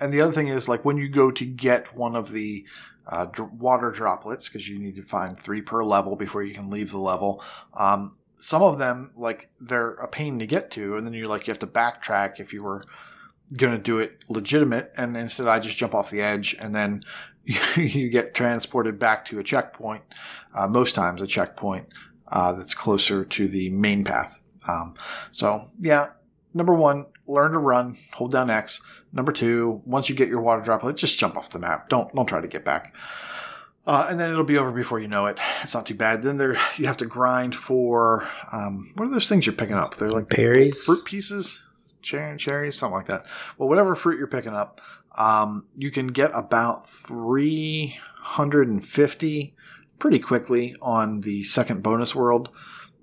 and 0.00 0.12
the 0.12 0.20
other 0.20 0.32
thing 0.32 0.48
is 0.48 0.68
like 0.68 0.84
when 0.84 0.96
you 0.98 1.08
go 1.08 1.30
to 1.30 1.44
get 1.44 1.96
one 1.96 2.14
of 2.14 2.30
the 2.32 2.64
uh, 3.08 3.24
dr- 3.26 3.52
water 3.54 3.90
droplets, 3.90 4.48
because 4.48 4.68
you 4.68 4.78
need 4.78 4.94
to 4.96 5.02
find 5.02 5.38
three 5.38 5.60
per 5.62 5.82
level 5.82 6.14
before 6.14 6.42
you 6.42 6.54
can 6.54 6.70
leave 6.70 6.90
the 6.90 6.98
level. 6.98 7.42
Um, 7.74 8.16
some 8.42 8.60
of 8.60 8.76
them, 8.78 9.12
like, 9.16 9.48
they're 9.60 9.92
a 9.92 10.08
pain 10.08 10.40
to 10.40 10.46
get 10.46 10.72
to, 10.72 10.96
and 10.96 11.06
then 11.06 11.14
you're 11.14 11.28
like, 11.28 11.46
you 11.46 11.52
have 11.52 11.60
to 11.60 11.66
backtrack 11.66 12.40
if 12.40 12.52
you 12.52 12.64
were 12.64 12.84
going 13.56 13.72
to 13.72 13.80
do 13.80 14.00
it 14.00 14.18
legitimate. 14.28 14.92
And 14.96 15.16
instead, 15.16 15.46
I 15.46 15.60
just 15.60 15.78
jump 15.78 15.94
off 15.94 16.10
the 16.10 16.22
edge, 16.22 16.56
and 16.58 16.74
then 16.74 17.04
you 17.76 18.10
get 18.10 18.34
transported 18.34 18.98
back 18.98 19.24
to 19.26 19.38
a 19.38 19.44
checkpoint. 19.44 20.02
Uh, 20.52 20.66
most 20.66 20.96
times, 20.96 21.22
a 21.22 21.26
checkpoint 21.28 21.86
uh, 22.32 22.52
that's 22.52 22.74
closer 22.74 23.24
to 23.24 23.46
the 23.46 23.70
main 23.70 24.02
path. 24.02 24.40
Um, 24.66 24.94
so, 25.30 25.70
yeah, 25.78 26.08
number 26.52 26.74
one, 26.74 27.06
learn 27.28 27.52
to 27.52 27.58
run, 27.58 27.96
hold 28.12 28.32
down 28.32 28.50
X. 28.50 28.82
Number 29.12 29.30
two, 29.30 29.82
once 29.84 30.08
you 30.08 30.16
get 30.16 30.26
your 30.26 30.40
water 30.40 30.62
droplet, 30.62 30.96
just 30.96 31.16
jump 31.16 31.36
off 31.36 31.50
the 31.50 31.60
map. 31.60 31.88
Don't 31.88 32.12
don't 32.12 32.26
try 32.26 32.40
to 32.40 32.48
get 32.48 32.64
back. 32.64 32.92
Uh, 33.84 34.06
and 34.08 34.20
then 34.20 34.30
it'll 34.30 34.44
be 34.44 34.58
over 34.58 34.70
before 34.70 35.00
you 35.00 35.08
know 35.08 35.26
it. 35.26 35.40
It's 35.62 35.74
not 35.74 35.86
too 35.86 35.94
bad. 35.94 36.22
Then 36.22 36.36
there 36.36 36.56
you 36.76 36.86
have 36.86 36.98
to 36.98 37.06
grind 37.06 37.56
for 37.56 38.28
um, 38.52 38.92
what 38.94 39.06
are 39.06 39.10
those 39.10 39.28
things 39.28 39.44
you're 39.44 39.56
picking 39.56 39.74
up? 39.74 39.96
They're 39.96 40.08
like 40.08 40.28
Berries? 40.28 40.84
fruit 40.84 41.04
pieces, 41.04 41.60
cherry, 42.00 42.36
cherries, 42.36 42.76
something 42.76 42.94
like 42.94 43.06
that. 43.06 43.26
Well, 43.58 43.68
whatever 43.68 43.96
fruit 43.96 44.18
you're 44.18 44.28
picking 44.28 44.54
up, 44.54 44.80
um, 45.18 45.66
you 45.76 45.90
can 45.90 46.06
get 46.08 46.30
about 46.32 46.88
350 46.88 49.54
pretty 49.98 50.18
quickly 50.20 50.76
on 50.80 51.22
the 51.22 51.42
second 51.42 51.82
bonus 51.82 52.14
world 52.14 52.50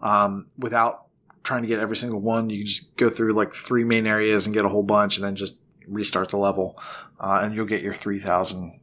um, 0.02 0.48
without 0.58 1.08
trying 1.44 1.64
to 1.64 1.68
get 1.68 1.80
every 1.80 1.98
single 1.98 2.22
one. 2.22 2.50
You 2.50 2.60
can 2.60 2.68
just 2.68 2.96
go 2.96 3.10
through 3.10 3.34
like 3.34 3.54
three 3.54 3.84
main 3.84 4.08
areas 4.08 4.46
and 4.46 4.54
get 4.54 4.64
a 4.66 4.70
whole 4.70 4.84
bunch 4.84 5.18
and 5.18 5.26
then 5.26 5.36
just 5.36 5.58
restart 5.88 6.30
the 6.30 6.38
level. 6.38 6.80
Uh, 7.20 7.42
and 7.44 7.54
you'll 7.54 7.66
get 7.66 7.82
your 7.82 7.94
3000 7.94 8.80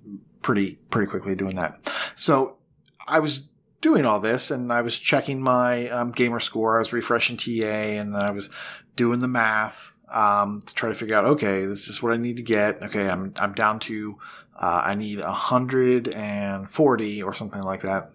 pretty, 0.47 0.79
pretty 0.91 1.11
quickly 1.11 1.35
doing 1.35 1.57
that. 1.57 1.81
So 2.15 2.59
I 3.05 3.19
was 3.19 3.49
doing 3.81 4.05
all 4.05 4.21
this 4.21 4.53
and 4.53 4.73
I 4.73 4.81
was 4.81 4.97
checking 4.97 5.43
my 5.43 5.89
um, 5.89 6.13
gamer 6.13 6.39
score. 6.39 6.77
I 6.77 6.79
was 6.79 6.93
refreshing 6.93 7.37
TA 7.37 7.65
and 7.65 8.17
I 8.17 8.31
was 8.31 8.49
doing 8.95 9.19
the 9.19 9.27
math 9.27 9.93
um, 10.09 10.63
to 10.65 10.73
try 10.73 10.89
to 10.89 10.95
figure 10.95 11.17
out, 11.17 11.25
okay, 11.25 11.67
this 11.67 11.89
is 11.89 12.01
what 12.01 12.13
I 12.13 12.17
need 12.17 12.37
to 12.37 12.45
get. 12.45 12.81
Okay, 12.81 13.09
I'm, 13.09 13.35
I'm 13.39 13.55
down 13.55 13.81
to, 13.81 14.21
uh, 14.57 14.83
I 14.85 14.95
need 14.95 15.19
140 15.19 17.23
or 17.25 17.35
something 17.35 17.63
like 17.63 17.83
that. 17.83 18.13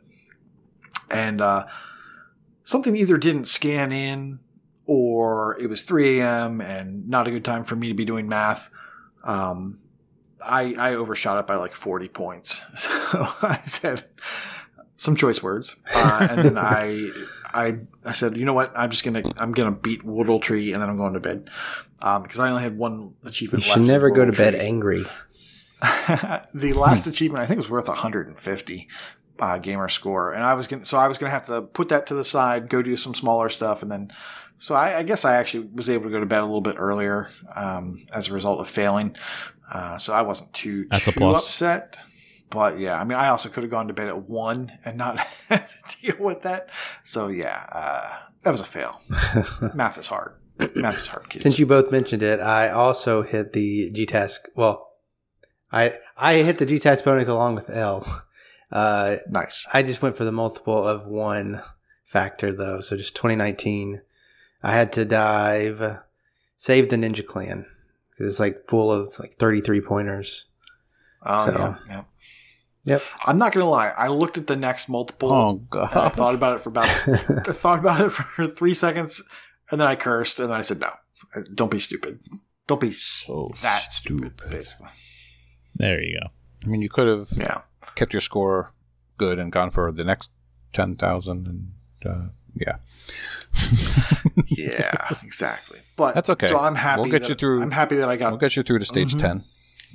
And 1.09 1.41
uh, 1.41 1.65
something 2.63 2.95
either 2.95 3.17
didn't 3.17 3.49
scan 3.49 3.91
in 3.91 4.39
or 4.85 5.59
it 5.59 5.67
was 5.67 5.81
3 5.81 6.21
a.m. 6.21 6.61
and 6.61 7.09
not 7.09 7.27
a 7.27 7.31
good 7.31 7.43
time 7.43 7.65
for 7.65 7.75
me 7.75 7.89
to 7.89 7.93
be 7.93 8.05
doing 8.05 8.29
math. 8.29 8.71
Um, 9.25 9.80
I, 10.43 10.75
I 10.77 10.95
overshot 10.95 11.39
it 11.39 11.47
by 11.47 11.55
like 11.55 11.73
40 11.73 12.07
points. 12.09 12.63
So 13.11 13.27
I 13.41 13.61
said 13.65 14.05
some 14.95 15.17
choice 15.17 15.43
words. 15.43 15.75
Uh, 15.93 16.27
and 16.31 16.45
then 16.45 16.57
I, 16.57 17.09
I, 17.53 17.79
I 18.05 18.13
said, 18.13 18.37
you 18.37 18.45
know 18.45 18.53
what? 18.53 18.71
I'm 18.73 18.89
just 18.89 19.03
going 19.03 19.21
to, 19.21 19.33
I'm 19.35 19.51
going 19.51 19.73
to 19.73 19.77
beat 19.77 20.05
Woodle 20.05 20.39
Tree 20.39 20.71
and 20.71 20.81
then 20.81 20.89
I'm 20.89 20.95
going 20.95 21.13
to 21.13 21.19
bed. 21.19 21.49
Um, 22.01 22.23
because 22.23 22.39
I 22.39 22.49
only 22.49 22.63
had 22.63 22.77
one 22.77 23.15
achievement 23.25 23.65
You 23.65 23.73
should 23.73 23.81
never 23.81 24.09
go 24.11 24.25
to 24.25 24.31
bed 24.31 24.55
angry. 24.55 25.05
the 26.53 26.73
last 26.73 27.07
achievement 27.07 27.43
I 27.43 27.47
think 27.47 27.57
was 27.57 27.69
worth 27.69 27.87
150 27.87 28.87
uh, 29.39 29.57
gamer 29.57 29.89
score, 29.89 30.31
and 30.31 30.43
I 30.43 30.53
was 30.53 30.67
gonna 30.67 30.85
so 30.85 30.97
I 30.97 31.07
was 31.07 31.17
gonna 31.17 31.31
have 31.31 31.47
to 31.47 31.63
put 31.63 31.89
that 31.89 32.07
to 32.07 32.13
the 32.13 32.23
side, 32.23 32.69
go 32.69 32.81
do 32.81 32.95
some 32.95 33.15
smaller 33.15 33.49
stuff, 33.49 33.81
and 33.81 33.91
then 33.91 34.13
so 34.59 34.75
I, 34.75 34.99
I 34.99 35.03
guess 35.03 35.25
I 35.25 35.37
actually 35.37 35.69
was 35.73 35.89
able 35.89 36.03
to 36.03 36.11
go 36.11 36.19
to 36.19 36.25
bed 36.27 36.41
a 36.41 36.45
little 36.45 36.61
bit 36.61 36.75
earlier 36.77 37.29
um, 37.55 38.05
as 38.13 38.27
a 38.27 38.33
result 38.33 38.59
of 38.59 38.69
failing. 38.69 39.15
Uh, 39.71 39.97
so 39.97 40.13
I 40.13 40.21
wasn't 40.21 40.53
too 40.53 40.85
That's 40.91 41.07
a 41.07 41.11
too 41.11 41.19
plus. 41.19 41.39
upset. 41.39 41.97
But 42.49 42.79
yeah, 42.79 42.99
I 42.99 43.05
mean, 43.05 43.17
I 43.17 43.29
also 43.29 43.47
could 43.47 43.63
have 43.63 43.71
gone 43.71 43.87
to 43.87 43.93
bed 43.93 44.07
at 44.09 44.27
one 44.29 44.71
and 44.83 44.97
not 44.97 45.25
deal 46.01 46.15
with 46.19 46.41
that. 46.41 46.69
So 47.05 47.29
yeah, 47.29 47.65
uh, 47.71 48.09
that 48.43 48.51
was 48.51 48.59
a 48.59 48.65
fail. 48.65 48.99
Math 49.73 49.97
is 49.97 50.07
hard. 50.07 50.33
Math 50.75 50.97
is 50.97 51.07
hard, 51.07 51.29
kids. 51.29 51.43
Since 51.43 51.59
you 51.59 51.65
both 51.65 51.91
mentioned 51.91 52.21
it, 52.21 52.41
I 52.41 52.69
also 52.69 53.21
hit 53.21 53.53
the 53.53 53.89
G 53.91 54.05
task. 54.05 54.49
Well, 54.53 54.89
I 55.71 55.97
I 56.17 56.35
hit 56.43 56.57
the 56.57 56.65
G 56.65 56.77
task 56.77 57.05
bonus 57.05 57.27
along 57.27 57.55
with 57.55 57.69
L. 57.69 58.05
Uh, 58.71 59.17
nice. 59.29 59.67
I 59.73 59.83
just 59.83 60.01
went 60.01 60.15
for 60.15 60.23
the 60.23 60.31
multiple 60.31 60.87
of 60.87 61.05
one 61.05 61.61
factor 62.05 62.53
though. 62.53 62.79
So 62.79 62.95
just 62.95 63.17
2019, 63.17 64.01
I 64.63 64.71
had 64.71 64.93
to 64.93 65.03
dive, 65.03 65.97
save 66.55 66.87
the 66.89 66.95
Ninja 66.95 67.25
Clan 67.25 67.65
because 67.65 67.80
it's 68.23 68.39
like 68.39 68.67
full 68.67 68.91
of 68.91 69.17
like 69.19 69.35
33 69.35 69.81
pointers. 69.81 70.45
Oh 71.25 71.45
So- 71.45 71.51
yeah, 71.57 71.75
yeah. 71.87 72.03
Yep. 72.83 73.03
I'm 73.25 73.37
not 73.37 73.51
gonna 73.53 73.69
lie. 73.69 73.89
I 73.89 74.07
looked 74.07 74.39
at 74.39 74.47
the 74.47 74.55
next 74.55 74.89
multiple. 74.89 75.31
Oh 75.31 75.49
and 75.51 75.67
I 75.71 75.93
god! 75.93 76.13
thought 76.13 76.33
about 76.33 76.55
it 76.57 76.63
for 76.63 76.69
about 76.69 76.85
I 77.47 77.53
thought 77.53 77.77
about 77.77 78.01
it 78.01 78.09
for 78.09 78.47
three 78.57 78.73
seconds, 78.73 79.21
and 79.69 79.79
then 79.79 79.87
I 79.87 79.95
cursed, 79.95 80.39
and 80.39 80.49
then 80.49 80.57
I 80.57 80.61
said, 80.61 80.79
"No, 80.79 80.89
don't 81.53 81.69
be 81.69 81.77
stupid. 81.77 82.19
Don't 82.65 82.81
be 82.81 82.91
so 82.91 83.51
So 83.53 83.67
that 83.67 83.77
stupid." 83.81 84.31
stupid. 84.39 84.49
Basically, 84.51 84.87
There 85.75 86.01
you 86.01 86.19
go. 86.21 86.27
I 86.63 86.67
mean, 86.67 86.81
you 86.81 86.89
could 86.89 87.07
have 87.07 87.27
yeah. 87.37 87.61
kept 87.93 88.13
your 88.13 88.21
score 88.21 88.73
good 89.17 89.37
and 89.37 89.51
gone 89.51 89.69
for 89.69 89.91
the 89.91 90.03
next 90.03 90.31
ten 90.73 90.95
thousand, 90.95 91.45
and 91.47 91.71
uh, 92.03 92.29
yeah, 92.55 92.75
Yeah, 94.47 95.07
exactly. 95.23 95.79
But 95.95 96.15
That's 96.15 96.29
okay. 96.29 96.47
So 96.47 96.59
I'm 96.59 96.75
happy. 96.75 97.01
We'll 97.01 97.11
get 97.11 97.23
that- 97.23 97.29
you 97.29 97.35
through- 97.35 97.61
I'm 97.61 97.71
happy 97.71 97.97
that 97.97 98.09
I 98.09 98.17
got. 98.17 98.31
we'll 98.31 98.39
get 98.39 98.55
you 98.55 98.63
through 98.63 98.79
to 98.79 98.85
stage 98.85 99.13
Mhm. 99.15 99.19
ten, 99.21 99.43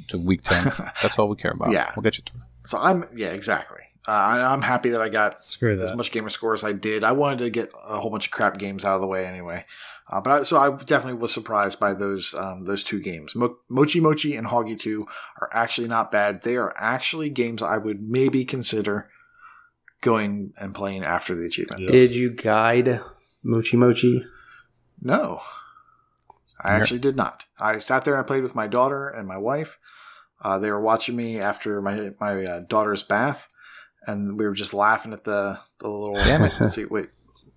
to 0.09 0.19
week 0.19 0.43
ten. 0.43 0.65
That's 1.03 1.19
all 1.19 1.29
we 1.29 1.37
care 1.37 1.53
about. 1.53 1.73
Yeah. 1.73 1.93
we'll 1.97 2.03
get 2.03 2.19
you 2.19 2.25
through. 2.31 2.41
so 2.65 2.79
I'm 2.79 3.05
yeah, 3.15 3.29
exactly. 3.29 3.81
Uh, 4.09 4.13
I, 4.13 4.53
I'm 4.53 4.63
happy 4.63 4.91
that 4.91 5.01
I 5.03 5.09
got 5.09 5.41
Screw 5.43 5.81
as 5.83 5.93
much 5.95 6.13
gamer 6.13 6.29
score 6.29 6.55
as 6.55 6.63
I 6.63 6.73
did. 6.73 7.03
I 7.03 7.11
wanted 7.13 7.39
to 7.41 7.51
get 7.51 7.71
a 7.89 7.99
whole 8.01 8.11
bunch 8.11 8.27
of 8.27 8.31
crap 8.33 8.57
games 8.57 8.85
out 8.85 8.95
of 8.95 9.01
the 9.01 9.07
way 9.09 9.27
anyway. 9.27 9.65
Uh, 10.09 10.21
but 10.21 10.31
I, 10.31 10.43
so 10.45 10.57
I 10.59 10.71
definitely 10.85 11.15
was 11.21 11.35
surprised 11.35 11.81
by 11.81 11.93
those 11.93 12.33
um, 12.35 12.65
those 12.67 12.85
two 12.85 13.01
games. 13.01 13.35
Mo- 13.35 13.57
Mochi 13.69 13.99
Mochi 13.99 14.37
and 14.37 14.47
Hoggy 14.47 14.79
Two 14.79 15.07
are 15.41 15.51
actually 15.53 15.89
not 15.89 16.13
bad. 16.13 16.43
They 16.43 16.55
are 16.57 16.73
actually 16.77 17.31
games 17.31 17.63
I 17.63 17.79
would 17.79 18.01
maybe 18.09 18.45
consider 18.45 19.11
going 20.01 20.53
and 20.59 20.75
playing 20.75 21.03
after 21.05 21.35
the 21.35 21.47
achievement. 21.47 21.83
Yeah. 21.83 21.89
Did 21.89 22.15
you 22.15 22.31
guide 22.31 23.01
Mochi 23.43 23.77
Mochi? 23.77 24.25
No, 25.03 25.41
I 26.61 26.71
Yeah. 26.71 26.77
actually 26.83 27.01
did 27.01 27.17
not. 27.17 27.45
I 27.59 27.79
sat 27.79 28.05
there 28.05 28.15
and 28.15 28.25
I 28.25 28.27
played 28.27 28.43
with 28.43 28.55
my 28.55 28.67
daughter 28.67 29.09
and 29.09 29.27
my 29.29 29.37
wife. 29.39 29.79
Uh, 30.43 30.59
they 30.59 30.71
were 30.71 30.81
watching 30.81 31.17
me 31.17 31.41
after 31.41 31.81
my 31.83 32.11
my 32.21 32.45
uh, 32.45 32.61
daughter's 32.61 33.03
bath, 33.03 33.49
and 34.07 34.39
we 34.39 34.45
were 34.45 34.55
just 34.55 34.75
laughing 34.75 35.13
at 35.13 35.25
the 35.25 35.59
the 35.79 35.89
little. 35.89 36.15
Damn 36.15 36.43
it. 36.47 36.53
Let's 36.61 36.75
see, 36.75 36.85
wait, 36.85 37.09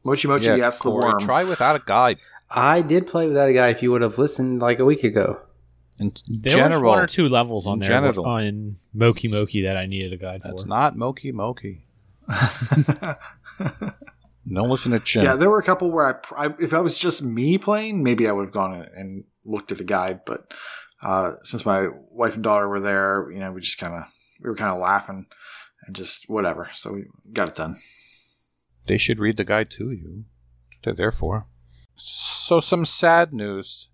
Mochi 0.04 0.28
Mochi, 0.28 0.46
that's 0.60 0.78
the 0.80 0.90
Corey, 0.92 1.10
worm. 1.14 1.22
Try 1.22 1.44
without 1.44 1.76
a 1.76 1.84
guide. 1.86 2.18
I 2.50 2.82
did 2.82 3.06
play 3.06 3.28
without 3.28 3.48
a 3.50 3.54
guide. 3.54 3.76
if 3.76 3.84
you 3.84 3.92
would 3.92 4.02
have 4.02 4.18
listened 4.18 4.62
like 4.62 4.80
a 4.80 4.86
week 4.86 5.04
ago. 5.04 5.42
In 6.00 6.14
There 6.30 6.56
general, 6.56 6.84
was 6.92 6.96
one 6.98 7.00
or 7.04 7.08
two 7.08 7.28
levels 7.28 7.68
on 7.68 7.74
In 7.74 7.80
there 7.82 7.90
general. 7.90 8.26
on 8.26 8.78
Moki 8.94 9.28
Moki 9.28 9.64
that 9.64 9.76
I 9.76 9.86
needed 9.86 10.14
a 10.14 10.18
guide 10.18 10.42
for. 10.42 10.48
that's 10.48 10.66
not 10.66 10.96
Moki 10.98 11.32
Moki. 11.34 11.84
No 14.52 14.64
listen 14.64 14.94
to 14.94 15.00
Chin. 15.00 15.24
yeah, 15.24 15.36
there 15.36 15.50
were 15.50 15.60
a 15.60 15.64
couple 15.64 15.92
where 15.92 16.22
I, 16.36 16.48
I, 16.48 16.54
if 16.60 16.74
I 16.74 16.80
was 16.80 16.98
just 16.98 17.22
me 17.22 17.60
playing, 17.60 18.02
maybe 18.02 18.28
I 18.28 18.32
would 18.32 18.46
have 18.46 18.54
gone 18.54 18.84
and 18.96 19.24
looked 19.46 19.72
at 19.72 19.80
a 19.80 19.84
guide. 19.84 20.22
But 20.26 20.52
uh, 21.04 21.34
since 21.44 21.66
my 21.66 21.90
wife 22.10 22.34
and 22.34 22.44
daughter 22.44 22.68
were 22.68 22.80
there, 22.80 23.30
you 23.32 23.40
know, 23.40 23.52
we 23.52 23.62
just 23.62 23.78
kind 23.78 23.94
of 23.94 24.04
we 24.42 24.50
were 24.50 24.56
kind 24.56 24.72
of 24.72 24.80
laughing 24.80 25.28
and 25.86 25.96
just 25.96 26.28
whatever. 26.30 26.70
So 26.74 26.94
we 26.94 27.06
got 27.32 27.50
it 27.50 27.56
done. 27.56 27.78
They 28.88 28.98
should 28.98 29.20
read 29.20 29.38
the 29.38 29.44
guide 29.44 29.70
to 29.72 29.92
you. 29.92 30.26
They're 30.84 30.96
there 30.96 31.12
for. 31.12 31.46
So 31.96 32.60
some 32.60 32.86
sad 32.86 33.34
news 33.34 33.90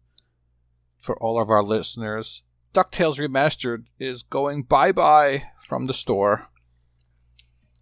for 0.97 1.21
all 1.21 1.41
of 1.41 1.49
our 1.49 1.63
listeners. 1.63 2.43
DuckTales 2.73 3.19
Remastered 3.19 3.85
is 3.99 4.23
going 4.23 4.63
bye-bye 4.63 5.43
from 5.65 5.87
the 5.87 5.93
store. 5.93 6.47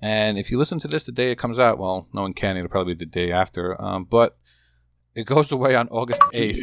And 0.03 0.37
if 0.37 0.51
you 0.51 0.57
listen 0.57 0.79
to 0.79 0.89
this 0.89 1.05
the 1.05 1.13
day 1.13 1.31
it 1.31 1.37
comes 1.37 1.57
out, 1.57 1.79
well, 1.79 2.09
no 2.11 2.23
one 2.23 2.33
can. 2.33 2.57
It'll 2.57 2.67
probably 2.67 2.93
be 2.93 3.05
the 3.05 3.11
day 3.11 3.31
after. 3.31 3.81
Um, 3.81 4.03
but 4.03 4.37
it 5.15 5.23
goes 5.25 5.49
away 5.53 5.75
on 5.75 5.87
August 5.87 6.21
8th. 6.33 6.59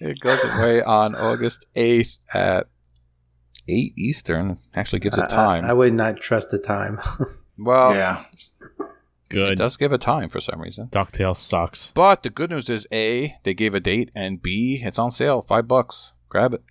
it 0.00 0.20
goes 0.20 0.42
away 0.42 0.82
on 0.82 1.14
August 1.14 1.66
8th 1.76 2.18
at 2.32 2.68
8 3.68 3.92
Eastern. 3.94 4.56
Actually 4.74 5.00
gives 5.00 5.18
a 5.18 5.26
time. 5.26 5.66
I, 5.66 5.68
I 5.68 5.72
would 5.74 5.92
not 5.92 6.16
trust 6.16 6.48
the 6.48 6.58
time. 6.58 6.98
well, 7.58 7.94
yeah, 7.94 8.24
Good. 8.78 8.86
it 8.88 8.88
Good. 9.28 9.58
does 9.58 9.76
give 9.76 9.92
a 9.92 9.98
time 9.98 10.30
for 10.30 10.40
some 10.40 10.62
reason. 10.62 10.88
DuckTales 10.88 11.36
sucks. 11.36 11.92
But 11.92 12.22
the 12.22 12.30
good 12.30 12.48
news 12.48 12.70
is 12.70 12.86
A, 12.90 13.36
they 13.42 13.52
gave 13.52 13.74
a 13.74 13.80
date, 13.80 14.10
and 14.16 14.40
B, 14.40 14.80
it's 14.82 14.98
on 14.98 15.10
sale, 15.10 15.42
five 15.42 15.68
bucks. 15.68 16.12
Grab 16.30 16.54
it. 16.54 16.62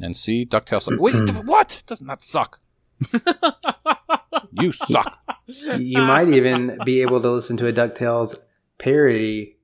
And 0.00 0.16
C, 0.16 0.46
DuckTales. 0.46 0.90
Like, 0.90 1.00
Wait, 1.00 1.30
what? 1.44 1.82
Does 1.86 2.00
not 2.00 2.20
that 2.20 2.24
suck. 2.24 2.60
you 4.52 4.72
suck. 4.72 5.18
you 5.46 5.98
might 6.02 6.28
even 6.28 6.78
be 6.84 7.00
able 7.02 7.20
to 7.20 7.30
listen 7.30 7.56
to 7.58 7.66
a 7.66 7.72
DuckTales 7.72 8.36
parody 8.78 9.56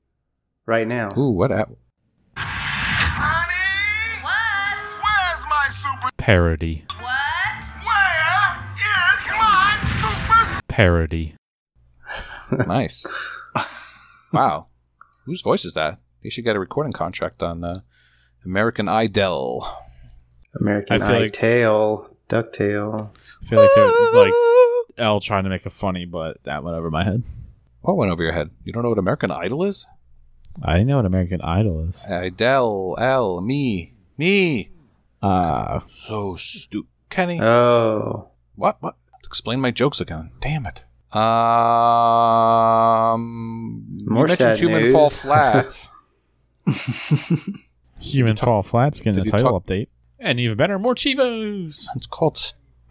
right 0.67 0.87
now. 0.87 1.09
Ooh, 1.17 1.31
what? 1.31 1.51
At- 1.53 1.69
What? 1.69 1.77
Where's 5.03 5.45
my 5.51 5.67
super? 5.71 6.09
Parody. 6.17 6.85
What? 7.01 7.65
Where 7.85 8.59
is 9.13 9.27
my 9.39 9.77
super? 10.01 10.63
Parody. 10.69 11.35
nice. 12.67 13.07
wow. 14.33 14.69
Whose 15.27 15.43
voice 15.43 15.65
is 15.65 15.75
that? 15.75 15.99
They 16.23 16.31
should 16.31 16.45
get 16.45 16.57
a 16.57 16.61
recording 16.61 16.93
contract 16.93 17.43
on 17.43 17.65
uh, 17.65 17.81
American 18.45 18.89
Idol. 18.89 19.67
American 20.61 21.03
I 21.03 21.07
feel 21.09 21.21
like- 21.21 21.33
Tail, 21.33 22.17
DuckTale. 22.29 23.11
I 23.45 23.49
feel 23.49 23.61
like 23.61 23.71
they're 23.77 24.25
like 24.25 24.33
L 24.99 25.21
trying 25.21 25.45
to 25.45 25.51
make 25.51 25.67
it 25.67 25.73
funny, 25.73 26.05
but 26.07 26.43
that 26.45 26.65
went 26.65 26.77
over 26.77 26.91
my 26.91 27.05
head. 27.05 27.23
What 27.83 27.97
went 27.97 28.11
over 28.11 28.23
your 28.23 28.33
head? 28.33 28.51
You 28.65 28.73
don't 28.73 28.83
know 28.83 28.89
what 28.89 28.99
American 28.99 29.31
Idol 29.31 29.65
is? 29.65 29.87
I 30.63 30.75
didn't 30.75 30.87
know 30.89 30.97
what 30.97 31.05
American 31.05 31.41
Idol 31.43 31.87
is. 31.89 32.05
Idol, 32.09 32.97
L, 33.01 33.41
me, 33.41 33.93
me. 34.17 34.71
Uh, 35.21 35.81
So 35.89 36.37
stupid. 36.37 36.89
Kenny. 37.11 37.41
Oh, 37.41 38.31
What? 38.57 38.77
What? 38.81 38.97
Explain 39.27 39.61
my 39.61 39.71
jokes 39.73 40.01
again. 40.01 40.31
Damn 40.41 40.65
it. 40.67 40.85
Um, 41.15 41.21
More 44.07 44.25
you 44.25 44.29
mentioned 44.29 44.39
sad 44.39 44.59
Human 44.59 44.83
news. 44.85 44.93
Fall 44.93 45.11
Flat. 45.11 45.89
Human 48.01 48.37
Fall 48.37 48.63
Flat's 48.63 49.01
getting 49.01 49.23
did 49.23 49.23
a 49.23 49.27
you 49.27 49.31
title 49.33 49.51
talk- 49.53 49.67
update. 49.67 49.89
And 50.19 50.41
even 50.41 50.57
better, 50.57 50.79
more 50.79 50.95
Chivos. 50.95 51.87
it's 51.97 52.07
called. 52.07 52.39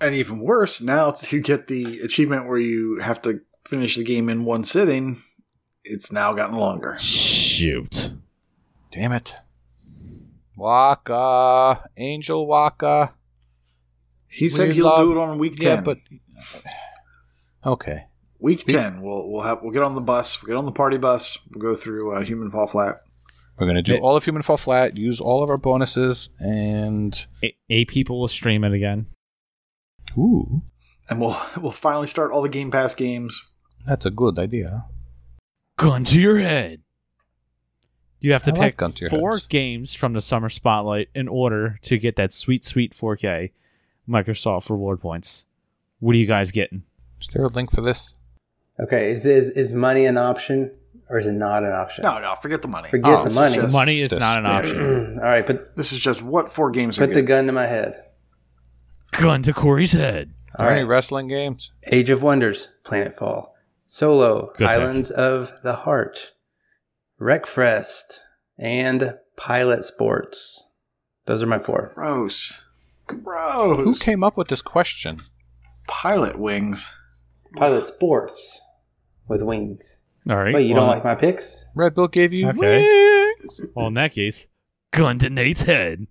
St- 0.03 0.07
and 0.07 0.15
even 0.15 0.39
worse, 0.39 0.81
now 0.81 1.15
you 1.29 1.41
get 1.41 1.67
the 1.67 1.99
achievement 2.01 2.47
where 2.47 2.59
you 2.59 2.99
have 2.99 3.21
to 3.23 3.41
finish 3.65 3.95
the 3.97 4.03
game 4.03 4.29
in 4.29 4.45
one 4.45 4.63
sitting. 4.63 5.17
It's 5.83 6.11
now 6.11 6.33
gotten 6.33 6.55
longer. 6.55 6.97
Shoot. 6.99 8.13
Damn 8.91 9.11
it. 9.11 9.35
Waka, 10.55 11.89
Angel 11.97 12.45
Waka. 12.45 13.13
He 14.27 14.49
said 14.49 14.69
We 14.69 14.75
he'll 14.75 14.85
love- 14.85 15.05
do 15.07 15.11
it 15.11 15.17
on 15.17 15.37
week 15.39 15.61
Yeah, 15.61 15.75
ten. 15.75 15.83
but 15.83 15.97
okay. 17.65 18.05
week 18.39 18.65
ten, 18.65 19.01
we'll 19.01 19.29
we'll 19.31 19.41
have 19.41 19.59
we'll 19.61 19.71
get 19.71 19.83
on 19.83 19.95
the 19.95 20.01
bus. 20.01 20.41
We'll 20.41 20.47
get 20.49 20.57
on 20.57 20.65
the 20.65 20.71
party 20.71 20.97
bus. 20.97 21.37
We'll 21.51 21.61
go 21.61 21.75
through 21.79 22.13
uh, 22.15 22.21
Human 22.21 22.51
Fall 22.51 22.67
Flat. 22.67 22.97
We're 23.59 23.67
gonna 23.67 23.81
do 23.83 23.95
It- 23.95 24.01
all 24.01 24.15
of 24.15 24.23
Human 24.25 24.41
Fall 24.41 24.57
Flat. 24.57 24.97
Use 24.97 25.19
all 25.19 25.43
of 25.43 25.49
our 25.49 25.57
bonuses, 25.57 26.29
and 26.39 27.27
Eight, 27.43 27.55
eight 27.69 27.87
people 27.89 28.19
will 28.19 28.27
stream 28.27 28.63
it 28.63 28.73
again. 28.73 29.07
Ooh, 30.17 30.61
and 31.09 31.19
we'll 31.19 31.39
we'll 31.61 31.71
finally 31.71 32.07
start 32.07 32.31
all 32.31 32.41
the 32.41 32.49
Game 32.49 32.71
Pass 32.71 32.95
games. 32.95 33.41
that's 33.85 34.05
a 34.05 34.11
good 34.11 34.37
idea. 34.39 34.85
Gun 35.77 36.03
to 36.05 36.19
your 36.19 36.39
head. 36.39 36.81
You 38.19 38.31
have 38.31 38.43
to 38.43 38.51
I 38.51 38.53
like 38.53 38.61
pick 38.73 38.77
gun 38.77 38.91
to 38.93 39.01
your 39.01 39.09
four 39.09 39.31
heads. 39.31 39.47
games 39.47 39.93
from 39.93 40.13
the 40.13 40.21
summer 40.21 40.47
spotlight 40.49 41.09
in 41.13 41.27
order 41.27 41.77
to 41.81 41.97
get 41.97 42.15
that 42.15 42.31
sweet, 42.31 42.63
sweet 42.63 42.93
4K 42.93 43.51
Microsoft 44.07 44.69
reward 44.69 45.01
points. 45.01 45.45
What 45.99 46.15
are 46.15 46.19
you 46.19 46.25
guys 46.25 46.51
getting? 46.51 46.83
Is 47.19 47.27
there 47.33 47.43
a 47.43 47.47
link 47.49 47.71
for 47.71 47.81
this? 47.81 48.13
okay. 48.79 49.11
Is, 49.11 49.25
is 49.25 49.49
is 49.49 49.71
money 49.73 50.05
an 50.05 50.17
option 50.17 50.71
or 51.09 51.17
is 51.19 51.25
it 51.27 51.33
not 51.33 51.63
an 51.63 51.71
option? 51.73 52.03
No, 52.03 52.19
no, 52.19 52.35
forget 52.41 52.61
the 52.61 52.67
money. 52.69 52.89
Forget 52.89 53.11
Oh, 53.11 53.17
the 53.17 53.23
this 53.25 53.33
is 53.33 53.39
money. 53.39 53.55
just- 53.55 53.73
Money 53.73 54.01
is 54.01 54.09
this- 54.11 54.19
not 54.19 54.39
an 54.39 54.45
option. 54.45 55.17
All 55.21 55.25
right, 55.25 55.45
but 55.45 55.75
This 55.75 55.91
is 55.91 55.99
just 55.99 56.21
what 56.21 56.51
four 56.53 56.71
games 56.71 56.97
are 56.97 57.05
put 57.07 57.13
the 57.13 57.21
gun 57.23 57.45
to 57.47 57.51
my 57.51 57.65
head. 57.65 58.03
Gun 59.19 59.43
to 59.43 59.53
Corey's 59.53 59.91
head. 59.93 60.33
All 60.57 60.65
Are 60.65 60.71
any 60.71 60.83
wrestling 60.83 61.27
games? 61.27 61.71
Age 61.91 62.09
of 62.09 62.21
Wonders, 62.23 62.69
Planetfall, 62.83 63.47
Solo, 63.85 64.47
Good 64.47 64.57
pick. 64.59 64.67
Islands 64.67 65.11
of 65.11 65.53
the 65.63 65.75
Heart, 65.77 66.33
Wreckfest, 67.19 68.19
and 68.57 69.15
Pilot 69.35 69.83
Sports. 69.85 70.63
Those 71.25 71.41
are 71.41 71.47
my 71.47 71.59
four. 71.59 71.91
Gross. 71.95 72.63
Gross. 73.07 73.75
Who 73.77 73.95
came 73.95 74.23
up 74.23 74.37
with 74.37 74.47
this 74.49 74.61
question? 74.61 75.21
Pilot 75.87 76.37
wings. 76.37 76.91
Pilot 77.55 77.85
Sports 77.85 78.61
with 79.27 79.41
wings. 79.43 80.05
All 80.29 80.37
right. 80.37 80.53
Wait, 80.53 80.65
you 80.67 80.73
well, 80.75 80.87
don't 80.87 80.95
like 80.95 81.03
my 81.03 81.15
picks? 81.15 81.65
Red 81.75 81.95
Bull 81.95 82.07
gave 82.07 82.33
you 82.33 82.49
Okay. 82.49 82.79
wings. 82.81 83.61
Well, 83.75 83.87
in 83.87 83.93
that 83.95 84.13
case, 84.13 84.47
gun 84.91 85.19
to 85.19 85.29
Nate's 85.29 85.61
head. 85.63 86.07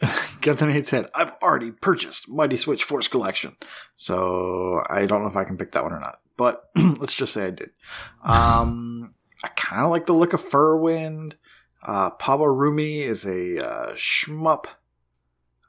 The 0.40 0.66
Nate's 0.66 0.90
head. 0.90 1.10
I've 1.14 1.32
already 1.42 1.72
purchased 1.72 2.28
Mighty 2.28 2.56
Switch 2.56 2.84
Force 2.84 3.06
Collection, 3.06 3.56
so 3.96 4.82
I 4.88 5.04
don't 5.04 5.22
know 5.22 5.28
if 5.28 5.36
I 5.36 5.44
can 5.44 5.58
pick 5.58 5.72
that 5.72 5.82
one 5.82 5.92
or 5.92 6.00
not. 6.00 6.20
But 6.38 6.70
let's 6.76 7.14
just 7.14 7.32
say 7.32 7.46
I 7.46 7.50
did. 7.50 7.70
Um, 8.24 9.14
I 9.42 9.48
kind 9.48 9.84
of 9.84 9.90
like 9.90 10.06
the 10.06 10.14
look 10.14 10.32
of 10.32 10.42
Furwind. 10.42 11.34
Uh, 11.82 12.10
Pawarumi 12.10 13.00
is 13.00 13.24
a 13.24 13.64
uh, 13.64 13.94
shmup. 13.94 14.66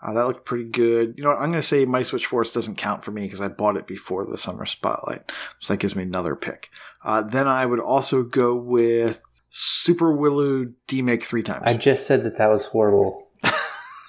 Uh, 0.02 0.14
that 0.14 0.28
looked 0.28 0.46
pretty 0.46 0.70
good. 0.70 1.16
You 1.18 1.24
know 1.24 1.30
what? 1.30 1.40
I'm 1.40 1.52
going 1.52 1.62
to 1.62 1.62
say 1.62 1.86
Mighty 1.86 2.06
Switch 2.06 2.26
Force 2.26 2.54
doesn't 2.54 2.78
count 2.78 3.04
for 3.04 3.12
me 3.12 3.24
because 3.24 3.42
I 3.42 3.50
bought 3.50 3.78
it 3.78 3.86
before 3.86 4.26
the 4.26 4.38
Summer 4.38 4.66
Spotlight. 4.66 5.32
So 5.60 5.74
that 5.74 5.80
gives 5.80 5.96
me 5.96 6.04
another 6.04 6.36
pick. 6.36 6.70
Uh, 7.04 7.22
then 7.22 7.48
I 7.48 7.66
would 7.66 7.80
also 7.80 8.24
go 8.24 8.56
with 8.56 9.22
Super 9.50 10.14
Wiloo 10.16 10.74
Demake 10.88 11.24
three 11.24 11.44
times. 11.44 11.64
I 11.66 11.74
just 11.76 12.08
said 12.08 12.24
that 12.24 12.38
that 12.38 12.50
was 12.50 12.68
horrible. 12.68 13.29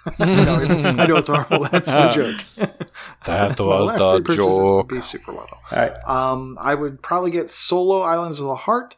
I 0.19 0.25
know, 0.45 0.61
it's- 0.63 0.85
I 0.99 1.07
know 1.07 1.17
it's 1.17 1.29
horrible. 1.29 1.69
That's 1.71 1.91
the 1.91 2.11
joke. 2.11 2.41
That 3.27 3.59
was 3.61 3.93
the 3.93 4.13
would 4.27 4.37
joke. 4.37 4.89
Be 4.89 5.01
super 5.03 5.33
low. 5.33 5.41
All 5.41 5.59
right. 5.73 5.93
Um, 6.07 6.57
I 6.61 6.75
would 6.75 7.03
probably 7.03 7.31
get 7.31 7.51
Solo 7.51 8.01
Islands 8.01 8.41
of 8.41 8.47
the 8.47 8.55
Heart, 8.55 8.97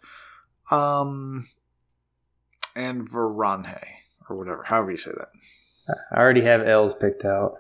um, 0.71 1.49
and 2.77 3.11
Varenje 3.11 3.85
or 4.29 4.37
whatever, 4.37 4.63
however 4.63 4.93
you 4.93 4.97
say 4.97 5.11
that. 5.17 5.97
I 6.13 6.21
already 6.21 6.43
have 6.43 6.63
L's 6.67 6.95
picked 6.95 7.25
out. 7.25 7.55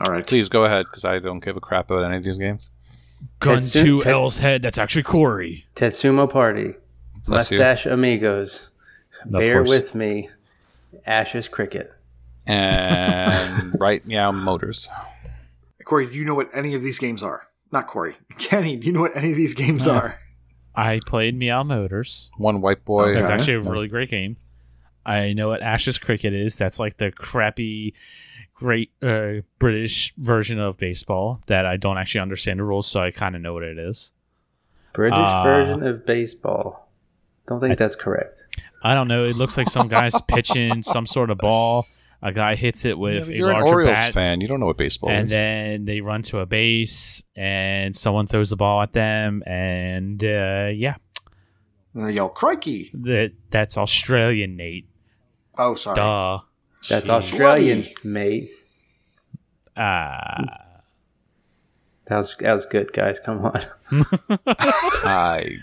All 0.00 0.12
right. 0.12 0.24
Please 0.26 0.48
go 0.48 0.64
ahead, 0.64 0.86
because 0.86 1.04
I 1.04 1.18
don't 1.18 1.40
give 1.44 1.56
a 1.56 1.60
crap 1.60 1.90
about 1.90 2.04
any 2.04 2.16
of 2.16 2.22
these 2.24 2.38
games. 2.38 2.70
Gun 3.40 3.58
Tetsu- 3.58 3.82
to 3.84 4.00
Tet- 4.02 4.12
L's 4.12 4.38
head. 4.38 4.62
That's 4.62 4.78
actually 4.78 5.02
Corey. 5.02 5.66
Tetsumo 5.74 6.30
Party, 6.30 6.74
Bless 7.26 7.50
you. 7.50 7.58
Mustache 7.58 7.86
Amigos, 7.86 8.70
Of 9.24 9.32
Bear 9.32 9.56
course. 9.64 9.68
with 9.68 9.94
me, 9.96 10.30
Ashes 11.04 11.48
Cricket. 11.48 11.90
And 12.48 13.74
right 13.80 14.04
meow 14.06 14.32
motors. 14.32 14.88
Corey, 15.84 16.06
do 16.06 16.14
you 16.14 16.24
know 16.24 16.34
what 16.34 16.50
any 16.52 16.74
of 16.74 16.82
these 16.82 16.98
games 16.98 17.22
are? 17.22 17.46
Not 17.70 17.86
Corey. 17.86 18.16
Kenny, 18.38 18.76
do 18.76 18.86
you 18.86 18.92
know 18.92 19.00
what 19.02 19.16
any 19.16 19.30
of 19.30 19.36
these 19.36 19.54
games 19.54 19.86
No. 19.86 19.94
are? 19.94 20.20
I 20.74 21.00
played 21.06 21.36
Meow 21.36 21.64
Motors. 21.64 22.30
One 22.36 22.60
white 22.60 22.84
boy. 22.84 23.12
That's 23.14 23.26
Okay. 23.26 23.34
actually 23.34 23.54
a 23.54 23.60
really 23.60 23.88
great 23.88 24.10
game. 24.10 24.36
I 25.04 25.32
know 25.32 25.48
what 25.48 25.60
Ashes 25.62 25.98
Cricket 25.98 26.32
is. 26.34 26.56
That's 26.56 26.78
like 26.78 26.98
the 26.98 27.10
crappy, 27.10 27.94
great 28.54 28.92
uh, 29.02 29.40
British 29.58 30.14
version 30.16 30.60
of 30.60 30.78
baseball 30.78 31.42
that 31.46 31.66
I 31.66 31.78
don't 31.78 31.98
actually 31.98 32.20
understand 32.20 32.60
the 32.60 32.64
rules, 32.64 32.86
so 32.86 33.00
I 33.00 33.10
kind 33.10 33.34
of 33.34 33.42
know 33.42 33.54
what 33.54 33.64
it 33.64 33.76
is. 33.78 34.12
British 34.92 35.18
Uh, 35.18 35.42
version 35.42 35.82
of 35.86 36.06
baseball. 36.06 36.88
Don't 37.46 37.58
think 37.60 37.76
that's 37.78 37.96
correct. 37.96 38.46
I 38.82 38.94
don't 38.94 39.08
know. 39.08 39.24
It 39.24 39.36
looks 39.36 39.56
like 39.56 39.68
some 39.70 39.88
guy's 39.88 40.14
pitching 40.28 40.82
some 40.82 41.06
sort 41.06 41.30
of 41.30 41.38
ball. 41.38 41.86
A 42.20 42.32
guy 42.32 42.56
hits 42.56 42.84
it 42.84 42.98
with 42.98 43.28
a 43.28 43.36
You're 43.36 43.50
an 43.50 43.60
larger 43.60 43.74
Orioles 43.74 43.94
bat, 43.94 44.12
fan. 44.12 44.40
You 44.40 44.48
don't 44.48 44.58
know 44.58 44.66
what 44.66 44.76
baseball 44.76 45.10
is. 45.10 45.16
and 45.16 45.24
is. 45.26 45.30
then 45.30 45.84
they 45.84 46.00
run 46.00 46.22
to 46.22 46.40
a 46.40 46.46
base, 46.46 47.22
and 47.36 47.94
someone 47.94 48.26
throws 48.26 48.50
the 48.50 48.56
ball 48.56 48.82
at 48.82 48.92
them, 48.92 49.42
and 49.46 50.22
uh, 50.24 50.70
yeah, 50.74 50.96
And 51.94 52.06
they 52.06 52.12
yell, 52.12 52.28
Crikey! 52.28 52.90
that 52.94 53.32
that's 53.50 53.78
Australian, 53.78 54.56
Nate. 54.56 54.88
Oh, 55.56 55.74
sorry. 55.76 55.94
Duh. 55.96 56.38
That's 56.88 57.08
Jeez. 57.08 57.10
Australian, 57.10 57.86
mate. 58.04 58.50
Ah. 59.76 60.44
That 62.06 62.18
was 62.18 62.36
that 62.40 62.52
was 62.54 62.66
good, 62.66 62.92
guys. 62.92 63.20
Come 63.20 63.44
on. 63.44 63.60
I 64.46 65.58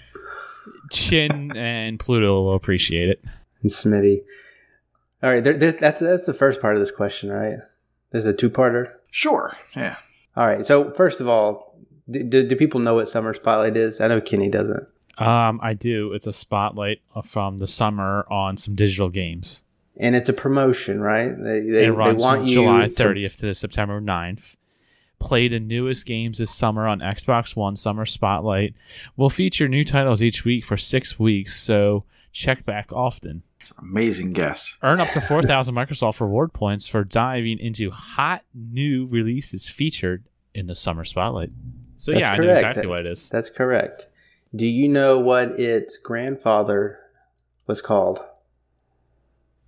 Chin 0.91 1.55
and 1.57 1.99
Pluto 1.99 2.43
will 2.43 2.55
appreciate 2.55 3.09
it. 3.09 3.23
And 3.61 3.71
Smitty. 3.71 4.21
All 5.25 5.31
right, 5.31 5.43
there, 5.43 5.53
there, 5.53 5.71
that's 5.71 5.99
that's 5.99 6.25
the 6.25 6.35
first 6.35 6.61
part 6.61 6.75
of 6.75 6.81
this 6.81 6.91
question, 6.91 7.31
right? 7.31 7.57
There's 8.11 8.27
a 8.27 8.33
two-parter. 8.33 8.93
Sure. 9.09 9.57
Yeah. 9.75 9.95
All 10.37 10.45
right. 10.45 10.63
So 10.63 10.91
first 10.91 11.19
of 11.19 11.27
all, 11.27 11.79
do, 12.07 12.21
do, 12.21 12.47
do 12.47 12.55
people 12.55 12.79
know 12.79 12.93
what 12.93 13.09
Summer 13.09 13.33
Spotlight 13.33 13.75
is? 13.75 13.99
I 13.99 14.07
know 14.07 14.21
Kenny 14.21 14.49
doesn't. 14.49 14.87
Um, 15.17 15.59
I 15.63 15.73
do. 15.73 16.13
It's 16.13 16.27
a 16.27 16.33
spotlight 16.33 17.01
from 17.23 17.57
the 17.57 17.65
summer 17.65 18.27
on 18.29 18.57
some 18.57 18.75
digital 18.75 19.09
games. 19.09 19.63
And 19.97 20.15
it's 20.15 20.29
a 20.29 20.33
promotion, 20.33 21.01
right? 21.01 21.35
They 21.35 21.61
they, 21.61 21.85
it 21.87 21.91
they 21.91 21.91
want 21.91 22.19
from 22.19 22.45
you 22.45 22.53
July 22.53 22.89
to- 22.89 22.93
30th 22.93 23.39
to 23.39 23.55
September 23.55 23.99
9th. 23.99 24.57
Play 25.17 25.47
the 25.47 25.59
newest 25.59 26.05
games 26.05 26.37
this 26.37 26.53
summer 26.53 26.87
on 26.87 26.99
Xbox 26.99 27.55
One 27.55 27.77
Summer 27.77 28.05
Spotlight. 28.05 28.75
We'll 29.17 29.31
feature 29.31 29.67
new 29.67 29.83
titles 29.83 30.21
each 30.21 30.45
week 30.45 30.65
for 30.65 30.77
six 30.77 31.17
weeks, 31.17 31.59
so 31.59 32.03
check 32.35 32.65
back 32.65 32.91
often. 32.91 33.41
It's 33.61 33.71
an 33.71 33.77
amazing 33.81 34.33
guess. 34.33 34.77
Earn 34.83 34.99
up 34.99 35.09
to 35.11 35.21
4,000 35.27 35.73
Microsoft 35.73 36.19
reward 36.19 36.51
points 36.51 36.85
for 36.85 37.03
diving 37.05 37.57
into 37.59 37.89
hot 37.91 38.43
new 38.53 39.07
releases 39.07 39.69
featured 39.69 40.25
in 40.53 40.67
the 40.67 40.75
Summer 40.75 41.05
Spotlight. 41.05 41.51
So, 41.95 42.11
That's 42.11 42.21
yeah, 42.21 42.31
I 42.33 42.37
know 42.37 42.43
correct. 42.43 42.57
exactly 42.59 42.87
what 42.87 42.99
it 42.99 43.05
is. 43.07 43.29
That's 43.29 43.49
correct. 43.49 44.09
Do 44.53 44.65
you 44.65 44.89
know 44.89 45.17
what 45.17 45.51
its 45.59 45.97
grandfather 45.97 46.99
was 47.67 47.81
called? 47.81 48.19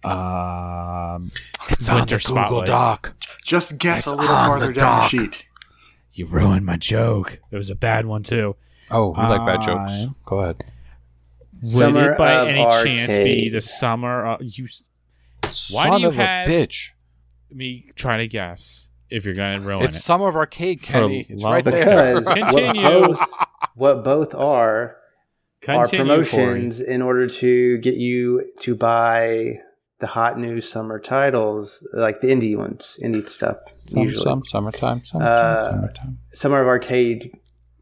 Um, 0.03 1.29
it's 1.69 1.89
on 1.89 2.05
the 2.05 2.21
Google 2.25 2.63
Doc. 2.63 3.15
Just 3.43 3.77
guess 3.77 3.99
It's 3.99 4.07
a 4.07 4.15
little 4.15 4.35
on 4.35 4.47
farther 4.47 4.67
the 4.67 4.73
down 4.73 5.01
dock. 5.01 5.11
the 5.11 5.17
sheet. 5.17 5.45
you 6.13 6.25
ruined 6.25 6.65
my 6.65 6.77
joke. 6.77 7.39
It 7.51 7.55
was 7.57 7.69
a 7.69 7.75
bad 7.75 8.05
one, 8.05 8.23
too. 8.23 8.55
Oh, 8.91 9.09
we 9.09 9.21
like 9.23 9.45
bad 9.45 9.61
jokes. 9.61 10.05
Go 10.25 10.39
ahead. 10.39 10.63
Would 11.61 11.69
Summer 11.71 12.11
it 12.13 12.17
by 12.17 12.31
of 12.33 12.47
any 12.49 12.63
chance 12.83 13.15
be 13.17 13.49
the 13.49 13.61
summer? 13.61 14.25
Uh, 14.25 14.37
you 14.41 14.65
s- 14.65 14.89
Why 15.71 15.85
do 15.85 15.89
Son 15.91 16.01
you 16.01 16.07
of 16.09 16.15
have- 16.15 16.47
a 16.47 16.51
bitch. 16.51 16.89
me 17.51 17.89
try 17.95 18.17
to 18.17 18.27
guess 18.27 18.89
if 19.09 19.23
you're 19.25 19.33
going 19.33 19.61
to 19.61 19.67
ruin 19.67 19.83
It's 19.85 19.97
it. 19.97 20.01
Summer 20.03 20.27
of 20.27 20.35
Arcade, 20.35 20.81
For 20.81 20.87
Kenny. 20.87 21.25
It's 21.29 21.43
right 21.43 21.63
there. 21.63 22.19
Because 22.19 22.25
what 22.25 22.51
Continue. 22.51 22.81
both, 22.83 23.19
what 23.75 24.03
both 24.03 24.35
are 24.35 24.97
are 25.67 25.85
Continue, 25.87 26.05
promotions 26.05 26.79
in 26.79 27.01
order 27.01 27.27
to 27.27 27.77
get 27.79 27.95
you 27.95 28.43
to 28.61 28.75
buy 28.75 29.59
the 29.99 30.07
hot 30.07 30.37
new 30.37 30.61
summer 30.61 30.99
titles, 30.99 31.85
like 31.93 32.21
the 32.21 32.27
indie 32.27 32.55
ones, 32.55 32.99
indie 33.03 33.25
stuff. 33.25 33.57
Some, 33.87 34.03
usually, 34.03 34.23
some, 34.23 34.43
summertime, 34.45 35.03
summertime, 35.03 35.57
Uh, 35.57 35.71
summertime. 35.71 36.19
Summer 36.33 36.61
of 36.61 36.67
Arcade 36.67 37.35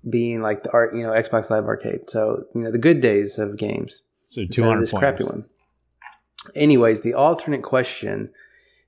being 0.09 0.41
like 0.41 0.63
the 0.63 0.71
art, 0.71 0.95
you 0.95 1.03
know, 1.03 1.11
Xbox 1.11 1.49
Live 1.49 1.65
Arcade. 1.65 2.09
So 2.09 2.45
you 2.53 2.61
know, 2.61 2.71
the 2.71 2.77
good 2.77 3.01
days 3.01 3.37
of 3.39 3.57
games. 3.57 4.03
So 4.29 4.43
two 4.45 4.63
hundred 4.63 4.81
this 4.81 4.91
points. 4.91 5.01
crappy 5.01 5.23
one. 5.23 5.45
Anyways, 6.53 7.01
the 7.01 7.13
alternate 7.13 7.63
question 7.63 8.31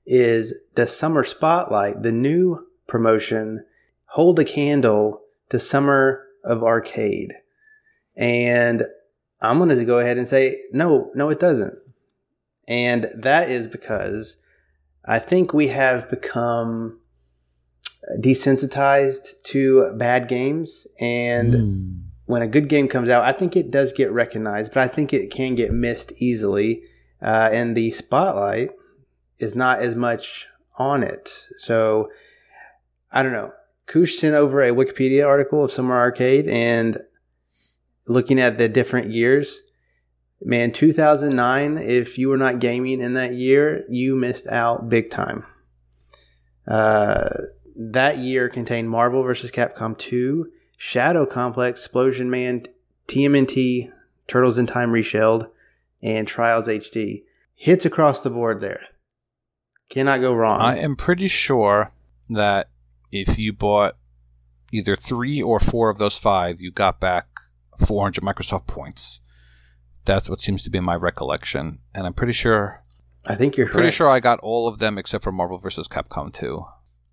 is: 0.05 0.53
Does 0.75 0.95
Summer 0.95 1.23
Spotlight, 1.23 2.03
the 2.03 2.11
new 2.11 2.67
promotion, 2.87 3.65
hold 4.05 4.39
a 4.39 4.45
candle 4.45 5.21
to 5.49 5.59
Summer 5.59 6.25
of 6.43 6.63
Arcade? 6.63 7.33
And 8.15 8.83
I'm 9.41 9.57
going 9.57 9.69
to 9.69 9.85
go 9.85 9.99
ahead 9.99 10.17
and 10.17 10.27
say 10.27 10.63
no, 10.71 11.11
no, 11.13 11.29
it 11.29 11.39
doesn't. 11.39 11.77
And 12.67 13.09
that 13.15 13.49
is 13.49 13.67
because 13.67 14.37
I 15.05 15.19
think 15.19 15.53
we 15.53 15.67
have 15.67 16.09
become 16.09 16.96
desensitized 18.19 19.41
to 19.43 19.91
bad 19.97 20.27
games 20.27 20.87
and 20.99 21.53
Hmm. 21.53 21.91
when 22.25 22.41
a 22.41 22.47
good 22.47 22.67
game 22.69 22.87
comes 22.87 23.09
out, 23.09 23.23
I 23.23 23.31
think 23.31 23.55
it 23.55 23.71
does 23.71 23.93
get 23.93 24.11
recognized, 24.11 24.73
but 24.73 24.81
I 24.81 24.87
think 24.87 25.13
it 25.13 25.31
can 25.31 25.55
get 25.55 25.71
missed 25.71 26.11
easily. 26.17 26.83
Uh, 27.21 27.49
and 27.51 27.75
the 27.75 27.91
spotlight 27.91 28.71
is 29.39 29.55
not 29.55 29.79
as 29.79 29.95
much 29.95 30.47
on 30.77 31.03
it. 31.03 31.47
So 31.57 32.09
I 33.11 33.23
don't 33.23 33.31
know. 33.31 33.51
Kush 33.85 34.17
sent 34.17 34.35
over 34.35 34.61
a 34.61 34.71
Wikipedia 34.71 35.25
article 35.25 35.63
of 35.63 35.71
Summer 35.71 35.95
Arcade 35.97 36.47
and 36.47 36.99
looking 38.07 38.39
at 38.39 38.57
the 38.57 38.67
different 38.67 39.11
years. 39.11 39.61
Man, 40.41 40.71
2009, 40.71 41.77
if 41.77 42.17
you 42.17 42.29
were 42.29 42.37
not 42.37 42.59
gaming 42.59 43.01
in 43.01 43.13
that 43.13 43.33
year, 43.33 43.83
you 43.89 44.15
missed 44.15 44.47
out 44.47 44.89
big 44.89 45.09
time. 45.09 45.45
Uh, 46.67 47.29
that 47.77 48.17
year 48.17 48.49
contained 48.49 48.89
Marvel 48.89 49.23
vs. 49.23 49.51
Capcom 49.51 49.97
2, 49.97 50.51
Shadow 50.77 51.25
Complex, 51.25 51.81
Explosion 51.81 52.29
Man, 52.29 52.63
TMNT, 53.07 53.91
Turtles 54.27 54.57
in 54.57 54.65
Time 54.65 54.91
Reshelled, 54.91 55.47
and 56.01 56.27
Trials 56.27 56.67
HD. 56.67 57.23
Hits 57.53 57.85
across 57.85 58.21
the 58.21 58.29
board 58.29 58.59
there. 58.61 58.81
Cannot 59.89 60.21
go 60.21 60.33
wrong. 60.33 60.59
I 60.59 60.77
am 60.77 60.95
pretty 60.95 61.27
sure 61.27 61.91
that 62.29 62.69
if 63.11 63.39
you 63.39 63.53
bought 63.53 63.95
either 64.71 64.95
three 64.95 65.41
or 65.41 65.59
four 65.59 65.89
of 65.89 65.97
those 65.97 66.17
five, 66.17 66.59
you 66.59 66.71
got 66.71 66.99
back 66.99 67.27
400 67.85 68.23
Microsoft 68.23 68.67
points. 68.67 69.21
That's 70.03 70.29
what 70.29 70.41
seems 70.41 70.63
to 70.63 70.69
be 70.69 70.79
my 70.79 70.95
recollection, 70.95 71.79
and 71.93 72.05
I'm 72.05 72.13
pretty 72.13 72.33
sure 72.33 72.83
I 73.27 73.35
think 73.35 73.57
you're 73.57 73.67
pretty 73.67 73.87
correct. 73.87 73.95
sure 73.95 74.09
I 74.09 74.19
got 74.19 74.39
all 74.39 74.67
of 74.67 74.79
them 74.79 74.97
except 74.97 75.23
for 75.23 75.31
Marvel 75.31 75.57
vs. 75.57 75.87
Capcom 75.87 76.33
2 76.33 76.65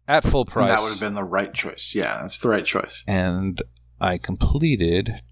at 0.09 0.24
full 0.24 0.42
And 0.42 0.50
price. 0.50 0.68
that 0.68 0.82
would 0.82 0.90
have 0.90 1.00
been 1.00 1.14
the 1.14 1.24
right 1.24 1.52
choice. 1.52 1.92
Yeah, 1.94 2.18
that's 2.22 2.38
the 2.38 2.48
right 2.48 2.64
choice. 2.64 3.02
and 3.07 3.61
I 4.00 4.18
completed 4.18 5.22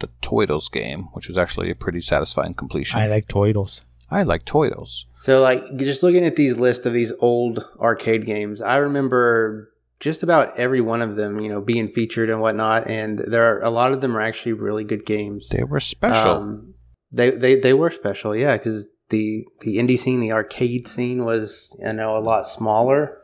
the 0.00 0.08
Toidles 0.22 0.70
game, 0.70 1.04
which 1.12 1.28
was 1.28 1.36
actually 1.38 1.70
a 1.70 1.74
pretty 1.74 2.00
satisfying 2.00 2.54
completion. 2.54 3.00
I 3.00 3.04
I, 3.04 3.08
like 3.08 3.26
Toidles. 3.26 3.82
I 4.10 4.22
like 4.22 4.44
Toidles. 4.44 5.04
So, 5.20 5.40
like, 5.40 5.76
just 5.76 6.02
looking 6.02 6.24
at 6.24 6.36
these 6.36 6.58
lists 6.58 6.86
of 6.86 6.92
these 6.92 7.12
old 7.20 7.64
arcade 7.80 8.24
games, 8.26 8.60
I 8.62 8.76
remember 8.76 9.72
just 10.00 10.22
about 10.22 10.56
every 10.58 10.80
one 10.80 11.02
of 11.02 11.16
them, 11.16 11.40
you 11.40 11.48
know, 11.48 11.60
being 11.60 11.88
featured 11.88 12.30
and 12.30 12.40
whatnot. 12.40 12.86
And 12.88 13.18
there 13.18 13.44
are 13.56 13.62
a 13.62 13.70
lot 13.70 13.92
of 13.92 14.00
them 14.00 14.16
are 14.16 14.20
actually 14.20 14.52
really 14.52 14.84
good 14.84 15.04
games. 15.04 15.48
They 15.48 15.64
were 15.64 15.80
special. 15.80 16.32
Um, 16.32 16.74
they, 17.10 17.30
they 17.30 17.56
they 17.56 17.72
were 17.74 17.90
special, 17.90 18.36
yeah, 18.36 18.56
because 18.56 18.86
the 19.08 19.44
the 19.62 19.78
indie 19.78 19.98
scene, 19.98 20.20
the 20.20 20.32
arcade 20.32 20.86
scene, 20.86 21.24
was 21.24 21.74
you 21.80 21.92
know 21.94 22.16
a 22.16 22.20
lot 22.20 22.46
smaller, 22.46 23.18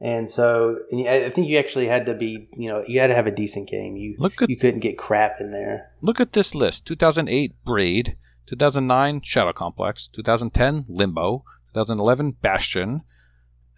and 0.00 0.30
so 0.30 0.78
and 0.90 1.08
I 1.08 1.26
I 1.26 1.30
think 1.30 1.48
you 1.48 1.58
actually 1.58 1.86
had 1.88 2.06
to 2.06 2.14
be, 2.14 2.48
you 2.56 2.68
know, 2.68 2.84
you 2.86 3.00
had 3.00 3.08
to 3.08 3.14
have 3.14 3.26
a 3.26 3.30
decent 3.30 3.68
game. 3.68 3.96
You 3.96 4.16
Look 4.18 4.42
at 4.42 4.50
you 4.50 4.56
couldn't 4.56 4.80
get 4.80 4.98
crap 4.98 5.40
in 5.40 5.50
there. 5.52 5.90
Look 6.02 6.20
at 6.20 6.32
this 6.32 6.54
list 6.54 6.86
2008 6.86 7.54
Braid, 7.64 8.16
2009 8.46 9.20
Shadow 9.22 9.52
Complex, 9.52 10.08
2010 10.08 10.84
Limbo, 10.88 11.44
2011 11.74 12.32
Bastion. 12.42 13.02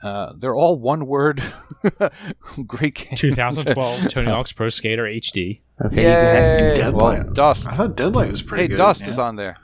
Uh, 0.01 0.33
they're 0.39 0.55
all 0.55 0.79
one 0.79 1.07
word. 1.07 1.43
Great 2.67 2.95
games. 2.95 3.21
2012 3.21 4.09
Tony 4.11 4.31
Hawk's 4.31 4.53
Pro 4.53 4.69
Skater 4.69 5.03
HD. 5.03 5.63
Okay, 5.85 6.03
you 6.03 6.09
Yay! 6.09 6.75
Deadlight. 6.77 7.25
Well, 7.25 7.33
Dust. 7.33 7.69
I 7.69 7.73
thought 7.73 7.97
Deadlight 7.97 8.31
was 8.31 8.43
pretty 8.43 8.63
Hey, 8.63 8.69
good. 8.69 8.77
Dust 8.77 9.03
yeah. 9.03 9.09
is 9.09 9.19
on 9.19 9.35
there. 9.37 9.57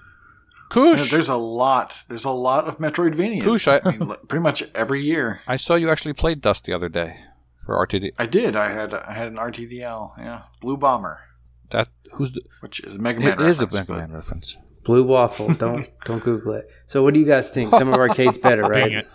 Yeah, 0.70 0.96
Kush, 0.96 1.10
There's 1.10 1.28
a 1.28 1.36
lot. 1.36 2.04
There's 2.08 2.24
a 2.24 2.30
lot 2.30 2.64
of 2.66 2.78
Metroidvania. 2.78 3.42
Kush, 3.42 3.68
I- 3.68 3.80
mean, 3.84 4.12
pretty 4.28 4.42
much 4.42 4.62
every 4.74 5.00
year. 5.02 5.40
I 5.46 5.56
saw 5.56 5.74
you 5.76 5.90
actually 5.90 6.14
played 6.14 6.40
Dust 6.40 6.64
the 6.64 6.72
other 6.72 6.88
day. 6.88 7.16
for 7.64 7.76
RTD. 7.86 8.12
I 8.18 8.26
did. 8.26 8.56
I 8.56 8.70
had 8.72 8.92
I 8.92 9.12
had 9.12 9.28
an 9.28 9.36
RTDL. 9.38 10.18
Yeah, 10.18 10.42
Blue 10.60 10.76
Bomber, 10.76 11.18
That 11.70 11.88
who's 12.12 12.32
the? 12.32 12.42
which 12.60 12.80
is 12.80 12.94
a 12.94 12.98
Mega 12.98 13.20
Man. 13.20 13.40
It 13.40 13.40
is 13.40 13.60
a 13.60 13.66
reference, 13.66 13.88
Mega 13.88 14.00
Man 14.00 14.12
reference. 14.12 14.58
Blue 14.84 15.02
waffle. 15.04 15.54
Don't 15.54 15.88
don't 16.04 16.22
Google 16.22 16.52
it. 16.54 16.68
So, 16.86 17.02
what 17.02 17.14
do 17.14 17.20
you 17.20 17.26
guys 17.26 17.50
think? 17.50 17.70
Some 17.70 17.88
of 17.92 17.98
Arcade's 17.98 18.36
better, 18.38 18.62
Dang 18.64 18.70
right? 18.70 18.92
it. 18.92 19.06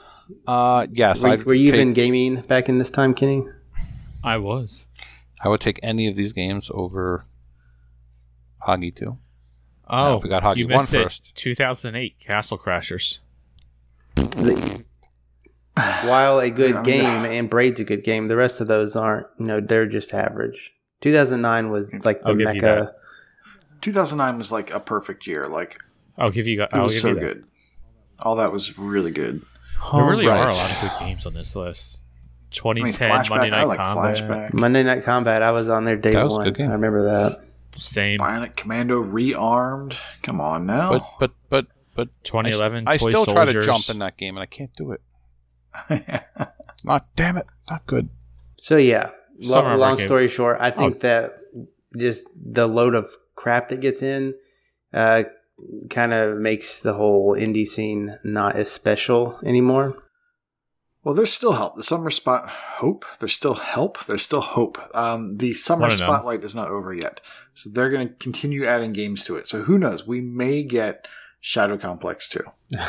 Uh, 0.48 0.88
yes. 0.92 1.22
Were, 1.22 1.38
were 1.38 1.54
you 1.54 1.72
take, 1.72 1.80
even 1.82 1.94
gaming 1.94 2.42
back 2.42 2.70
in 2.70 2.78
this 2.80 2.90
time, 2.90 3.14
Kenny? 3.14 3.44
I 4.24 4.38
was. 4.38 4.88
I 5.44 5.48
would 5.50 5.62
take 5.62 5.80
any 5.84 6.08
of 6.08 6.16
these 6.16 6.34
games 6.34 6.72
over 6.74 7.26
Hoggy 8.68 8.96
two. 8.96 9.18
Oh, 9.90 10.16
if 10.18 10.24
we 10.24 10.30
got 10.30 10.44
Hoggy 10.44 10.58
you 10.58 10.68
one 10.68 10.78
missed 10.84 10.94
it. 10.94 11.04
first. 11.04 11.36
2008 11.36 12.20
Castle 12.20 12.58
Crashers. 12.58 13.20
While 16.04 16.40
a 16.40 16.50
good 16.50 16.72
Yeah, 16.76 16.84
game 16.84 17.26
and 17.26 17.50
Braid's 17.50 17.80
a 17.80 17.84
good 17.86 18.04
game, 18.04 18.28
the 18.28 18.36
rest 18.36 18.60
of 18.60 18.68
those 18.68 18.96
aren't. 18.96 19.28
You 19.40 19.46
know, 19.46 19.62
they're 19.62 19.86
just 19.86 20.14
average. 20.14 20.74
2009 21.02 21.72
was 21.72 21.94
like 22.06 22.20
the 22.22 22.28
I'll 22.28 22.34
give 22.36 22.54
you 22.56 22.62
mecca. 22.62 22.94
2009 23.82 24.38
was 24.38 24.52
like 24.52 24.72
a 24.74 24.80
perfect 24.82 25.26
year. 25.26 25.48
Like 25.48 25.80
I'll 26.18 26.32
give 26.32 26.48
you. 26.48 26.64
it 26.64 26.70
I'll 26.74 26.84
was 26.84 26.94
give 26.94 27.02
so 27.02 27.08
you 27.10 27.14
that. 27.16 27.22
good. 27.22 27.44
All 28.20 28.36
that 28.36 28.52
was 28.52 28.78
really 28.78 29.12
good. 29.12 29.42
There 29.94 30.04
really 30.04 30.28
are 30.28 30.36
a 30.36 30.40
Alright. 30.42 30.56
lot 30.56 30.72
of 30.72 30.82
good 30.82 30.92
games 31.00 31.26
on 31.26 31.34
this 31.34 31.56
list. 31.56 32.00
I 32.66 32.74
mean, 32.74 32.92
2010 32.92 33.10
flashback. 33.12 33.30
Monday 33.30 33.50
Night 33.52 33.60
I 33.60 33.64
like 33.64 33.80
Combat. 33.80 34.18
flashback. 34.18 34.54
Monday 34.54 34.84
Night 34.84 35.04
Combat. 35.04 35.42
I 35.42 35.52
was 35.52 35.70
on 35.70 35.86
there 35.86 35.96
day 35.96 36.12
That 36.12 36.24
was 36.26 36.34
a 36.34 36.38
one. 36.38 36.46
good 36.48 36.58
game. 36.58 36.70
I 36.70 36.74
remember 36.74 37.04
that. 37.06 37.40
Same. 37.74 38.20
Bionic 38.20 38.56
Commando 38.56 39.04
rearmed. 39.04 39.96
Come 40.24 40.42
on 40.42 40.66
now. 40.66 40.90
But 40.92 41.04
but 41.20 41.32
but 41.50 41.66
but 41.96 42.24
2011 42.24 42.84
I, 42.88 42.98
Toy 42.98 43.10
still 43.10 43.26
try 43.26 43.46
to 43.46 43.62
jump 43.62 43.90
in 43.90 44.00
that 44.00 44.18
game 44.18 44.36
and 44.36 44.44
I 44.44 44.46
can't 44.48 44.74
do 44.74 44.92
it. 44.92 45.02
It's 46.74 46.86
not. 46.86 47.08
Damn 47.18 47.36
it, 47.38 47.46
not 47.70 47.86
good. 47.88 48.08
So 48.58 48.78
yeah, 48.78 49.10
lo- 49.42 49.56
Summer 49.56 49.76
long 49.76 49.92
Arcade. 49.92 50.06
story 50.06 50.28
short, 50.30 50.58
I 50.62 50.72
think 50.72 50.98
Oh. 50.98 51.00
that 51.00 51.34
just 51.98 52.26
the 52.36 52.68
load 52.68 52.96
of 52.96 53.18
crap 53.36 53.68
that 53.68 53.82
gets 53.82 54.02
in 54.02 54.34
uh, 54.94 55.24
kind 55.90 56.14
of 56.14 56.38
makes 56.38 56.80
the 56.80 56.94
whole 56.94 57.36
indie 57.36 57.68
scene 57.68 58.18
not 58.24 58.56
as 58.56 58.72
special 58.72 59.40
anymore. 59.44 60.02
Well, 61.04 61.16
there's 61.16 61.34
still 61.34 61.54
help. 61.54 61.76
The 61.76 61.84
summer 61.84 62.12
spot 62.12 62.48
hope. 62.50 63.04
There's 63.20 63.34
still 63.34 63.56
help. 63.56 64.06
There's 64.06 64.24
still 64.24 64.42
hope. 64.42 64.78
Um, 64.94 65.36
the 65.38 65.54
summer 65.54 65.82
Wanna 65.82 65.98
know. 65.98 66.06
spotlight 66.06 66.44
is 66.46 66.56
not 66.56 66.70
over 66.70 66.94
yet, 66.94 67.20
so 67.60 67.70
they're 67.70 67.90
going 67.90 68.08
to 68.08 68.14
continue 68.16 68.66
adding 68.66 68.94
games 68.94 69.26
to 69.26 69.36
it. 69.36 69.46
So 69.46 69.64
who 69.64 69.78
knows? 69.78 70.08
We 70.08 70.22
may 70.22 70.64
get 70.64 71.10
Shadow 71.42 71.78
Complex 71.78 72.30
too. 72.30 72.44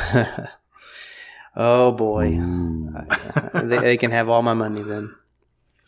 oh 1.56 1.90
boy, 1.90 2.38
they, 3.54 3.78
they 3.78 3.96
can 3.96 4.12
have 4.12 4.28
all 4.28 4.42
my 4.42 4.54
money 4.54 4.82
then. 4.82 5.12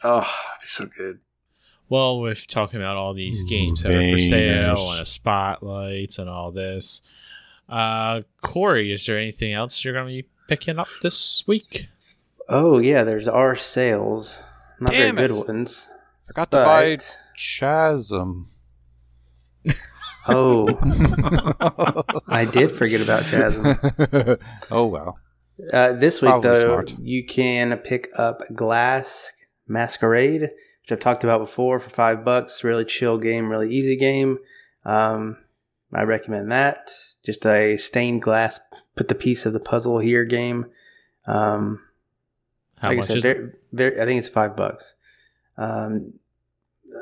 Oh, 0.02 0.18
it'd 0.20 0.62
be 0.62 0.66
so 0.66 0.86
good. 0.86 1.20
Well, 1.88 2.20
we're 2.20 2.34
talking 2.34 2.80
about 2.80 2.96
all 2.96 3.14
these 3.14 3.44
games 3.44 3.82
that 3.82 3.92
are 3.92 4.10
for 4.10 4.18
sale 4.18 4.74
Venus. 4.74 4.92
and 4.94 5.02
a 5.02 5.06
spotlights 5.06 6.18
and 6.18 6.28
all 6.28 6.50
this. 6.50 7.02
Uh, 7.68 8.22
Corey, 8.40 8.92
is 8.92 9.06
there 9.06 9.16
anything 9.16 9.52
else 9.52 9.84
you're 9.84 9.94
going 9.94 10.08
to 10.08 10.22
be 10.22 10.28
picking 10.48 10.80
up 10.80 10.88
this 11.02 11.44
week? 11.46 11.86
Oh 12.48 12.78
yeah, 12.80 13.04
there's 13.04 13.28
our 13.28 13.54
sales, 13.54 14.42
not 14.80 14.90
Damn 14.90 15.14
very 15.14 15.26
it. 15.26 15.34
good 15.34 15.46
ones. 15.46 15.86
Forgot 16.26 16.50
to 16.50 16.56
buy 16.64 16.98
Chasm. 17.36 18.44
Oh, 20.28 20.68
I 22.28 22.44
did 22.44 22.72
forget 22.72 23.00
about 23.00 23.24
Chasm. 23.24 23.76
oh 24.70 24.86
well. 24.86 25.18
Uh, 25.72 25.92
this 25.92 26.20
week, 26.20 26.30
Probably 26.30 26.50
though, 26.50 26.64
smart. 26.64 26.94
you 26.98 27.24
can 27.24 27.76
pick 27.78 28.08
up 28.16 28.42
Glass 28.54 29.30
Masquerade, 29.68 30.42
which 30.42 30.90
I've 30.90 31.00
talked 31.00 31.24
about 31.24 31.40
before, 31.40 31.78
for 31.78 31.90
five 31.90 32.24
bucks. 32.24 32.64
Really 32.64 32.84
chill 32.84 33.18
game, 33.18 33.48
really 33.48 33.70
easy 33.72 33.96
game. 33.96 34.38
Um, 34.84 35.38
I 35.92 36.02
recommend 36.02 36.50
that. 36.50 36.90
Just 37.24 37.46
a 37.46 37.76
stained 37.76 38.22
glass, 38.22 38.58
put 38.96 39.08
the 39.08 39.14
piece 39.14 39.46
of 39.46 39.52
the 39.52 39.60
puzzle 39.60 39.98
here 40.00 40.24
game. 40.24 40.66
Um, 41.26 41.84
How 42.78 42.88
like 42.88 42.96
much 42.98 43.04
I 43.04 43.08
said, 43.08 43.16
is 43.18 43.22
very, 43.22 43.50
very, 43.72 44.00
I 44.00 44.04
think 44.06 44.18
it's 44.18 44.28
five 44.28 44.56
bucks. 44.56 44.94
Um, 45.56 46.14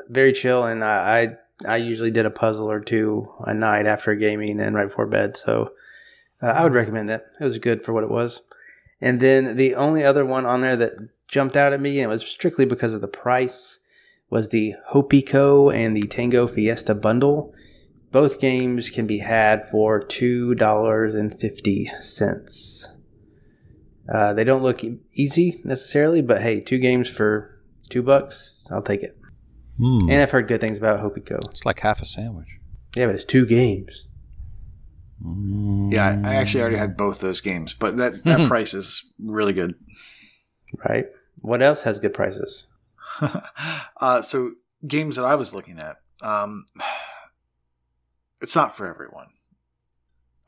very 0.09 0.33
chill, 0.33 0.65
and 0.65 0.83
I, 0.83 1.21
I 1.21 1.37
I 1.67 1.77
usually 1.77 2.11
did 2.11 2.25
a 2.25 2.31
puzzle 2.31 2.69
or 2.69 2.79
two 2.79 3.31
a 3.39 3.53
night 3.53 3.85
after 3.85 4.15
gaming 4.15 4.59
and 4.59 4.75
right 4.75 4.87
before 4.87 5.07
bed. 5.07 5.37
So 5.37 5.71
uh, 6.41 6.47
I 6.47 6.63
would 6.63 6.73
recommend 6.73 7.09
that. 7.09 7.25
It 7.39 7.43
was 7.43 7.57
good 7.57 7.85
for 7.85 7.93
what 7.93 8.03
it 8.03 8.09
was. 8.09 8.41
And 8.99 9.19
then 9.19 9.57
the 9.57 9.75
only 9.75 10.03
other 10.03 10.25
one 10.25 10.45
on 10.45 10.61
there 10.61 10.75
that 10.75 10.93
jumped 11.27 11.55
out 11.55 11.73
at 11.73 11.81
me, 11.81 11.99
and 11.99 12.05
it 12.05 12.13
was 12.13 12.25
strictly 12.25 12.65
because 12.65 12.93
of 12.93 13.01
the 13.01 13.07
price, 13.07 13.79
was 14.29 14.49
the 14.49 14.75
Hopiko 14.91 15.73
and 15.73 15.95
the 15.95 16.07
Tango 16.07 16.47
Fiesta 16.47 16.93
bundle. 16.95 17.53
Both 18.11 18.39
games 18.39 18.89
can 18.89 19.07
be 19.07 19.19
had 19.19 19.67
for 19.69 19.99
two 19.99 20.55
dollars 20.55 21.15
and 21.15 21.39
fifty 21.39 21.85
cents. 22.01 22.89
Uh, 24.11 24.33
they 24.33 24.43
don't 24.43 24.63
look 24.63 24.81
easy 25.13 25.61
necessarily, 25.63 26.21
but 26.21 26.41
hey, 26.41 26.59
two 26.59 26.77
games 26.77 27.07
for 27.07 27.61
two 27.89 28.03
bucks, 28.03 28.67
I'll 28.71 28.81
take 28.81 29.03
it. 29.03 29.17
Hmm. 29.81 30.11
And 30.11 30.21
I've 30.21 30.29
heard 30.29 30.47
good 30.47 30.61
things 30.61 30.77
about 30.77 30.99
Hopiko. 30.99 31.39
It's 31.49 31.65
like 31.65 31.79
half 31.79 32.03
a 32.03 32.05
sandwich. 32.05 32.59
Yeah, 32.95 33.07
but 33.07 33.15
it's 33.15 33.25
two 33.25 33.47
games. 33.47 34.05
Yeah, 35.23 36.21
I, 36.23 36.33
I 36.33 36.35
actually 36.35 36.61
already 36.61 36.77
had 36.77 36.95
both 36.95 37.19
those 37.19 37.41
games, 37.41 37.73
but 37.73 37.97
that 37.97 38.23
that 38.25 38.47
price 38.47 38.75
is 38.75 39.11
really 39.19 39.53
good. 39.53 39.73
right? 40.87 41.05
What 41.41 41.63
else 41.63 41.81
has 41.81 41.97
good 41.97 42.13
prices? 42.13 42.67
uh, 43.99 44.21
so 44.21 44.51
games 44.87 45.15
that 45.15 45.25
I 45.25 45.35
was 45.35 45.53
looking 45.53 45.79
at, 45.79 45.97
um, 46.21 46.65
it's 48.41 48.55
not 48.55 48.75
for 48.75 48.87
everyone. 48.87 49.29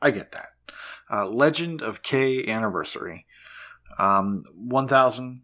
I 0.00 0.12
get 0.12 0.32
that. 0.32 0.50
Uh, 1.10 1.26
Legend 1.26 1.82
of 1.82 2.02
Kay 2.02 2.46
Anniversary, 2.46 3.26
um, 3.98 4.44
one 4.54 4.86
thousand. 4.86 5.42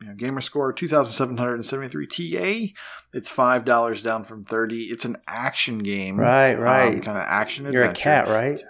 You 0.00 0.08
know, 0.08 0.14
gamer 0.14 0.40
score 0.40 0.72
2773 0.72 2.06
TA. 2.06 2.74
It's 3.12 3.30
$5 3.30 4.02
down 4.02 4.24
from 4.24 4.44
30. 4.44 4.84
It's 4.84 5.04
an 5.04 5.16
action 5.26 5.78
game. 5.78 6.18
Right, 6.18 6.54
right. 6.54 7.02
kind 7.02 7.16
of 7.16 7.24
action 7.26 7.70
You're 7.72 7.84
a 7.84 7.94
cat, 7.94 8.28
right? 8.28 8.60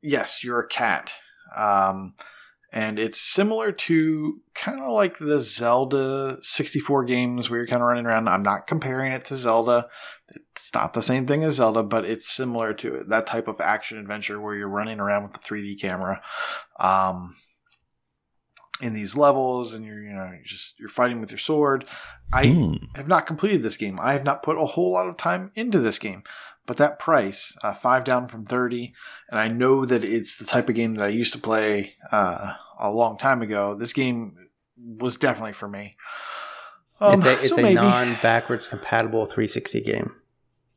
Yes, 0.00 0.44
you're 0.44 0.60
a 0.60 0.68
cat. 0.68 1.12
Um, 1.56 2.14
and 2.74 2.98
it's 2.98 3.20
similar 3.20 3.70
to 3.70 4.40
kind 4.52 4.80
of 4.80 4.90
like 4.90 5.18
the 5.18 5.40
Zelda 5.40 6.38
64 6.42 7.04
games 7.04 7.48
where 7.48 7.60
you're 7.60 7.68
kind 7.68 7.80
of 7.80 7.86
running 7.86 8.04
around. 8.04 8.28
I'm 8.28 8.42
not 8.42 8.66
comparing 8.66 9.12
it 9.12 9.26
to 9.26 9.36
Zelda. 9.36 9.86
It's 10.56 10.74
not 10.74 10.92
the 10.92 11.00
same 11.00 11.24
thing 11.24 11.44
as 11.44 11.54
Zelda, 11.54 11.84
but 11.84 12.04
it's 12.04 12.28
similar 12.28 12.74
to 12.74 12.96
it. 12.96 13.08
That 13.10 13.28
type 13.28 13.46
of 13.46 13.60
action 13.60 13.98
adventure 13.98 14.40
where 14.40 14.56
you're 14.56 14.68
running 14.68 14.98
around 14.98 15.22
with 15.22 15.34
the 15.34 15.38
3D 15.38 15.80
camera. 15.80 16.20
Um, 16.80 17.36
in 18.80 18.92
these 18.94 19.16
levels 19.16 19.72
and 19.74 19.84
you're 19.84 20.02
you 20.02 20.12
know 20.12 20.30
you're 20.32 20.44
just 20.44 20.74
you're 20.78 20.88
fighting 20.88 21.20
with 21.20 21.30
your 21.30 21.38
sword. 21.38 21.84
I 22.32 22.46
Hmm. 22.48 22.74
have 22.94 23.08
not 23.08 23.26
completed 23.26 23.62
this 23.62 23.76
game. 23.76 23.98
I 24.00 24.12
have 24.14 24.24
not 24.24 24.42
put 24.42 24.58
a 24.58 24.66
whole 24.66 24.92
lot 24.92 25.08
of 25.08 25.16
time 25.16 25.50
into 25.54 25.78
this 25.80 25.98
game 25.98 26.22
but 26.66 26.78
that 26.78 26.98
price 26.98 27.54
uh, 27.62 27.74
five 27.74 28.04
down 28.04 28.26
from 28.26 28.46
30 28.46 28.94
and 29.28 29.38
i 29.38 29.46
know 29.48 29.84
that 29.84 30.02
it's 30.02 30.36
the 30.38 30.46
type 30.46 30.66
of 30.70 30.74
game 30.74 30.94
that 30.94 31.04
i 31.04 31.08
used 31.08 31.34
to 31.34 31.38
play 31.38 31.92
uh, 32.10 32.54
a 32.80 32.90
long 32.90 33.18
time 33.18 33.42
ago. 33.42 33.74
This 33.74 33.92
game 33.92 34.48
was 34.78 35.18
definitely 35.18 35.52
for 35.52 35.68
me. 35.68 35.96
Um, 37.00 37.18
it's 37.18 37.26
a, 37.26 37.32
it's 37.32 37.48
so 37.50 37.58
a 37.58 37.74
non-backwards 37.74 38.66
compatible 38.66 39.26
360 39.26 39.80
game. 39.82 40.14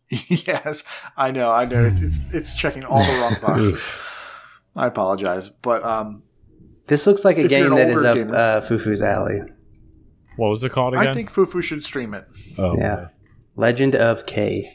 yes 0.10 0.84
i 1.16 1.32
know 1.32 1.52
i 1.52 1.64
know. 1.66 1.86
It's, 1.86 2.02
it's 2.02 2.34
it's 2.34 2.58
checking 2.58 2.84
all 2.84 3.04
the 3.06 3.20
wrong 3.22 3.38
boxes. 3.42 3.82
I 4.76 4.88
apologize 4.88 5.48
but 5.50 5.84
um 5.86 6.24
This 6.88 7.06
looks 7.06 7.24
like 7.26 7.38
a 7.38 7.42
If 7.44 7.50
game 7.50 7.76
that 7.76 7.90
is 7.90 7.98
older 7.98 8.08
up 8.10 8.16
gamer. 8.16 8.36
uh, 8.36 8.62
Fufu's 8.62 9.02
alley. 9.02 9.42
What 10.38 10.50
was 10.50 10.64
it 10.64 10.72
called 10.72 10.94
again? 10.94 11.08
i 11.08 11.14
think 11.14 11.32
fufu 11.32 11.64
should 11.64 11.84
stream 11.84 12.14
it 12.14 12.28
oh, 12.58 12.78
Yeah. 12.78 12.94
okay. 12.94 13.06
Legend 13.56 13.96
of 13.96 14.26
Kay. 14.28 14.72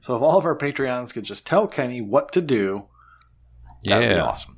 so 0.00 0.16
if 0.16 0.22
all 0.22 0.38
of 0.38 0.46
our 0.46 0.56
patreons 0.56 1.12
could 1.12 1.24
just 1.24 1.46
tell 1.46 1.66
kenny 1.68 2.00
what 2.00 2.32
to 2.32 2.40
do 2.40 2.86
yeah. 3.82 3.98
that 3.98 4.00
would 4.00 4.08
be 4.08 4.14
Yeah. 4.16 4.24
awesome 4.24 4.56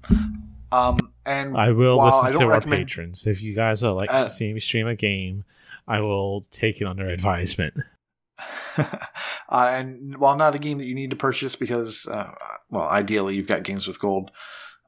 um 0.71 1.13
and 1.27 1.57
I 1.57 1.73
will 1.73 1.99
while 1.99 2.07
listen 2.23 2.27
I 2.27 2.31
don't 2.31 2.41
to 2.43 2.47
our 2.47 2.53
recommend- 2.53 2.87
patrons. 2.87 3.27
If 3.27 3.43
you 3.43 3.55
guys 3.57 3.83
would 3.83 3.91
like 3.91 4.09
Uh, 4.13 4.25
to 4.25 4.31
see 4.31 4.53
me 4.53 4.61
stream 4.61 4.87
a 4.87 4.95
game, 4.95 5.45
I 5.89 6.01
will 6.01 6.47
take 6.53 6.81
it 6.81 6.87
under 6.87 7.09
advisement. 7.09 7.75
uh, 8.79 8.87
and 9.51 10.17
while 10.17 10.37
not 10.37 10.55
a 10.55 10.59
game 10.59 10.79
that 10.79 10.85
you 10.85 10.95
need 10.95 11.11
to 11.11 11.17
purchase 11.17 11.57
because, 11.57 12.07
uh, 12.07 12.33
well, 12.71 12.89
ideally 12.89 13.35
you've 13.35 13.47
got 13.49 13.65
games 13.65 13.87
with 13.87 14.01
gold, 14.01 14.31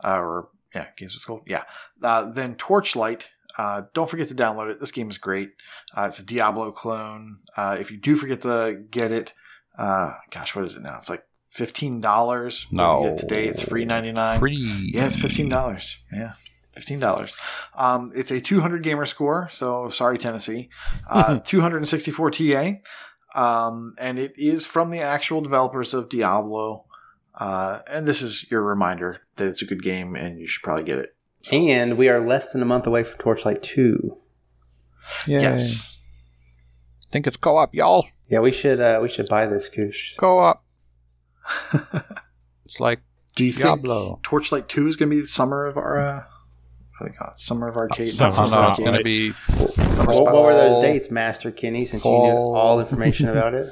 uh, 0.05 0.16
or 0.18 0.49
yeah, 0.75 0.87
games 0.97 1.14
with 1.14 1.27
gold, 1.27 1.43
yeah. 1.47 1.64
Uh, 2.03 2.31
then 2.31 2.55
Torchlight. 2.57 3.29
Uh, 3.59 3.83
don't 3.93 4.09
forget 4.09 4.29
to 4.29 4.35
download 4.35 4.70
it. 4.70 4.81
This 4.81 4.93
game 4.93 5.11
is 5.11 5.18
great. 5.18 5.51
Uh, 5.95 6.07
it's 6.09 6.18
a 6.18 6.25
Diablo 6.25 6.73
clone. 6.73 7.41
Uh, 7.55 7.77
if 7.79 7.91
you 7.91 7.99
do 7.99 8.16
forget 8.16 8.41
to 8.43 8.83
get 8.91 9.12
it, 9.12 9.35
uh, 9.77 10.12
gosh, 10.31 10.55
what 10.57 10.64
is 10.64 10.77
it 10.77 10.83
now? 10.83 10.97
It's 10.97 11.11
like 11.11 11.25
fifteen 11.51 12.01
dollars. 12.01 12.66
No. 12.73 13.14
today 13.18 13.47
it's 13.49 13.62
free 13.62 13.85
ninety 13.85 14.12
nine. 14.12 14.39
Free. 14.39 14.91
Yeah, 14.95 15.07
it's 15.07 15.18
fifteen 15.18 15.51
dollars. 15.51 15.99
Yeah, 16.12 16.33
Fifteen 16.73 16.99
dollars. 16.99 17.37
Um, 17.77 18.12
it's 18.14 18.31
a 18.31 18.41
200 18.41 18.83
gamer 18.83 19.05
score. 19.05 19.49
So 19.53 19.91
sorry, 19.91 20.18
Tennessee. 20.18 20.70
Uh, 21.11 21.39
264 21.41 22.31
TA, 22.31 22.73
um, 23.35 23.95
and 23.99 24.18
it 24.18 24.33
is 24.39 24.64
from 24.66 24.91
the 24.91 25.01
actual 25.01 25.43
developers 25.43 25.93
of 25.93 26.09
Diablo. 26.09 26.87
Uh, 27.43 27.82
and 27.88 28.07
this 28.07 28.22
is 28.22 28.49
your 28.53 28.62
reminder 28.62 29.20
that 29.34 29.49
it's 29.49 29.62
a 29.62 29.64
good 29.64 29.82
game, 29.82 30.14
and 30.14 30.38
you 30.38 30.47
should 30.47 30.62
probably 30.62 30.84
get 30.84 31.01
it. 31.01 31.16
And 31.51 31.99
we 31.99 32.09
are 32.09 32.20
less 32.20 32.53
than 32.53 32.62
a 32.62 32.64
month 32.64 32.86
away 32.86 33.03
from 33.03 33.18
Torchlight 33.18 33.64
2. 33.64 34.16
Yes. 35.26 35.99
Think 37.11 37.26
it's 37.26 37.36
co-op, 37.36 37.74
y'all. 37.74 38.07
Yeah, 38.30 38.38
we 38.38 38.53
should 38.53 38.78
uh, 38.78 39.01
we 39.03 39.09
should 39.09 39.28
buy 39.28 39.47
this 39.47 39.68
Koosh. 39.68 40.16
Co-op. 40.18 40.62
it's 42.64 42.78
like 42.78 43.01
Do 43.34 43.45
you 43.45 43.51
think 43.51 43.84
Torchlight 44.22 44.68
2 44.68 44.86
is 44.86 44.95
going 44.95 45.11
to 45.11 45.16
be 45.16 45.22
the 45.22 45.26
summer 45.26 45.66
of 45.66 45.76
our 45.76 45.99
uh, 45.99 46.22
what 46.99 47.07
do 47.09 47.12
they 47.12 47.16
call? 47.16 47.32
Summer 47.34 47.66
of 47.66 47.76
arcade. 47.76 48.07
Summer 48.07 48.36
not 48.36 48.45
of 48.45 48.53
no, 48.53 48.68
it's 48.68 48.78
going 48.78 48.93
to 48.93 48.99
arcade. 48.99 49.05
be 49.05 49.30
What, 50.05 50.32
what 50.32 50.45
were 50.45 50.55
those 50.55 50.84
dates, 50.84 51.11
Master 51.11 51.51
Kenny, 51.51 51.80
since 51.80 52.05
you 52.05 52.11
knew 52.11 52.30
all 52.30 52.78
information 52.78 53.28
about 53.28 53.53
it? 53.55 53.66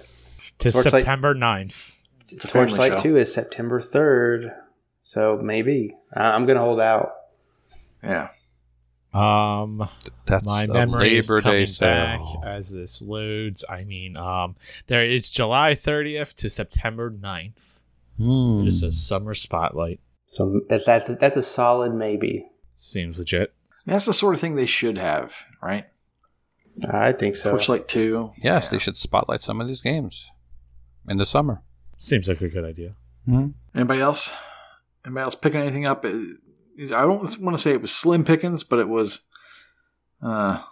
To 0.58 0.72
Torchlight- 0.72 0.90
September 0.90 1.36
9th. 1.36 1.94
A 2.32 2.48
family 2.48 2.68
Torchlight 2.76 2.98
2 3.02 3.16
is 3.16 3.32
September 3.32 3.80
3rd. 3.80 4.54
So 5.02 5.38
maybe. 5.42 5.94
I- 6.14 6.32
I'm 6.32 6.46
going 6.46 6.56
to 6.56 6.62
hold 6.62 6.80
out. 6.80 7.12
Yeah. 8.02 8.28
Um, 9.12 9.88
that's 10.26 10.46
my 10.46 10.64
a 10.64 10.68
memory 10.68 11.18
is 11.18 11.28
Labor 11.28 11.42
coming 11.42 11.66
Day 11.66 11.76
back 11.80 12.20
sale. 12.20 12.42
as 12.44 12.70
this 12.70 13.02
loads. 13.02 13.64
I 13.68 13.82
mean, 13.82 14.16
um, 14.16 14.54
there 14.86 15.04
is 15.04 15.30
July 15.30 15.72
30th 15.72 16.34
to 16.34 16.50
September 16.50 17.10
9th. 17.10 17.80
Hmm. 18.18 18.60
It 18.62 18.68
is 18.68 18.82
a 18.84 18.92
summer 18.92 19.34
spotlight. 19.34 19.98
So 20.26 20.60
that, 20.68 20.86
that, 20.86 21.18
that's 21.18 21.36
a 21.36 21.42
solid 21.42 21.92
maybe. 21.92 22.48
Seems 22.78 23.18
legit. 23.18 23.52
That's 23.84 24.04
the 24.04 24.14
sort 24.14 24.34
of 24.34 24.40
thing 24.40 24.54
they 24.54 24.66
should 24.66 24.96
have, 24.98 25.34
right? 25.60 25.86
I 26.88 27.12
think 27.12 27.34
so. 27.34 27.50
Torchlight 27.50 27.88
2. 27.88 28.32
Yes, 28.42 28.68
they 28.68 28.78
should 28.78 28.96
spotlight 28.96 29.40
some 29.42 29.60
of 29.60 29.66
these 29.66 29.80
games 29.80 30.30
in 31.08 31.16
the 31.16 31.26
summer. 31.26 31.62
Seems 32.02 32.28
like 32.28 32.40
a 32.40 32.48
good 32.48 32.64
idea. 32.64 32.94
Anybody 33.74 34.00
else? 34.00 34.32
Anybody 35.04 35.22
else 35.24 35.34
picking 35.34 35.60
anything 35.60 35.84
up? 35.84 36.02
I 36.06 36.12
don't 36.88 37.38
want 37.40 37.54
to 37.56 37.58
say 37.58 37.72
it 37.72 37.82
was 37.82 37.92
slim 37.92 38.24
pickings, 38.24 38.64
but 38.64 38.78
it 38.78 38.88
was 38.88 39.20
uh, 40.22 40.62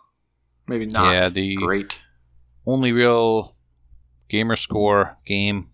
maybe 0.67 0.87
not 0.87 1.13
Yeah, 1.13 1.29
the- 1.29 1.57
great. 1.57 1.99
Only 2.67 2.93
real 2.93 3.55
gamer 4.31 4.57
score 4.57 5.19
game 5.27 5.69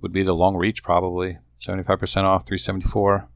would 0.00 0.12
be 0.12 0.22
the 0.22 0.34
Long 0.34 0.56
Reach, 0.56 0.82
probably 0.82 1.38
seventy 1.58 1.82
five 1.82 1.98
percent 2.00 2.24
off, 2.26 2.46
three 2.46 2.56
seventy 2.58 2.86
four. 2.86 3.28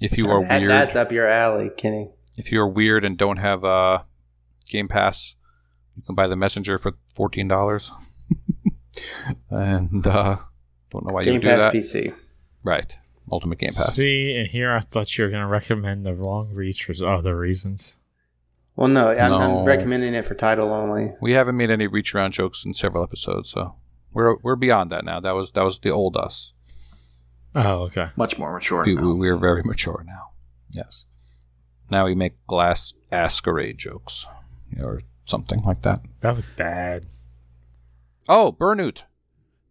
If 0.00 0.16
you 0.16 0.28
are 0.30 0.40
That- 0.46 0.60
weird, 0.60 0.70
That's 0.70 0.94
up 0.96 1.10
your 1.10 1.26
alley, 1.26 1.70
Kenny. 1.76 2.10
if 2.36 2.52
you're 2.52 2.68
weird 2.68 3.04
and 3.04 3.18
don't 3.18 3.38
have 3.38 3.64
uh, 3.64 4.02
Game 4.68 4.86
Pass, 4.86 5.34
you 5.96 6.02
can 6.02 6.14
buy 6.14 6.28
the 6.28 6.36
Messenger 6.36 6.78
for 6.78 6.92
fourteen 7.14 7.48
dollars. 7.48 7.90
And 9.50 10.06
uh, 10.06 10.36
don't 10.90 11.06
know 11.06 11.14
why 11.14 11.20
you 11.22 11.26
Game 11.26 11.34
would 11.34 11.42
do 11.42 11.48
Pass 11.48 11.62
that. 11.62 11.74
PC. 11.74 12.14
Right, 12.64 12.96
Ultimate 13.30 13.58
Game 13.58 13.72
Pass. 13.74 13.96
See, 13.96 14.34
and 14.36 14.48
here 14.48 14.72
I 14.72 14.80
thought 14.80 15.16
you 15.16 15.24
were 15.24 15.30
going 15.30 15.42
to 15.42 15.48
recommend 15.48 16.06
the 16.06 16.12
long 16.12 16.52
reach 16.52 16.84
for 16.84 16.94
other 17.06 17.36
reasons. 17.36 17.96
Well, 18.76 18.88
no, 18.88 19.10
I'm, 19.10 19.30
No. 19.30 19.60
I'm 19.60 19.64
recommending 19.64 20.14
it 20.14 20.24
for 20.24 20.34
title 20.34 20.72
only. 20.72 21.10
We 21.20 21.32
haven't 21.32 21.56
made 21.56 21.70
any 21.70 21.86
reach 21.86 22.14
around 22.14 22.32
jokes 22.32 22.64
in 22.64 22.74
several 22.74 23.04
episodes, 23.04 23.48
so 23.50 23.76
we're 24.12 24.36
we're 24.38 24.56
beyond 24.56 24.90
that 24.90 25.04
now. 25.04 25.20
That 25.20 25.32
was 25.32 25.52
that 25.52 25.64
was 25.64 25.78
the 25.78 25.90
old 25.90 26.16
us. 26.16 26.52
Oh, 27.54 27.82
okay. 27.82 28.08
Much 28.16 28.36
more 28.36 28.52
mature. 28.52 28.82
We, 28.84 28.94
now. 28.96 29.12
we 29.12 29.28
are 29.28 29.36
very 29.36 29.62
mature 29.62 30.02
now. 30.06 30.30
Yes. 30.74 31.06
Now 31.88 32.06
we 32.06 32.14
make 32.16 32.44
glass 32.48 32.94
ascarade 33.12 33.76
jokes, 33.76 34.26
or 34.80 35.02
something 35.24 35.60
like 35.60 35.82
that. 35.82 36.00
That 36.20 36.34
was 36.34 36.46
bad. 36.56 37.06
Oh, 38.28 38.56
Burnout, 38.58 39.02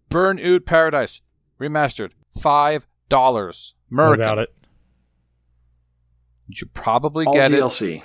Burnout 0.09 0.65
Paradise 0.65 1.21
remastered, 1.59 2.11
five 2.39 2.85
dollars. 3.09 3.75
What 3.89 3.95
American. 4.03 4.21
about 4.25 4.37
it? 4.39 4.53
You 6.47 6.55
should 6.55 6.73
probably 6.73 7.25
All 7.25 7.33
get 7.33 7.51
it. 7.53 7.59
DLC. 7.59 8.03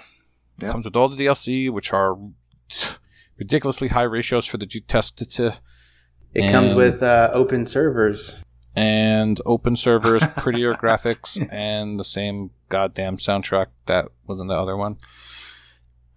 Yep. 0.61 0.70
Comes 0.72 0.84
with 0.86 0.96
all 0.96 1.09
the 1.09 1.16
DLC, 1.26 1.70
which 1.70 1.92
are 1.92 2.16
ridiculously 3.38 3.88
high 3.88 4.03
ratios 4.03 4.46
for 4.46 4.57
the 4.57 4.66
G 4.66 4.80
test 4.80 5.18
to 5.30 5.55
It 6.34 6.51
comes 6.51 6.74
with 6.74 7.03
uh, 7.03 7.30
open 7.32 7.66
servers. 7.66 8.42
and 8.74 9.40
open 9.46 9.76
servers, 9.76 10.22
prettier 10.36 10.74
graphics, 10.74 11.36
and 11.53 11.99
the 11.99 12.05
same 12.05 12.51
goddamn 12.68 13.16
soundtrack 13.18 13.66
that 13.86 14.09
was 14.26 14.40
in 14.40 14.46
the 14.46 14.55
other 14.55 14.76
one. 14.76 14.96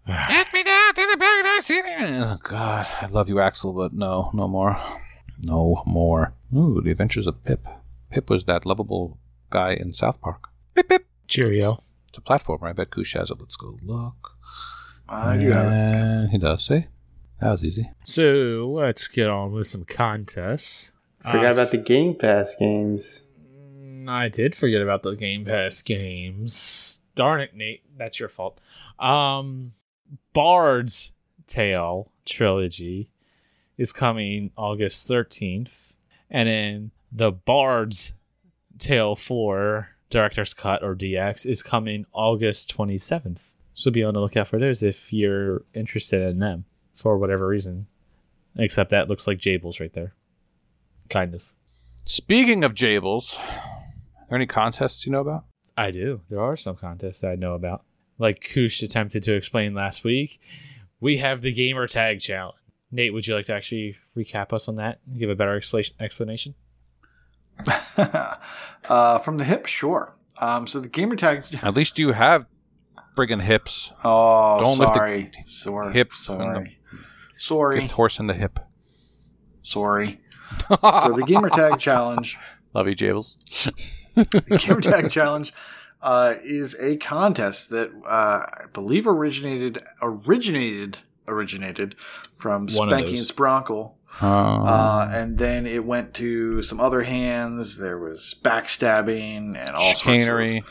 Get 0.07 0.51
me 0.53 0.63
down 0.63 0.80
to 0.95 1.07
the 1.11 1.17
paradise 1.17 1.65
city. 1.65 1.89
Oh, 2.23 2.37
God, 2.43 2.87
I 3.01 3.05
love 3.07 3.29
you, 3.29 3.35
Axl, 3.35 3.75
but 3.75 3.93
no, 3.93 4.29
no 4.33 4.47
more, 4.47 4.77
no 5.43 5.83
more. 5.85 6.33
Ooh, 6.55 6.81
the 6.81 6.91
Adventures 6.91 7.27
of 7.27 7.43
Pip. 7.43 7.65
Pip 8.09 8.29
was 8.29 8.45
that 8.45 8.65
lovable 8.65 9.17
guy 9.49 9.73
in 9.73 9.93
South 9.93 10.19
Park. 10.21 10.49
Pip 10.75 10.89
Pip. 10.89 11.05
Cheerio. 11.27 11.81
It's 12.09 12.17
a 12.17 12.21
platformer. 12.21 12.69
I 12.69 12.73
bet 12.73 12.89
Kush 12.89 13.13
has 13.13 13.31
it. 13.31 13.37
Let's 13.39 13.55
go 13.55 13.77
look. 13.81 14.37
I 15.07 15.37
do 15.37 15.49
have 15.51 15.71
it. 15.71 16.29
He 16.29 16.37
does. 16.37 16.65
See, 16.65 16.87
that 17.39 17.51
was 17.51 17.63
easy. 17.65 17.89
So 18.05 18.69
let's 18.73 19.07
get 19.07 19.27
on 19.27 19.51
with 19.53 19.67
some 19.67 19.85
contests. 19.85 20.91
Forgot 21.19 21.45
Uh, 21.45 21.51
about 21.53 21.71
the 21.71 21.77
Game 21.77 22.15
Pass 22.15 22.55
games. 22.57 23.23
Mm, 23.41 24.09
I 24.09 24.27
did 24.29 24.55
forget 24.55 24.81
about 24.81 25.03
the 25.03 25.15
Game 25.15 25.45
Pass 25.45 25.81
games. 25.81 26.99
Darn 27.15 27.41
it, 27.41 27.55
Nate. 27.55 27.83
That's 27.97 28.19
your 28.19 28.29
fault. 28.29 28.59
Um, 28.99 29.71
Bard's 30.33 31.11
Tale 31.47 32.11
trilogy 32.25 33.09
is 33.77 33.91
coming 33.91 34.51
August 34.55 35.07
13th. 35.07 35.93
And 36.29 36.47
then 36.47 36.91
the 37.11 37.31
Bard's 37.31 38.13
Tale 38.77 39.15
4 39.15 39.89
Director's 40.09 40.53
Cut 40.53 40.83
or 40.83 40.95
DX 40.95 41.45
is 41.45 41.63
coming 41.63 42.05
August 42.13 42.75
27th. 42.75 43.51
So 43.73 43.91
be 43.91 44.03
on 44.03 44.13
the 44.13 44.19
lookout 44.19 44.47
for 44.47 44.59
those 44.59 44.83
if 44.83 45.11
you're 45.11 45.63
interested 45.73 46.21
in 46.21 46.39
them 46.39 46.65
for 46.95 47.17
whatever 47.17 47.47
reason. 47.47 47.87
Except 48.57 48.89
that 48.89 49.07
looks 49.07 49.27
like 49.27 49.37
Jables 49.37 49.79
right 49.79 49.93
there. 49.93 50.13
Kind 51.09 51.33
of. 51.33 51.43
Speaking 52.05 52.63
of 52.63 52.73
Jables, 52.73 53.37
are 53.37 54.27
there 54.29 54.35
any 54.37 54.45
contests 54.45 55.05
you 55.05 55.11
know 55.11 55.21
about? 55.21 55.45
I 55.77 55.91
do. 55.91 56.21
There 56.29 56.41
are 56.41 56.57
some 56.57 56.75
contests 56.75 57.23
I 57.23 57.35
know 57.35 57.53
about. 57.53 57.83
Like 58.21 58.47
Koosh 58.53 58.83
attempted 58.83 59.23
to 59.23 59.33
explain 59.33 59.73
last 59.73 60.03
week, 60.03 60.39
we 60.99 61.17
have 61.17 61.41
the 61.41 61.51
gamer 61.51 61.87
tag 61.87 62.19
challenge. 62.19 62.55
Nate, 62.91 63.13
would 63.13 63.25
you 63.25 63.33
like 63.33 63.47
to 63.47 63.53
actually 63.53 63.95
recap 64.15 64.53
us 64.53 64.67
on 64.67 64.75
that 64.75 64.99
and 65.07 65.17
give 65.17 65.31
a 65.31 65.35
better 65.35 65.59
explanation? 65.99 66.53
uh, 67.97 69.17
from 69.19 69.37
the 69.37 69.43
hip, 69.43 69.65
sure. 69.65 70.13
Um, 70.39 70.67
so 70.67 70.79
the 70.79 70.87
gamer 70.87 71.15
tag. 71.15 71.45
At 71.63 71.73
least 71.73 71.97
you 71.97 72.11
have 72.11 72.45
friggin' 73.17 73.41
hips. 73.41 73.91
Oh, 74.03 74.59
Don't 74.59 74.77
lift 74.77 74.93
the 74.93 74.99
sorry. 74.99 75.31
sorry. 75.43 75.93
hip 75.93 76.13
Sorry. 76.13 76.77
Sorry. 77.37 77.79
Gift 77.79 77.91
horse 77.93 78.19
in 78.19 78.27
the 78.27 78.35
hip. 78.35 78.59
Sorry. 79.63 80.21
So 80.69 81.13
the 81.13 81.23
gamer 81.25 81.49
tag 81.49 81.79
challenge. 81.79 82.37
Love 82.73 82.87
you, 82.87 82.95
Jables. 82.95 83.37
The 84.15 84.57
gamer 84.57 84.81
tag 84.81 85.09
challenge 85.09 85.53
uh, 86.03 86.35
is 86.43 86.75
a 86.79 86.97
contest 86.97 87.69
that 87.69 87.91
uh, 88.05 88.45
I 88.47 88.65
believe 88.73 89.07
originated 89.07 89.83
originated 90.01 90.99
originated 91.27 91.95
from 92.35 92.67
One 92.73 92.91
of 92.91 92.97
Spanky 92.99 93.09
and 93.09 93.17
those. 93.19 93.31
Spronkle. 93.31 93.93
Um, 94.19 94.27
Uh, 94.67 95.07
and 95.11 95.37
then 95.37 95.65
it 95.65 95.85
went 95.85 96.13
to 96.15 96.61
some 96.63 96.79
other 96.81 97.03
hands. 97.03 97.77
There 97.77 97.97
was 97.97 98.35
backstabbing 98.43 99.55
and 99.57 99.69
all 99.69 99.93
chicanery, 99.93 100.61
sorts 100.61 100.67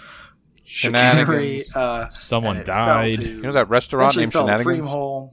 of 0.60 0.62
shenanigans. 0.64 1.26
chicanery. 1.28 1.62
Uh, 1.74 2.08
Someone 2.08 2.56
and 2.56 2.62
it 2.62 2.66
fell 2.66 2.86
died. 2.86 3.16
to- 3.16 3.28
you 3.28 3.40
know 3.40 3.52
that 3.52 3.68
restaurant 3.70 4.16
named 4.16 4.32
Shenanigans? 4.32 4.86
Freemhole. 4.86 5.30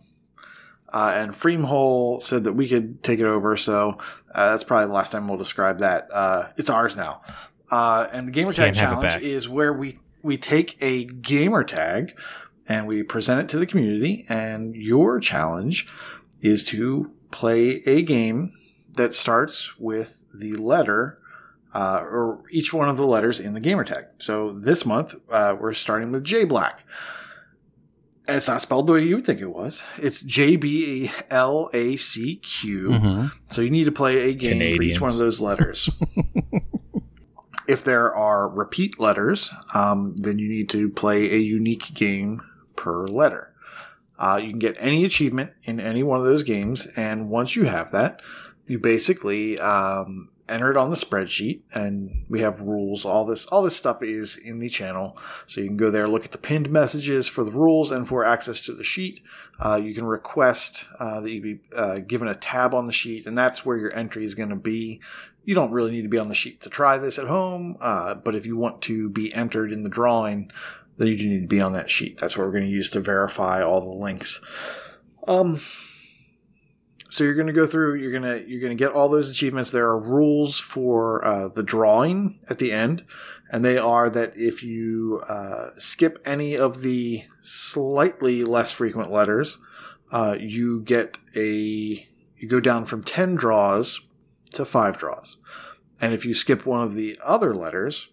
Uh, 0.94 1.12
and 1.16 1.34
Freemhole 1.34 2.24
said 2.24 2.46
that 2.46 2.54
we 2.54 2.70
could 2.70 3.04
take 3.04 3.20
it 3.20 3.26
over, 3.26 3.58
so 3.58 3.98
uh, 4.34 4.52
that's 4.52 4.64
probably 4.64 4.88
the 4.88 4.94
last 4.94 5.12
time 5.12 5.28
we'll 5.28 5.38
describe 5.38 5.80
that. 5.80 6.08
Uh, 6.14 6.48
it's 6.56 6.70
ours 6.70 6.96
now. 6.96 7.22
Uh, 7.70 8.08
and 8.12 8.28
the 8.28 8.32
gamer 8.32 8.54
tag 8.54 8.74
Can't 8.74 8.78
have 8.78 9.04
it 9.04 9.08
challenge 9.08 9.24
is 9.24 9.50
where 9.50 9.74
we 9.74 10.00
we 10.24 10.38
take 10.38 10.78
a 10.82 11.04
gamer 11.06 11.64
tag 11.64 12.14
and 12.68 12.88
we 12.88 13.04
present 13.04 13.42
it 13.42 13.50
to 13.50 13.60
the 13.60 13.66
community. 13.66 14.26
And 14.30 14.76
your 14.76 15.20
challenge 15.20 15.88
is 16.42 16.66
to 16.68 17.12
play 17.32 17.82
a 17.86 18.02
game 18.02 18.54
that 18.94 19.14
starts 19.14 19.78
with 19.80 20.20
the 20.34 20.54
letter. 20.54 21.20
Uh, 21.74 22.00
or 22.02 22.42
each 22.50 22.74
one 22.74 22.90
of 22.90 22.98
the 22.98 23.06
letters 23.06 23.40
in 23.40 23.54
the 23.54 23.60
gamer 23.60 23.84
tag. 23.84 24.06
So 24.18 24.52
this 24.58 24.84
month, 24.84 25.14
uh, 25.30 25.56
we're 25.60 25.74
starting 25.74 26.12
with 26.12 26.24
J 26.24 26.44
Black. 26.44 26.84
And 28.28 28.38
It's 28.38 28.48
not 28.48 28.62
spelled 28.62 28.88
the 28.88 28.94
way 28.94 29.04
you 29.04 29.16
would 29.18 29.26
think 29.26 29.42
it 29.42 29.52
was. 29.52 29.84
It's 29.98 30.22
J 30.22 30.56
B 30.56 31.12
L 31.30 31.70
A 31.74 31.96
C 31.98 32.38
Q. 32.38 32.88
Mhm. 32.90 33.32
So 33.52 33.62
you 33.62 33.70
need 33.70 33.84
to 33.84 33.92
play 33.92 34.30
a 34.30 34.34
game 34.34 34.76
for 34.76 34.82
each 34.82 35.00
one 35.00 35.12
of 35.12 35.18
those 35.18 35.40
letters. 35.40 35.88
if 37.68 37.84
there 37.84 38.16
are 38.16 38.48
repeat 38.48 39.00
letters, 39.00 39.52
um, 39.74 40.16
then 40.16 40.40
you 40.40 40.50
need 40.50 40.70
to 40.70 40.90
play 40.90 41.34
a 41.34 41.38
unique 41.38 41.94
game 41.94 42.42
per 42.76 43.08
letter. 43.08 43.54
Uh, 44.18 44.40
you 44.42 44.50
can 44.50 44.60
get 44.60 44.76
any 44.80 45.06
achievement 45.06 45.52
in 45.64 45.80
any 45.80 46.02
one 46.02 46.20
of 46.20 46.26
those 46.26 46.44
games, 46.44 46.88
and 46.96 47.30
once 47.30 47.56
you 47.56 47.66
have 47.66 47.92
that, 47.92 48.22
you 48.66 48.80
basically 48.80 49.60
um, 49.60 50.30
enter 50.50 50.72
it 50.72 50.78
on 50.78 50.90
the 50.90 50.96
spreadsheet, 50.96 51.62
and 51.74 52.26
we 52.30 52.42
have 52.42 52.60
rules. 52.62 53.06
All 53.06 53.26
this, 53.26 53.46
all 53.48 53.62
this 53.62 53.76
stuff 53.76 54.02
is 54.02 54.38
in 54.38 54.60
the 54.60 54.70
channel, 54.70 55.18
so 55.46 55.62
you 55.62 55.68
can 55.68 55.78
go 55.78 55.92
there, 55.92 56.08
look 56.08 56.26
at 56.26 56.32
the 56.32 56.38
pinned 56.38 56.70
messages 56.70 57.28
for 57.28 57.44
the 57.44 57.52
rules 57.52 57.92
and 57.92 58.08
for 58.08 58.26
access 58.26 58.62
to 58.62 58.74
the 58.74 58.84
sheet. 58.84 59.22
Uh, 59.60 59.76
you 59.76 59.94
can 59.94 60.06
request 60.06 60.86
uh, 61.00 61.20
that 61.22 61.32
you 61.32 61.42
be 61.42 61.60
uh, 61.76 62.00
given 62.00 62.28
a 62.28 62.36
tab 62.36 62.74
on 62.74 62.88
the 62.88 62.94
sheet, 62.94 63.28
and 63.28 63.38
that's 63.38 63.66
where 63.66 63.78
your 63.78 63.94
entry 63.96 64.24
is 64.24 64.36
going 64.36 64.50
to 64.50 64.56
be. 64.56 65.00
You 65.48 65.56
don't 65.56 65.72
really 65.72 65.92
need 65.92 66.02
to 66.02 66.10
be 66.10 66.18
on 66.18 66.28
the 66.28 66.36
sheet 66.36 66.60
to 66.64 66.70
try 66.70 66.98
this 66.98 67.18
at 67.18 67.26
home, 67.26 67.78
uh, 67.80 68.16
but 68.16 68.36
if 68.36 68.46
you 68.46 68.58
want 68.58 68.82
to 68.82 69.08
be 69.08 69.34
entered 69.34 69.72
in 69.72 69.84
the 69.84 69.90
drawing, 69.90 70.52
then 70.98 71.08
you 71.08 71.16
do 71.16 71.30
need 71.30 71.44
to 71.44 71.48
be 71.48 71.62
on 71.62 71.72
that 71.72 71.90
sheet. 71.90 72.18
That's 72.20 72.36
what 72.36 72.46
we're 72.46 72.52
going 72.52 72.66
to 72.66 72.70
use 72.70 72.90
to 72.90 73.00
verify 73.00 73.64
all 73.64 73.80
the 73.80 73.98
links. 73.98 74.42
Um, 75.26 75.62
so 77.10 77.24
you're 77.24 77.34
going 77.34 77.48
to 77.48 77.54
go 77.54 77.66
through. 77.66 77.96
You're 77.96 78.12
gonna 78.12 78.44
you're 78.46 78.60
gonna 78.60 78.76
get 78.76 78.92
all 78.92 79.08
those 79.08 79.32
achievements. 79.32 79.72
There 79.72 79.88
are 79.88 79.98
rules 79.98 80.60
for 80.60 81.24
uh, 81.24 81.48
the 81.48 81.64
drawing 81.64 82.40
at 82.50 82.60
the 82.60 82.74
end, 82.74 83.06
and 83.50 83.64
they 83.64 83.78
are 83.78 84.10
that 84.10 84.36
if 84.36 84.64
you 84.64 85.22
uh, 85.30 85.70
skip 85.78 86.22
any 86.26 86.58
of 86.58 86.82
the 86.82 87.24
slightly 87.40 88.44
less 88.44 88.74
frequent 88.74 89.14
letters, 89.14 89.60
uh, 90.12 90.36
you 90.38 90.82
get 90.82 91.18
a 91.38 92.06
you 92.38 92.50
go 92.50 92.60
down 92.60 92.86
from 92.86 93.02
ten 93.02 93.36
draws 93.36 94.02
to 94.52 94.66
five 94.66 94.98
draws, 94.98 95.38
and 96.02 96.14
if 96.14 96.26
you 96.26 96.34
skip 96.34 96.66
one 96.66 96.82
of 96.82 96.94
the 96.94 97.20
other 97.24 97.56
letters, 97.56 98.08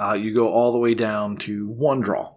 uh, 0.00 0.12
you 0.12 0.34
go 0.34 0.48
all 0.48 0.72
the 0.72 0.78
way 0.78 0.94
down 0.94 1.36
to 1.38 1.68
one 1.68 2.00
draw. 2.00 2.32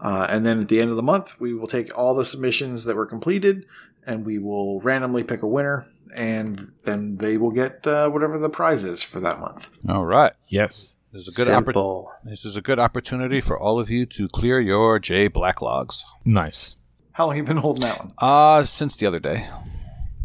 Uh, 0.00 0.26
and 0.30 0.46
then 0.46 0.60
at 0.60 0.68
the 0.68 0.80
end 0.80 0.90
of 0.90 0.96
the 0.96 1.02
month, 1.02 1.38
we 1.38 1.52
will 1.52 1.66
take 1.66 1.96
all 1.96 2.14
the 2.14 2.24
submissions 2.24 2.84
that 2.84 2.96
were 2.96 3.04
completed 3.06 3.66
and 4.06 4.24
we 4.24 4.38
will 4.38 4.80
randomly 4.80 5.22
pick 5.22 5.42
a 5.42 5.46
winner, 5.46 5.86
and 6.14 6.72
then 6.84 7.16
they 7.18 7.36
will 7.36 7.50
get 7.50 7.86
uh, 7.86 8.08
whatever 8.08 8.38
the 8.38 8.48
prize 8.48 8.82
is 8.82 9.02
for 9.02 9.20
that 9.20 9.38
month. 9.38 9.68
All 9.88 10.06
right. 10.06 10.32
Yes. 10.48 10.96
This 11.12 11.26
is 11.28 11.38
a 11.38 11.44
good 11.44 11.52
oppor- 11.52 12.06
This 12.24 12.44
is 12.44 12.56
a 12.56 12.62
good 12.62 12.78
opportunity 12.78 13.40
for 13.40 13.58
all 13.58 13.78
of 13.78 13.90
you 13.90 14.06
to 14.06 14.26
clear 14.28 14.58
your 14.60 14.98
J 14.98 15.28
Blacklogs. 15.28 16.02
Nice. 16.24 16.76
How 17.12 17.26
long 17.26 17.36
have 17.36 17.44
you 17.44 17.48
been 17.48 17.56
holding 17.58 17.82
that 17.82 17.98
one? 17.98 18.12
Uh 18.18 18.62
since 18.62 18.96
the 18.96 19.06
other 19.06 19.18
day. 19.20 19.48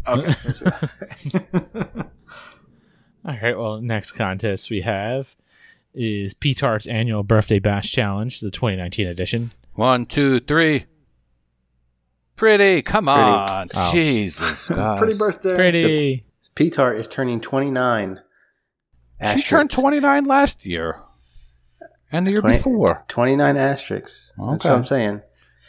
Okay. 0.08 0.34
All 3.24 3.36
right. 3.42 3.56
Well, 3.58 3.80
next 3.80 4.12
contest 4.12 4.70
we 4.70 4.82
have 4.82 5.34
is 5.94 6.34
P 6.34 6.54
Tart's 6.54 6.86
annual 6.86 7.22
birthday 7.22 7.58
bash 7.58 7.90
challenge, 7.90 8.40
the 8.40 8.50
2019 8.50 9.06
edition. 9.06 9.50
One, 9.74 10.06
two, 10.06 10.40
three. 10.40 10.86
Pretty, 12.36 12.82
come 12.82 13.08
on. 13.08 13.68
Oh. 13.74 13.92
Jesus, 13.92 14.68
guys. 14.68 14.98
Pretty 14.98 15.16
birthday. 15.16 15.56
Pretty. 15.56 16.24
P-Tart 16.54 16.96
is 16.96 17.06
turning 17.08 17.40
29. 17.40 18.20
She 19.36 19.42
turned 19.42 19.70
29 19.70 20.24
last 20.24 20.64
year. 20.66 21.00
And 22.12 22.26
the 22.26 22.32
year 22.32 22.40
20 22.40 22.56
before. 22.56 23.04
29 23.08 23.56
asterisks. 23.56 24.32
That's 24.36 24.48
Okay. 24.54 24.68
what 24.70 24.78
I'm 24.78 24.84
saying. 24.86 25.22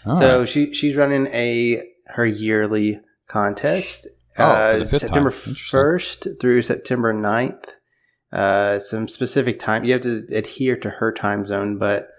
All 0.06 0.16
so 0.18 0.40
right. 0.40 0.50
she 0.50 0.74
she's 0.74 0.96
running 0.96 1.28
a 1.28 1.84
her 2.08 2.26
yearly 2.26 3.00
contest. 3.28 4.08
Oh, 4.38 4.44
uh, 4.44 4.72
for 4.74 4.80
the 4.80 4.86
fifth 4.86 5.02
September 5.02 5.32
time. 5.32 5.54
1st 5.56 6.40
through 6.40 6.62
September 6.62 7.14
9th. 7.14 7.66
Uh, 8.32 8.80
some 8.80 9.08
specific 9.08 9.60
time. 9.60 9.84
You 9.84 9.94
have 9.94 10.02
to 10.02 10.26
adhere 10.32 10.78
to 10.78 10.90
her 10.90 11.14
time 11.14 11.48
zone, 11.48 11.78
but 11.78 12.10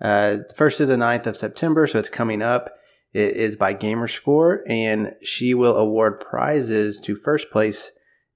uh, 0.00 0.36
the 0.36 0.54
1st 0.56 0.76
to 0.78 0.86
the 0.86 0.96
9th 0.96 1.26
of 1.26 1.36
September, 1.36 1.86
so 1.86 1.98
it's 1.98 2.10
coming 2.10 2.42
up. 2.42 2.70
It 3.12 3.36
is 3.36 3.56
by 3.56 3.74
Gamerscore, 3.74 4.60
and 4.68 5.12
she 5.22 5.54
will 5.54 5.76
award 5.76 6.20
prizes 6.20 7.00
to 7.00 7.16
first 7.16 7.50
place, 7.50 7.92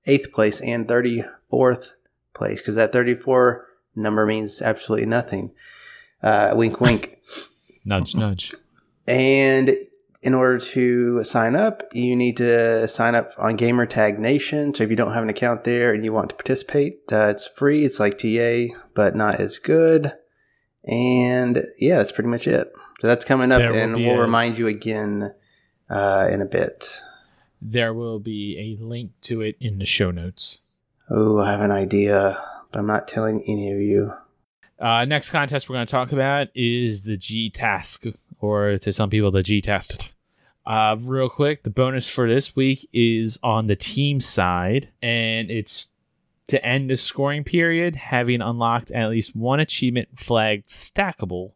eighth 0.07 0.33
place, 0.33 0.61
and 0.61 0.89
34th 0.89 1.93
place, 2.35 2.61
because 2.61 2.77
that 2.77 2.93
34 2.93 3.67
number 3.95 4.25
means 4.25 4.63
absolutely 4.63 5.07
nothing. 5.07 5.53
Uh, 6.23 6.53
wink, 6.55 6.81
wink. 6.81 7.19
Nudge, 7.85 8.15
nudge. 8.15 8.53
And 9.09 9.77
in 10.23 10.35
order 10.35 10.59
to 10.59 11.25
sign 11.25 11.57
up, 11.57 11.83
you 11.93 12.15
need 12.15 12.37
to 12.37 12.87
sign 12.87 13.17
up 13.17 13.33
on 13.39 13.59
Gamertag 13.59 14.19
Nation. 14.19 14.73
So 14.73 14.85
if 14.85 14.91
you 14.91 14.95
don't 14.97 15.13
have 15.15 15.25
an 15.25 15.29
account 15.29 15.65
there 15.65 15.93
and 15.93 16.05
you 16.05 16.13
want 16.13 16.29
to 16.31 16.37
participate, 16.37 17.01
uh, 17.13 17.27
it's 17.27 17.49
free. 17.49 17.85
It's 17.85 17.99
like 17.99 18.19
TA, 18.19 18.67
but 18.95 19.17
not 19.17 19.41
as 19.41 19.59
good. 19.59 20.13
And 20.85 21.65
yeah, 21.79 21.99
that's 21.99 22.13
pretty 22.13 22.31
much 22.31 22.47
it. 22.47 22.73
So 23.01 23.09
that's 23.09 23.25
coming 23.25 23.51
up, 23.51 23.59
There 23.59 23.73
and 23.73 23.97
we'll 23.97 24.19
a- 24.19 24.21
remind 24.21 24.59
you 24.59 24.69
again 24.69 25.35
uh, 25.91 26.29
in 26.31 26.41
a 26.41 26.47
bit. 26.47 27.01
There 27.61 27.93
will 27.93 28.21
be 28.21 28.77
a 28.81 28.85
link 28.85 29.13
to 29.23 29.41
it 29.41 29.57
in 29.61 29.79
the 29.79 29.87
show 29.87 30.11
notes. 30.13 30.61
Oh, 31.11 31.41
I 31.41 31.51
have 31.51 31.61
an 31.61 31.71
idea, 31.73 32.43
but 32.71 32.79
I'm 32.79 32.87
not 32.87 33.09
telling 33.09 33.45
any 33.47 33.73
of 33.73 33.79
you. 33.81 34.13
Uh, 34.83 35.05
next 35.05 35.31
contest 35.31 35.69
we're 35.69 35.77
going 35.77 35.87
to 35.87 35.91
talk 35.91 36.11
about 36.11 36.49
is 36.57 37.03
the 37.03 37.17
G 37.17 37.51
Task, 37.51 38.05
or 38.41 38.79
to 38.79 38.93
some 38.93 39.11
people, 39.11 39.31
the 39.31 39.43
G 39.43 39.61
Task. 39.61 40.13
Uh, 40.67 40.97
real 41.01 41.29
quick, 41.29 41.63
the 41.63 41.71
bonus 41.71 42.09
for 42.09 42.29
this 42.29 42.57
week 42.57 42.89
is 42.93 43.39
on 43.45 43.69
the 43.69 43.77
team 43.77 44.21
side, 44.21 44.89
and 45.01 45.51
it's 45.53 45.87
to 46.49 46.65
end 46.67 46.91
the 46.91 46.97
scoring 46.97 47.45
period, 47.45 47.95
having 47.95 48.41
unlocked 48.41 48.91
at 48.91 49.09
least 49.11 49.37
one 49.37 49.61
achievement 49.61 50.09
flagged 50.17 50.67
stackable, 50.67 51.53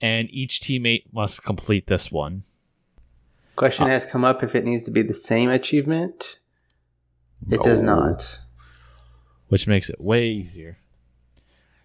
and 0.00 0.28
each 0.30 0.60
teammate 0.60 1.04
must 1.12 1.44
complete 1.44 1.86
this 1.86 2.10
one. 2.10 2.42
Question 3.54 3.86
has 3.86 4.04
come 4.04 4.24
up 4.24 4.42
if 4.42 4.56
it 4.56 4.64
needs 4.64 4.84
to 4.86 4.90
be 4.90 5.02
the 5.02 5.14
same 5.14 5.48
achievement. 5.48 6.40
It 7.48 7.60
does 7.62 7.80
not. 7.80 8.40
which 9.48 9.68
makes 9.68 9.88
it 9.88 10.00
way 10.00 10.26
easier. 10.28 10.78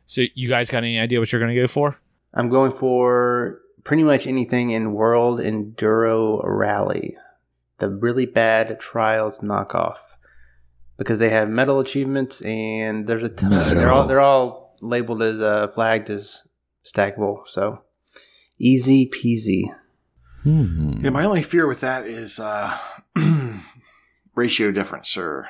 So, 0.08 0.24
you 0.34 0.48
guys 0.50 0.70
got 0.70 0.80
any 0.80 1.00
idea 1.00 1.20
what 1.20 1.32
you're 1.32 1.42
going 1.42 1.54
to 1.54 1.62
go 1.62 1.68
for? 1.68 1.98
I'm 2.34 2.50
going 2.50 2.72
for 2.72 3.60
pretty 3.84 4.04
much 4.04 4.28
anything 4.28 4.72
in 4.72 4.94
World 4.94 5.40
Enduro 5.40 6.42
Rally, 6.44 7.16
the 7.78 7.90
really 7.90 8.26
bad 8.26 8.80
Trials 8.80 9.40
knockoff, 9.40 9.98
because 10.98 11.18
they 11.18 11.30
have 11.30 11.50
medal 11.50 11.80
achievements 11.80 12.42
and 12.42 13.08
there's 13.08 13.24
a 13.24 13.30
ton. 13.30 13.76
They're 13.76 13.92
all 13.92 14.08
they're 14.08 14.20
all 14.20 14.76
labeled 14.82 15.22
as 15.22 15.42
uh, 15.42 15.68
flagged 15.70 16.10
as 16.10 16.44
stackable, 16.86 17.48
so 17.48 17.82
easy 18.60 19.10
peasy. 19.10 19.64
Hmm. 20.44 21.04
Yeah, 21.04 21.10
my 21.10 21.26
only 21.26 21.44
fear 21.44 21.68
with 21.68 21.82
that 21.82 22.06
is 22.06 22.40
uh, 22.40 22.78
ratio 24.36 24.72
difference, 24.72 25.18
or 25.18 25.48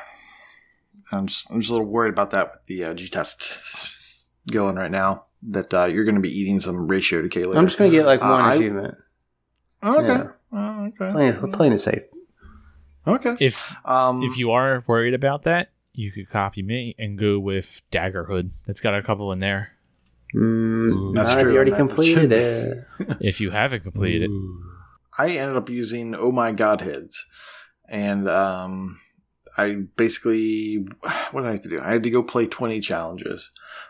I'm 1.11 1.27
just, 1.27 1.51
I'm 1.51 1.59
just 1.59 1.71
a 1.71 1.73
little 1.73 1.89
worried 1.89 2.13
about 2.13 2.31
that 2.31 2.51
with 2.51 2.65
the 2.65 2.85
uh, 2.85 2.93
G 2.93 3.07
test 3.07 3.41
going 4.51 4.75
right 4.75 4.91
now. 4.91 5.25
That 5.43 5.73
uh, 5.73 5.85
you're 5.85 6.03
going 6.03 6.15
to 6.15 6.21
be 6.21 6.35
eating 6.35 6.59
some 6.59 6.87
ratio 6.87 7.21
decay 7.21 7.45
later. 7.45 7.57
I'm 7.59 7.67
just 7.67 7.77
gonna 7.77 7.91
get 7.91 8.05
like 8.07 8.21
Uh, 8.23 8.27
one 8.29 8.41
I- 8.41 8.55
achievement, 8.55 8.95
Okay. 9.83 10.07
Yeah. 10.07 10.31
Oh, 10.51 10.85
okay. 10.87 11.11
playing, 11.11 11.51
playing 11.51 11.73
it 11.73 11.77
safe. 11.79 12.03
Okay. 13.05 13.35
If 13.39 13.73
Um, 13.85 14.23
if 14.23 14.37
you 14.37 14.51
are 14.51 14.83
worried 14.87 15.13
about 15.13 15.43
that, 15.43 15.69
you 15.93 16.11
could 16.11 16.29
copy 16.29 16.61
me 16.63 16.95
and 16.97 17.17
go 17.19 17.37
with 17.39 17.81
Daggerhood. 17.91 18.49
That's 18.65 18.81
got 18.81 18.95
a 18.95 19.03
couple 19.03 19.31
in 19.31 19.39
there. 19.39 19.73
Mm, 20.35 21.13
That's 21.13 21.33
true, 21.33 21.51
You 21.51 21.55
already 21.55 21.71
completed 21.71 22.31
it. 22.31 22.85
If 23.21 23.39
you 23.39 23.51
haven't 23.51 23.83
completed 23.83 24.23
it, 24.23 24.31
I 25.17 25.29
ended 25.31 25.55
up 25.55 25.69
using 25.69 26.15
Oh 26.15 26.31
My 26.31 26.51
Godheads, 26.51 27.23
and 27.87 28.27
um, 28.27 28.99
I 29.57 29.83
basically 29.95 30.77
what 31.31 31.41
did 31.43 31.47
I 31.47 31.51
have 31.53 31.61
to 31.61 31.69
do? 31.69 31.79
I 31.81 31.93
had 31.93 32.03
to 32.03 32.09
go 32.09 32.23
play 32.23 32.45
twenty 32.47 32.79
challenges. 32.81 33.49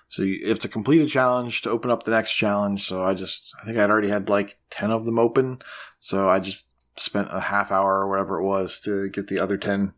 So 0.09 0.23
you 0.23 0.35
you 0.35 0.49
have 0.49 0.59
to 0.59 0.69
complete 0.69 1.01
a 1.01 1.05
challenge 1.07 1.61
to 1.63 1.69
open 1.69 1.91
up 1.91 2.03
the 2.03 2.11
next 2.11 2.33
challenge. 2.33 2.87
So 2.87 3.03
I 3.03 3.13
just 3.13 3.53
I 3.61 3.65
think 3.65 3.77
I'd 3.77 3.89
already 3.89 4.09
had 4.09 4.29
like 4.29 4.57
ten 4.69 4.91
of 4.91 5.05
them 5.05 5.19
open. 5.19 5.61
So 5.99 6.29
I 6.29 6.39
just 6.39 6.63
spent 6.95 7.27
a 7.31 7.39
half 7.39 7.71
hour 7.71 7.99
or 7.99 8.09
whatever 8.09 8.39
it 8.39 8.43
was 8.43 8.79
to 8.81 9.09
get 9.09 9.27
the 9.27 9.39
other 9.39 9.57
ten. 9.57 9.93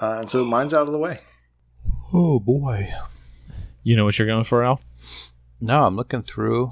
Uh, 0.00 0.18
and 0.20 0.28
so 0.28 0.44
mine's 0.44 0.74
out 0.74 0.86
of 0.86 0.92
the 0.92 0.98
way. 0.98 1.20
Oh, 2.12 2.40
boy. 2.40 2.92
you 3.82 3.96
know 3.96 4.04
what 4.04 4.18
you're 4.18 4.28
going 4.28 4.44
for, 4.44 4.64
Al. 4.64 4.80
No, 5.60 5.84
I'm 5.86 5.96
looking 5.96 6.22
through. 6.22 6.70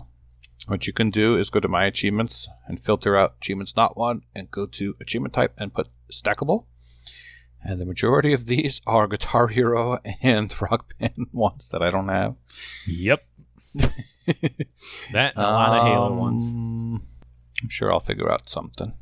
What 0.67 0.87
you 0.87 0.93
can 0.93 1.11
do 1.11 1.37
is 1.37 1.51
go 1.51 1.61
to 1.61 1.69
my 1.69 1.85
achievements 1.87 2.49
and 2.67 2.79
filter 2.79 3.17
out 3.17 3.35
achievements 3.41 3.77
not 3.77 3.97
one 3.97 4.23
and 4.35 4.51
go 4.51 4.67
to 4.67 4.97
achievement 5.01 5.35
type 5.35 5.53
and 5.59 5.75
put 5.75 5.89
stackable. 6.11 6.67
And 7.65 7.79
the 7.79 7.87
majority 7.87 8.33
of 8.33 8.47
these 8.47 8.81
are 8.87 9.07
Guitar 9.07 9.47
Hero 9.49 9.99
and 10.23 10.53
Rock 10.61 10.93
Band 10.99 11.29
ones 11.33 11.69
that 11.69 11.83
I 11.83 11.91
don't 11.91 12.09
have. 12.09 12.35
Yep. 12.87 13.25
that 13.75 15.33
and 15.37 15.37
a 15.37 15.43
lot 15.43 15.79
of 15.79 15.87
Halo 15.87 16.15
ones. 16.17 16.47
Um, 16.53 17.03
I'm 17.63 17.69
sure 17.69 17.93
I'll 17.93 18.01
figure 18.01 18.31
out 18.31 18.49
something. 18.49 18.95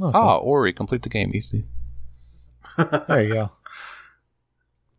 Oh, 0.00 0.10
Ah, 0.12 0.36
Ori, 0.38 0.72
complete 0.72 1.02
the 1.02 1.08
game 1.08 1.30
easy. 1.34 1.66
there 3.08 3.22
you 3.22 3.32
go. 3.32 3.50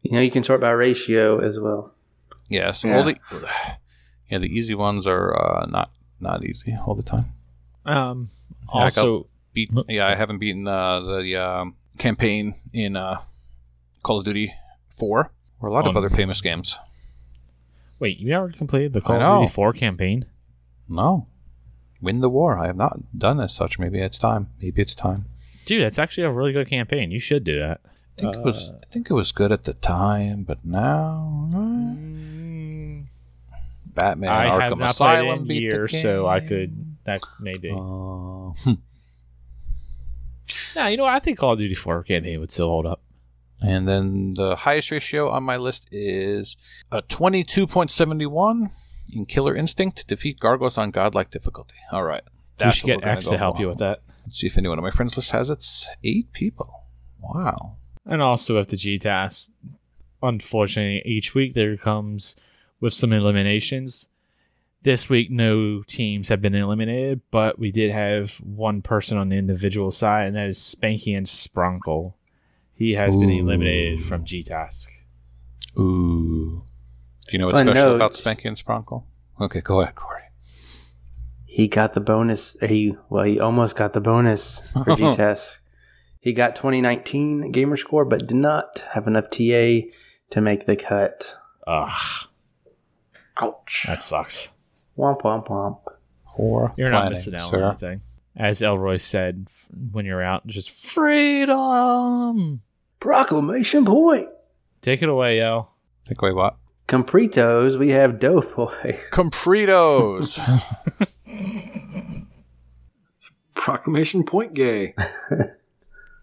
You 0.01 0.11
know, 0.11 0.19
you 0.19 0.29
can 0.29 0.43
sort 0.43 0.61
by 0.61 0.69
ratio 0.69 1.39
as 1.39 1.57
well. 1.59 1.91
Yes. 2.47 2.83
Yeah. 2.83 2.97
All 2.97 3.03
the 3.05 3.17
yeah, 4.29 4.37
the 4.37 4.45
easy 4.55 4.75
ones 4.75 5.07
are 5.07 5.33
uh, 5.35 5.65
not 5.65 5.89
not 6.19 6.45
easy 6.45 6.77
all 6.85 6.93
the 6.93 7.01
time. 7.01 7.33
Um, 7.87 8.29
Yeah, 8.71 8.81
I 8.81 8.83
also, 8.83 9.27
Beat, 9.53 9.71
yeah, 9.89 10.05
I 10.07 10.13
haven't 10.13 10.37
beaten 10.37 10.67
uh, 10.67 10.99
the 10.99 11.35
um, 11.37 11.75
campaign 11.97 12.53
in 12.73 12.95
uh, 12.95 13.19
Call 14.03 14.19
of 14.19 14.25
Duty 14.25 14.53
Four 14.87 15.31
or 15.59 15.69
a 15.69 15.73
lot 15.73 15.87
of 15.87 15.97
other 15.97 16.09
famous 16.09 16.41
games. 16.41 16.77
wait, 17.99 18.17
you 18.17 18.29
never 18.29 18.51
completed 18.51 18.93
the 18.93 19.01
Call 19.01 19.21
of. 19.21 19.41
Duty 19.41 19.53
4 19.53 19.73
campaign? 19.73 20.25
No, 20.87 21.27
win 22.01 22.19
the 22.19 22.29
war. 22.29 22.57
I 22.57 22.67
have 22.67 22.75
not 22.77 23.17
done 23.17 23.39
as 23.39 23.53
such. 23.53 23.79
Maybe 23.79 23.99
it's 23.99 24.19
time. 24.19 24.49
Maybe 24.61 24.81
it's 24.81 24.95
time. 24.95 25.25
Dude, 25.65 25.81
that's 25.81 25.97
actually 25.97 26.25
a 26.25 26.31
really 26.31 26.53
good 26.53 26.69
campaign. 26.69 27.09
You 27.09 27.19
should 27.19 27.43
do 27.43 27.59
that. 27.59 27.81
I 28.17 28.21
think 28.21 28.35
it 28.35 28.43
was. 28.43 28.71
I 28.71 28.85
think 28.91 29.09
it 29.09 29.13
was 29.13 29.31
good 29.31 29.51
at 29.51 29.63
the 29.63 29.73
time, 29.73 30.43
but 30.43 30.63
now 30.63 31.49
uh, 31.53 31.95
Batman 33.87 34.29
I 34.29 34.47
Arkham 34.47 34.85
Asylum 34.85 35.47
beat 35.47 35.63
years, 35.63 35.91
the 35.91 36.01
so 36.01 36.27
I 36.27 36.39
could. 36.39 36.95
That 37.05 37.21
maybe. 37.39 37.71
Uh, 37.71 38.51
no, 40.75 40.87
you 40.87 40.97
know, 40.97 41.03
what? 41.03 41.13
I 41.13 41.19
think 41.19 41.37
Call 41.39 41.53
of 41.53 41.59
Duty 41.59 41.75
4 41.75 42.03
campaign 42.03 42.39
would 42.39 42.51
still 42.51 42.69
hold 42.69 42.85
up. 42.85 43.01
and 43.61 43.87
then 43.87 44.33
the 44.35 44.55
highest 44.55 44.91
ratio 44.91 45.29
on 45.29 45.43
my 45.43 45.57
list 45.57 45.87
is 45.91 46.57
a 46.91 47.01
twenty-two 47.01 47.65
point 47.67 47.89
seventy-one 47.91 48.69
in 49.13 49.25
Killer 49.25 49.55
Instinct 49.55 49.97
to 49.99 50.05
defeat 50.05 50.39
Gargos 50.39 50.77
on 50.77 50.91
godlike 50.91 51.31
difficulty. 51.31 51.75
All 51.91 52.03
right, 52.03 52.23
we 52.63 52.71
should 52.71 52.85
get 52.87 53.03
X 53.05 53.27
to 53.29 53.37
help 53.37 53.55
for. 53.55 53.61
you 53.61 53.67
with 53.69 53.77
that. 53.79 54.01
Let's 54.25 54.39
see 54.39 54.47
if 54.47 54.57
anyone 54.57 54.77
on 54.77 54.83
my 54.83 54.89
friends 54.91 55.15
list 55.15 55.31
has 55.31 55.49
it. 55.49 55.53
It's 55.53 55.87
eight 56.03 56.31
people. 56.33 56.83
Wow. 57.21 57.77
And 58.05 58.21
also 58.21 58.55
with 58.57 58.69
the 58.69 58.77
G 58.77 58.99
task, 58.99 59.49
unfortunately, 60.21 61.01
each 61.05 61.33
week 61.33 61.53
there 61.53 61.77
comes 61.77 62.35
with 62.79 62.93
some 62.93 63.13
eliminations. 63.13 64.09
This 64.85 65.09
week, 65.09 65.31
no 65.31 65.81
teams 65.81 66.29
have 66.29 66.43
been 66.43 66.53
eliminated, 66.53 67.19
but 67.31 67.57
we 67.57 67.71
did 67.71 67.89
have 67.89 68.35
one 68.35 68.83
person 68.83 69.17
on 69.17 69.29
the 69.29 69.35
individual 69.35 69.89
side, 69.89 70.27
and 70.27 70.35
that 70.35 70.47
is 70.47 70.59
Spanky 70.59 71.17
and 71.17 71.25
Sprunkle. 71.25 72.13
He 72.75 72.91
has 72.91 73.17
been 73.17 73.31
eliminated 73.31 74.05
from 74.05 74.25
G 74.25 74.43
task. 74.43 74.91
Ooh. 75.75 76.61
Do 77.25 77.31
you 77.31 77.39
know 77.39 77.47
what's 77.47 77.61
Fun 77.61 77.73
special 77.73 77.95
about. 77.95 78.13
Spanky 78.13 78.45
and 78.45 78.55
Spronkle? 78.55 79.05
Okay, 79.41 79.59
go 79.61 79.81
ahead, 79.81 79.95
Corey. 79.95 80.21
He 81.45 81.67
got 81.67 81.95
the 81.95 81.99
bonus. 81.99 82.55
He 82.61 82.95
well, 83.09 83.23
he 83.23 83.39
almost 83.39 83.75
got 83.75 83.93
the 83.93 84.01
bonus 84.01 84.71
for 84.73 84.95
G-Task. 84.97 85.61
He 86.19 86.31
got 86.31 86.55
2019 86.55 87.51
gamer 87.51 87.77
score, 87.77 88.05
but 88.05 88.27
did 88.27 88.37
not 88.37 88.83
have 88.93 89.07
enough 89.07 89.31
TA 89.31 89.89
to 90.29 90.41
make 90.41 90.67
the 90.67 90.75
cut. 90.75 91.37
Ugh, 91.65 92.27
Ouch. 93.37 93.85
that 93.87 94.03
sucks. 94.03 94.49
Womp 94.97 95.21
womp 95.21 95.47
womp. 95.47 95.79
Poor 96.25 96.73
You're 96.77 96.89
not 96.89 97.07
planning, 97.07 97.11
missing 97.11 97.35
out 97.35 97.41
on 97.41 97.49
sir. 97.49 97.63
anything. 97.87 97.99
As 98.35 98.61
Elroy 98.61 98.97
said 98.97 99.45
f- 99.47 99.67
when 99.91 100.05
you're 100.05 100.21
out, 100.23 100.45
just 100.47 100.69
freedom. 100.71 102.61
Proclamation 102.99 103.85
point. 103.85 104.27
Take 104.81 105.01
it 105.01 105.09
away, 105.09 105.39
El. 105.41 105.73
Take 106.05 106.21
away 106.21 106.33
what? 106.33 106.57
Compritos, 106.87 107.77
we 107.79 107.89
have 107.89 108.19
Doughboy. 108.19 108.97
Compritos. 109.11 110.37
Proclamation 113.55 114.23
point 114.23 114.53
gay. 114.53 114.93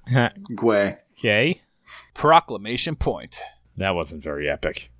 Gway. 0.54 0.98
okay. 1.18 1.62
Proclamation 2.14 2.94
point. 2.96 3.40
That 3.76 3.94
wasn't 3.94 4.22
very 4.22 4.48
epic. 4.48 4.90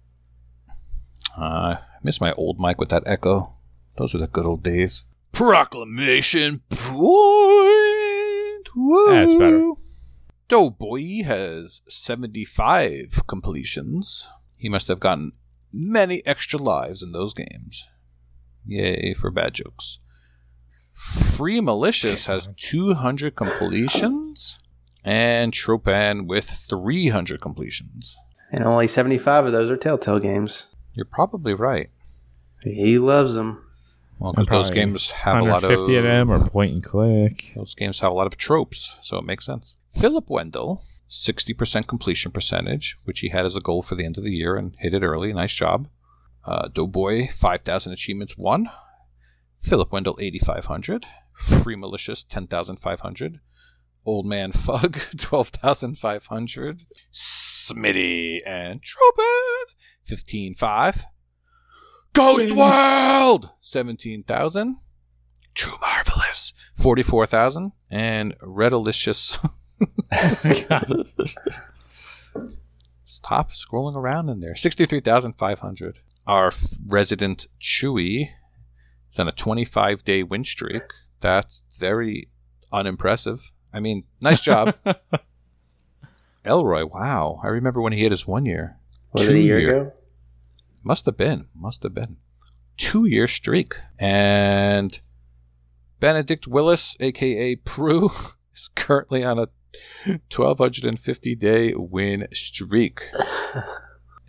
Uh, 1.39 1.43
I 1.77 1.79
miss 2.03 2.21
my 2.21 2.33
old 2.33 2.59
mic 2.59 2.79
with 2.79 2.89
that 2.89 3.03
echo. 3.07 3.55
Those 3.97 4.15
were 4.15 4.21
the 4.21 4.27
good 4.27 4.47
old 4.47 4.63
days. 4.63 5.05
Proclamation 5.33 6.61
point. 6.71 6.89
Woo. 8.75 9.11
That's 9.11 9.35
better. 9.35 9.73
Doughboy 10.49 11.23
has 11.25 11.83
75 11.89 13.27
completions. 13.27 14.29
He 14.57 14.69
must 14.69 14.89
have 14.89 15.01
gotten 15.01 15.33
many 15.73 16.23
extra 16.27 16.59
lives 16.59 17.03
in 17.03 17.13
those 17.13 17.33
games. 17.33 17.87
Yay 18.67 19.15
for 19.15 19.31
bad 19.31 19.55
jokes. 19.55 19.99
Free 20.93 21.61
Malicious 21.61 22.27
has 22.27 22.49
200 22.57 23.35
completions. 23.35 24.59
And 25.05 25.53
Tropan 25.53 26.27
with 26.29 26.49
300 26.49 27.41
completions. 27.41 28.17
And 28.53 28.63
only 28.63 28.87
75 28.87 29.47
of 29.47 29.53
those 29.53 29.69
are 29.71 29.77
Telltale 29.77 30.21
games. 30.21 30.67
You're 30.93 31.07
probably 31.07 31.55
right. 31.55 31.91
He 32.63 32.99
loves 32.99 33.35
them. 33.35 33.65
Well, 34.23 34.35
because 34.35 34.69
those 34.69 34.71
games 34.71 35.11
have 35.11 35.39
a 35.39 35.43
lot 35.43 35.65
of 35.65 35.71
150 35.71 35.97
of 35.97 36.05
them 36.05 36.31
or 36.31 36.49
point 36.49 36.71
and 36.71 36.85
click. 36.85 37.55
Those 37.57 37.75
games 37.75 37.99
have 37.99 38.13
a 38.13 38.15
lot 38.15 38.29
of 38.29 38.37
tropes, 38.37 38.95
so 39.01 39.17
it 39.19 39.25
makes 39.25 39.45
sense. 39.45 39.75
Philip 39.89 40.31
Wendell, 40.31 40.81
60% 41.11 41.89
completion 41.89 42.31
percentage, 42.31 42.99
which 43.03 43.19
he 43.19 43.31
had 43.31 43.45
as 43.45 43.57
a 43.57 43.61
goal 43.61 43.83
for 43.83 43.97
the 43.97 44.05
end 44.05 44.17
of 44.17 44.23
the 44.23 44.31
year 44.31 44.55
and 44.55 44.77
hit 44.79 44.95
it 44.95 45.03
early. 45.03 45.33
Nice 45.33 45.53
job. 45.53 45.89
Uh, 46.45 46.69
Doughboy, 46.69 47.31
5,000 47.33 47.93
achievements, 47.93 48.39
won. 48.39 48.71
Philip 49.59 49.91
Wendell, 49.91 50.17
8,500. 50.21 51.05
Free 51.35 51.75
Malicious, 51.75 52.23
10,500. 52.23 53.41
Old 54.07 54.27
Man 54.27 54.53
Fug, 54.53 55.01
12,500. 55.17 56.85
Smitty 57.13 58.39
and 58.47 58.81
Tropan, 58.83 59.65
15,500. 60.05 61.07
Ghost 62.13 62.53
World, 62.53 63.51
17,000. 63.61 64.77
True 65.55 65.75
Marvelous, 65.81 66.53
44,000. 66.75 67.73
And 67.91 68.39
Redalicious. 68.41 69.39
Stop 73.05 73.51
scrolling 73.51 73.97
around 73.97 74.29
in 74.29 74.41
there. 74.41 74.55
63,500. 74.55 76.01
Our 76.27 76.47
f- 76.49 76.75
resident 76.87 77.47
Chewy 77.61 78.29
is 79.11 79.19
on 79.19 79.29
a 79.29 79.33
25 79.33 80.05
day 80.05 80.23
win 80.23 80.45
streak. 80.45 80.83
That's 81.21 81.63
very 81.79 82.29
unimpressive. 82.73 83.53
I 83.73 83.81
mean, 83.81 84.05
nice 84.21 84.41
job. 84.41 84.75
Elroy, 86.45 86.85
wow. 86.87 87.41
I 87.43 87.49
remember 87.49 87.81
when 87.81 87.93
he 87.93 88.01
hit 88.01 88.13
his 88.13 88.27
one 88.27 88.45
year. 88.45 88.77
Was 89.13 89.29
it 89.29 89.37
a 89.37 89.41
year 89.41 89.59
ago? 89.59 89.93
Must 90.83 91.07
have 91.07 91.17
been. 91.17 91.47
Must 91.55 91.83
have 91.83 91.95
been. 91.95 92.17
Two 92.77 93.07
year 93.07 93.27
streak. 93.29 93.77
And 93.99 95.01
Benedict 96.01 96.47
Willis, 96.47 96.97
aka 97.01 97.57
Prue, 97.57 98.11
is 98.55 98.69
currently 98.75 99.23
on 99.25 99.39
a 99.39 99.49
1250 100.07 101.35
day 101.37 101.75
win 101.75 102.27
streak. 102.33 103.03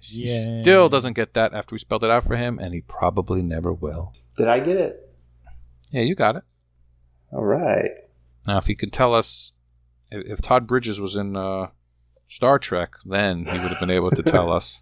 He 0.05 0.25
Yeah. 0.25 0.61
still 0.61 0.89
doesn't 0.89 1.13
get 1.13 1.33
that 1.35 1.53
after 1.53 1.73
we 1.73 1.79
spelled 1.79 2.03
it 2.03 2.09
out 2.11 2.25
for 2.25 2.35
him, 2.35 2.59
and 2.59 2.73
he 2.73 2.81
probably 2.81 3.41
never 3.41 3.71
will. 3.71 4.11
Did 4.35 4.49
I 4.49 4.59
get 4.59 4.75
it? 4.75 4.99
Yeah, 5.93 6.01
you 6.01 6.13
got 6.13 6.35
it. 6.35 6.43
All 7.31 7.45
right. 7.45 7.89
Now, 8.45 8.57
if 8.57 8.67
he 8.67 8.75
could 8.75 8.91
tell 8.91 9.15
us 9.15 9.53
if, 10.11 10.25
if 10.25 10.41
Todd 10.41 10.67
Bridges 10.67 10.99
was 10.99 11.15
in 11.15 11.37
uh, 11.37 11.67
Star 12.27 12.59
Trek, 12.59 12.95
then 13.05 13.45
he 13.45 13.57
would 13.59 13.69
have 13.69 13.79
been 13.79 13.89
able 13.89 14.11
to 14.11 14.21
tell 14.21 14.51
us. 14.59 14.81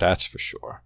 That's 0.00 0.24
for 0.24 0.38
sure. 0.38 0.82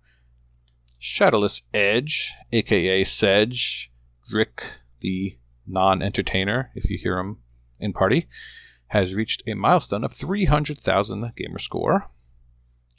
Shadowless 0.99 1.63
Edge, 1.73 2.33
aka 2.53 3.05
Sedge, 3.05 3.93
Drick, 4.29 4.65
the 5.01 5.39
non 5.67 6.03
entertainer, 6.03 6.71
if 6.75 6.91
you 6.91 6.99
hear 6.99 7.19
him 7.19 7.39
in 7.79 7.93
party, 7.93 8.27
has 8.89 9.15
reached 9.15 9.45
a 9.47 9.55
milestone 9.55 10.03
of 10.03 10.13
300,000 10.13 11.33
gamer 11.37 11.59
score. 11.59 12.11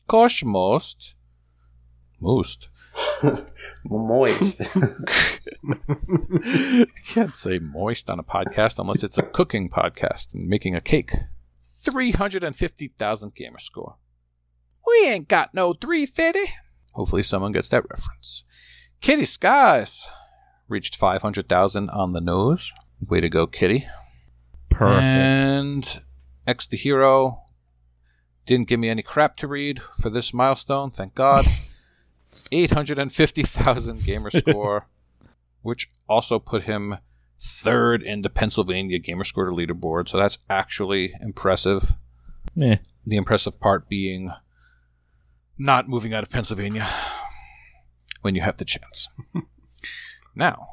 Kosh 0.08 0.44
Most, 0.44 1.16
Most, 2.22 2.70
Moist. 3.84 4.60
you 5.64 6.86
can't 7.08 7.36
say 7.36 7.60
moist 7.60 8.10
on 8.10 8.20
a 8.20 8.24
podcast 8.24 8.80
unless 8.80 9.04
it's 9.04 9.18
a 9.18 9.24
cooking 9.24 9.70
podcast 9.70 10.34
and 10.34 10.48
making 10.48 10.76
a 10.76 10.82
cake. 10.82 11.14
350,000 11.80 13.36
gamer 13.36 13.60
score. 13.60 13.98
We 14.88 15.08
ain't 15.08 15.28
got 15.28 15.54
no 15.54 15.74
350. 15.74 16.54
Hopefully 16.94 17.24
someone 17.24 17.52
gets 17.52 17.70
that 17.70 17.84
reference. 17.90 18.44
Kitty 19.02 19.26
Skies 19.26 20.08
reached 20.68 20.96
500,000 20.96 21.90
on 21.90 22.12
the 22.12 22.22
nose. 22.22 22.72
Way 23.06 23.22
to 23.22 23.30
go, 23.30 23.46
Kitty. 23.48 23.88
Perfect. 24.70 25.04
And 25.04 26.02
X 26.48 26.68
the 26.68 26.78
Hero 26.78 27.42
didn't 28.46 28.68
give 28.68 28.80
me 28.80 28.90
any 28.90 29.02
crap 29.02 29.36
to 29.38 29.48
read 29.48 29.82
for 30.00 30.10
this 30.10 30.34
milestone, 30.34 30.92
thank 30.92 31.16
God. 31.16 31.46
850,000 32.52 34.04
gamer 34.04 34.30
score, 34.32 34.88
which 35.62 35.90
also 36.08 36.40
put 36.40 36.64
him 36.64 36.98
third 37.40 38.02
in 38.02 38.22
the 38.22 38.30
Pennsylvania 38.30 39.00
gamer 39.00 39.24
score 39.24 39.52
leaderboard. 39.52 40.10
So 40.10 40.18
that's 40.18 40.38
actually 40.50 41.14
impressive. 41.22 41.94
Eh. 42.62 42.78
The 43.06 43.18
impressive 43.18 43.60
part 43.60 43.90
being 43.90 44.32
not 45.58 45.88
moving 45.88 46.14
out 46.14 46.24
of 46.24 46.30
Pennsylvania 46.30 46.88
when 48.22 48.36
you 48.36 48.42
have 48.42 48.58
the 48.58 48.66
chance. 48.66 49.08
now, 50.36 50.68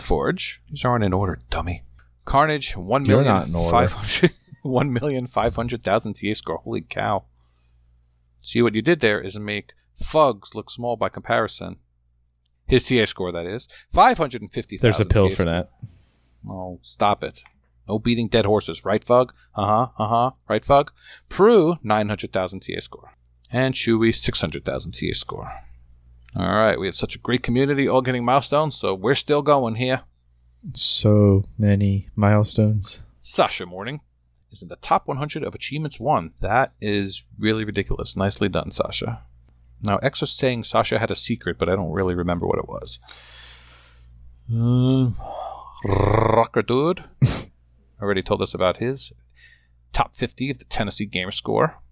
Forge. 0.00 0.60
These 0.68 0.84
aren't 0.84 1.04
in 1.04 1.12
order, 1.12 1.38
dummy. 1.50 1.84
Carnage, 2.24 2.76
one 2.76 3.04
You're 3.04 3.18
million 3.18 3.34
not 3.34 3.48
in 3.48 3.54
order. 3.54 3.70
five 3.70 3.92
hundred 3.92 4.32
one 4.62 4.92
million 4.92 5.26
five 5.26 5.56
hundred 5.56 5.82
thousand 5.82 6.14
TA 6.14 6.34
score. 6.34 6.58
Holy 6.58 6.82
cow. 6.82 7.24
See 8.40 8.60
what 8.62 8.74
you 8.74 8.82
did 8.82 9.00
there 9.00 9.20
is 9.20 9.38
make 9.38 9.72
Fugs 9.94 10.54
look 10.54 10.70
small 10.70 10.96
by 10.96 11.08
comparison. 11.08 11.76
His 12.66 12.88
TA 12.88 13.04
score, 13.04 13.32
that 13.32 13.46
is. 13.46 13.68
550,000 13.90 14.80
There's 14.80 15.00
a 15.00 15.08
pill 15.08 15.30
for 15.30 15.44
that. 15.44 15.70
Oh, 16.48 16.78
stop 16.82 17.22
it. 17.22 17.42
No 17.88 17.98
beating 17.98 18.28
dead 18.28 18.46
horses, 18.46 18.84
right, 18.84 19.02
Fug? 19.02 19.34
Uh 19.54 19.66
huh, 19.66 19.88
uh 19.98 20.08
huh, 20.08 20.30
right, 20.48 20.64
Fug? 20.64 20.92
Prue, 21.28 21.76
900,000 21.82 22.60
TA 22.60 22.80
score. 22.80 23.12
And 23.52 23.74
Chewy, 23.74 24.14
600,000 24.14 24.92
TA 24.92 25.12
score. 25.12 25.52
All 26.34 26.48
right, 26.48 26.80
we 26.80 26.86
have 26.86 26.96
such 26.96 27.14
a 27.14 27.18
great 27.18 27.42
community, 27.42 27.86
all 27.86 28.00
getting 28.00 28.24
milestones, 28.24 28.74
so 28.74 28.94
we're 28.94 29.14
still 29.14 29.42
going 29.42 29.74
here. 29.74 30.00
So 30.72 31.44
many 31.58 32.08
milestones. 32.16 33.02
Sasha 33.20 33.66
Morning 33.66 34.00
is 34.50 34.62
in 34.62 34.68
the 34.68 34.76
top 34.76 35.06
100 35.06 35.44
of 35.44 35.54
achievements 35.54 36.00
won. 36.00 36.32
That 36.40 36.72
is 36.80 37.24
really 37.38 37.64
ridiculous. 37.64 38.16
Nicely 38.16 38.48
done, 38.48 38.70
Sasha. 38.70 39.22
Now, 39.84 39.98
X 39.98 40.20
was 40.20 40.30
saying 40.30 40.64
Sasha 40.64 40.98
had 40.98 41.10
a 41.10 41.16
secret, 41.16 41.58
but 41.58 41.68
I 41.68 41.76
don't 41.76 41.92
really 41.92 42.14
remember 42.14 42.46
what 42.46 42.58
it 42.58 42.68
was. 42.68 42.98
Um, 44.50 45.16
Rocker 45.84 46.62
Dude 46.62 47.04
already 48.00 48.22
told 48.22 48.40
us 48.40 48.54
about 48.54 48.78
his 48.78 49.12
top 49.92 50.14
50 50.14 50.50
of 50.50 50.58
the 50.58 50.64
Tennessee 50.64 51.06
Gamer 51.06 51.30
Score. 51.30 51.82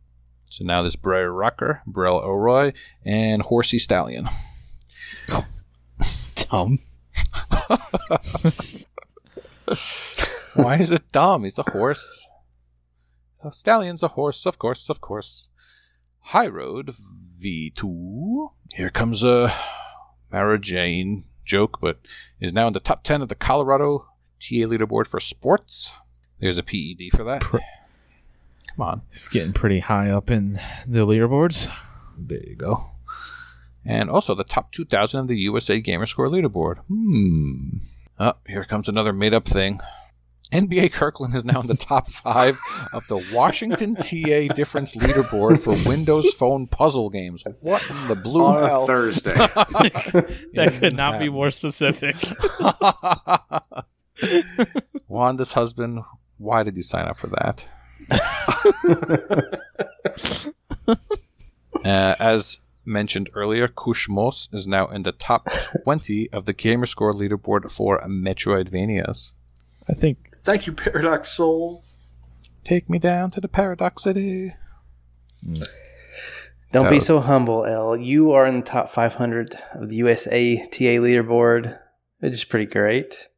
So 0.51 0.64
now 0.64 0.82
there's 0.82 0.97
Brer 0.97 1.32
Rocker, 1.32 1.82
Brell 1.86 2.20
O'Roy, 2.22 2.72
and 3.05 3.40
Horsey 3.43 3.78
Stallion. 3.78 4.27
Dumb. 6.51 6.81
Why 10.55 10.78
is 10.78 10.90
it 10.90 11.12
dumb? 11.12 11.44
He's 11.44 11.59
a 11.59 11.70
horse. 11.70 12.27
A 13.44 13.52
stallion's 13.52 14.02
a 14.02 14.09
horse, 14.09 14.44
of 14.44 14.59
course, 14.59 14.90
of 14.90 15.01
course. 15.01 15.48
High 16.18 16.48
Road 16.48 16.97
V2. 17.40 18.48
Here 18.74 18.90
comes 18.90 19.22
a 19.22 19.55
Mara 20.32 20.59
Jane 20.59 21.24
joke, 21.44 21.78
but 21.81 22.01
is 22.40 22.52
now 22.52 22.66
in 22.66 22.72
the 22.72 22.81
top 22.81 23.05
10 23.05 23.22
of 23.22 23.28
the 23.28 23.36
Colorado 23.36 24.06
TA 24.40 24.66
leaderboard 24.66 25.06
for 25.06 25.20
sports. 25.20 25.93
There's 26.40 26.59
a 26.59 26.64
PED 26.64 27.16
for 27.16 27.22
that. 27.22 27.44
Pr- 28.71 28.77
Come 28.77 28.87
on. 28.89 29.03
It's 29.11 29.29
getting 29.29 29.53
pretty 29.53 29.81
high 29.81 30.11
up 30.11 30.31
in 30.31 30.55
the 30.87 31.07
leaderboards. 31.07 31.71
There 32.19 32.41
you 32.47 32.57
go. 32.57 32.93
And 33.85 34.11
also 34.11 34.35
the 34.35 34.45
top 34.45 34.73
2,000 34.73 35.21
of 35.21 35.29
the 35.29 35.37
USA 35.39 35.81
Gamerscore 35.81 36.31
leaderboard. 36.31 36.79
Hmm. 36.89 37.79
Oh, 38.19 38.35
here 38.47 38.65
comes 38.65 38.89
another 38.89 39.13
made 39.13 39.33
up 39.33 39.47
thing. 39.47 39.81
NBA 40.53 40.93
Kirkland 40.93 41.35
is 41.35 41.45
now 41.45 41.61
in 41.61 41.69
the 41.69 41.77
top 41.81 42.09
five 42.09 42.59
of 42.93 43.07
the 43.07 43.25
Washington 43.33 43.95
TA 43.95 44.53
difference 44.53 44.97
leaderboard 44.97 45.61
for 45.61 45.75
Windows 45.89 46.33
Phone 46.35 46.67
puzzle 46.67 47.09
games. 47.09 47.45
What 47.61 47.83
in 47.89 48.09
the 48.09 48.17
blue 48.17 48.45
on 48.45 48.67
hell? 48.69 48.85
a 48.85 48.87
Thursday. 48.87 49.33
That 50.55 50.77
could 50.81 50.97
not 50.97 51.19
be 51.21 51.29
more 51.31 51.51
specific. 51.51 52.17
Wanda's 55.09 55.53
husband, 55.53 56.01
why 56.37 56.63
did 56.63 56.77
you 56.77 56.83
sign 56.83 57.07
up 57.07 57.17
for 57.17 57.29
that? 57.29 57.69
uh, 61.85 61.85
as 61.85 62.61
mentioned 62.85 63.31
earlier, 63.35 63.69
Kushmos 63.69 64.53
is 64.53 64.66
now 64.66 64.89
in 64.89 65.03
the 65.03 65.12
top 65.12 65.49
20 65.85 66.31
of 66.32 66.45
the 66.45 66.55
Gamerscore 66.55 67.15
leaderboard 67.15 67.70
for 67.70 68.01
Metroidvanias. 68.07 69.35
I 69.89 69.95
think 69.95 70.37
Thank 70.43 70.66
you, 70.66 70.73
Paradox 70.73 71.31
Soul. 71.32 71.85
Take 72.65 72.89
me 72.89 72.99
down 72.99 73.31
to 73.32 73.41
the 73.41 73.49
Paradoxity. 73.49 74.55
Don't 76.73 76.85
That 76.85 76.91
be 76.91 76.97
was- 76.97 77.07
so 77.07 77.20
humble, 77.20 77.66
L. 77.66 77.97
You 77.97 78.32
are 78.32 78.47
in 78.47 78.61
the 78.61 78.66
top 78.66 78.91
500 78.91 79.55
of 79.74 79.91
the 79.91 79.97
USA 79.97 80.57
TA 80.69 80.99
leaderboard, 81.01 81.78
which 82.20 82.32
is 82.32 82.45
pretty 82.45 82.66
great. 82.66 83.28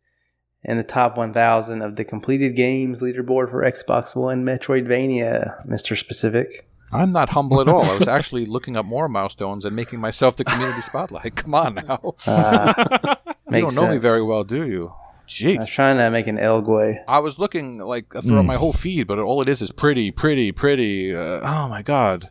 And 0.64 0.78
the 0.78 0.84
top 0.84 1.16
1,000 1.16 1.82
of 1.82 1.97
the 1.97 2.05
completed 2.05 2.55
games 2.55 3.01
leaderboard 3.01 3.51
for 3.51 3.64
Xbox 3.64 4.14
One 4.14 4.44
Metroidvania, 4.44 5.66
Mr. 5.66 5.97
Specific. 5.98 6.66
I'm 6.93 7.10
not 7.10 7.30
humble 7.30 7.60
at 7.60 7.68
all. 7.68 7.82
I 7.82 7.98
was 7.98 8.09
actually 8.18 8.44
looking 8.44 8.76
up 8.76 8.84
more 8.84 9.09
milestones 9.09 9.64
and 9.64 9.74
making 9.74 9.98
myself 9.98 10.36
the 10.36 10.44
community 10.44 10.82
spotlight. 10.82 11.34
Come 11.36 11.55
on 11.55 11.74
now. 11.74 12.01
Uh, 12.26 13.14
you 13.51 13.60
don't 13.62 13.74
know 13.74 13.89
me 13.89 13.97
very 13.97 14.22
well, 14.22 14.44
do 14.44 14.66
you? 14.66 14.93
I 14.94 15.24
was 15.24 15.32
Jeez. 15.34 15.66
trying 15.68 15.97
to 15.97 16.10
make 16.10 16.26
an 16.26 16.36
Elgway. 16.36 17.02
I 17.09 17.20
was 17.20 17.39
looking 17.39 17.78
like 17.78 18.12
throughout 18.12 18.44
my 18.44 18.56
whole 18.56 18.72
feed, 18.72 19.06
but 19.06 19.18
all 19.18 19.40
it 19.40 19.48
is 19.48 19.62
is 19.62 19.72
pretty, 19.72 20.10
pretty, 20.10 20.52
pretty. 20.52 21.14
Uh, 21.14 21.40
oh 21.43 21.68
my 21.68 21.80
god! 21.80 22.28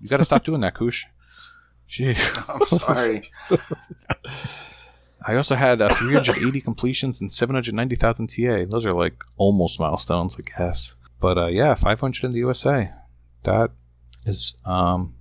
You 0.00 0.08
got 0.08 0.18
to 0.18 0.24
stop 0.24 0.44
doing 0.44 0.60
that, 0.60 0.74
Koosh. 0.74 1.04
Gee. 1.88 2.14
I'm 2.48 2.66
sorry. 2.78 3.30
I 5.26 5.36
also 5.36 5.54
had 5.54 5.80
uh, 5.80 5.94
380 5.94 6.60
completions 6.60 7.20
and 7.20 7.32
790,000 7.32 8.26
TA. 8.26 8.64
Those 8.68 8.84
are 8.84 8.92
like 8.92 9.24
almost 9.36 9.80
milestones, 9.80 10.36
I 10.38 10.42
guess. 10.42 10.96
But 11.20 11.38
uh, 11.38 11.46
yeah, 11.46 11.74
500 11.74 12.24
in 12.24 12.32
the 12.32 12.40
USA. 12.40 12.92
That 13.44 13.70
is 14.26 14.54
um, 14.64 15.14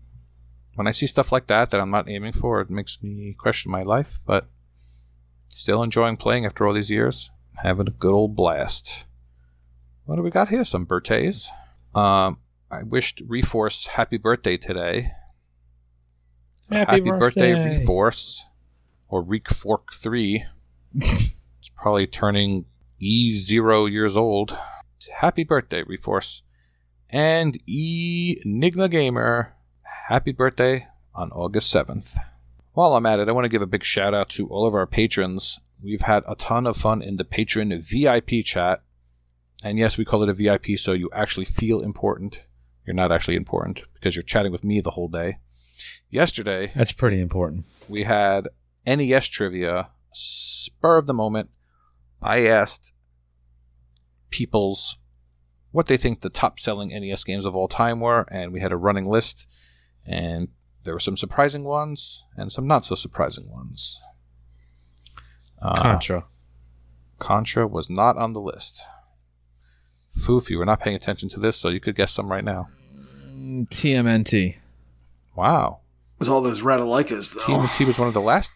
when 0.76 0.88
I 0.88 0.92
see 0.92 1.08
stuff 1.08 1.32
like 1.32 1.48
that 1.48 1.72
that 1.72 1.80
I'm 1.80 1.92
not 1.92 2.10
aiming 2.10 2.34
for, 2.34 2.60
it 2.60 2.70
makes 2.70 3.02
me 3.02 3.34
question 3.38 3.72
my 3.72 3.84
life. 3.84 4.20
But 4.26 4.48
still 5.48 5.82
enjoying 5.82 6.18
playing 6.18 6.46
after 6.46 6.68
all 6.68 6.74
these 6.74 6.92
years, 6.92 7.32
having 7.62 7.88
a 7.88 7.92
good 7.92 8.14
old 8.14 8.36
blast. 8.36 9.06
What 10.06 10.18
do 10.18 10.22
we 10.22 10.32
got 10.32 10.50
here? 10.50 10.66
Some 10.66 10.84
birthdays. 10.84 11.50
Um, 11.96 12.40
I 12.70 12.84
wished 12.84 13.22
Reforce 13.26 13.88
happy 13.88 14.18
birthday 14.18 14.58
today. 14.58 15.14
Happy 16.70 17.02
birthday, 17.02 17.54
birthday. 17.54 17.80
Reforce 17.80 18.46
or 19.14 19.22
Reek 19.22 19.48
Fork 19.48 19.94
3. 19.94 20.44
it's 20.96 21.70
probably 21.78 22.08
turning 22.08 22.66
E0 23.00 23.92
years 23.92 24.18
old. 24.18 24.58
Happy 25.18 25.44
birthday, 25.44 25.84
Reforce. 25.86 26.42
And 27.12 27.60
E 27.68 28.42
Enigma 28.44 28.90
Gamer, 28.90 29.54
happy 30.08 30.32
birthday 30.32 30.88
on 31.14 31.32
August 31.32 31.72
7th. 31.72 32.18
While 32.72 32.96
I'm 32.96 33.06
at 33.06 33.20
it, 33.20 33.30
I 33.30 33.34
want 33.34 33.46
to 33.46 33.50
give 33.50 33.62
a 33.62 33.68
big 33.68 33.84
shout 33.84 34.16
out 34.16 34.30
to 34.30 34.48
all 34.48 34.66
of 34.66 34.74
our 34.74 34.88
patrons. 34.88 35.60
We've 35.80 36.02
had 36.02 36.24
a 36.28 36.34
ton 36.34 36.66
of 36.66 36.76
fun 36.76 37.04
in 37.04 37.18
the 37.18 37.24
patron 37.24 37.80
VIP 37.80 38.44
chat. 38.44 38.82
And 39.64 39.78
yes, 39.78 39.96
we 39.96 40.06
call 40.06 40.24
it 40.24 40.30
a 40.30 40.34
VIP 40.34 40.80
so 40.80 40.94
you 40.94 41.12
actually 41.14 41.46
feel 41.46 41.82
important. 41.82 42.46
You're 42.84 42.96
not 42.96 43.12
actually 43.12 43.36
important 43.36 43.84
because 43.94 44.16
you're 44.16 44.24
chatting 44.24 44.52
with 44.52 44.64
me 44.64 44.82
the 44.82 44.92
whole 44.92 45.08
day. 45.08 45.38
Yesterday, 46.10 46.72
That's 46.76 46.92
pretty 46.92 47.22
important. 47.22 47.66
we 47.88 48.04
had 48.04 48.48
NES 48.86 49.28
trivia, 49.28 49.90
spur 50.12 50.98
of 50.98 51.08
the 51.08 51.14
moment. 51.14 51.50
I 52.22 52.46
asked 52.48 52.94
people's 54.30 54.98
what 55.72 55.88
they 55.88 55.98
think 55.98 56.22
the 56.22 56.30
top 56.30 56.60
selling 56.60 56.90
NES 56.90 57.24
games 57.24 57.46
of 57.46 57.56
all 57.56 57.68
time 57.68 58.00
were, 58.00 58.28
and 58.32 58.54
we 58.54 58.62
had 58.62 58.72
a 58.72 58.78
running 58.78 59.06
list, 59.06 59.48
and 60.06 60.50
there 60.84 60.94
were 60.94 61.00
some 61.00 61.18
surprising 61.18 61.64
ones 61.64 62.24
and 62.38 62.52
some 62.52 62.68
not 62.68 62.86
so 62.86 62.96
surprising 62.96 63.50
ones. 63.52 64.00
Uh, 65.62 65.82
Contra. 65.82 66.26
Contra 67.20 67.68
was 67.68 67.90
not 67.90 68.18
on 68.18 68.34
the 68.34 68.42
list. 68.42 68.84
Foof, 70.16 70.50
you 70.50 70.60
were 70.60 70.66
not 70.66 70.80
paying 70.80 70.96
attention 70.96 71.30
to 71.30 71.40
this, 71.40 71.58
so 71.58 71.70
you 71.70 71.80
could 71.80 71.96
guess 71.96 72.12
some 72.12 72.30
right 72.32 72.44
now. 72.44 72.68
TMNT. 73.34 74.58
Wow. 75.36 75.80
It 76.16 76.20
was 76.20 76.30
all 76.30 76.42
those 76.42 76.62
Ratalaikas, 76.62 77.34
though. 77.34 77.42
TMNT 77.42 77.88
was 77.88 77.98
one 77.98 78.08
of 78.08 78.14
the 78.14 78.22
last 78.22 78.54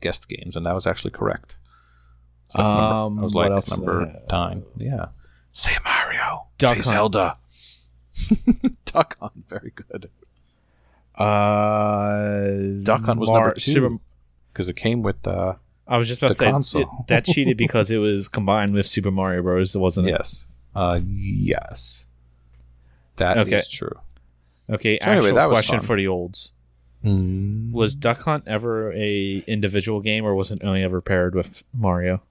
guest 0.00 0.28
games, 0.28 0.56
and 0.56 0.64
that 0.66 0.74
was 0.74 0.86
actually 0.86 1.10
correct. 1.12 1.56
So 2.50 2.62
Um, 2.62 3.18
I 3.18 3.22
was 3.22 3.34
like 3.34 3.50
else? 3.50 3.70
number 3.70 4.02
Uh, 4.02 4.20
nine. 4.30 4.62
Yeah. 4.76 5.06
Say 5.52 5.72
Mario. 5.84 6.46
Duck 6.58 6.76
Say 6.76 6.82
Hunt. 6.82 6.94
Zelda. 7.12 7.36
Duck 8.84 9.16
Hunt, 9.20 9.48
very 9.48 9.72
good. 9.74 10.10
Uh, 11.14 12.82
Duck 12.82 13.04
Hunt 13.04 13.20
was 13.20 13.28
Mar- 13.28 13.40
number 13.40 13.54
two. 13.56 14.00
Because 14.52 14.68
it 14.68 14.76
came 14.76 15.02
with 15.02 15.26
uh 15.26 15.54
I 15.88 15.98
was 15.98 16.08
just 16.08 16.20
about 16.22 16.28
to 16.36 16.62
say 16.64 16.80
it, 16.80 16.88
that 17.08 17.24
cheated 17.24 17.56
because 17.64 17.90
it 17.90 17.98
was 17.98 18.28
combined 18.28 18.72
with 18.72 18.86
Super 18.86 19.10
Mario 19.10 19.42
Bros. 19.42 19.74
It 19.74 19.78
wasn't 19.78 20.08
it? 20.08 20.12
yes. 20.12 20.46
Uh 20.74 21.00
yes. 21.06 22.04
That 23.16 23.36
is 23.38 23.52
Okay. 23.52 23.62
true. 23.70 23.98
Okay. 24.70 24.98
So 25.02 25.10
anyway, 25.10 25.26
actual 25.28 25.36
that 25.36 25.48
was 25.50 25.58
question 25.58 25.80
for 25.80 25.96
the 25.96 26.06
olds: 26.08 26.52
Was 27.72 27.94
Duck 27.94 28.22
Hunt 28.22 28.44
ever 28.46 28.92
a 28.92 29.42
individual 29.46 30.00
game, 30.00 30.24
or 30.24 30.34
was 30.34 30.50
it 30.50 30.58
only 30.64 30.82
ever 30.82 31.00
paired 31.00 31.34
with 31.34 31.62
Mario? 31.72 32.22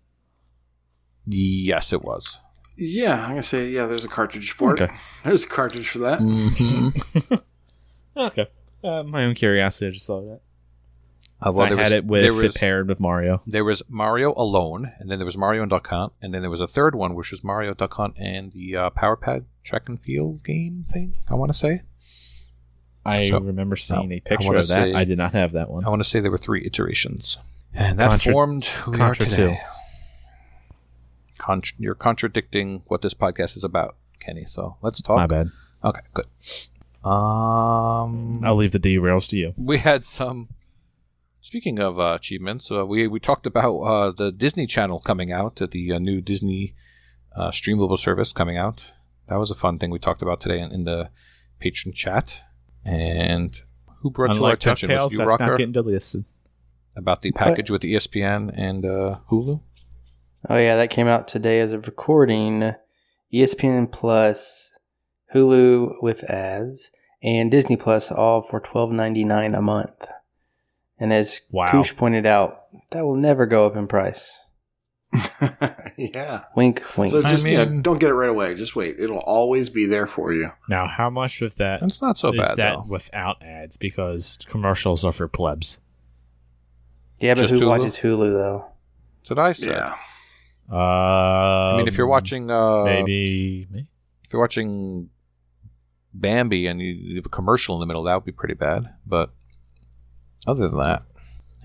Yes, 1.27 1.93
it 1.93 2.03
was. 2.03 2.37
Yeah, 2.77 3.21
I'm 3.23 3.29
gonna 3.29 3.43
say 3.43 3.67
yeah. 3.69 3.85
There's 3.85 4.03
a 4.05 4.09
cartridge 4.09 4.51
for 4.51 4.73
Okay. 4.73 4.85
it. 4.85 4.91
There's 5.23 5.45
a 5.45 5.47
cartridge 5.47 5.87
for 5.89 5.99
that. 5.99 6.19
Mm-hmm. 6.19 7.35
Okay. 8.17 8.47
Uh, 8.81 9.03
my 9.03 9.25
own 9.25 9.35
curiosity, 9.35 9.87
I 9.87 9.91
just 9.91 10.05
saw 10.05 10.21
that. 10.21 10.39
Uh, 11.41 11.51
So 11.51 11.61
I 11.63 11.75
had 11.83 11.91
it 11.91 12.05
with 12.05 12.21
there 12.21 12.45
it 12.45 12.55
paired 12.55 12.87
with 12.87 12.99
Mario. 13.01 13.41
there 13.45 13.65
was 13.65 13.83
Mario 13.89 14.33
alone, 14.37 14.93
and 14.99 15.11
then 15.11 15.19
there 15.19 15.25
was 15.25 15.37
Mario 15.37 15.63
and 15.63 15.69
Duck 15.69 15.85
Hunt, 15.87 16.13
and 16.21 16.33
then 16.33 16.41
there 16.41 16.49
was 16.49 16.61
a 16.61 16.67
third 16.67 16.95
one, 16.95 17.13
which 17.13 17.31
was 17.31 17.43
Mario 17.43 17.73
Duck 17.73 17.93
Hunt 17.95 18.13
and 18.17 18.53
the 18.53 18.73
uh, 18.77 18.89
Power 18.91 19.17
Pad 19.17 19.43
track 19.63 19.89
and 19.89 20.01
field 20.01 20.43
game 20.43 20.85
thing. 20.87 21.15
I 21.29 21.33
want 21.35 21.51
to 21.51 21.57
say. 21.57 21.81
I 23.05 23.29
So, 23.29 23.39
remember 23.39 23.75
seeing 23.75 24.11
I 24.11 24.15
a 24.15 24.19
picture 24.21 24.55
of 24.55 24.67
that. 24.67 24.73
say- 24.73 24.93
I 24.93 25.03
did 25.03 25.17
not 25.17 25.33
have 25.33 25.51
that 25.53 25.69
one. 25.69 25.85
I 25.85 25.89
want 25.89 26.01
to 26.01 26.07
say 26.09 26.19
there 26.19 26.31
were 26.31 26.37
three 26.39 26.65
iterations, 26.65 27.37
and 27.73 27.99
that 27.99 28.09
Contra- 28.09 28.31
formed 28.31 28.65
who 28.65 28.91
we 28.91 28.99
are 28.99 29.13
today. 29.13 29.59
Contr- 31.39 31.73
you're 31.77 31.95
contradicting 31.95 32.81
what 32.87 33.01
this 33.01 33.13
podcast 33.13 33.57
is 33.57 33.63
about, 33.63 33.95
Kenny. 34.19 34.45
So 34.45 34.77
let's 34.81 35.01
talk. 35.01 35.17
My 35.17 35.27
bad. 35.27 35.49
Okay, 35.83 35.99
good. 36.13 36.25
Um, 37.07 38.43
I'll 38.43 38.55
leave 38.55 38.71
the 38.71 38.79
derails 38.79 39.27
to 39.29 39.37
you. 39.37 39.53
we 39.57 39.77
had 39.79 40.03
some. 40.03 40.49
Speaking 41.41 41.77
of 41.79 41.99
uh, 41.99 42.13
achievements, 42.15 42.71
uh, 42.71 42.85
we 42.87 43.07
we 43.07 43.19
talked 43.19 43.45
about 43.45 43.77
uh, 43.81 44.11
the 44.11 44.31
Disney 44.31 44.65
Channel 44.65 44.99
coming 44.99 45.31
out, 45.31 45.57
the 45.57 45.91
uh, 45.91 45.99
new 45.99 46.19
Disney 46.21 46.73
uh, 47.35 47.51
streamable 47.51 47.99
service 47.99 48.33
coming 48.33 48.57
out. 48.57 48.91
That 49.27 49.35
was 49.35 49.51
a 49.51 49.55
fun 49.55 49.77
thing 49.77 49.91
we 49.91 49.99
talked 49.99 50.23
about 50.23 50.41
today 50.41 50.59
in, 50.59 50.71
in 50.71 50.83
the 50.85 51.09
patron 51.59 51.93
chat. 51.93 52.41
And 52.85 53.59
who 54.01 54.11
brought 54.11 54.27
to 54.27 54.31
our 54.33 54.51
Unlike 54.51 54.57
attention 54.59 54.91
was 54.91 55.11
you, 55.11 55.17
that's 55.17 55.29
Rocker, 55.29 55.45
not 55.47 55.57
getting 55.57 55.73
delisted. 55.73 56.25
about 56.95 57.21
the 57.23 57.31
package 57.31 57.71
with 57.71 57.81
the 57.81 57.95
ESPN 57.95 58.53
and 58.55 58.85
uh, 58.85 59.19
Hulu. 59.31 59.61
Oh 60.49 60.57
yeah, 60.57 60.75
that 60.75 60.91
came 60.91 61.07
out 61.07 61.27
today 61.27 61.59
as 61.59 61.73
of 61.73 61.87
recording. 61.87 62.73
ESPN 63.33 63.91
Plus, 63.91 64.71
Hulu 65.33 65.95
with 66.01 66.23
ads, 66.25 66.91
and 67.23 67.49
Disney 67.49 67.75
Plus 67.75 68.11
all 68.11 68.41
for 68.43 68.59
twelve 68.59 68.91
ninety 68.91 69.23
nine 69.23 69.55
a 69.55 69.61
month. 69.61 70.07
And 70.99 71.11
as 71.11 71.41
Wow. 71.51 71.71
Koosh 71.71 71.95
pointed 71.97 72.25
out, 72.25 72.59
that 72.91 73.03
will 73.03 73.15
never 73.17 73.45
go 73.45 73.65
up 73.65 73.75
in 73.75 73.87
price. 73.87 74.39
yeah. 75.97 76.43
Wink, 76.55 76.83
wink. 76.97 77.11
So 77.11 77.19
I 77.23 77.31
just 77.31 77.45
yeah, 77.45 77.65
mean- 77.65 77.81
don't 77.81 77.99
get 77.99 78.09
it 78.09 78.13
right 78.13 78.29
away. 78.29 78.55
Just 78.55 78.75
wait. 78.75 78.99
It'll 78.99 79.17
always 79.19 79.69
be 79.69 79.85
there 79.85 80.07
for 80.07 80.33
you. 80.33 80.51
Now, 80.69 80.87
how 80.87 81.09
much 81.09 81.41
with 81.41 81.55
that 81.55 81.81
It's 81.81 82.01
not 82.01 82.17
so 82.17 82.29
is 82.33 82.39
bad 82.39 82.57
that 82.57 82.73
though. 82.75 82.85
without 82.87 83.41
ads? 83.43 83.77
Because 83.77 84.37
commercials 84.47 85.03
are 85.03 85.11
for 85.11 85.27
plebs. 85.27 85.79
yeah, 87.19 87.33
but 87.33 87.41
just 87.41 87.53
who 87.53 87.61
Hulu? 87.61 87.67
watches 87.67 87.97
Hulu 87.97 88.31
though? 88.33 88.65
That's 89.19 89.29
what 89.31 89.39
I 89.39 89.53
said. 89.53 89.69
Yeah. 89.69 89.95
Uh, 90.71 90.75
I 91.73 91.77
mean, 91.77 91.87
if 91.87 91.97
you're 91.97 92.07
watching, 92.07 92.49
uh, 92.49 92.83
maybe 92.85 93.67
me. 93.69 93.87
if 94.23 94.33
you're 94.33 94.41
watching 94.41 95.09
Bambi 96.13 96.65
and 96.67 96.81
you 96.81 96.87
you 96.93 97.15
have 97.17 97.25
a 97.27 97.29
commercial 97.29 97.75
in 97.75 97.81
the 97.81 97.85
middle, 97.85 98.03
that 98.03 98.15
would 98.15 98.25
be 98.25 98.31
pretty 98.31 98.55
bad. 98.55 98.89
But 99.05 99.31
other 100.47 100.67
than 100.67 100.79
that, 100.79 101.03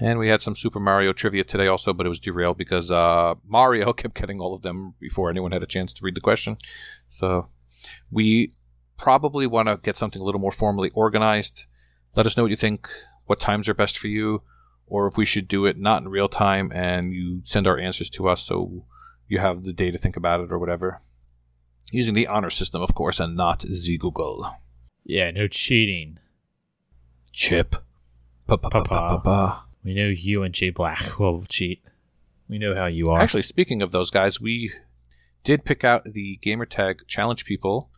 and 0.01 0.19
we 0.19 0.29
had 0.29 0.43
some 0.43 0.57
Super 0.57 0.81
Mario 0.81 1.13
trivia 1.13 1.45
today 1.45 1.67
also, 1.67 1.93
but 1.93 2.07
it 2.07 2.09
was 2.09 2.21
derailed 2.21 2.57
because 2.59 2.91
uh, 2.91 3.35
Mario 3.47 3.93
kept 4.01 4.15
getting 4.15 4.41
all 4.41 4.55
of 4.55 4.63
them 4.63 4.95
before 4.99 5.31
anyone 5.31 5.53
had 5.53 5.63
a 5.63 5.67
chance 5.67 5.93
to 5.95 6.05
read 6.05 6.15
the 6.15 6.21
question. 6.21 6.57
So 7.09 7.49
we 8.11 8.55
probably 8.97 9.47
want 9.47 9.69
to 9.69 9.77
get 9.77 9.97
something 9.97 10.21
a 10.21 10.25
little 10.25 10.41
more 10.41 10.53
formally 10.53 10.91
organized. 10.95 11.67
Let 12.17 12.27
us 12.27 12.37
know 12.37 12.45
what 12.45 12.51
you 12.51 12.57
think, 12.57 12.89
what 13.27 13.41
times 13.41 13.69
are 13.69 13.75
best 13.75 13.97
for 13.97 14.09
you, 14.09 14.43
or 14.87 15.07
if 15.07 15.17
we 15.17 15.25
should 15.25 15.47
do 15.47 15.67
it 15.67 15.79
not 15.79 16.03
in 16.03 16.09
real 16.09 16.29
time 16.29 16.73
and 16.75 17.13
you 17.13 17.43
send 17.45 17.69
our 17.69 17.79
answers 17.79 18.11
to 18.11 18.29
us 18.29 18.43
so 18.43 18.85
you 19.29 19.39
have 19.39 19.63
the 19.63 19.73
day 19.73 19.91
to 19.91 19.99
think 19.99 20.17
about 20.17 20.41
it 20.41 20.51
or 20.51 20.59
whatever 20.59 21.01
using 21.91 22.15
the 22.15 22.27
honor 22.27 22.51
system, 22.51 22.83
of 22.83 22.95
course, 22.95 23.21
and 23.21 23.37
not 23.37 23.63
Z 23.63 23.99
Google. 23.99 24.55
Yeah, 25.05 25.31
no 25.31 25.49
cheating. 25.49 26.19
Chip. 27.33 27.77
Pa-pa-pa-pa-pa-pa. 28.47 29.67
We 29.85 29.95
know 29.95 30.09
you 30.09 30.43
and 30.43 30.53
Jay 30.55 30.71
Black 30.71 31.19
will 31.19 31.45
cheat. 31.49 31.83
We 32.49 32.59
know 32.59 32.75
how 32.75 32.87
you 32.87 33.05
are. 33.07 33.21
Actually, 33.21 33.43
speaking 33.43 33.81
of 33.83 33.93
those 33.93 34.11
guys, 34.11 34.41
we 34.41 34.73
did 35.45 35.65
pick 35.65 35.85
out 35.85 36.05
the 36.05 36.39
gamertag 36.43 37.07
challenge 37.07 37.45
people 37.45 37.91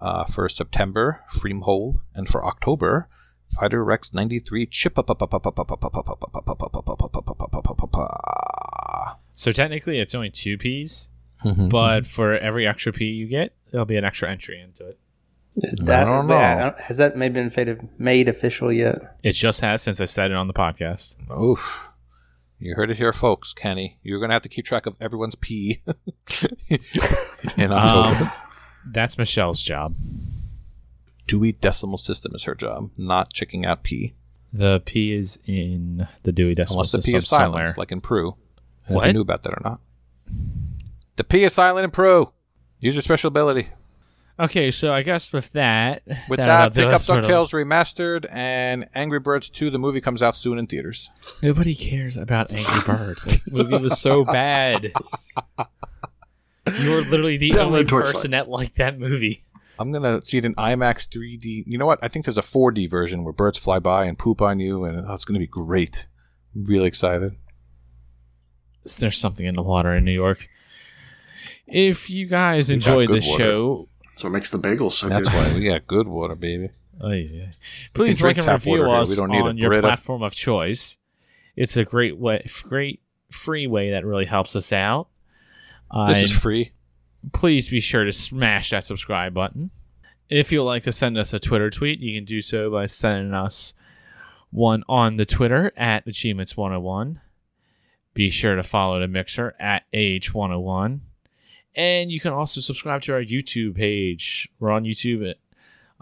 uh, 0.00 0.24
for 0.24 0.48
September, 0.48 1.24
Freemhole, 1.30 2.00
and 2.14 2.28
for 2.28 2.44
October, 2.46 3.08
Fighter 3.50 3.84
Rex 3.84 4.14
93 4.14 4.66
Chip. 4.66 4.94
so 9.34 9.52
technically, 9.52 9.98
it's 10.00 10.14
only 10.14 10.30
two 10.30 10.56
P's, 10.58 11.10
but 11.68 12.06
for 12.06 12.36
every 12.38 12.66
extra 12.66 12.92
P 12.92 13.06
you 13.06 13.26
get, 13.26 13.54
there'll 13.70 13.86
be 13.86 13.96
an 13.96 14.04
extra 14.04 14.30
entry 14.30 14.60
into 14.60 14.86
it. 14.86 14.98
Is 15.62 15.74
that, 15.82 16.04
don't 16.04 16.26
know. 16.26 16.38
that- 16.38 16.80
has 16.80 16.96
that 16.98 17.16
made 17.16 17.32
been 17.32 17.52
made, 17.56 17.98
made 17.98 18.28
official 18.28 18.72
yet? 18.72 18.98
It 19.22 19.32
just 19.32 19.60
has 19.60 19.82
since 19.82 20.00
I 20.00 20.04
said 20.04 20.30
it 20.30 20.36
on 20.36 20.46
the 20.46 20.52
podcast. 20.54 21.14
Oof. 21.36 21.88
You 22.60 22.74
heard 22.74 22.90
it 22.90 22.96
here, 22.96 23.12
folks. 23.12 23.52
Kenny, 23.52 23.98
you're 24.02 24.18
going 24.18 24.30
to 24.30 24.34
have 24.34 24.42
to 24.42 24.48
keep 24.48 24.64
track 24.64 24.86
of 24.86 24.96
everyone's 25.00 25.36
P 25.36 25.80
in 27.56 27.72
October. 27.72 28.24
Um, 28.24 28.30
that's 28.90 29.16
Michelle's 29.18 29.62
job. 29.62 29.94
Dewey 31.26 31.52
Decimal 31.52 31.98
System 31.98 32.34
is 32.34 32.44
her 32.44 32.54
job, 32.54 32.90
not 32.96 33.32
checking 33.32 33.64
out 33.66 33.82
P. 33.82 34.14
The 34.52 34.80
P 34.80 35.12
is 35.12 35.38
in 35.44 36.08
the 36.22 36.32
Dewey 36.32 36.54
Decimal 36.54 36.80
Unless 36.80 36.92
the 36.92 36.98
System 37.02 37.12
P 37.12 37.18
is 37.18 37.28
silent, 37.28 37.52
somewhere. 37.54 37.74
like 37.76 37.92
in 37.92 38.00
Prue. 38.00 38.34
I 38.88 38.92
don't 38.92 38.96
know 38.96 39.00
If 39.02 39.06
you 39.08 39.12
knew 39.12 39.20
about 39.20 39.42
that 39.42 39.52
or 39.52 39.60
not. 39.62 39.80
The 41.16 41.24
P 41.24 41.44
is 41.44 41.52
silent 41.52 41.84
in 41.84 41.90
Prue. 41.90 42.32
Use 42.80 42.94
your 42.94 43.02
special 43.02 43.28
ability. 43.28 43.68
Okay, 44.40 44.70
so 44.70 44.92
I 44.92 45.02
guess 45.02 45.32
with 45.32 45.50
that, 45.52 46.02
With 46.28 46.36
that 46.38 46.46
that, 46.46 46.70
uh, 46.70 46.70
pick 46.70 46.84
up 46.86 46.92
does 47.00 47.06
sort 47.06 47.24
DuckTales 47.24 47.52
Remastered 47.52 48.26
and 48.30 48.86
Angry 48.94 49.18
Birds 49.18 49.48
2. 49.48 49.68
The 49.70 49.80
movie 49.80 50.00
comes 50.00 50.22
out 50.22 50.36
soon 50.36 50.58
in 50.58 50.68
theaters. 50.68 51.10
Nobody 51.42 51.74
cares 51.74 52.16
about 52.16 52.52
Angry 52.52 52.80
Birds. 52.86 53.24
That 53.24 53.40
movie 53.50 53.78
was 53.78 54.00
so 54.00 54.24
bad. 54.24 54.92
You're 56.80 57.02
literally 57.02 57.36
the 57.36 57.50
Download 57.50 57.66
only 57.66 57.84
Torchlight. 57.84 58.14
person 58.14 58.30
that 58.30 58.48
liked 58.48 58.76
that 58.76 58.98
movie. 58.98 59.44
I'm 59.80 59.90
going 59.90 60.02
to 60.02 60.24
see 60.24 60.38
it 60.38 60.44
in 60.44 60.54
IMAX 60.54 61.08
3D. 61.08 61.64
You 61.66 61.78
know 61.78 61.86
what? 61.86 61.98
I 62.02 62.08
think 62.08 62.24
there's 62.24 62.38
a 62.38 62.42
4D 62.42 62.88
version 62.90 63.24
where 63.24 63.32
birds 63.32 63.58
fly 63.58 63.78
by 63.78 64.04
and 64.04 64.18
poop 64.18 64.40
on 64.42 64.60
you, 64.60 64.84
and 64.84 65.04
oh, 65.08 65.14
it's 65.14 65.24
going 65.24 65.34
to 65.34 65.40
be 65.40 65.46
great. 65.46 66.06
I'm 66.54 66.64
really 66.64 66.86
excited. 66.86 67.36
There's 68.98 69.18
something 69.18 69.46
in 69.46 69.54
the 69.54 69.62
water 69.62 69.92
in 69.92 70.04
New 70.04 70.12
York. 70.12 70.48
If 71.66 72.08
you 72.08 72.26
guys 72.26 72.70
enjoyed 72.70 73.08
good 73.08 73.22
the 73.22 73.28
water. 73.28 73.42
show, 73.44 73.88
So 74.18 74.28
it 74.28 74.32
makes 74.32 74.50
the 74.50 74.58
bagels 74.58 74.92
so 74.92 75.08
That's 75.08 75.28
good. 75.28 75.36
why 75.36 75.54
we 75.54 75.64
got 75.64 75.86
good 75.86 76.06
water, 76.08 76.34
baby. 76.34 76.70
oh, 77.00 77.10
yeah. 77.10 77.50
please 77.94 78.18
drink 78.18 78.36
like 78.38 78.46
and 78.48 78.60
tap 78.60 78.66
water 78.66 78.82
review 78.82 78.94
us 78.96 79.10
We 79.10 79.16
don't 79.16 79.30
need 79.30 79.42
on 79.42 79.56
your 79.56 79.70
Brita. 79.70 79.82
platform 79.82 80.22
of 80.22 80.34
choice. 80.34 80.96
It's 81.56 81.76
a 81.76 81.84
great 81.84 82.18
way, 82.18 82.44
great 82.64 83.00
free 83.30 83.66
way 83.66 83.90
that 83.92 84.04
really 84.04 84.24
helps 84.26 84.54
us 84.56 84.72
out. 84.72 85.08
Uh, 85.90 86.08
This 86.08 86.24
is 86.24 86.32
free. 86.32 86.72
please 87.32 87.68
be 87.68 87.80
sure 87.80 88.04
to 88.04 88.12
smash 88.12 88.70
that 88.70 88.84
subscribe 88.84 89.34
button. 89.34 89.70
If 90.28 90.52
you'd 90.52 90.64
like 90.64 90.82
to 90.82 90.92
send 90.92 91.16
us 91.16 91.32
a 91.32 91.38
Twitter 91.38 91.70
tweet, 91.70 92.00
you 92.00 92.14
can 92.14 92.24
do 92.24 92.42
so 92.42 92.70
by 92.70 92.86
sending 92.86 93.32
us 93.32 93.72
one 94.50 94.82
on 94.88 95.16
the 95.16 95.24
Twitter 95.26 95.72
at 95.76 96.04
Achievements101. 96.06 97.20
Be 98.14 98.30
sure 98.30 98.56
to 98.56 98.62
follow 98.62 98.98
the 99.00 99.08
Mixer 99.08 99.54
at 99.60 99.84
AH101. 99.94 101.00
And 101.74 102.10
you 102.10 102.20
can 102.20 102.32
also 102.32 102.60
subscribe 102.60 103.02
to 103.02 103.12
our 103.12 103.22
YouTube 103.22 103.76
page. 103.76 104.48
We're 104.58 104.70
on 104.70 104.84
YouTube 104.84 105.28
at 105.30 105.36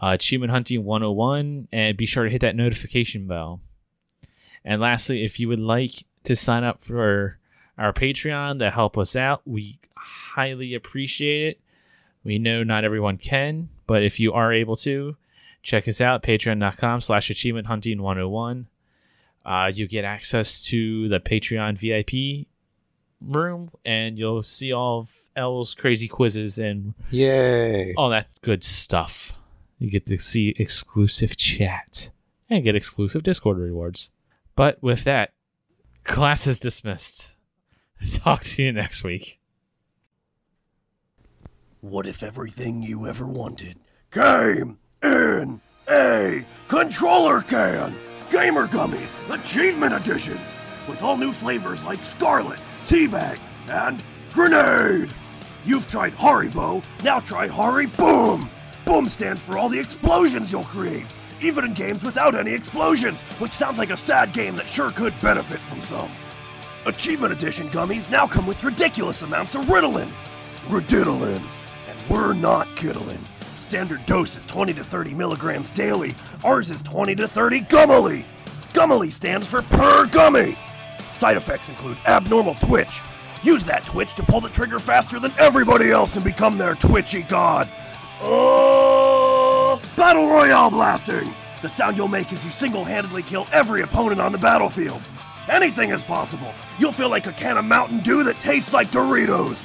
uh, 0.03 0.13
Achievement 0.13 0.51
Hunting 0.53 0.85
101. 0.85 1.69
And 1.73 1.97
be 1.97 2.07
sure 2.07 2.25
to 2.25 2.31
hit 2.31 2.41
that 2.41 2.57
notification 2.57 3.27
bell. 3.27 3.61
And 4.65 4.81
lastly, 4.81 5.25
if 5.25 5.39
you 5.39 5.49
would 5.49 5.61
like 5.61 6.05
to 6.25 6.35
sign 6.35 6.65
up 6.65 6.81
for 6.81 7.39
our 7.79 7.93
Patreon 7.93 8.59
to 8.59 8.71
help 8.71 8.99
us 8.99 9.15
out, 9.15 9.43
we 9.45 9.79
highly 9.97 10.75
appreciate 10.75 11.49
it. 11.49 11.61
We 12.25 12.39
know 12.39 12.65
not 12.65 12.85
everyone 12.85 13.19
can, 13.19 13.69
but 13.87 14.03
if 14.03 14.19
you 14.19 14.33
are 14.33 14.53
able 14.53 14.77
to, 14.79 15.17
check 15.63 15.87
us 15.87 16.01
out, 16.01 16.23
patreon.com 16.23 17.01
slash 17.01 17.31
achievement 17.31 17.69
hunting 17.69 18.03
101. 18.03 18.67
Uh, 19.45 19.71
you 19.73 19.87
get 19.87 20.05
access 20.05 20.65
to 20.65 21.09
the 21.09 21.21
Patreon 21.21 21.79
VIP 21.79 22.49
room, 23.21 23.71
and 23.85 24.19
you'll 24.19 24.43
see 24.43 24.73
all 24.73 25.01
of 25.01 25.13
L's 25.35 25.75
crazy 25.75 26.09
quizzes 26.09 26.59
and 26.59 26.95
Yay. 27.11 27.95
all 27.95 28.11
that 28.11 28.29
good 28.43 28.63
stuff. 28.65 29.33
You 29.79 29.91
get 29.91 30.07
to 30.07 30.19
see 30.19 30.55
exclusive 30.59 31.37
chat 31.37 32.11
and 32.49 32.65
get 32.65 32.75
exclusive 32.77 33.23
Discord 33.23 33.59
rewards. 33.59 34.11
But 34.55 34.83
with 34.83 35.05
that, 35.05 35.33
class 36.05 36.47
is 36.47 36.59
dismissed. 36.59 37.37
Talk 38.15 38.43
to 38.45 38.63
you 38.63 38.73
next 38.73 39.05
week. 39.05 39.41
What 41.81 42.07
if 42.07 42.23
everything 42.23 42.83
you 42.83 43.07
ever 43.07 43.27
wanted 43.27 43.79
came 44.11 44.79
in 45.03 45.61
a 45.89 46.45
controller 46.69 47.43
can? 47.43 47.95
Gamer 48.33 48.67
Gummies 48.67 49.15
Achievement 49.33 49.95
Edition 49.95 50.37
with 50.89 51.03
all 51.03 51.17
new 51.17 51.33
flavors 51.33 51.85
like 51.85 52.03
Scarlet, 52.05 52.59
Teabag, 52.87 53.41
and 53.69 54.01
Grenade. 54.33 55.13
You've 55.65 55.91
tried 55.91 56.13
Haribo, 56.13 56.85
now 57.03 57.19
try 57.19 57.49
Hari 57.49 57.87
Boom! 57.87 58.49
Boom 58.85 59.09
stands 59.09 59.41
for 59.43 59.59
all 59.59 59.69
the 59.69 59.81
explosions 59.81 60.53
you'll 60.53 60.63
create, 60.63 61.07
even 61.43 61.65
in 61.65 61.75
games 61.75 62.05
without 62.05 62.37
any 62.37 62.53
explosions, 62.53 63.23
which 63.41 63.51
sounds 63.51 63.79
like 63.79 63.91
a 63.91 63.97
sad 63.97 64.33
game 64.33 64.55
that 64.55 64.69
sure 64.69 64.93
could 64.93 65.13
benefit 65.21 65.59
from 65.59 65.83
some. 65.83 66.09
Achievement 66.87 67.33
Edition 67.33 67.67
gummies 67.71 68.09
now 68.09 68.25
come 68.25 68.47
with 68.47 68.63
ridiculous 68.63 69.23
amounts 69.23 69.57
of 69.57 69.65
Ritalin. 69.65 70.09
Riditalin. 70.69 71.43
And 71.89 72.09
we're 72.09 72.35
not 72.35 72.69
kiddling. 72.77 73.19
Standard 73.41 74.07
dose 74.07 74.37
is 74.37 74.45
20 74.45 74.75
to 74.75 74.85
30 74.85 75.13
milligrams 75.15 75.73
daily. 75.73 76.15
Ours 76.45 76.71
is 76.71 76.83
20 76.83 77.17
to 77.17 77.27
30 77.27 77.63
gummily. 77.63 78.23
Gummily 78.73 79.11
stands 79.11 79.45
for 79.45 79.63
per 79.63 80.07
gummy. 80.07 80.57
Side 81.17 81.39
effects 81.39 81.71
include 81.71 81.97
abnormal 82.07 82.57
twitch. 82.57 83.01
Use 83.43 83.65
that 83.65 83.85
twitch 83.85 84.13
to 84.17 84.23
pull 84.23 84.43
the 84.43 84.51
trigger 84.51 84.79
faster 84.79 85.19
than 85.19 85.33
everybody 85.39 85.91
else 85.91 86.15
and 86.15 86.23
become 86.23 86.59
their 86.59 86.75
twitchy 86.75 87.23
god. 87.23 87.71
Oh, 88.21 89.81
Battle 89.97 90.29
Royale 90.29 90.69
blasting! 90.69 91.33
The 91.63 91.71
sound 91.71 91.97
you'll 91.97 92.07
make 92.07 92.35
as 92.35 92.45
you 92.45 92.51
single-handedly 92.51 93.23
kill 93.23 93.47
every 93.51 93.81
opponent 93.81 94.21
on 94.21 94.31
the 94.31 94.37
battlefield. 94.37 95.01
Anything 95.49 95.89
is 95.89 96.05
possible. 96.05 96.53
You'll 96.79 96.93
feel 96.93 97.09
like 97.09 97.27
a 97.27 97.33
can 97.33 97.57
of 97.57 97.65
Mountain 97.65 98.01
Dew 98.01 98.23
that 98.25 98.37
tastes 98.41 98.75
like 98.75 98.89
Doritos. 98.89 99.65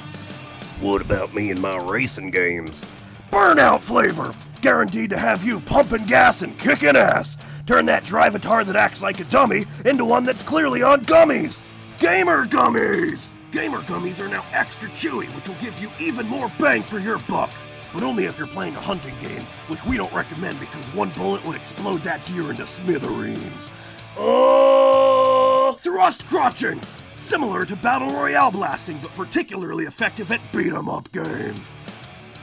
What 0.80 1.02
about 1.02 1.34
me 1.34 1.50
and 1.50 1.60
my 1.60 1.76
racing 1.76 2.30
games? 2.30 2.82
Burnout 3.30 3.80
flavor! 3.80 4.32
Guaranteed 4.62 5.10
to 5.10 5.18
have 5.18 5.44
you 5.44 5.60
pumping 5.60 6.06
gas 6.06 6.40
and 6.40 6.58
kicking 6.58 6.96
ass! 6.96 7.36
Turn 7.66 7.86
that 7.86 8.02
drivatar 8.02 8.64
that 8.66 8.76
acts 8.76 9.02
like 9.02 9.20
a 9.20 9.24
dummy 9.24 9.66
into 9.84 10.04
one 10.04 10.24
that's 10.24 10.42
clearly 10.42 10.82
on 10.82 11.04
gummies! 11.04 11.60
Gamer 12.00 12.46
Gummies! 12.46 13.28
Gamer 13.52 13.78
Gummies 13.82 14.18
are 14.18 14.28
now 14.28 14.44
extra 14.52 14.88
chewy, 14.90 15.26
which 15.36 15.46
will 15.46 15.62
give 15.62 15.78
you 15.80 15.88
even 16.00 16.26
more 16.26 16.50
bang 16.58 16.82
for 16.82 16.98
your 16.98 17.18
buck. 17.20 17.50
But 17.94 18.02
only 18.02 18.24
if 18.24 18.36
you're 18.36 18.48
playing 18.48 18.74
a 18.74 18.80
hunting 18.80 19.14
game, 19.22 19.42
which 19.68 19.84
we 19.84 19.96
don't 19.96 20.12
recommend 20.12 20.58
because 20.58 20.92
one 20.94 21.10
bullet 21.10 21.44
would 21.46 21.54
explode 21.54 22.00
that 22.00 22.24
deer 22.26 22.50
into 22.50 22.66
smithereens. 22.66 23.70
Oh, 24.18 25.78
thrust 25.80 26.26
crotching! 26.26 26.80
Similar 27.18 27.64
to 27.66 27.76
Battle 27.76 28.10
Royale 28.10 28.50
blasting, 28.50 28.98
but 29.00 29.14
particularly 29.14 29.84
effective 29.84 30.32
at 30.32 30.40
beat 30.52 30.72
'em 30.72 30.88
up 30.88 31.12
games. 31.12 31.68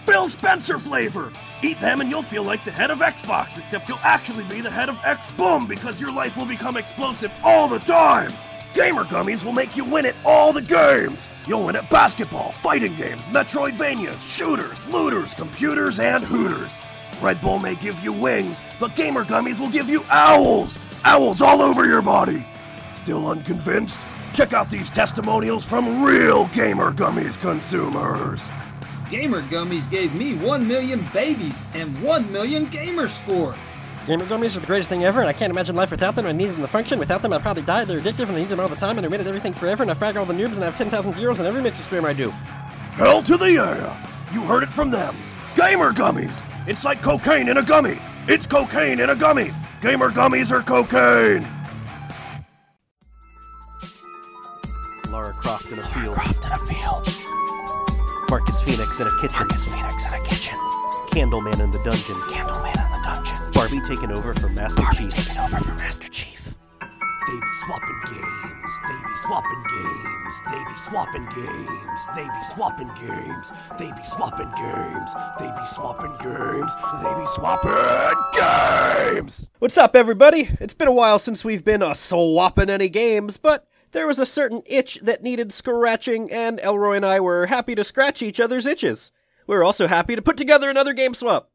Phil 0.10 0.28
Spencer 0.28 0.80
flavor! 0.80 1.32
Eat 1.62 1.80
them 1.80 2.02
and 2.02 2.10
you'll 2.10 2.24
feel 2.24 2.42
like 2.42 2.66
the 2.66 2.72
head 2.72 2.90
of 2.90 2.98
Xbox, 2.98 3.60
except 3.60 3.88
you'll 3.88 4.00
actually 4.00 4.44
be 4.46 4.60
the 4.60 4.72
head 4.72 4.90
of 4.90 5.00
X 5.06 5.32
Boom 5.34 5.68
because 5.68 6.02
your 6.02 6.12
life 6.12 6.36
will 6.36 6.48
become 6.48 6.78
explosive 6.78 7.32
all 7.44 7.68
the 7.68 7.78
time! 7.78 8.32
Gamer 8.74 9.04
Gummies 9.04 9.44
will 9.44 9.54
make 9.54 9.78
you 9.78 9.84
win 9.84 10.08
at 10.08 10.16
all 10.26 10.52
the 10.52 10.64
games! 10.64 11.30
You'll 11.46 11.64
win 11.64 11.76
at 11.76 11.88
basketball, 11.92 12.54
fighting 12.54 12.96
games, 12.96 13.22
Metroidvanias, 13.28 14.26
shooters, 14.26 14.84
looters, 14.88 15.36
computers, 15.36 16.00
and 16.00 16.24
hooters. 16.24 16.76
Red 17.22 17.40
Bull 17.40 17.60
may 17.60 17.76
give 17.76 18.04
you 18.04 18.12
wings, 18.12 18.60
but 18.80 18.96
Gamer 18.96 19.26
Gummies 19.26 19.60
will 19.60 19.70
give 19.70 19.92
you 19.92 20.04
owls! 20.10 20.80
Owls 21.06 21.40
all 21.40 21.62
over 21.62 21.86
your 21.86 22.02
body! 22.02 22.44
Still 22.94 23.28
unconvinced? 23.28 24.00
Check 24.34 24.54
out 24.54 24.72
these 24.72 24.90
testimonials 24.90 25.64
from 25.64 26.04
real 26.04 26.48
Gamer 26.48 26.94
Gummies 26.94 27.40
consumers! 27.40 28.50
Gamer 29.10 29.42
Gummies 29.44 29.90
gave 29.90 30.14
me 30.16 30.36
1 30.36 30.68
million 30.68 31.04
babies 31.12 31.66
and 31.74 32.00
1 32.04 32.32
million 32.32 32.66
gamer 32.66 33.08
score. 33.08 33.56
Gamer 34.06 34.26
gummies 34.26 34.56
are 34.56 34.60
the 34.60 34.68
greatest 34.68 34.90
thing 34.90 35.04
ever, 35.04 35.20
and 35.20 35.30
I 35.30 35.34
can't 35.34 35.52
imagine 35.52 35.76
life 35.76 35.92
without 35.92 36.16
them. 36.16 36.26
I 36.26 36.32
need 36.32 36.46
them 36.46 36.62
to 36.62 36.68
function. 36.68 36.98
Without 37.00 37.22
them, 37.22 37.34
I'd 37.34 37.42
probably 37.42 37.64
die. 37.64 37.86
They're 37.86 38.00
addictive, 38.00 38.28
and 38.28 38.32
I 38.32 38.40
need 38.40 38.48
them 38.48 38.60
all 38.60 38.68
the 38.68 38.76
time, 38.76 38.98
and 38.98 39.04
they're 39.04 39.10
made 39.10 39.20
of 39.20 39.28
everything 39.28 39.54
forever, 39.54 39.84
and 39.84 39.92
I 39.92 39.96
frag 39.96 40.16
all 40.18 40.26
the 40.26 40.34
noobs, 40.34 40.54
and 40.54 40.64
I 40.64 40.66
have 40.66 40.78
10,000 40.78 41.14
euros 41.14 41.40
in 41.40 41.46
every 41.46 41.62
mix 41.62 41.80
experiment 41.80 42.18
I 42.20 42.24
do. 42.24 42.30
Hell 42.94 43.22
to 43.24 43.38
the 43.38 43.52
yeah! 43.52 44.34
You 44.34 44.42
heard 44.42 44.64
it 44.64 44.70
from 44.70 44.90
them. 44.90 45.16
Gamer 45.56 45.92
Gummies! 45.92 46.34
It's 46.68 46.84
like 46.84 47.02
cocaine 47.02 47.50
in 47.50 47.58
a 47.58 47.64
gummy! 47.64 47.98
It's 48.28 48.48
cocaine 48.48 49.00
in 49.00 49.10
a 49.10 49.16
gummy! 49.16 49.52
Gamer 49.82 50.10
Gummies 50.12 50.52
are 50.52 50.62
cocaine! 50.62 51.46
Lara 55.12 55.34
Croft 55.34 55.72
in 55.72 55.80
a 55.80 55.86
field. 55.88 56.16
Croft 56.16 56.46
in 56.46 56.52
a 56.52 56.60
field. 56.60 57.19
Marcus 58.30 58.62
Phoenix 58.62 59.00
in 59.00 59.08
a 59.08 59.22
kitchen. 59.22 59.48
Marcus 59.48 59.66
Phoenix 59.66 60.06
in 60.06 60.14
a 60.14 60.24
kitchen. 60.24 60.58
Candleman 61.10 61.60
in 61.60 61.72
the 61.72 61.82
dungeon. 61.84 62.16
Candleman 62.30 62.86
in 62.86 62.92
the 62.92 63.02
dungeon. 63.04 63.38
Barbie 63.54 63.82
taking 63.88 64.12
over 64.16 64.36
for 64.36 64.50
Master 64.50 64.84
Chief. 64.94 65.10
Taking 65.10 65.42
over 65.42 65.58
for 65.58 65.74
Master 65.74 66.08
Chief. 66.10 66.54
They 67.28 67.36
be 67.36 67.52
swapping 67.66 68.02
games, 68.06 68.74
they 68.88 68.98
be 69.04 69.16
swapping 69.22 69.64
games, 69.70 70.42
they 70.50 70.64
be 70.64 70.76
swapping 70.76 71.26
games, 71.36 72.08
they 72.16 72.24
be 72.24 72.44
swapping 72.56 72.92
games, 72.96 73.52
they 73.78 73.92
be 73.92 74.04
swapping 74.06 74.52
games, 74.58 75.12
they 75.38 75.52
be 75.52 75.66
swapping 75.68 76.16
games, 76.18 76.72
they 77.04 77.14
be 77.14 77.26
swapping 77.28 78.16
games! 78.34 79.48
What's 79.60 79.78
up, 79.78 79.96
everybody? 79.96 80.50
It's 80.60 80.74
been 80.74 80.88
a 80.88 80.94
while 80.94 81.20
since 81.20 81.46
we've 81.46 81.64
been 81.64 81.84
uh, 81.84 81.94
swapping 81.94 82.70
any 82.72 82.90
games, 82.90 83.38
but 83.38 83.68
there 83.92 84.08
was 84.08 84.20
a 84.20 84.26
certain 84.26 84.62
itch 84.66 85.00
that 85.02 85.24
needed 85.24 85.52
scratching, 85.52 86.32
and 86.32 86.60
Elroy 86.60 86.96
and 86.96 87.06
I 87.06 87.20
were 87.20 87.48
happy 87.48 87.76
to 87.76 87.84
scratch 87.84 88.22
each 88.22 88.40
other's 88.40 88.66
itches. 88.66 89.12
We 89.48 89.56
were 89.56 89.64
also 89.64 89.88
happy 89.88 90.16
to 90.16 90.22
put 90.22 90.38
together 90.38 90.70
another 90.70 90.94
game 90.94 91.14
swap. 91.14 91.52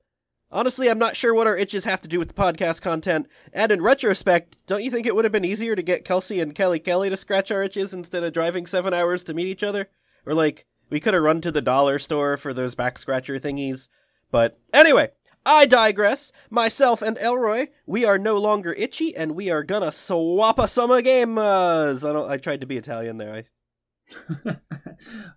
Honestly, 0.51 0.89
I'm 0.89 0.99
not 0.99 1.17
sure 1.17 1.35
what 1.35 1.47
our 1.47 1.57
itches 1.57 1.85
have 1.85 2.01
to 2.03 2.09
do 2.09 2.19
with 2.19 2.29
the 2.29 2.35
podcast 2.35 2.81
content, 2.81 3.29
and 3.53 3.73
in 3.73 3.83
retrospect, 3.83 4.57
don't 4.67 4.83
you 4.83 4.91
think 4.91 5.07
it 5.07 5.15
would 5.15 5.25
have 5.25 5.33
been 5.33 5.45
easier 5.45 5.75
to 5.75 5.83
get 5.83 6.05
Kelsey 6.05 6.41
and 6.41 6.55
Kelly 6.55 6.79
Kelly 6.79 7.11
to 7.11 7.17
scratch 7.17 7.51
our 7.51 7.63
itches 7.63 7.93
instead 7.93 8.23
of 8.23 8.33
driving 8.33 8.67
seven 8.67 8.95
hours 8.95 9.25
to 9.25 9.35
meet 9.35 9.49
each 9.49 9.63
other? 9.63 9.89
Or 10.27 10.35
like, 10.35 10.67
we 10.91 11.01
could 11.01 11.15
have 11.15 11.23
run 11.23 11.41
to 11.41 11.51
the 11.51 11.61
dollar 11.61 11.99
store 11.99 12.37
for 12.37 12.55
those 12.55 12.75
back 12.75 12.99
scratcher 12.99 13.39
thingies. 13.39 13.89
But 14.31 14.59
anyway, 14.73 15.11
I 15.47 15.67
digress. 15.67 16.33
Myself 16.51 17.03
and 17.03 17.19
Elroy, 17.19 17.69
we 17.87 18.05
are 18.05 18.19
no 18.19 18.37
longer 18.37 18.73
itchy, 18.73 19.15
and 19.15 19.35
we 19.35 19.51
are 19.51 19.63
gonna 19.63 19.93
swap 19.93 20.59
a 20.59 20.69
summer 20.69 21.03
games. 21.03 21.39
I 21.39 22.13
don't. 22.13 22.31
I 22.31 22.37
tried 22.39 22.61
to 22.63 22.67
be 22.67 22.77
Italian 22.77 23.19
there. 23.19 23.35
I 23.35 23.45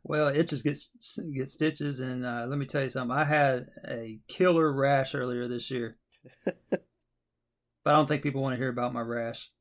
well, 0.03 0.27
itches 0.27 0.61
get 0.61 0.77
get 1.33 1.49
stitches, 1.49 1.99
and 1.99 2.25
uh, 2.25 2.45
let 2.47 2.59
me 2.59 2.65
tell 2.65 2.83
you 2.83 2.89
something. 2.89 3.15
I 3.15 3.23
had 3.25 3.67
a 3.87 4.19
killer 4.27 4.71
rash 4.71 5.15
earlier 5.15 5.47
this 5.47 5.71
year, 5.71 5.97
but 6.45 6.81
I 7.85 7.91
don't 7.91 8.07
think 8.07 8.23
people 8.23 8.41
want 8.41 8.53
to 8.53 8.59
hear 8.59 8.69
about 8.69 8.93
my 8.93 9.01
rash. 9.01 9.51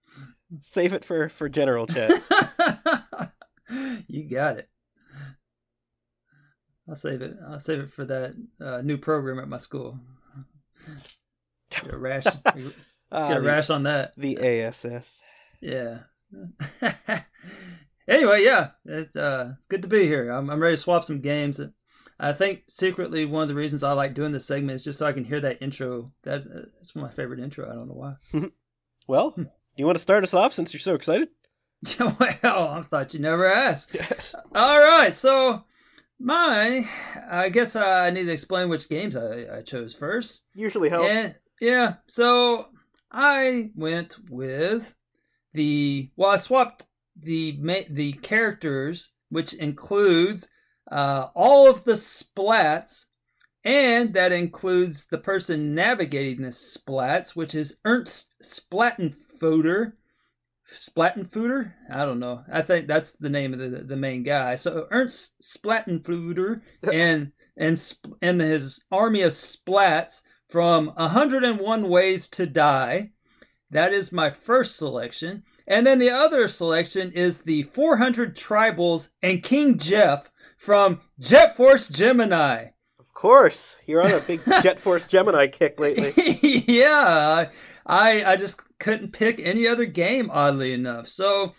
Save 0.60 0.92
it 0.92 1.04
for 1.04 1.28
for 1.28 1.48
general 1.48 1.86
chat. 1.86 2.10
you 4.08 4.28
got 4.28 4.58
it. 4.58 4.68
I'll 6.88 6.96
save 6.96 7.20
it. 7.20 7.36
I'll 7.48 7.60
save 7.60 7.80
it 7.80 7.92
for 7.92 8.04
that 8.04 8.34
uh, 8.60 8.80
new 8.82 8.96
program 8.96 9.40
at 9.40 9.48
my 9.48 9.56
school. 9.56 9.98
Get 11.70 11.92
a 11.92 11.96
rash. 11.98 12.24
Get 12.44 12.72
Ah, 13.12 13.32
a 13.36 13.40
the- 13.40 13.46
rash 13.46 13.70
on 13.70 13.84
that. 13.84 14.12
The 14.16 14.38
ASS. 14.38 15.18
Yeah. 15.60 15.98
anyway, 18.08 18.44
yeah, 18.44 18.70
it's 18.84 19.14
uh, 19.16 19.54
it's 19.56 19.66
good 19.66 19.82
to 19.82 19.88
be 19.88 20.04
here. 20.06 20.30
I'm 20.30 20.50
I'm 20.50 20.60
ready 20.60 20.76
to 20.76 20.82
swap 20.82 21.04
some 21.04 21.20
games. 21.20 21.60
I 22.18 22.32
think 22.32 22.62
secretly 22.68 23.24
one 23.26 23.42
of 23.42 23.48
the 23.48 23.54
reasons 23.54 23.82
I 23.82 23.92
like 23.92 24.14
doing 24.14 24.32
this 24.32 24.46
segment 24.46 24.76
is 24.76 24.84
just 24.84 24.98
so 24.98 25.06
I 25.06 25.12
can 25.12 25.24
hear 25.24 25.40
that 25.40 25.60
intro. 25.62 26.12
That 26.24 26.44
that's 26.78 26.94
one 26.94 27.04
of 27.04 27.10
my 27.10 27.14
favorite 27.14 27.40
intro. 27.40 27.68
I 27.70 27.74
don't 27.74 27.88
know 27.88 27.94
why. 27.94 28.48
Well, 29.08 29.30
do 29.36 29.46
you 29.76 29.86
want 29.86 29.94
to 29.98 30.02
start 30.02 30.24
us 30.24 30.34
off 30.34 30.52
since 30.52 30.72
you're 30.74 30.80
so 30.80 30.96
excited? 30.96 31.28
well, 32.00 32.16
I 32.68 32.82
thought 32.82 33.14
you 33.14 33.20
never 33.20 33.46
asked. 33.46 33.96
All 34.52 34.80
right, 34.80 35.14
so 35.14 35.62
my, 36.18 36.88
I 37.30 37.48
guess 37.48 37.76
I 37.76 38.10
need 38.10 38.24
to 38.24 38.32
explain 38.32 38.68
which 38.68 38.88
games 38.88 39.16
I, 39.16 39.58
I 39.58 39.62
chose 39.62 39.94
first. 39.94 40.46
Usually 40.54 40.88
helps. 40.88 41.08
And 41.08 41.34
yeah, 41.60 41.94
so 42.06 42.66
I 43.10 43.70
went 43.74 44.16
with 44.28 44.94
the 45.52 46.10
well, 46.16 46.30
I 46.30 46.36
swapped 46.36 46.86
the 47.20 47.58
the 47.90 48.12
characters, 48.14 49.12
which 49.30 49.54
includes 49.54 50.48
uh, 50.90 51.28
all 51.34 51.68
of 51.68 51.84
the 51.84 51.92
splats, 51.92 53.06
and 53.64 54.14
that 54.14 54.32
includes 54.32 55.06
the 55.06 55.18
person 55.18 55.74
navigating 55.74 56.42
the 56.42 56.48
splats, 56.48 57.34
which 57.34 57.54
is 57.54 57.78
Ernst 57.84 58.34
Splattenfuder. 58.42 59.92
Splattenfuder? 60.72 61.72
I 61.90 62.04
don't 62.04 62.18
know. 62.18 62.44
I 62.52 62.62
think 62.62 62.86
that's 62.86 63.12
the 63.12 63.28
name 63.28 63.52
of 63.52 63.58
the 63.58 63.84
the 63.84 63.96
main 63.96 64.22
guy. 64.22 64.56
So 64.56 64.86
Ernst 64.90 65.40
Splattenfuder 65.42 66.62
and 66.92 67.32
and 67.56 67.96
and 68.20 68.40
his 68.40 68.84
army 68.90 69.22
of 69.22 69.32
splats 69.32 70.22
from 70.48 70.88
101 70.96 71.88
Ways 71.88 72.28
to 72.30 72.46
Die. 72.46 73.10
That 73.70 73.92
is 73.92 74.12
my 74.12 74.30
first 74.30 74.76
selection. 74.76 75.42
And 75.66 75.86
then 75.86 75.98
the 75.98 76.10
other 76.10 76.46
selection 76.46 77.10
is 77.12 77.42
the 77.42 77.64
400 77.64 78.36
Tribals 78.36 79.10
and 79.20 79.42
King 79.42 79.78
Jeff 79.78 80.30
from 80.56 81.00
Jet 81.18 81.56
Force 81.56 81.88
Gemini. 81.88 82.66
Of 83.00 83.12
course, 83.12 83.76
you're 83.86 84.02
on 84.02 84.12
a 84.12 84.20
big 84.20 84.40
Jet 84.62 84.78
Force 84.78 85.06
Gemini 85.06 85.48
kick 85.48 85.80
lately. 85.80 86.12
yeah, 86.68 87.50
I 87.86 88.24
I 88.24 88.36
just 88.36 88.60
couldn't 88.78 89.12
pick 89.12 89.40
any 89.40 89.66
other 89.66 89.86
game 89.86 90.30
oddly 90.32 90.72
enough. 90.72 91.08
So 91.08 91.54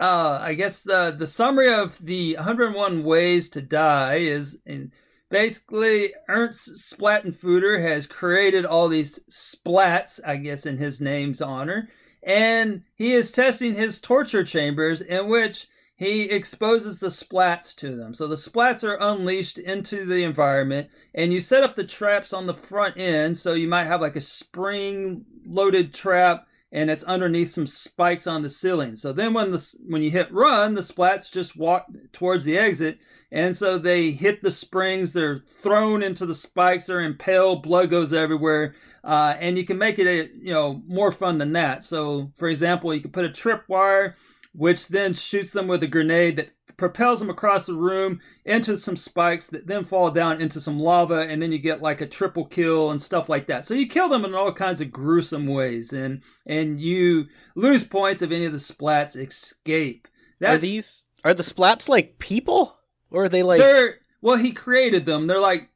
uh, 0.00 0.38
I 0.40 0.54
guess 0.54 0.82
the 0.82 1.14
the 1.16 1.26
summary 1.26 1.72
of 1.72 1.98
the 2.04 2.36
101 2.36 3.02
ways 3.02 3.50
to 3.50 3.60
die 3.60 4.16
is 4.16 4.60
in 4.64 4.92
basically 5.28 6.14
Ernst 6.28 6.70
Splattenfutter 6.76 7.82
has 7.82 8.06
created 8.06 8.64
all 8.64 8.88
these 8.88 9.18
splats, 9.30 10.20
I 10.24 10.36
guess 10.36 10.66
in 10.66 10.78
his 10.78 11.00
name's 11.00 11.40
honor, 11.40 11.88
and 12.22 12.82
he 12.94 13.14
is 13.14 13.32
testing 13.32 13.74
his 13.74 13.98
torture 13.98 14.44
chambers 14.44 15.00
in 15.00 15.28
which 15.28 15.68
he 16.02 16.22
exposes 16.24 16.98
the 16.98 17.08
splats 17.08 17.74
to 17.76 17.96
them. 17.96 18.12
So 18.12 18.26
the 18.26 18.34
splats 18.34 18.82
are 18.82 18.98
unleashed 19.00 19.58
into 19.58 20.04
the 20.04 20.24
environment, 20.24 20.88
and 21.14 21.32
you 21.32 21.40
set 21.40 21.62
up 21.62 21.76
the 21.76 21.84
traps 21.84 22.32
on 22.32 22.46
the 22.46 22.54
front 22.54 22.96
end. 22.96 23.38
So 23.38 23.54
you 23.54 23.68
might 23.68 23.86
have 23.86 24.00
like 24.00 24.16
a 24.16 24.20
spring 24.20 25.24
loaded 25.46 25.94
trap, 25.94 26.46
and 26.72 26.90
it's 26.90 27.04
underneath 27.04 27.50
some 27.50 27.66
spikes 27.66 28.26
on 28.26 28.42
the 28.42 28.48
ceiling. 28.48 28.96
So 28.96 29.12
then 29.12 29.32
when 29.32 29.52
the 29.52 29.76
when 29.86 30.02
you 30.02 30.10
hit 30.10 30.32
run, 30.32 30.74
the 30.74 30.80
splats 30.80 31.30
just 31.30 31.56
walk 31.56 31.86
towards 32.12 32.44
the 32.44 32.58
exit, 32.58 32.98
and 33.30 33.56
so 33.56 33.78
they 33.78 34.10
hit 34.10 34.42
the 34.42 34.50
springs. 34.50 35.12
They're 35.12 35.44
thrown 35.62 36.02
into 36.02 36.26
the 36.26 36.34
spikes. 36.34 36.86
They're 36.86 37.00
impaled. 37.00 37.62
Blood 37.62 37.90
goes 37.90 38.12
everywhere. 38.12 38.74
Uh, 39.04 39.34
and 39.38 39.58
you 39.58 39.64
can 39.64 39.78
make 39.78 39.98
it 39.98 40.06
a, 40.06 40.30
you 40.36 40.52
know 40.52 40.82
more 40.86 41.12
fun 41.12 41.38
than 41.38 41.52
that. 41.52 41.84
So 41.84 42.32
for 42.34 42.48
example, 42.48 42.94
you 42.94 43.00
could 43.00 43.12
put 43.12 43.24
a 43.24 43.28
tripwire 43.28 44.14
which 44.52 44.88
then 44.88 45.14
shoots 45.14 45.52
them 45.52 45.66
with 45.66 45.82
a 45.82 45.86
grenade 45.86 46.36
that 46.36 46.50
propels 46.76 47.20
them 47.20 47.30
across 47.30 47.66
the 47.66 47.74
room 47.74 48.20
into 48.44 48.76
some 48.76 48.96
spikes 48.96 49.46
that 49.46 49.66
then 49.66 49.84
fall 49.84 50.10
down 50.10 50.40
into 50.40 50.60
some 50.60 50.80
lava 50.80 51.20
and 51.20 51.40
then 51.40 51.52
you 51.52 51.58
get 51.58 51.82
like 51.82 52.00
a 52.00 52.06
triple 52.06 52.44
kill 52.44 52.90
and 52.90 53.00
stuff 53.00 53.28
like 53.28 53.46
that. 53.46 53.64
So 53.64 53.74
you 53.74 53.86
kill 53.86 54.08
them 54.08 54.24
in 54.24 54.34
all 54.34 54.52
kinds 54.52 54.80
of 54.80 54.90
gruesome 54.90 55.46
ways 55.46 55.92
and 55.92 56.22
and 56.46 56.80
you 56.80 57.26
lose 57.54 57.84
points 57.84 58.22
if 58.22 58.30
any 58.30 58.46
of 58.46 58.52
the 58.52 58.58
splats 58.58 59.16
escape. 59.16 60.08
Are 60.42 60.58
these 60.58 61.06
are 61.24 61.34
the 61.34 61.44
splats 61.44 61.88
like 61.88 62.18
people, 62.18 62.76
or 63.10 63.24
are 63.24 63.28
they 63.28 63.42
like? 63.44 63.60
they're 63.60 63.98
well 64.20 64.36
he 64.36 64.52
created 64.52 65.06
them. 65.06 65.26
They're 65.26 65.40
like 65.40 65.68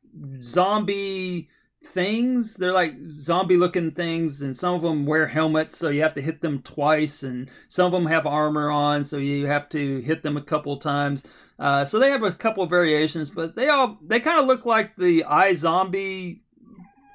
zombie 0.42 1.48
things 1.86 2.54
they're 2.54 2.72
like 2.72 2.94
zombie 3.18 3.56
looking 3.56 3.90
things 3.90 4.42
and 4.42 4.56
some 4.56 4.74
of 4.74 4.82
them 4.82 5.06
wear 5.06 5.26
helmets 5.28 5.76
so 5.76 5.88
you 5.88 6.02
have 6.02 6.14
to 6.14 6.20
hit 6.22 6.40
them 6.40 6.60
twice 6.62 7.22
and 7.22 7.48
some 7.68 7.86
of 7.86 7.92
them 7.92 8.06
have 8.06 8.26
armor 8.26 8.70
on 8.70 9.04
so 9.04 9.16
you 9.18 9.46
have 9.46 9.68
to 9.68 10.00
hit 10.00 10.22
them 10.22 10.36
a 10.36 10.42
couple 10.42 10.76
times 10.78 11.24
uh, 11.58 11.84
so 11.84 11.98
they 11.98 12.10
have 12.10 12.22
a 12.22 12.32
couple 12.32 12.64
variations 12.66 13.30
but 13.30 13.56
they 13.56 13.68
all 13.68 13.98
they 14.02 14.20
kind 14.20 14.38
of 14.40 14.46
look 14.46 14.66
like 14.66 14.94
the 14.96 15.24
i 15.24 15.54
zombie 15.54 16.42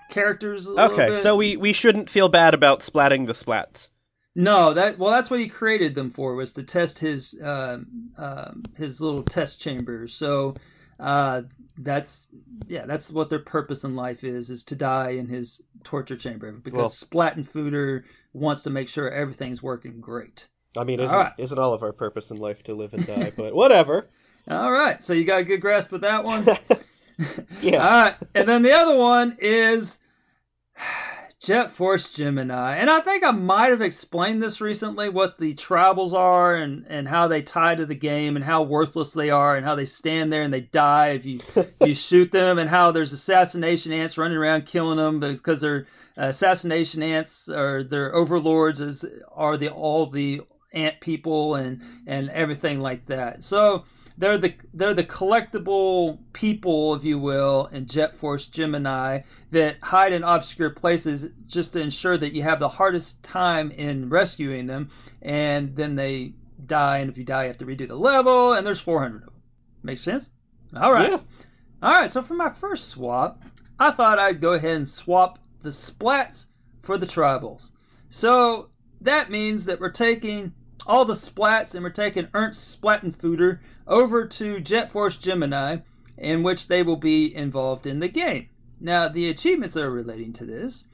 characters 0.09 0.67
a 0.67 0.71
Okay, 0.73 1.07
bit. 1.09 1.23
so 1.23 1.35
we 1.35 1.55
we 1.57 1.73
shouldn't 1.73 2.09
feel 2.09 2.29
bad 2.29 2.53
about 2.53 2.81
splatting 2.81 3.27
the 3.27 3.33
splats. 3.33 3.89
No, 4.35 4.73
that 4.73 4.97
well, 4.97 5.11
that's 5.11 5.29
what 5.29 5.39
he 5.39 5.47
created 5.47 5.95
them 5.95 6.09
for 6.09 6.35
was 6.35 6.53
to 6.53 6.63
test 6.63 6.99
his 6.99 7.33
uh, 7.41 7.79
um 8.17 8.63
his 8.77 9.01
little 9.01 9.23
test 9.23 9.61
chambers. 9.61 10.13
So 10.13 10.55
uh, 11.01 11.41
that's 11.77 12.27
yeah, 12.67 12.85
that's 12.85 13.11
what 13.11 13.29
their 13.29 13.39
purpose 13.39 13.83
in 13.83 13.95
life 13.95 14.23
is 14.23 14.49
is 14.49 14.63
to 14.65 14.75
die 14.75 15.09
in 15.11 15.27
his 15.27 15.61
torture 15.83 16.15
chamber 16.15 16.51
because 16.51 16.77
Well- 16.77 16.89
Splattenfooter 17.33 18.03
wants 18.33 18.63
to 18.63 18.69
make 18.69 18.87
sure 18.87 19.09
everything's 19.11 19.61
working 19.63 19.99
great. 19.99 20.47
I 20.77 20.83
mean, 20.85 20.99
isn't 21.01 21.13
All 21.13 21.23
right. 21.23 21.33
isn't 21.37 21.57
all 21.59 21.73
of 21.73 21.81
our 21.83 21.91
purpose 21.91 22.31
in 22.31 22.37
life 22.37 22.63
to 22.63 22.73
live 22.73 22.93
and 22.93 23.05
die? 23.05 23.33
But 23.35 23.53
whatever. 23.53 24.07
All 24.49 24.71
right, 24.71 25.03
so 25.03 25.13
you 25.13 25.25
got 25.25 25.41
a 25.41 25.43
good 25.43 25.59
grasp 25.61 25.91
of 25.91 26.01
that 26.01 26.23
one. 26.23 26.45
Yeah. 27.61 27.77
All 27.83 28.01
right, 28.03 28.15
and 28.33 28.47
then 28.47 28.61
the 28.63 28.71
other 28.71 28.95
one 28.95 29.37
is 29.39 29.99
Jet 31.41 31.71
Force 31.71 32.13
Gemini, 32.13 32.75
and 32.75 32.87
I 32.87 32.99
think 32.99 33.23
I 33.23 33.31
might 33.31 33.71
have 33.71 33.81
explained 33.81 34.43
this 34.43 34.61
recently 34.61 35.09
what 35.09 35.39
the 35.39 35.55
tribals 35.55 36.13
are 36.13 36.53
and 36.53 36.85
and 36.87 37.07
how 37.07 37.27
they 37.27 37.41
tie 37.41 37.73
to 37.73 37.85
the 37.85 37.95
game 37.95 38.35
and 38.35 38.45
how 38.45 38.61
worthless 38.61 39.11
they 39.11 39.31
are 39.31 39.55
and 39.55 39.65
how 39.65 39.73
they 39.73 39.85
stand 39.85 40.31
there 40.31 40.43
and 40.43 40.53
they 40.53 40.61
die 40.61 41.07
if 41.09 41.25
you 41.25 41.39
you 41.81 41.95
shoot 41.95 42.31
them 42.31 42.59
and 42.59 42.69
how 42.69 42.91
there's 42.91 43.11
assassination 43.11 43.91
ants 43.91 44.19
running 44.19 44.37
around 44.37 44.67
killing 44.67 44.97
them 44.97 45.19
because 45.19 45.61
they're 45.61 45.87
uh, 46.15 46.25
assassination 46.25 47.01
ants 47.01 47.49
or 47.49 47.83
their 47.83 48.13
overlords 48.13 48.79
is 48.79 49.03
are 49.33 49.57
the 49.57 49.69
all 49.69 50.05
the 50.05 50.41
ant 50.73 51.01
people 51.01 51.55
and 51.55 51.81
and 52.05 52.29
everything 52.29 52.79
like 52.79 53.07
that. 53.07 53.41
So 53.41 53.85
they're 54.21 54.37
the 54.37 54.53
they're 54.71 54.93
the 54.93 55.03
collectible 55.03 56.19
people, 56.31 56.93
if 56.93 57.03
you 57.03 57.17
will, 57.17 57.65
in 57.71 57.87
Jet 57.87 58.13
Force 58.13 58.47
Gemini 58.47 59.21
that 59.49 59.77
hide 59.81 60.13
in 60.13 60.23
obscure 60.23 60.69
places 60.69 61.29
just 61.47 61.73
to 61.73 61.81
ensure 61.81 62.19
that 62.19 62.31
you 62.31 62.43
have 62.43 62.59
the 62.59 62.69
hardest 62.69 63.23
time 63.23 63.71
in 63.71 64.09
rescuing 64.09 64.67
them, 64.67 64.91
and 65.23 65.75
then 65.75 65.95
they 65.95 66.35
die. 66.63 66.99
And 66.99 67.09
if 67.09 67.17
you 67.17 67.23
die, 67.23 67.43
you 67.43 67.47
have 67.47 67.57
to 67.57 67.65
redo 67.65 67.87
the 67.87 67.95
level. 67.95 68.53
And 68.53 68.65
there's 68.65 68.79
400 68.79 69.15
of 69.15 69.25
them. 69.25 69.41
Makes 69.81 70.03
sense. 70.03 70.29
All 70.77 70.93
right. 70.93 71.09
Yeah. 71.09 71.19
All 71.81 71.99
right. 71.99 72.09
So 72.09 72.21
for 72.21 72.35
my 72.35 72.49
first 72.49 72.89
swap, 72.89 73.41
I 73.79 73.89
thought 73.89 74.19
I'd 74.19 74.39
go 74.39 74.53
ahead 74.53 74.75
and 74.75 74.87
swap 74.87 75.39
the 75.63 75.69
splats 75.69 76.45
for 76.79 76.95
the 76.95 77.07
tribals. 77.07 77.71
So 78.09 78.69
that 79.01 79.31
means 79.31 79.65
that 79.65 79.79
we're 79.79 79.89
taking 79.89 80.53
all 80.85 81.05
the 81.05 81.13
splats 81.13 81.73
and 81.75 81.83
we're 81.83 81.89
taking 81.89 82.27
Ernst 82.33 82.81
Splattenfutter 82.81 83.59
over 83.91 84.25
to 84.25 84.59
Jet 84.59 84.91
Force 84.91 85.17
Gemini, 85.17 85.77
in 86.17 86.41
which 86.43 86.67
they 86.67 86.81
will 86.81 86.95
be 86.95 87.33
involved 87.35 87.85
in 87.85 87.99
the 87.99 88.07
game. 88.07 88.47
Now, 88.79 89.07
the 89.07 89.29
achievements 89.29 89.75
that 89.75 89.83
are 89.83 89.91
relating 89.91 90.33
to 90.33 90.45
this, 90.45 90.87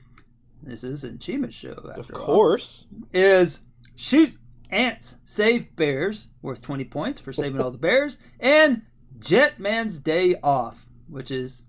this 0.61 0.83
is 0.83 1.03
an 1.05 1.15
achievement 1.15 1.53
show, 1.53 1.91
after 1.97 2.13
Of 2.13 2.19
all, 2.19 2.25
course. 2.25 2.85
is 3.13 3.61
shoot 3.95 4.35
ants, 4.69 5.19
save 5.23 5.73
bears, 5.77 6.27
worth 6.41 6.61
20 6.61 6.83
points 6.85 7.19
for 7.21 7.31
saving 7.31 7.61
all 7.61 7.71
the 7.71 7.77
bears, 7.77 8.17
and 8.39 8.81
Jetman's 9.19 9.99
Day 9.99 10.35
Off, 10.43 10.85
which 11.07 11.31
is 11.31 11.63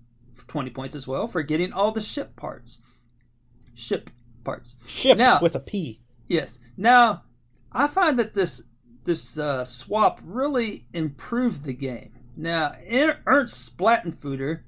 20 0.47 0.69
points 0.71 0.95
as 0.95 1.07
well 1.07 1.27
for 1.27 1.41
getting 1.43 1.71
all 1.71 1.91
the 1.91 2.01
ship 2.01 2.35
parts. 2.35 2.81
Ship 3.73 4.09
parts. 4.43 4.75
Ship 4.87 5.17
Now- 5.17 5.39
with 5.41 5.55
a 5.55 5.59
P. 5.59 6.01
Yes. 6.27 6.59
Now, 6.75 7.23
I 7.71 7.87
find 7.87 8.19
that 8.19 8.33
this 8.33 8.63
this 9.09 9.39
uh, 9.39 9.65
swap 9.65 10.19
really 10.23 10.85
improved 10.93 11.63
the 11.63 11.73
game. 11.73 12.11
Now, 12.37 12.75
Er- 12.91 13.19
Ernst 13.25 13.75
Splattenfutter, 13.75 14.61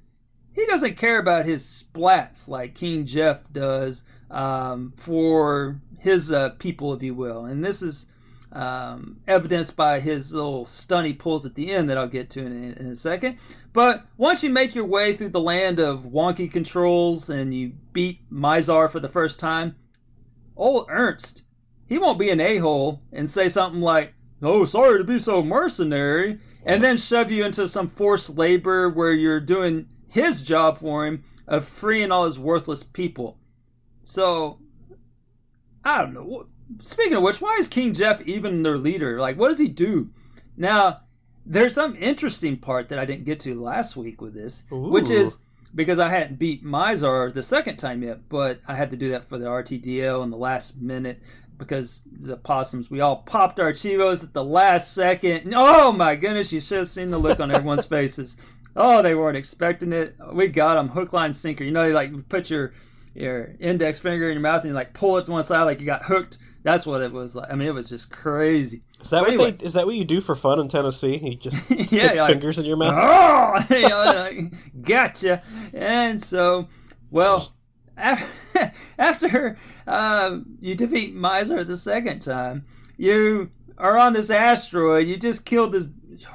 he 0.53 0.65
doesn't 0.65 0.97
care 0.97 1.19
about 1.19 1.45
his 1.45 1.63
splats 1.63 2.47
like 2.47 2.73
King 2.73 3.05
Jeff 3.05 3.51
does 3.53 4.03
um, 4.31 4.93
for 4.95 5.79
his 5.99 6.31
uh, 6.31 6.49
people, 6.57 6.91
if 6.93 7.03
you 7.03 7.13
will. 7.13 7.45
And 7.45 7.63
this 7.63 7.83
is 7.83 8.09
um, 8.51 9.21
evidenced 9.27 9.75
by 9.75 9.99
his 9.99 10.33
little 10.33 10.65
stun 10.65 11.05
he 11.05 11.13
pulls 11.13 11.45
at 11.45 11.53
the 11.53 11.71
end 11.71 11.87
that 11.89 11.97
I'll 11.97 12.07
get 12.07 12.31
to 12.31 12.39
in, 12.43 12.73
in 12.73 12.87
a 12.87 12.95
second. 12.95 13.37
But 13.73 14.07
once 14.17 14.43
you 14.43 14.49
make 14.49 14.73
your 14.73 14.85
way 14.85 15.15
through 15.15 15.29
the 15.29 15.39
land 15.39 15.79
of 15.79 16.05
wonky 16.07 16.51
controls 16.51 17.29
and 17.29 17.53
you 17.53 17.73
beat 17.93 18.27
Mizar 18.31 18.89
for 18.89 18.99
the 18.99 19.07
first 19.07 19.39
time, 19.39 19.75
old 20.57 20.87
Ernst, 20.89 21.43
he 21.85 21.97
won't 21.97 22.17
be 22.17 22.31
an 22.31 22.39
a 22.39 22.57
hole 22.57 23.01
and 23.11 23.29
say 23.29 23.47
something 23.47 23.81
like, 23.81 24.13
Oh, 24.41 24.65
sorry 24.65 24.97
to 24.97 25.03
be 25.03 25.19
so 25.19 25.43
mercenary, 25.43 26.39
and 26.65 26.83
then 26.83 26.97
shove 26.97 27.31
you 27.31 27.45
into 27.45 27.67
some 27.67 27.87
forced 27.87 28.37
labor 28.37 28.89
where 28.89 29.13
you're 29.13 29.39
doing 29.39 29.87
his 30.07 30.43
job 30.43 30.77
for 30.77 31.05
him 31.05 31.23
of 31.47 31.65
freeing 31.65 32.11
all 32.11 32.25
his 32.25 32.39
worthless 32.39 32.83
people. 32.83 33.37
So, 34.03 34.59
I 35.83 35.99
don't 35.99 36.13
know. 36.13 36.47
Speaking 36.81 37.17
of 37.17 37.23
which, 37.23 37.41
why 37.41 37.57
is 37.59 37.67
King 37.67 37.93
Jeff 37.93 38.21
even 38.21 38.63
their 38.63 38.77
leader? 38.77 39.19
Like, 39.19 39.37
what 39.37 39.49
does 39.49 39.59
he 39.59 39.67
do? 39.67 40.09
Now, 40.57 41.01
there's 41.45 41.73
some 41.73 41.95
interesting 41.95 42.57
part 42.57 42.89
that 42.89 42.99
I 42.99 43.05
didn't 43.05 43.25
get 43.25 43.39
to 43.41 43.59
last 43.59 43.95
week 43.95 44.21
with 44.21 44.33
this, 44.33 44.63
which 44.69 45.09
is 45.09 45.37
because 45.73 45.99
I 45.99 46.09
hadn't 46.09 46.39
beat 46.39 46.63
Mizar 46.65 47.33
the 47.33 47.43
second 47.43 47.77
time 47.77 48.03
yet, 48.03 48.27
but 48.29 48.59
I 48.67 48.75
had 48.75 48.91
to 48.91 48.97
do 48.97 49.11
that 49.11 49.23
for 49.23 49.37
the 49.37 49.45
RTDL 49.45 50.23
in 50.23 50.29
the 50.29 50.37
last 50.37 50.81
minute 50.81 51.21
because 51.57 52.07
the 52.11 52.37
possums, 52.37 52.89
we 52.89 53.01
all 53.01 53.17
popped 53.17 53.59
our 53.59 53.71
Chivos 53.71 54.23
at 54.23 54.33
the 54.33 54.43
last 54.43 54.93
second. 54.93 55.53
Oh 55.55 55.91
my 55.91 56.15
goodness, 56.15 56.51
you 56.51 56.59
should 56.59 56.79
have 56.79 56.87
seen 56.89 57.11
the 57.11 57.17
look 57.17 57.39
on 57.39 57.51
everyone's 57.51 57.85
faces. 57.87 58.37
Oh, 58.75 59.01
they 59.01 59.15
weren't 59.15 59.37
expecting 59.37 59.93
it. 59.93 60.15
We 60.33 60.47
got 60.47 60.75
them 60.75 60.89
hook, 60.89 61.13
line, 61.13 61.33
sinker. 61.33 61.63
You 61.63 61.71
know, 61.71 61.85
you 61.85 61.93
like 61.93 62.29
put 62.29 62.49
your 62.49 62.73
your 63.13 63.55
index 63.59 63.99
finger 63.99 64.29
in 64.29 64.33
your 64.33 64.41
mouth 64.41 64.61
and 64.61 64.69
you 64.69 64.73
like 64.73 64.93
pull 64.93 65.17
it 65.17 65.25
to 65.25 65.31
one 65.31 65.43
side 65.43 65.63
like 65.63 65.79
you 65.79 65.85
got 65.85 66.05
hooked. 66.05 66.37
That's 66.63 66.85
what 66.85 67.01
it 67.01 67.11
was 67.11 67.35
like. 67.35 67.51
I 67.51 67.55
mean, 67.55 67.67
it 67.67 67.73
was 67.73 67.89
just 67.89 68.11
crazy. 68.11 68.83
Is 69.01 69.09
that 69.09 69.21
But 69.21 69.29
what 69.29 69.33
anyway. 69.33 69.51
they? 69.53 69.65
Is 69.65 69.73
that 69.73 69.85
what 69.87 69.95
you 69.95 70.05
do 70.05 70.21
for 70.21 70.35
fun 70.35 70.59
in 70.59 70.67
Tennessee? 70.67 71.17
You 71.17 71.35
just 71.35 71.69
Yeah, 71.69 71.85
stick 71.85 72.15
like, 72.17 72.31
fingers 72.33 72.59
in 72.59 72.65
your 72.65 72.77
mouth. 72.77 72.93
Oh, 73.69 73.75
you 73.75 73.89
know, 73.89 74.03
like, 74.03 74.83
gotcha. 74.83 75.41
And 75.73 76.21
so, 76.21 76.67
well, 77.09 77.51
af- 77.97 78.31
after 78.99 79.57
uh, 79.87 80.37
you 80.59 80.75
defeat 80.75 81.15
Mizar 81.15 81.65
the 81.65 81.77
second 81.77 82.19
time, 82.21 82.65
you 82.97 83.49
are 83.77 83.97
on 83.97 84.13
this 84.13 84.29
asteroid. 84.29 85.07
You 85.07 85.17
just 85.17 85.45
killed 85.45 85.71
this 85.71 85.87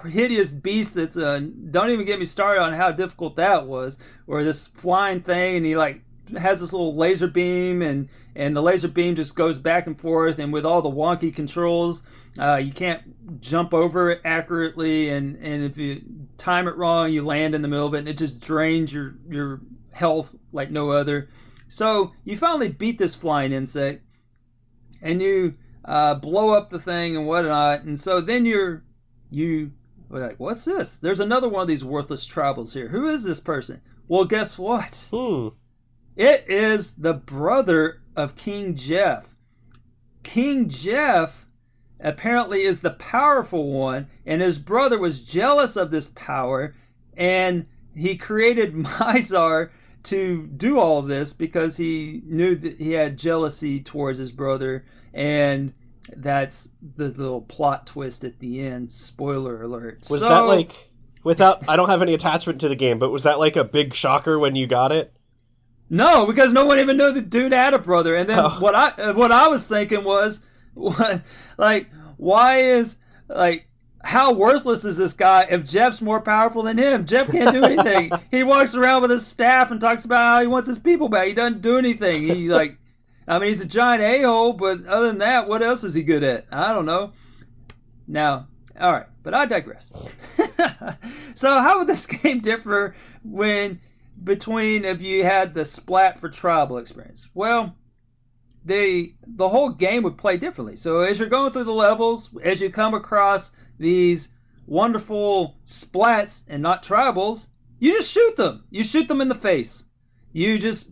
hideous 0.05 0.51
beast 0.51 0.95
that's 0.95 1.17
uh 1.17 1.39
don't 1.71 1.91
even 1.91 2.05
get 2.05 2.19
me 2.19 2.25
started 2.25 2.61
on 2.61 2.73
how 2.73 2.91
difficult 2.91 3.37
that 3.37 3.69
was 3.69 3.99
or 4.27 4.43
this 4.43 4.67
flying 4.67 5.21
thing 5.21 5.59
and 5.59 5.65
he 5.67 5.77
like 5.77 6.01
has 6.37 6.59
this 6.59 6.73
little 6.73 6.97
laser 6.97 7.29
beam, 7.29 7.83
and 7.83 8.09
and 8.37 8.55
the 8.55 8.63
laser 8.63 8.89
beam 8.89 9.17
just 9.17 9.35
goes 9.35 9.59
back 9.59 9.87
and 9.87 9.99
forth, 9.99 10.39
and 10.39 10.53
with 10.53 10.67
all 10.67 10.83
the 10.83 10.91
wonky 10.91 11.35
controls, 11.35 12.03
uh, 12.39 12.57
you 12.57 12.73
can't 12.73 13.41
jump 13.41 13.73
over 13.73 14.11
it 14.11 14.21
accurately, 14.25 15.09
and 15.09 15.37
and 15.37 15.65
if 15.65 15.79
you 15.79 16.03
time 16.37 16.69
it 16.69 16.77
wrong, 16.77 17.13
you 17.13 17.25
land 17.25 17.55
in 17.55 17.63
the 17.63 17.69
middle 17.69 17.87
of 17.87 17.95
it, 17.95 17.99
and 17.99 18.09
it 18.09 18.19
just 18.19 18.41
drains 18.41 18.93
your 18.93 19.17
your 19.29 19.61
health 19.93 20.35
like 20.53 20.71
no 20.71 20.91
other. 20.91 21.29
So 21.69 22.13
you 22.25 22.37
finally 22.37 22.69
beat 22.69 22.99
this 22.99 23.15
flying 23.15 23.53
insect, 23.53 24.05
and 25.01 25.23
you 25.23 25.55
uh, 25.85 26.15
blow 26.15 26.51
up 26.51 26.69
the 26.69 26.79
thing 26.79 27.17
and 27.17 27.27
whatnot, 27.27 27.83
and 27.83 27.99
so 27.99 28.21
then 28.21 28.45
you're 28.45 28.85
you 29.31 29.73
like, 30.09 30.39
what's 30.39 30.65
this? 30.65 30.95
There's 30.95 31.21
another 31.21 31.49
one 31.49 31.63
of 31.63 31.69
these 31.69 31.85
worthless 31.85 32.29
tribals 32.29 32.75
here. 32.75 32.89
Who 32.89 33.09
is 33.09 33.25
this 33.25 33.41
person? 33.41 33.81
Well, 34.09 34.25
guess 34.25 34.59
what? 34.59 35.09
Hmm. 35.11 35.49
It 36.15 36.45
is 36.49 36.95
the 36.95 37.15
brother 37.15 38.03
of 38.17 38.37
King 38.37 38.75
Jeff. 38.75 39.35
King 40.23 40.69
Jeff 40.69 41.47
apparently 42.01 42.63
is 42.63 42.81
the 42.81 42.91
powerful 42.91 43.71
one, 43.73 44.09
and 44.25 44.43
his 44.43 44.59
brother 44.59 44.99
was 44.99 45.23
jealous 45.23 45.77
of 45.77 45.91
this 45.91 46.09
power, 46.15 46.75
and 47.17 47.67
he 47.95 48.17
created 48.17 48.75
Mizar 48.75 49.71
to 50.05 50.47
do 50.47 50.79
all 50.79 51.03
this 51.03 51.33
because 51.33 51.77
he 51.79 52.23
knew 52.27 52.55
that 52.57 52.79
he 52.79 52.93
had 52.93 53.19
jealousy 53.19 53.81
towards 53.81 54.19
his 54.19 54.31
brother, 54.33 54.85
and 55.13 55.73
that's 56.17 56.71
the 56.97 57.09
little 57.09 57.41
plot 57.43 57.87
twist 57.87 58.23
at 58.23 58.39
the 58.39 58.61
end. 58.61 58.91
Spoiler 58.91 59.63
alert. 59.63 60.07
Was 60.11 60.21
So- 60.21 60.29
that 60.29 60.41
like 60.41 60.73
without? 61.25 61.69
I 61.69 61.75
don't 61.77 61.89
have 61.89 62.03
any 62.03 62.15
attachment 62.15 62.61
to 62.61 62.69
the 62.69 62.77
game, 62.77 62.99
but 62.99 63.11
was 63.11 63.25
that 63.25 63.39
like 63.39 63.57
a 63.57 63.65
big 63.65 63.95
shocker 63.95 64.39
when 64.39 64.55
you 64.55 64.67
got 64.67 64.93
it? 64.93 65.13
No, 65.89 66.27
because 66.27 66.53
no 66.53 66.65
one 66.67 66.79
even 66.79 66.97
knew 66.97 67.13
the 67.13 67.21
dude 67.21 67.53
had 67.53 67.75
a 67.75 67.79
brother. 67.79 68.15
And 68.17 68.29
then 68.29 68.39
Oh. 68.41 68.57
what 68.61 68.75
I 68.75 68.89
uh, 68.91 69.13
what 69.15 69.31
I 69.33 69.49
was 69.49 69.67
thinking 69.67 70.03
was, 70.05 70.43
what, 70.75 71.23
like, 71.57 71.89
why 72.17 72.59
is 72.59 72.99
like 73.29 73.69
how 74.03 74.33
worthless 74.33 74.85
is 74.85 74.97
this 74.97 75.13
guy 75.15 75.47
if 75.51 75.65
Jeff's 75.65 76.01
more 76.03 76.21
powerful 76.21 76.63
than 76.65 76.79
him? 76.79 77.07
Jeff 77.07 77.31
can't 77.31 77.53
do 77.53 77.65
anything. 77.65 78.11
he 78.31 78.43
walks 78.43 78.75
around 78.75 79.03
with 79.03 79.11
his 79.11 79.27
staff 79.27 79.71
and 79.71 79.81
talks 79.81 80.05
about 80.05 80.25
how 80.27 80.41
he 80.41 80.47
wants 80.47 80.69
his 80.69 80.79
people 80.79 81.09
back. 81.09 81.27
He 81.29 81.35
doesn't 81.35 81.63
do 81.63 81.77
anything. 81.79 82.23
He 82.23 82.49
like, 82.53 82.79
I 83.29 83.39
mean, 83.39 83.49
he's 83.49 83.61
a 83.61 83.67
giant 83.67 84.03
a 84.03 84.23
hole, 84.23 84.53
but 84.53 84.87
other 84.87 85.07
than 85.09 85.19
that, 85.19 85.49
what 85.49 85.63
else 85.63 85.83
is 85.85 85.95
he 85.95 86.03
good 86.03 86.23
at? 86.23 86.47
I 86.53 86.73
don't 86.73 86.87
know. 86.87 87.13
Now, 88.09 88.47
all 88.81 88.93
right, 88.93 89.07
but 89.25 89.35
I 89.35 89.47
digress. 89.47 89.91
so, 91.35 91.51
how 91.61 91.79
would 91.79 91.89
this 91.89 92.07
game 92.07 92.41
differ 92.41 92.95
when 93.25 93.81
between 94.23 94.85
if 94.85 95.03
you 95.03 95.25
had 95.25 95.55
the 95.55 95.65
splat 95.65 96.19
for 96.19 96.29
tribal 96.29 96.79
experience? 96.79 97.29
Well, 97.35 97.77
the 98.65 99.15
the 99.27 99.49
whole 99.49 99.71
game 99.71 100.03
would 100.03 100.19
play 100.19 100.37
differently. 100.37 100.77
So, 100.77 101.01
as 101.01 101.19
you're 101.19 101.29
going 101.29 101.53
through 101.53 101.65
the 101.65 101.73
levels, 101.73 102.37
as 102.43 102.61
you 102.61 102.71
come 102.71 102.95
across 102.95 103.53
these 103.79 104.31
wonderful 104.67 105.59
splats 105.65 106.45
and 106.49 106.63
not 106.63 106.83
tribals, 106.83 107.49
you 107.79 107.93
just 107.93 108.11
shoot 108.11 108.37
them. 108.37 108.65
You 108.71 108.83
shoot 108.83 109.09
them 109.09 109.21
in 109.21 109.29
the 109.29 109.35
face. 109.35 109.85
You 110.33 110.59
just 110.59 110.91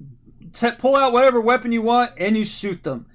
t- 0.53 0.71
pull 0.73 0.97
out 0.97 1.13
whatever 1.13 1.41
weapon 1.41 1.73
you 1.73 1.83
want 1.83 2.13
and 2.17 2.37
you 2.37 2.45
shoot 2.45 2.83
them. 2.85 3.07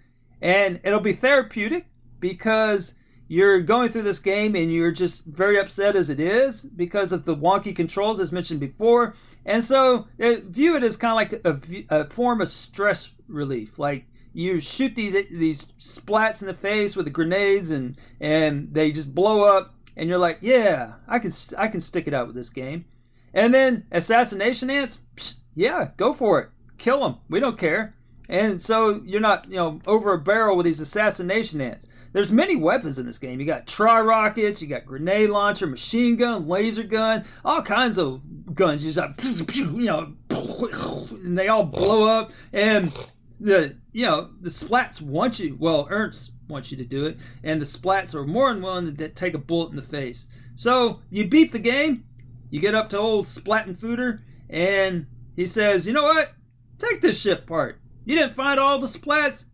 And 0.42 0.80
it'll 0.84 1.00
be 1.00 1.14
therapeutic 1.14 1.88
because 2.20 2.96
you're 3.28 3.62
going 3.62 3.92
through 3.92 4.04
this 4.04 4.20
game 4.20 4.56
and 4.56 4.72
you're 4.72 4.92
just 4.92 5.26
very 5.26 5.60
upset 5.60 5.96
as 5.96 6.10
it 6.10 6.20
is 6.20 6.64
because 6.64 7.12
of 7.12 7.26
the 7.26 7.36
wonky 7.36 7.76
controls 7.76 8.20
as 8.20 8.32
mentioned 8.32 8.60
before. 8.60 9.16
And 9.46 9.64
so 9.64 10.08
uh, 10.20 10.36
view 10.44 10.76
it 10.76 10.84
as 10.84 10.98
kind 10.98 11.12
of 11.12 11.70
like 11.70 11.88
a 11.90 12.10
form 12.10 12.42
of 12.42 12.50
stress 12.50 13.14
relief. 13.28 13.80
Like 13.80 14.06
you 14.34 14.60
shoot 14.60 14.96
these 14.96 15.14
these 15.30 15.66
splats 15.80 16.42
in 16.42 16.48
the 16.48 16.54
face 16.54 16.96
with 16.96 17.06
the 17.06 17.12
grenades 17.12 17.72
and 17.72 17.98
and 18.20 18.74
they 18.74 18.92
just 18.92 19.16
blow 19.16 19.44
up 19.44 19.76
and 19.96 20.08
you're 20.08 20.18
like, 20.18 20.40
yeah, 20.42 20.94
I 21.08 21.20
can 21.20 21.32
I 21.58 21.68
can 21.68 21.82
stick 21.82 22.08
it 22.08 22.14
out 22.14 22.28
with 22.28 22.36
this 22.36 22.50
game. 22.50 22.86
And 23.34 23.54
then 23.54 23.86
assassination 23.92 24.70
ants, 24.70 25.00
psh, 25.16 25.36
yeah, 25.56 25.90
go 25.98 26.14
for 26.14 26.40
it, 26.40 26.50
kill 26.78 27.02
them. 27.02 27.18
We 27.30 27.40
don't 27.40 27.58
care. 27.58 27.96
And 28.28 28.62
so 28.62 29.02
you're 29.06 29.20
not 29.20 29.50
you 29.50 29.58
know 29.58 29.82
over 29.88 30.14
a 30.14 30.20
barrel 30.20 30.56
with 30.56 30.66
these 30.66 30.80
assassination 30.80 31.62
ants. 31.62 31.88
There's 32.12 32.32
many 32.32 32.56
weapons 32.56 32.98
in 32.98 33.06
this 33.06 33.20
game. 33.20 33.40
You 33.40 33.46
got 33.46 33.68
tri 33.68 34.02
rockets, 34.02 34.62
you 34.62 34.68
got 34.68 34.86
grenade 34.86 35.30
launcher, 35.30 35.68
machine 35.68 36.16
gun, 36.16 36.48
laser 36.48 36.84
gun, 36.84 37.26
all 37.46 37.62
kinds 37.62 37.98
of 37.98 38.22
guns. 38.56 38.84
You 38.84 38.92
just 38.92 38.98
like, 38.98 39.56
you 39.56 39.84
know, 39.84 40.14
and 40.30 41.38
they 41.38 41.48
all 41.48 41.64
blow 41.64 42.08
up. 42.08 42.32
And 42.52 42.92
the 43.40 43.78
you 43.92 44.06
know 44.06 44.32
the 44.42 44.50
splats 44.50 45.02
want 45.02 45.40
you. 45.40 45.56
Well, 45.60 45.88
Ernst 45.90 46.34
wants 46.48 46.72
you 46.72 46.78
to 46.78 46.86
do 46.86 47.06
it, 47.06 47.18
and 47.44 47.62
the 47.62 47.66
splats 47.66 48.14
are 48.14 48.26
more 48.26 48.52
than 48.54 48.62
willing 48.62 48.96
to 48.96 49.10
take 49.10 49.34
a 49.34 49.40
bullet 49.40 49.70
in 49.70 49.76
the 49.76 49.82
face. 49.82 50.28
So 50.56 51.02
you 51.10 51.28
beat 51.28 51.52
the 51.52 51.60
game. 51.60 52.06
You 52.50 52.60
get 52.60 52.76
up 52.76 52.90
to 52.90 52.98
old 52.98 53.26
Splattenfuder, 53.26 54.22
and 54.50 55.06
he 55.36 55.46
says, 55.46 55.88
"You 55.88 55.94
know 55.94 56.04
what? 56.04 56.34
Take 56.78 57.02
this 57.02 57.20
ship 57.20 57.46
part. 57.46 57.80
You 58.06 58.16
didn't 58.16 58.34
find 58.34 58.60
all 58.60 58.80
the 58.80 58.88
splats. 58.88 59.46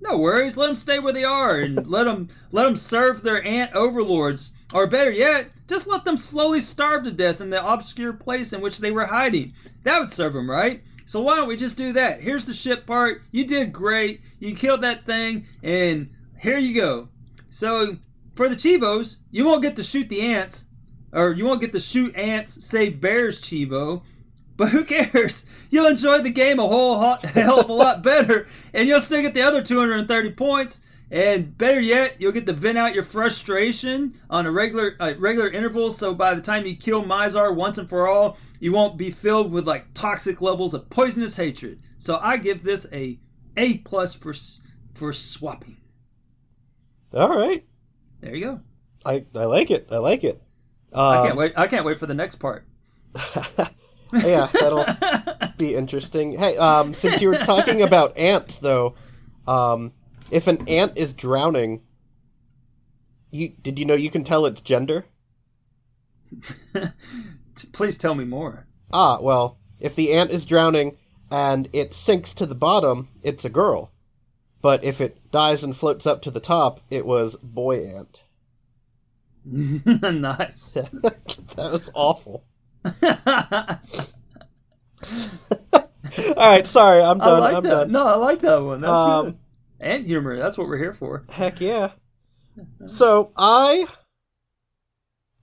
No 0.00 0.16
worries. 0.16 0.56
Let 0.56 0.66
them 0.66 0.76
stay 0.76 0.98
where 0.98 1.12
they 1.12 1.24
are, 1.24 1.58
and 1.58 1.86
let 1.90 2.04
them 2.04 2.28
let 2.52 2.64
them 2.64 2.76
serve 2.76 3.22
their 3.22 3.44
ant 3.44 3.72
overlords. 3.74 4.52
Or 4.72 4.86
better 4.86 5.10
yet, 5.10 5.50
just 5.66 5.88
let 5.88 6.04
them 6.04 6.16
slowly 6.16 6.60
starve 6.60 7.02
to 7.04 7.10
death 7.10 7.40
in 7.40 7.50
the 7.50 7.64
obscure 7.64 8.12
place 8.12 8.52
in 8.52 8.60
which 8.60 8.78
they 8.78 8.90
were 8.90 9.06
hiding. 9.06 9.52
That 9.82 9.98
would 10.00 10.10
serve 10.10 10.34
them 10.34 10.50
right." 10.50 10.82
So 11.10 11.20
why 11.20 11.34
don't 11.34 11.48
we 11.48 11.56
just 11.56 11.76
do 11.76 11.92
that? 11.94 12.20
Here's 12.20 12.44
the 12.44 12.54
ship 12.54 12.86
part. 12.86 13.22
You 13.32 13.44
did 13.44 13.72
great. 13.72 14.20
You 14.38 14.54
killed 14.54 14.82
that 14.82 15.06
thing, 15.06 15.46
and 15.60 16.10
here 16.38 16.56
you 16.56 16.72
go. 16.72 17.08
So 17.48 17.96
for 18.36 18.48
the 18.48 18.54
Chivos, 18.54 19.16
you 19.32 19.44
won't 19.44 19.60
get 19.60 19.74
to 19.74 19.82
shoot 19.82 20.08
the 20.08 20.20
ants, 20.20 20.68
or 21.12 21.32
you 21.32 21.44
won't 21.44 21.60
get 21.60 21.72
to 21.72 21.80
shoot 21.80 22.14
ants, 22.14 22.64
save 22.64 23.00
bears, 23.00 23.42
Chivo. 23.42 24.02
But 24.60 24.72
who 24.72 24.84
cares? 24.84 25.46
You'll 25.70 25.86
enjoy 25.86 26.20
the 26.20 26.28
game 26.28 26.58
a 26.58 26.66
whole 26.68 26.98
hot, 26.98 27.24
hell 27.24 27.60
of 27.60 27.70
a 27.70 27.72
lot 27.72 28.02
better, 28.02 28.46
and 28.74 28.86
you'll 28.86 29.00
still 29.00 29.22
get 29.22 29.32
the 29.32 29.40
other 29.40 29.62
230 29.62 30.32
points. 30.32 30.82
And 31.10 31.56
better 31.56 31.80
yet, 31.80 32.20
you'll 32.20 32.32
get 32.32 32.44
to 32.44 32.52
vent 32.52 32.76
out 32.76 32.92
your 32.94 33.02
frustration 33.02 34.20
on 34.28 34.44
a 34.44 34.50
regular 34.50 34.96
uh, 35.00 35.14
regular 35.18 35.48
interval. 35.48 35.90
So 35.90 36.12
by 36.12 36.34
the 36.34 36.42
time 36.42 36.66
you 36.66 36.76
kill 36.76 37.02
Mizar 37.02 37.56
once 37.56 37.78
and 37.78 37.88
for 37.88 38.06
all, 38.06 38.36
you 38.58 38.70
won't 38.72 38.98
be 38.98 39.10
filled 39.10 39.50
with 39.50 39.66
like 39.66 39.94
toxic 39.94 40.42
levels 40.42 40.74
of 40.74 40.90
poisonous 40.90 41.36
hatred. 41.36 41.80
So 41.96 42.18
I 42.18 42.36
give 42.36 42.62
this 42.62 42.86
a 42.92 43.18
A 43.56 43.78
plus 43.78 44.12
for 44.12 44.34
for 44.92 45.14
swapping. 45.14 45.78
All 47.14 47.34
right, 47.34 47.64
There 48.20 48.34
you 48.36 48.44
go. 48.44 48.58
I 49.06 49.24
I 49.34 49.46
like 49.46 49.70
it. 49.70 49.88
I 49.90 49.96
like 49.96 50.22
it. 50.22 50.42
I 50.92 51.16
Um, 51.16 51.26
can't 51.28 51.38
wait. 51.38 51.52
I 51.56 51.66
can't 51.66 51.86
wait 51.86 51.98
for 51.98 52.04
the 52.06 52.12
next 52.12 52.34
part. 52.34 52.66
yeah, 54.12 54.48
that'll 54.52 54.86
be 55.56 55.74
interesting. 55.74 56.38
Hey, 56.38 56.56
um, 56.56 56.94
since 56.94 57.20
you 57.20 57.28
were 57.28 57.38
talking 57.38 57.82
about 57.90 58.16
ants, 58.16 58.58
though, 58.58 58.94
um, 59.46 59.92
if 60.30 60.46
an 60.46 60.68
ant 60.68 60.92
is 60.96 61.14
drowning, 61.14 61.82
you 63.30 63.50
did 63.62 63.78
you 63.78 63.84
know 63.84 63.94
you 63.94 64.10
can 64.10 64.24
tell 64.24 64.46
its 64.46 64.60
gender? 64.60 65.04
Please 67.72 67.98
tell 67.98 68.14
me 68.14 68.24
more. 68.24 68.66
Ah, 68.92 69.18
well, 69.20 69.58
if 69.80 69.94
the 69.94 70.12
ant 70.12 70.30
is 70.30 70.46
drowning 70.46 70.96
and 71.30 71.68
it 71.72 71.94
sinks 71.94 72.34
to 72.34 72.46
the 72.46 72.54
bottom, 72.54 73.08
it's 73.22 73.44
a 73.44 73.50
girl. 73.50 73.92
But 74.62 74.84
if 74.84 75.00
it 75.00 75.30
dies 75.30 75.64
and 75.64 75.76
floats 75.76 76.06
up 76.06 76.22
to 76.22 76.30
the 76.30 76.40
top, 76.40 76.80
it 76.90 77.06
was 77.06 77.36
boy 77.36 77.86
ant. 77.86 78.22
nice. 79.44 80.72
that 80.74 81.56
was 81.56 81.90
awful. 81.94 82.44
All 82.84 82.92
right, 86.36 86.66
sorry, 86.66 87.02
I'm 87.02 87.20
I 87.20 87.24
done. 87.24 87.40
like 87.40 87.54
I'm 87.54 87.62
that. 87.64 87.70
done. 87.70 87.92
No, 87.92 88.06
I 88.06 88.16
like 88.16 88.40
that 88.40 88.62
one. 88.62 88.80
That's 88.80 88.90
Um, 88.92 89.24
good. 89.26 89.38
And 89.80 90.06
humor. 90.06 90.36
That's 90.36 90.58
what 90.58 90.68
we're 90.68 90.78
here 90.78 90.92
for. 90.92 91.24
Heck 91.30 91.60
yeah. 91.60 91.92
So 92.86 93.32
I 93.36 93.86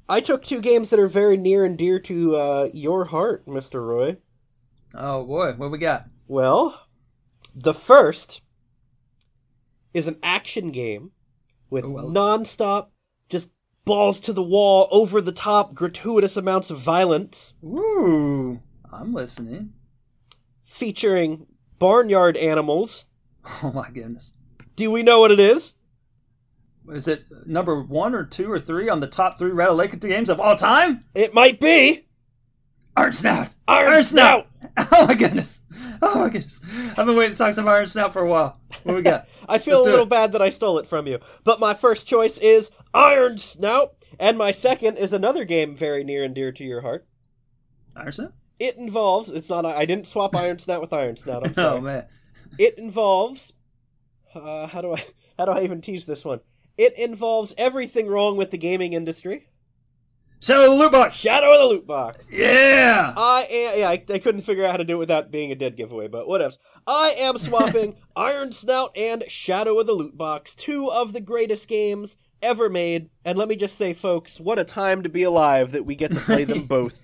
I 0.10 0.20
took 0.20 0.44
two 0.44 0.62
games 0.62 0.90
that 0.90 1.00
are 1.00 1.08
very 1.08 1.38
near 1.38 1.64
and 1.66 1.78
dear 1.78 2.00
to 2.00 2.36
uh, 2.36 2.70
your 2.74 3.06
heart, 3.06 3.46
Mr. 3.48 3.86
Roy. 3.86 4.18
Oh 4.94 5.26
boy, 5.26 5.54
what 5.54 5.72
we 5.72 5.78
got? 5.78 6.06
Well, 6.28 6.88
the 7.56 7.74
first 7.74 8.42
is 9.94 10.08
an 10.08 10.18
action 10.22 10.72
game 10.72 11.12
with 11.70 11.86
Oh, 11.86 11.92
well. 11.92 12.10
non-stop, 12.10 12.92
just 13.30 13.50
balls 13.88 14.20
to 14.22 14.34
the 14.34 14.44
wall, 14.44 14.88
over 14.92 15.20
the 15.22 15.32
top, 15.32 15.74
gratuitous 15.74 16.38
amounts 16.38 16.70
of 16.70 16.78
violence, 16.78 17.54
Ooh, 17.64 18.60
I'm 18.92 19.14
listening. 19.14 19.74
featuring 20.64 21.48
barnyard 21.80 22.38
animals. 22.38 23.06
Oh 23.64 23.72
my 23.72 23.90
goodness. 23.90 24.34
Do 24.76 24.92
we 24.92 25.04
know 25.04 25.22
what 25.22 25.32
it 25.32 25.40
is? 25.40 25.74
Is 26.92 27.08
it 27.08 27.24
number 27.46 27.82
one 27.82 28.14
or 28.14 28.26
two 28.26 28.52
or 28.52 28.60
three 28.60 28.90
on 28.90 29.00
the 29.00 29.08
top 29.08 29.40
three 29.40 29.52
Ratalaika 29.52 30.00
games 30.02 30.30
of 30.30 30.40
all 30.42 30.56
time? 30.58 31.06
It 31.16 31.34
might 31.34 31.60
be 31.60 32.08
Iron 32.98 33.14
Snout. 33.14 33.56
Iron, 33.68 34.04
Snout. 34.04 34.48
Oh 34.92 35.08
my 35.08 35.16
goodness! 35.16 35.64
Oh 36.02 36.20
my 36.20 36.30
goodness! 36.30 36.62
I've 36.96 37.06
been 37.06 37.16
waiting 37.16 37.32
to 37.34 37.38
talk 37.38 37.54
some 37.54 37.68
Iron 37.68 37.88
Snout 37.88 38.14
for 38.14 38.22
a 38.22 38.28
while. 38.30 38.60
What 38.84 38.96
we 38.96 39.02
got? 39.02 39.28
I 39.50 39.58
feel 39.58 39.78
Let's 39.78 39.88
a 39.88 39.90
little 39.92 40.06
it. 40.06 40.10
bad 40.10 40.32
that 40.34 40.42
I 40.42 40.50
stole 40.50 40.78
it 40.78 40.88
from 40.88 41.08
you. 41.08 41.20
But 41.44 41.60
my 41.60 41.74
first 41.74 42.08
choice 42.08 42.38
is 42.38 42.70
Iron 42.94 43.38
Snout, 43.38 43.96
and 44.20 44.38
my 44.38 44.52
second 44.52 44.98
is 44.98 45.14
another 45.14 45.46
game 45.46 45.76
very 45.76 46.04
near 46.04 46.24
and 46.24 46.36
dear 46.36 46.52
to 46.52 46.64
your 46.64 46.82
heart. 46.82 47.08
Iron 47.96 48.12
Snout? 48.12 48.34
It 48.60 48.78
involves. 48.78 49.30
It's 49.30 49.50
not. 49.50 49.66
I 49.66 49.86
didn't 49.86 50.08
swap 50.08 50.36
Iron 50.36 50.60
Snout 50.60 50.82
with 50.82 50.94
Iron 50.94 51.18
Snout. 51.18 51.46
I'm 51.46 51.54
sorry. 51.56 51.78
Oh 51.78 51.82
man! 51.82 52.06
It 52.60 52.78
involves. 52.78 53.54
Uh, 54.34 54.68
how 54.68 54.82
do 54.82 54.94
I? 54.94 55.04
How 55.38 55.46
do 55.46 55.52
I 55.52 55.64
even 55.64 55.82
tease 55.82 56.06
this 56.06 56.26
one? 56.26 56.42
It 56.78 56.98
involves 56.98 57.56
everything 57.58 58.08
wrong 58.08 58.38
with 58.38 58.52
the 58.52 58.58
gaming 58.58 58.94
industry. 58.94 59.48
Shadow 60.40 60.66
of 60.66 60.72
the 60.72 60.76
Loot 60.78 60.92
Box. 60.92 61.16
Shadow 61.16 61.52
of 61.54 61.60
the 61.60 61.76
Loot 61.76 61.88
Box. 61.88 62.26
Yeah. 62.32 63.14
I 63.18 63.48
am. 63.50 63.80
Yeah, 63.80 63.90
I, 63.90 64.04
I 64.14 64.20
couldn't 64.20 64.42
figure 64.42 64.66
out 64.66 64.72
how 64.72 64.78
to 64.78 64.84
do 64.84 64.96
it 64.96 65.00
without 65.00 65.32
being 65.32 65.52
a 65.52 65.56
dead 65.56 65.76
giveaway, 65.76 66.08
but 66.08 66.28
whatever. 66.28 66.56
I 66.86 67.16
am 67.18 67.38
swapping 67.38 67.96
Iron 68.16 68.52
Snout 68.52 68.92
and 68.96 69.24
Shadow 69.28 69.80
of 69.80 69.88
the 69.88 69.94
Loot 69.94 70.18
Box, 70.18 70.54
two 70.54 70.92
of 70.92 71.14
the 71.14 71.22
greatest 71.22 71.68
games 71.68 72.18
ever 72.42 72.70
made. 72.70 73.10
And 73.26 73.38
let 73.38 73.48
me 73.48 73.56
just 73.56 73.78
say, 73.78 73.94
folks, 73.94 74.40
what 74.40 74.60
a 74.60 74.64
time 74.64 75.04
to 75.04 75.10
be 75.10 75.24
alive 75.24 75.72
that 75.72 75.86
we 75.86 75.96
get 75.96 76.14
to 76.14 76.20
play 76.20 76.44
them 76.44 76.64
both. 76.68 77.04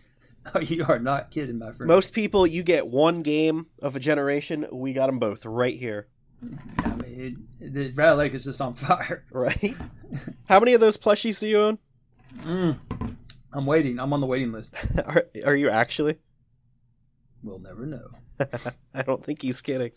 Oh, 0.54 0.60
you 0.60 0.86
are 0.86 1.00
not 1.00 1.32
kidding, 1.32 1.58
my 1.58 1.72
friend. 1.72 1.88
Most 1.88 2.14
people, 2.14 2.46
you 2.46 2.64
get 2.64 2.88
one 2.88 3.22
game 3.24 3.68
of 3.82 3.96
a 3.96 4.00
generation. 4.00 4.68
We 4.72 4.94
got 4.94 5.08
them 5.08 5.18
both 5.18 5.46
right 5.46 5.78
here, 5.78 6.08
I 6.80 6.88
mean, 6.96 7.48
it, 7.60 7.74
this 7.74 7.96
Ratalaika 7.96 8.34
is 8.34 8.44
just 8.46 8.62
on 8.62 8.74
fire. 8.74 9.24
right? 9.32 9.76
How 10.50 10.60
many 10.60 10.74
of 10.74 10.82
those 10.82 10.98
plushies 10.98 11.40
do 11.40 11.48
you 11.48 11.60
own? 11.60 11.80
Mm. 12.42 13.13
I'm 13.54 13.66
waiting. 13.66 14.00
I'm 14.00 14.12
on 14.14 14.22
the 14.22 14.28
waiting 14.28 14.52
list. 14.52 14.74
Are, 15.06 15.26
are 15.46 15.56
you 15.56 15.70
actually? 15.70 16.18
We'll 17.44 17.60
never 17.60 17.86
know. 17.86 18.08
I 18.94 19.04
don't 19.04 19.24
think 19.24 19.42
he's 19.42 19.62
kidding. 19.62 19.92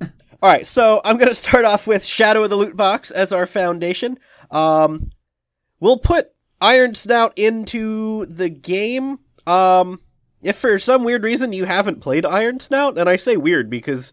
All 0.00 0.50
right, 0.50 0.66
so 0.66 1.00
I'm 1.04 1.16
going 1.16 1.28
to 1.28 1.34
start 1.34 1.64
off 1.64 1.86
with 1.86 2.04
Shadow 2.04 2.44
of 2.44 2.50
the 2.50 2.56
Loot 2.56 2.76
Box 2.76 3.10
as 3.10 3.32
our 3.32 3.46
foundation. 3.46 4.18
Um, 4.50 5.10
we'll 5.80 5.98
put 5.98 6.32
Iron 6.60 6.94
Snout 6.94 7.32
into 7.36 8.26
the 8.26 8.50
game. 8.50 9.18
Um, 9.46 10.00
if 10.42 10.56
for 10.56 10.78
some 10.78 11.04
weird 11.04 11.24
reason 11.24 11.52
you 11.52 11.64
haven't 11.64 12.00
played 12.00 12.26
Iron 12.26 12.60
Snout, 12.60 12.98
and 12.98 13.08
I 13.08 13.16
say 13.16 13.36
weird 13.38 13.70
because, 13.70 14.12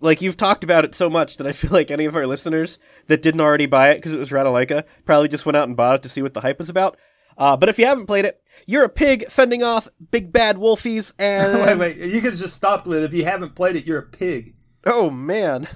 like, 0.00 0.22
you've 0.22 0.38
talked 0.38 0.64
about 0.64 0.86
it 0.86 0.94
so 0.94 1.10
much 1.10 1.36
that 1.36 1.46
I 1.46 1.52
feel 1.52 1.70
like 1.70 1.90
any 1.90 2.06
of 2.06 2.16
our 2.16 2.26
listeners 2.26 2.78
that 3.08 3.22
didn't 3.22 3.42
already 3.42 3.66
buy 3.66 3.90
it 3.90 3.96
because 3.96 4.14
it 4.14 4.18
was 4.18 4.30
Ratalaika 4.30 4.84
probably 5.04 5.28
just 5.28 5.44
went 5.44 5.56
out 5.56 5.68
and 5.68 5.76
bought 5.76 5.96
it 5.96 6.02
to 6.04 6.08
see 6.08 6.22
what 6.22 6.32
the 6.32 6.40
hype 6.40 6.58
was 6.58 6.70
about. 6.70 6.98
Uh, 7.38 7.56
but 7.56 7.68
if 7.68 7.78
you 7.78 7.86
haven't 7.86 8.06
played 8.06 8.24
it, 8.24 8.40
you're 8.66 8.84
a 8.84 8.88
pig 8.88 9.28
fending 9.28 9.62
off 9.62 9.88
big 10.10 10.32
bad 10.32 10.56
wolfies 10.56 11.12
and 11.18 11.60
wait, 11.60 11.96
wait. 11.96 12.12
You 12.12 12.20
could 12.20 12.32
have 12.32 12.40
just 12.40 12.54
stopped 12.56 12.86
with 12.86 13.02
if 13.04 13.14
you 13.14 13.24
haven't 13.24 13.54
played 13.54 13.76
it, 13.76 13.86
you're 13.86 13.98
a 14.00 14.02
pig. 14.02 14.54
Oh 14.84 15.08
man. 15.08 15.68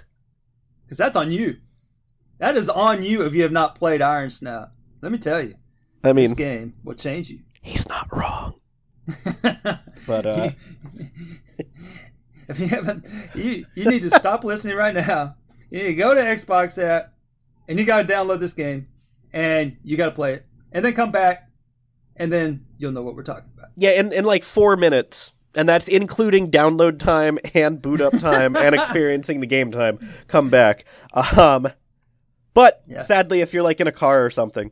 Because 0.84 0.98
that's 0.98 1.16
on 1.16 1.30
you. 1.32 1.56
That 2.38 2.56
is 2.56 2.68
on 2.68 3.02
you 3.02 3.22
if 3.22 3.32
you 3.32 3.42
have 3.42 3.52
not 3.52 3.76
played 3.76 4.02
Iron 4.02 4.30
Snout. 4.30 4.70
Let 5.00 5.12
me 5.12 5.18
tell 5.18 5.40
you. 5.40 5.54
I 6.04 6.12
mean, 6.12 6.30
this 6.30 6.34
game 6.34 6.74
will 6.82 6.94
change 6.94 7.30
you. 7.30 7.40
he's 7.62 7.88
not 7.88 8.08
wrong. 8.12 8.58
But 10.06 10.26
uh 10.26 10.50
if 12.48 12.58
you 12.58 12.66
haven't, 12.66 13.06
you 13.34 13.64
you 13.74 13.84
need 13.88 14.02
to 14.02 14.10
stop 14.10 14.44
listening 14.52 14.76
right 14.76 14.94
now. 14.94 15.36
You 15.70 15.78
need 15.78 15.86
to 15.88 15.94
go 15.94 16.14
to 16.14 16.20
Xbox 16.20 16.82
app, 16.82 17.14
and 17.68 17.78
you 17.78 17.84
got 17.84 18.06
to 18.06 18.12
download 18.12 18.40
this 18.40 18.52
game, 18.52 18.88
and 19.32 19.76
you 19.82 19.96
got 19.96 20.06
to 20.06 20.12
play 20.12 20.34
it, 20.34 20.46
and 20.72 20.84
then 20.84 20.92
come 20.92 21.12
back, 21.12 21.48
and 22.16 22.32
then 22.32 22.64
you'll 22.78 22.92
know 22.92 23.02
what 23.02 23.14
we're 23.16 23.22
talking 23.22 23.50
about. 23.56 23.70
yeah, 23.76 23.90
in 23.90 24.12
in 24.12 24.24
like 24.24 24.42
4 24.44 24.76
minutes. 24.76 25.32
And 25.54 25.68
that's 25.68 25.86
including 25.86 26.50
download 26.50 26.98
time 26.98 27.38
and 27.52 27.80
boot 27.82 28.00
up 28.00 28.18
time 28.18 28.56
and 28.56 28.74
experiencing 28.80 29.40
the 29.40 29.46
game 29.46 29.70
time. 29.70 29.98
Come 30.26 30.48
back. 30.48 30.84
Um 31.36 31.68
but 32.54 32.82
Yeah. 32.86 33.02
sadly 33.02 33.40
if 33.42 33.52
you're 33.52 33.62
like 33.62 33.80
in 33.80 33.86
a 33.86 33.92
car 33.92 34.24
or 34.24 34.30
something. 34.30 34.70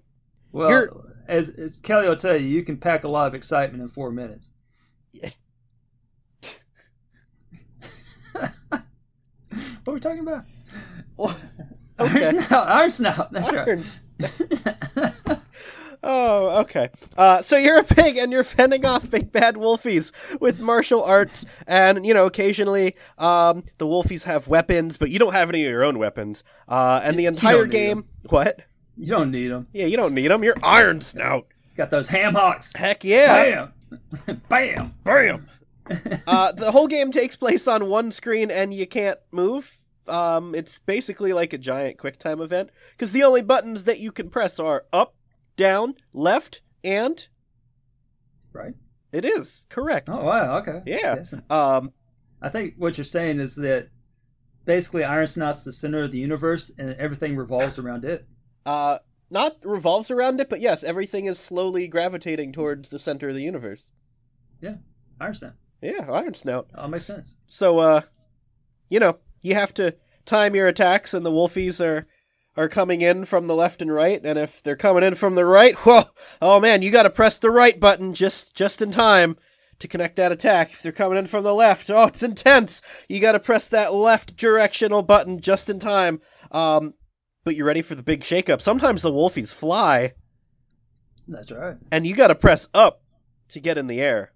Well, 0.52 0.70
You're- 0.70 0.88
as, 1.28 1.48
as 1.50 1.78
Kelly 1.80 2.08
will 2.08 2.16
tell 2.16 2.36
you, 2.36 2.46
you 2.48 2.64
can 2.64 2.76
pack 2.76 3.04
a 3.04 3.08
lot 3.08 3.28
of 3.28 3.34
excitement 3.34 3.80
in 3.82 3.88
four 3.88 4.10
minutes. 4.10 4.50
what 8.32 8.82
are 9.86 9.92
we 9.94 10.00
talking 10.00 10.20
about? 10.20 10.44
Well, 11.16 11.36
Iron 11.98 12.10
okay. 12.16 12.24
Snout. 12.30 12.68
Iron 12.68 12.90
Snout. 12.90 13.32
That's 13.32 13.52
right. 13.52 14.00
Oh, 16.02 16.60
okay. 16.60 16.90
Uh, 17.16 17.42
so 17.42 17.56
you're 17.56 17.78
a 17.78 17.84
pig 17.84 18.16
and 18.16 18.32
you're 18.32 18.44
fending 18.44 18.84
off 18.84 19.10
big 19.10 19.30
bad 19.32 19.56
wolfies 19.56 20.12
with 20.40 20.60
martial 20.60 21.02
arts, 21.02 21.44
and 21.66 22.06
you 22.06 22.14
know 22.14 22.26
occasionally 22.26 22.96
um, 23.18 23.64
the 23.78 23.86
wolfies 23.86 24.24
have 24.24 24.48
weapons, 24.48 24.96
but 24.96 25.10
you 25.10 25.18
don't 25.18 25.32
have 25.32 25.48
any 25.50 25.64
of 25.64 25.70
your 25.70 25.84
own 25.84 25.98
weapons. 25.98 26.42
Uh, 26.68 27.00
and 27.02 27.18
the 27.18 27.26
entire 27.26 27.66
game, 27.66 28.04
what? 28.28 28.60
You 28.96 29.06
don't 29.06 29.30
need 29.30 29.48
them. 29.48 29.66
Yeah, 29.72 29.86
you 29.86 29.96
don't 29.96 30.14
need 30.14 30.28
them. 30.28 30.42
You're 30.42 30.56
Iron 30.62 31.00
Snout. 31.00 31.46
Got 31.76 31.90
those 31.90 32.08
ham 32.08 32.34
hocks. 32.34 32.72
Heck 32.74 33.04
yeah! 33.04 33.68
Bam. 33.90 34.40
Bam. 34.48 34.94
Bam! 35.04 35.46
uh, 36.26 36.52
the 36.52 36.70
whole 36.70 36.86
game 36.86 37.10
takes 37.10 37.36
place 37.36 37.66
on 37.66 37.88
one 37.88 38.10
screen 38.10 38.50
and 38.50 38.72
you 38.72 38.86
can't 38.86 39.18
move. 39.32 39.76
Um, 40.06 40.54
it's 40.54 40.78
basically 40.78 41.32
like 41.32 41.52
a 41.52 41.58
giant 41.58 41.98
QuickTime 41.98 42.42
event 42.42 42.70
because 42.92 43.12
the 43.12 43.22
only 43.22 43.42
buttons 43.42 43.84
that 43.84 44.00
you 44.00 44.12
can 44.12 44.28
press 44.28 44.58
are 44.58 44.84
up, 44.92 45.14
down, 45.60 45.94
left, 46.12 46.60
and 46.82 47.28
Right. 48.52 48.74
it 49.12 49.24
is 49.24 49.66
correct. 49.68 50.08
Oh 50.10 50.24
wow. 50.24 50.58
Okay. 50.58 50.82
Yeah. 50.86 51.22
Um, 51.48 51.92
I 52.42 52.48
think 52.48 52.74
what 52.78 52.98
you're 52.98 53.04
saying 53.04 53.38
is 53.38 53.54
that 53.56 53.88
basically 54.64 55.04
Iron 55.04 55.26
Snout's 55.26 55.62
the 55.62 55.72
center 55.72 56.02
of 56.02 56.10
the 56.12 56.18
universe, 56.18 56.72
and 56.78 56.94
everything 56.94 57.36
revolves 57.36 57.78
around 57.78 58.04
it. 58.04 58.26
uh, 58.66 58.98
not 59.32 59.56
revolves 59.62 60.10
around 60.10 60.40
it, 60.40 60.48
but 60.48 60.60
yes, 60.60 60.82
everything 60.82 61.26
is 61.26 61.38
slowly 61.38 61.86
gravitating 61.86 62.52
towards 62.52 62.88
the 62.88 62.98
center 62.98 63.28
of 63.28 63.34
the 63.36 63.42
universe. 63.42 63.92
Yeah. 64.60 64.76
Iron 65.20 65.34
Snout. 65.34 65.52
Yeah, 65.80 66.10
Iron 66.10 66.34
Snout. 66.34 66.68
All 66.74 66.88
makes 66.88 67.04
sense. 67.04 67.36
So, 67.46 67.78
uh, 67.78 68.00
you 68.88 68.98
know, 68.98 69.18
you 69.42 69.54
have 69.54 69.72
to 69.74 69.94
time 70.24 70.56
your 70.56 70.66
attacks, 70.66 71.14
and 71.14 71.24
the 71.24 71.30
wolfies 71.30 71.80
are 71.80 72.06
are 72.60 72.68
coming 72.68 73.00
in 73.00 73.24
from 73.24 73.46
the 73.46 73.54
left 73.54 73.80
and 73.80 73.92
right. 73.92 74.20
And 74.22 74.38
if 74.38 74.62
they're 74.62 74.76
coming 74.76 75.02
in 75.02 75.14
from 75.14 75.34
the 75.34 75.46
right, 75.46 75.74
whoa, 75.78 76.04
oh 76.42 76.60
man, 76.60 76.82
you 76.82 76.90
got 76.90 77.04
to 77.04 77.10
press 77.10 77.38
the 77.38 77.50
right 77.50 77.78
button 77.80 78.12
just 78.12 78.54
just 78.54 78.82
in 78.82 78.90
time 78.90 79.36
to 79.78 79.88
connect 79.88 80.16
that 80.16 80.30
attack. 80.30 80.72
If 80.72 80.82
they're 80.82 80.92
coming 80.92 81.16
in 81.16 81.24
from 81.26 81.42
the 81.42 81.54
left, 81.54 81.88
oh, 81.88 82.04
it's 82.04 82.22
intense. 82.22 82.82
You 83.08 83.18
got 83.18 83.32
to 83.32 83.40
press 83.40 83.70
that 83.70 83.94
left 83.94 84.36
directional 84.36 85.02
button 85.02 85.40
just 85.40 85.70
in 85.70 85.78
time. 85.78 86.20
Um, 86.50 86.92
but 87.44 87.56
you're 87.56 87.66
ready 87.66 87.80
for 87.80 87.94
the 87.94 88.02
big 88.02 88.20
shakeup. 88.20 88.60
Sometimes 88.60 89.00
the 89.00 89.10
wolfies 89.10 89.52
fly, 89.52 90.12
That's 91.26 91.50
right. 91.50 91.78
and 91.90 92.06
you 92.06 92.14
got 92.14 92.28
to 92.28 92.34
press 92.34 92.68
up 92.74 93.02
to 93.48 93.60
get 93.60 93.78
in 93.78 93.86
the 93.86 94.02
air. 94.02 94.32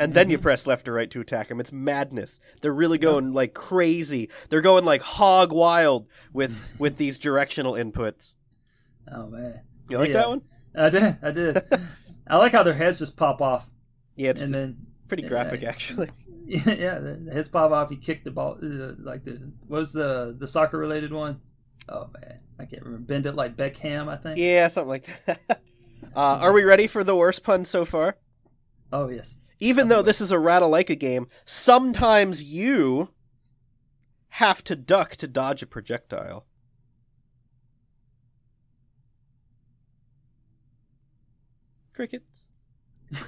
And 0.00 0.14
then 0.14 0.30
you 0.30 0.38
press 0.38 0.66
left 0.66 0.88
or 0.88 0.94
right 0.94 1.10
to 1.10 1.20
attack 1.20 1.48
them. 1.48 1.60
It's 1.60 1.72
madness. 1.72 2.40
They're 2.62 2.72
really 2.74 2.98
going 2.98 3.32
like 3.34 3.54
crazy. 3.54 4.30
They're 4.48 4.62
going 4.62 4.84
like 4.84 5.02
hog 5.02 5.52
wild 5.52 6.08
with 6.32 6.58
with 6.78 6.96
these 6.96 7.18
directional 7.18 7.74
inputs. 7.74 8.34
Oh 9.12 9.28
man. 9.28 9.60
You 9.88 9.98
like 9.98 10.08
Yeah. 10.08 10.14
that 10.14 10.28
one? 10.28 10.42
I 10.74 10.88
did. 10.88 11.16
I 11.22 11.30
did. 11.30 11.62
I 12.26 12.36
like 12.36 12.52
how 12.52 12.62
their 12.62 12.74
heads 12.74 12.98
just 13.00 13.16
pop 13.16 13.42
off, 13.42 13.68
Yeah, 14.16 14.30
it's 14.30 14.40
and 14.40 14.54
then 14.54 14.86
pretty 15.08 15.24
yeah, 15.24 15.28
graphic 15.28 15.62
actually. 15.64 16.08
yeah, 16.46 16.98
the 16.98 17.20
the 17.24 17.32
heads 17.32 17.48
pop 17.48 17.70
off. 17.72 17.90
You 17.90 17.96
kick 17.98 18.24
the 18.24 18.30
ball 18.30 18.58
uh, 18.62 18.92
like 18.98 19.24
the 19.24 19.52
what 19.66 19.78
was 19.80 19.92
the 19.92 20.34
the 20.38 20.46
soccer 20.46 20.78
related 20.78 21.12
one? 21.12 21.40
Oh 21.88 22.08
man, 22.14 22.40
I 22.58 22.64
can't 22.66 22.82
remember. 22.84 23.04
Bend 23.06 23.26
it 23.26 23.34
like 23.34 23.56
Beckham, 23.56 24.08
I 24.08 24.16
think. 24.16 24.38
Yeah, 24.38 24.68
something 24.68 24.88
like 24.88 25.06
that. 25.26 25.40
Uh, 26.14 26.38
are 26.40 26.52
we 26.52 26.62
ready 26.64 26.86
for 26.86 27.04
the 27.04 27.14
worst 27.16 27.42
pun 27.42 27.64
so 27.64 27.84
far? 27.84 28.16
Oh 28.92 29.08
yes. 29.08 29.36
Even 29.60 29.88
though 29.88 30.02
this 30.02 30.20
is 30.20 30.32
a 30.32 30.36
Ratalaika 30.36 30.98
game, 30.98 31.26
sometimes 31.44 32.42
you 32.42 33.10
have 34.30 34.64
to 34.64 34.74
duck 34.74 35.16
to 35.16 35.28
dodge 35.28 35.62
a 35.62 35.66
projectile. 35.66 36.46
Crickets. 41.94 42.46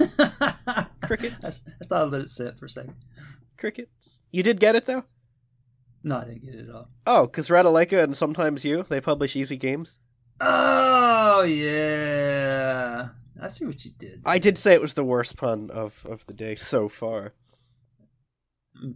Crickets. 1.02 1.36
I, 1.42 1.48
I 1.48 1.84
thought 1.84 2.02
I'd 2.06 2.12
let 2.12 2.22
it 2.22 2.30
sit 2.30 2.56
for 2.56 2.64
a 2.64 2.70
second. 2.70 2.94
Crickets. 3.58 3.90
You 4.30 4.42
did 4.42 4.60
get 4.60 4.74
it 4.74 4.86
though? 4.86 5.04
No, 6.02 6.16
I 6.18 6.24
didn't 6.24 6.44
get 6.44 6.54
it 6.54 6.68
at 6.68 6.74
all. 6.74 6.88
Oh, 7.06 7.26
because 7.26 7.48
Ratalaika 7.48 8.02
and 8.02 8.16
sometimes 8.16 8.64
you, 8.64 8.84
they 8.88 9.00
publish 9.00 9.36
easy 9.36 9.56
games. 9.56 9.98
Oh 10.40 11.42
yeah, 11.42 13.08
I 13.42 13.48
see 13.48 13.66
what 13.66 13.84
you 13.84 13.90
did. 13.98 14.22
I 14.24 14.38
did 14.38 14.56
say 14.56 14.72
it 14.72 14.80
was 14.80 14.94
the 14.94 15.04
worst 15.04 15.36
pun 15.36 15.70
of, 15.70 16.06
of 16.08 16.24
the 16.26 16.34
day 16.34 16.54
so 16.54 16.88
far. 16.88 17.34
Mm. 18.82 18.94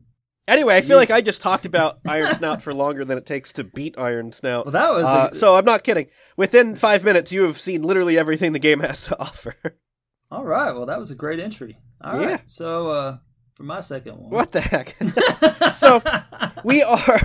Anyway, 0.49 0.77
I 0.77 0.81
feel 0.81 0.91
You- 0.91 0.97
like 0.97 1.11
I 1.11 1.21
just 1.21 1.43
talked 1.43 1.67
about 1.67 1.99
Iron 2.07 2.33
Snout 2.35 2.63
for 2.63 2.73
longer 2.73 3.05
than 3.05 3.19
it 3.19 3.27
takes 3.27 3.53
to 3.55 3.65
beat 3.65 3.99
Iron 3.99 4.31
Snout. 4.33 4.67
Well, 4.67 4.73
that 4.73 4.93
was 4.95 5.05
Uh, 5.05 5.29
a, 5.33 5.35
so 5.35 5.57
I'm 5.57 5.65
not 5.65 5.83
kidding. 5.83 6.07
Within 6.37 6.77
five 6.77 7.03
minutes, 7.05 7.33
you 7.33 7.43
have 7.43 7.59
seen 7.59 7.83
literally 7.83 8.17
everything 8.17 8.53
the 8.53 8.61
game 8.61 8.81
has 8.81 9.03
to 9.05 9.21
offer. 9.21 9.57
all 10.31 10.45
right. 10.45 10.71
Well, 10.73 10.87
that 10.87 10.99
was 11.01 11.11
a 11.11 11.17
great 11.17 11.41
entry. 11.41 11.79
All 12.01 12.17
right. 12.17 12.29
Yeah. 12.31 12.39
So, 12.47 12.91
uh, 12.91 13.19
for 13.55 13.65
my 13.65 13.81
second 13.81 14.19
one. 14.19 14.31
What 14.31 14.53
the 14.53 14.61
heck? 14.61 14.95
so 15.75 16.01
we 16.63 16.83
are 16.83 17.21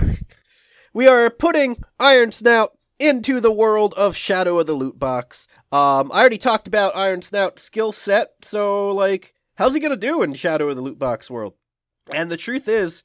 we 0.94 1.06
are 1.06 1.30
putting 1.30 1.76
Iron 2.00 2.32
Snout 2.32 2.70
into 3.02 3.40
the 3.40 3.50
world 3.50 3.94
of 3.94 4.16
Shadow 4.16 4.58
of 4.58 4.66
the 4.66 4.74
Loot 4.74 4.98
Box. 4.98 5.48
Um, 5.72 6.10
I 6.12 6.20
already 6.20 6.38
talked 6.38 6.68
about 6.68 6.96
Iron 6.96 7.20
Snout's 7.20 7.62
skill 7.62 7.90
set, 7.90 8.30
so 8.42 8.92
like, 8.92 9.34
how's 9.56 9.74
he 9.74 9.80
gonna 9.80 9.96
do 9.96 10.22
in 10.22 10.34
Shadow 10.34 10.68
of 10.68 10.76
the 10.76 10.82
Loot 10.82 10.98
Box 10.98 11.30
world? 11.30 11.54
And 12.12 12.30
the 12.30 12.36
truth 12.36 12.68
is 12.68 13.04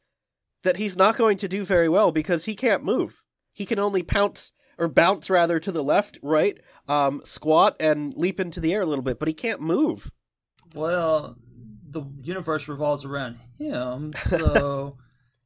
that 0.63 0.77
he's 0.77 0.95
not 0.95 1.17
going 1.17 1.37
to 1.37 1.47
do 1.47 1.63
very 1.63 1.89
well 1.89 2.11
because 2.11 2.45
he 2.45 2.55
can't 2.55 2.83
move. 2.83 3.23
He 3.53 3.65
can 3.65 3.79
only 3.79 4.03
pounce 4.03 4.51
or 4.77 4.87
bounce 4.87 5.29
rather 5.29 5.59
to 5.59 5.71
the 5.71 5.83
left, 5.83 6.19
right, 6.21 6.59
um, 6.87 7.21
squat 7.23 7.75
and 7.79 8.13
leap 8.15 8.39
into 8.39 8.59
the 8.59 8.73
air 8.73 8.81
a 8.81 8.85
little 8.85 9.03
bit, 9.03 9.17
but 9.17 9.27
he 9.27 9.33
can't 9.33 9.61
move. 9.61 10.11
Well, 10.75 11.35
the 11.89 12.03
universe 12.21 12.67
revolves 12.67 13.05
around 13.05 13.39
him, 13.57 14.13
so 14.25 14.97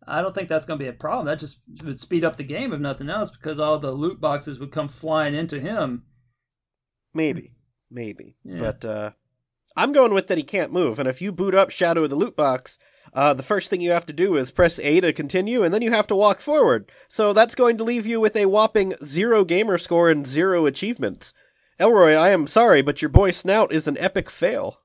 I 0.07 0.21
don't 0.21 0.33
think 0.33 0.49
that's 0.49 0.65
going 0.65 0.79
to 0.79 0.83
be 0.83 0.89
a 0.89 0.93
problem. 0.93 1.27
That 1.27 1.39
just 1.39 1.61
would 1.83 1.99
speed 1.99 2.23
up 2.25 2.37
the 2.37 2.43
game 2.43 2.73
if 2.73 2.79
nothing 2.79 3.09
else, 3.09 3.29
because 3.29 3.59
all 3.59 3.77
the 3.79 3.91
loot 3.91 4.19
boxes 4.19 4.59
would 4.59 4.71
come 4.71 4.87
flying 4.87 5.35
into 5.35 5.59
him. 5.59 6.03
Maybe, 7.13 7.53
maybe, 7.89 8.37
Yeah. 8.43 8.59
but 8.59 8.85
uh, 8.85 9.11
I'm 9.77 9.91
going 9.91 10.13
with 10.13 10.27
that 10.27 10.37
he 10.37 10.43
can't 10.43 10.71
move. 10.73 10.97
And 10.99 11.07
if 11.07 11.21
you 11.21 11.31
boot 11.31 11.53
up 11.53 11.69
Shadow 11.69 12.03
of 12.03 12.09
the 12.09 12.15
Loot 12.15 12.35
Box, 12.35 12.79
uh, 13.13 13.33
the 13.33 13.43
first 13.43 13.69
thing 13.69 13.81
you 13.81 13.91
have 13.91 14.05
to 14.05 14.13
do 14.13 14.37
is 14.37 14.49
press 14.51 14.79
A 14.79 15.01
to 15.01 15.11
continue, 15.13 15.63
and 15.63 15.73
then 15.73 15.81
you 15.81 15.91
have 15.91 16.07
to 16.07 16.15
walk 16.15 16.39
forward. 16.39 16.89
So 17.09 17.33
that's 17.33 17.55
going 17.55 17.77
to 17.77 17.83
leave 17.83 18.07
you 18.07 18.19
with 18.19 18.35
a 18.35 18.45
whopping 18.45 18.95
zero 19.03 19.43
gamer 19.43 19.77
score 19.77 20.09
and 20.09 20.25
zero 20.25 20.65
achievements. 20.65 21.33
Elroy, 21.79 22.13
I 22.13 22.29
am 22.29 22.47
sorry, 22.47 22.81
but 22.81 23.01
your 23.01 23.09
boy 23.09 23.31
Snout 23.31 23.71
is 23.73 23.87
an 23.87 23.97
epic 23.97 24.29
fail. 24.29 24.77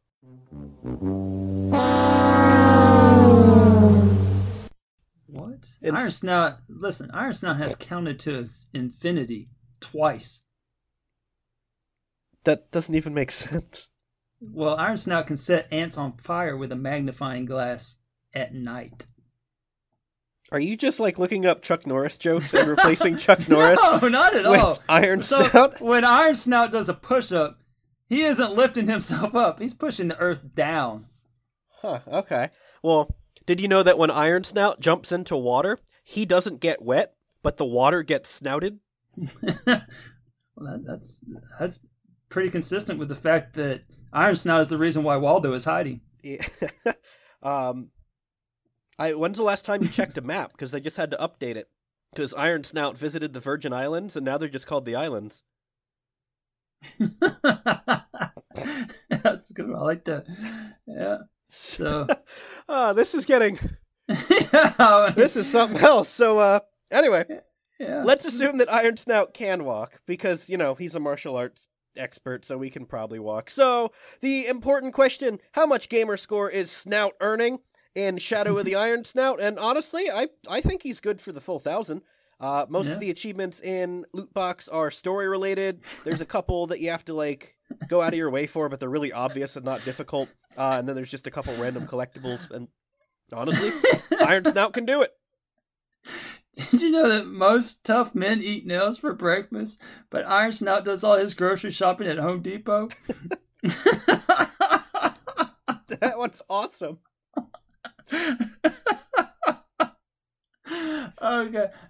It's- 5.83 6.01
Iron 6.01 6.11
Snout, 6.11 6.59
listen, 6.69 7.11
Iron 7.13 7.35
Snout 7.35 7.57
has 7.59 7.75
counted 7.77 8.19
to 8.21 8.49
infinity 8.73 9.51
twice. 9.81 10.43
That 12.45 12.71
doesn't 12.71 12.95
even 12.95 13.15
make 13.15 13.31
sense. 13.33 13.89
Well, 14.41 14.77
Iron 14.77 14.99
Snout 14.99 15.27
can 15.27 15.37
set 15.37 15.67
ants 15.73 15.97
on 15.97 16.19
fire 16.19 16.57
with 16.57 16.71
a 16.71 16.77
magnifying 16.77 17.47
glass 17.47 17.97
at 18.35 18.55
night. 18.55 19.07
Are 20.53 20.61
you 20.61 20.77
just 20.77 21.01
like 21.01 21.19
looking 21.19 21.45
up 21.45 21.63
Chuck 21.63 21.87
Norris 21.87 22.19
jokes 22.19 22.55
and 22.55 22.69
replacing 22.69 23.17
Chuck 23.19 23.49
Norris 23.49 23.81
No, 23.83 24.09
not 24.09 24.37
at 24.37 24.49
with 24.49 24.61
all. 24.61 24.79
Iron 24.89 25.23
So 25.23 25.49
Snout? 25.49 25.81
when 25.81 26.05
Iron 26.05 26.37
Snout 26.37 26.71
does 26.71 26.89
a 26.89 26.95
push 26.95 27.33
up, 27.33 27.59
he 28.09 28.23
isn't 28.23 28.55
lifting 28.55 28.87
himself 28.87 29.35
up. 29.35 29.59
He's 29.61 29.75
pushing 29.75 30.07
the 30.09 30.19
earth 30.19 30.55
down. 30.55 31.07
Huh, 31.83 32.01
okay. 32.07 32.51
Well, 32.83 33.17
did 33.47 33.61
you 33.61 33.69
know 33.69 33.83
that 33.83 33.99
when 33.99 34.11
Iron 34.11 34.45
Snout 34.45 34.81
jumps 34.81 35.13
into 35.13 35.37
water, 35.37 35.79
he 36.05 36.27
doesn't 36.27 36.61
get 36.61 36.83
wet, 36.83 37.15
but 37.43 37.57
the 37.57 37.65
water 37.65 38.03
gets 38.03 38.29
snouted? 38.29 38.81
Well, 40.57 40.73
that, 40.73 40.85
that's 40.87 41.25
that's 41.59 41.81
pretty 42.29 42.51
consistent 42.51 42.99
with 42.99 43.09
the 43.09 43.15
fact 43.15 43.55
that 43.55 43.83
Iron 44.13 44.37
Snout 44.37 44.61
is 44.63 44.69
the 44.69 44.79
reason 44.79 45.03
why 45.03 45.17
Waldo 45.17 45.53
is 45.53 45.65
hiding. 45.65 46.01
Yeah. 46.23 46.45
um, 47.43 47.91
I 48.99 49.13
when's 49.13 49.37
the 49.37 49.45
last 49.45 49.65
time 49.65 49.83
you 49.83 49.89
checked 49.89 50.19
a 50.19 50.23
map? 50.23 50.53
Because 50.53 50.71
they 50.73 50.81
just 50.81 50.97
had 50.97 51.11
to 51.11 51.19
update 51.19 51.57
it. 51.57 51.69
Because 52.13 52.33
Iron 52.35 52.65
Snout 52.65 52.97
visited 52.97 53.35
the 53.35 53.41
Virgin 53.41 53.75
Islands, 53.75 54.17
and 54.17 54.25
now 54.25 54.39
they're 54.39 54.49
just 54.49 54.67
called 54.67 54.87
the 54.87 54.97
islands. 54.97 55.43
that's 59.11 59.51
good. 59.53 59.71
I 59.71 59.81
like 59.81 60.05
that. 60.05 60.25
Yeah. 60.87 61.19
So 61.49 62.07
Ah, 62.69 62.93
this 62.93 63.15
is 63.15 63.25
getting 63.25 63.59
this 64.09 65.37
is 65.37 65.51
something 65.51 65.79
else. 65.83 66.09
So, 66.09 66.39
uh, 66.39 66.61
anyway, 66.91 67.25
yeah. 67.81 68.03
let's 68.05 68.25
assume 68.25 68.59
that 68.59 68.73
Iron 68.73 68.97
Snout 68.97 69.35
can 69.35 69.65
walk 69.65 70.01
because 70.07 70.49
you 70.49 70.57
know 70.57 70.75
he's 70.75 70.95
a 70.95 71.01
martial 71.01 71.37
arts 71.37 71.69
expert, 71.99 72.45
so 72.45 72.57
we 72.59 72.71
can 72.71 72.87
probably 72.87 73.19
walk. 73.19 73.51
So, 73.51 73.93
the 74.21 74.47
important 74.47 74.95
question: 74.95 75.41
How 75.53 75.67
much 75.67 75.89
gamer 75.89 76.17
score 76.17 76.49
is 76.51 76.71
Snout 76.71 77.15
earning 77.21 77.59
in 77.97 78.19
Shadow 78.19 78.59
of 78.59 78.65
the 78.65 78.75
Iron 78.87 79.05
Snout? 79.05 79.41
And 79.41 79.59
honestly, 79.59 80.09
I 80.11 80.29
I 80.49 80.61
think 80.61 80.83
he's 80.83 81.01
good 81.01 81.21
for 81.21 81.33
the 81.33 81.41
full 81.41 81.59
thousand. 81.59 82.03
Uh, 82.39 82.67
most 82.69 82.87
Yeah. 82.89 82.95
of 82.95 83.01
the 83.01 83.11
achievements 83.11 83.61
in 83.61 84.05
Loot 84.13 84.33
Box 84.35 84.69
are 84.69 84.91
story 84.91 85.27
related. 85.27 85.81
There's 86.05 86.21
a 86.21 86.27
couple 86.27 86.67
that 86.69 86.81
you 86.81 86.91
have 86.91 87.05
to 87.07 87.15
like 87.15 87.57
go 87.89 88.03
out 88.03 88.13
of 88.13 88.19
your 88.19 88.31
way 88.31 88.47
for, 88.47 88.69
but 88.69 88.79
they're 88.79 88.91
really 88.91 89.13
obvious 89.13 89.57
and 89.57 89.65
not 89.65 89.85
difficult. 89.85 90.29
Uh, 90.57 90.77
and 90.79 90.89
then 90.89 90.97
there's 90.97 91.11
just 91.11 91.27
a 91.27 91.31
couple 91.31 91.55
random 91.57 91.87
collectibles. 91.87 92.51
And 92.51 92.69
honestly, 93.33 93.71
Iron 94.21 94.45
Snout 94.53 94.73
can 94.73 94.87
do 94.87 95.03
it. 95.03 95.13
Did 96.71 96.81
you 96.81 96.91
know 96.91 97.09
that 97.09 97.27
most 97.27 97.85
tough 97.85 98.15
men 98.15 98.41
eat 98.41 98.67
nails 98.67 98.99
for 98.99 99.13
breakfast, 99.13 99.81
but 100.09 100.27
Iron 100.27 100.53
Snout 100.53 100.85
does 100.85 101.05
all 101.05 101.19
his 101.19 101.35
grocery 101.35 101.71
shopping 101.71 102.09
at 102.09 102.19
Home 102.19 102.43
Depot? 102.43 102.89
That 106.01 106.19
one's 106.19 106.43
awesome. 106.51 106.99
okay, 108.13 108.41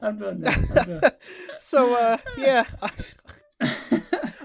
I'm 0.02 0.18
done 0.18 0.40
now. 0.40 0.54
I'm 0.76 1.00
done. 1.00 1.10
so 1.58 1.94
uh 1.94 2.18
yeah 2.36 2.64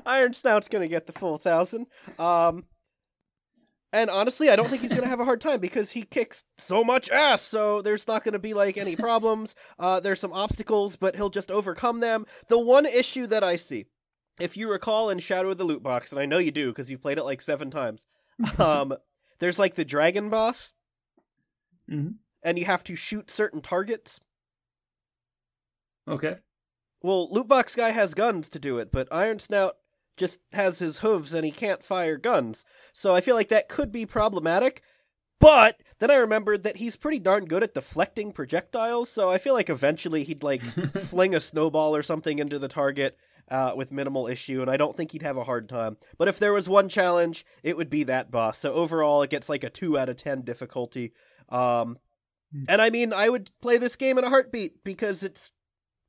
iron 0.06 0.32
snout's 0.34 0.68
gonna 0.70 0.88
get 0.88 1.06
the 1.06 1.12
full 1.14 1.38
thousand 1.38 1.86
um 2.18 2.66
and 3.94 4.10
honestly 4.10 4.50
i 4.50 4.56
don't 4.56 4.70
think 4.70 4.82
he's 4.82 4.94
gonna 4.94 5.08
have 5.08 5.20
a 5.20 5.26
hard 5.26 5.42
time 5.42 5.60
because 5.60 5.92
he 5.92 6.04
kicks 6.04 6.44
so 6.58 6.84
much 6.84 7.10
ass 7.10 7.42
so 7.42 7.82
there's 7.82 8.08
not 8.08 8.24
gonna 8.24 8.40
be 8.40 8.54
like 8.54 8.78
any 8.78 8.96
problems 8.96 9.56
uh 9.80 10.00
there's 10.00 10.20
some 10.20 10.34
obstacles 10.34 10.96
but 10.96 11.16
he'll 11.16 11.30
just 11.30 11.52
overcome 11.52 12.00
them 12.00 12.26
the 12.48 12.58
one 12.60 12.86
issue 12.86 13.28
that 13.28 13.44
i 13.44 13.56
see 13.56 13.86
if 14.40 14.56
you 14.58 14.70
recall 14.72 15.10
in 15.10 15.20
shadow 15.20 15.50
of 15.52 15.58
the 15.58 15.64
loot 15.64 15.84
box 15.84 16.12
and 16.12 16.20
i 16.22 16.26
know 16.26 16.38
you 16.38 16.52
do 16.52 16.70
because 16.70 16.90
you've 16.90 17.02
played 17.02 17.18
it 17.18 17.24
like 17.24 17.42
seven 17.42 17.70
times 17.70 18.06
um 18.58 18.94
there's 19.40 19.60
like 19.60 19.76
the 19.76 19.86
dragon 19.86 20.30
boss 20.30 20.74
Mhm. 21.90 22.16
and 22.44 22.58
you 22.58 22.66
have 22.66 22.84
to 22.86 22.96
shoot 22.96 23.30
certain 23.30 23.62
targets 23.62 24.20
Okay. 26.08 26.38
Well, 27.04 27.28
Lootbox 27.30 27.76
Guy 27.78 27.90
has 27.92 28.14
guns 28.14 28.50
to 28.50 28.60
do 28.60 28.78
it, 28.80 28.92
but 28.92 29.08
Iron 29.12 29.40
Snout 29.40 29.78
just 30.18 30.40
has 30.54 30.80
his 30.80 31.00
hooves 31.00 31.34
and 31.34 31.46
he 31.46 31.52
can't 31.52 31.84
fire 31.84 32.18
guns. 32.18 32.66
So 32.94 33.16
I 33.16 33.22
feel 33.22 33.36
like 33.36 33.50
that 33.50 33.70
could 33.70 33.92
be 33.92 34.06
problematic. 34.06 34.82
But 35.40 35.82
then 35.98 36.12
I 36.12 36.16
remembered 36.16 36.62
that 36.64 36.78
he's 36.78 36.96
pretty 36.96 37.18
darn 37.18 37.46
good 37.46 37.64
at 37.64 37.74
deflecting 37.74 38.32
projectiles, 38.32 39.10
so 39.10 39.32
I 39.32 39.40
feel 39.40 39.56
like 39.56 39.72
eventually 39.72 40.24
he'd 40.24 40.44
like 40.44 40.62
fling 40.94 41.34
a 41.34 41.40
snowball 41.40 41.96
or 41.96 42.04
something 42.04 42.38
into 42.38 42.60
the 42.60 42.68
target 42.68 43.18
uh, 43.50 43.74
with 43.76 43.92
minimal 43.92 44.28
issue, 44.28 44.62
and 44.62 44.70
I 44.70 44.78
don't 44.78 44.96
think 44.96 45.12
he'd 45.12 45.24
have 45.24 45.38
a 45.38 45.44
hard 45.44 45.68
time. 45.68 45.98
But 46.20 46.28
if 46.28 46.38
there 46.38 46.54
was 46.54 46.70
one 46.70 46.90
challenge, 46.90 47.44
it 47.64 47.76
would 47.76 47.90
be 47.90 48.04
that 48.04 48.30
boss. 48.30 48.60
So 48.60 48.74
overall, 48.74 49.24
it 49.24 49.32
gets 49.32 49.50
like 49.50 49.64
a 49.64 49.70
two 49.72 49.98
out 49.98 50.10
of 50.10 50.18
ten 50.18 50.42
difficulty. 50.42 51.12
Um, 51.50 51.98
and 52.68 52.82
I 52.82 52.90
mean, 52.92 53.12
I 53.12 53.28
would 53.30 53.50
play 53.62 53.78
this 53.78 53.96
game 53.96 54.18
in 54.18 54.24
a 54.24 54.30
heartbeat 54.30 54.84
because 54.84 55.24
it's 55.24 55.52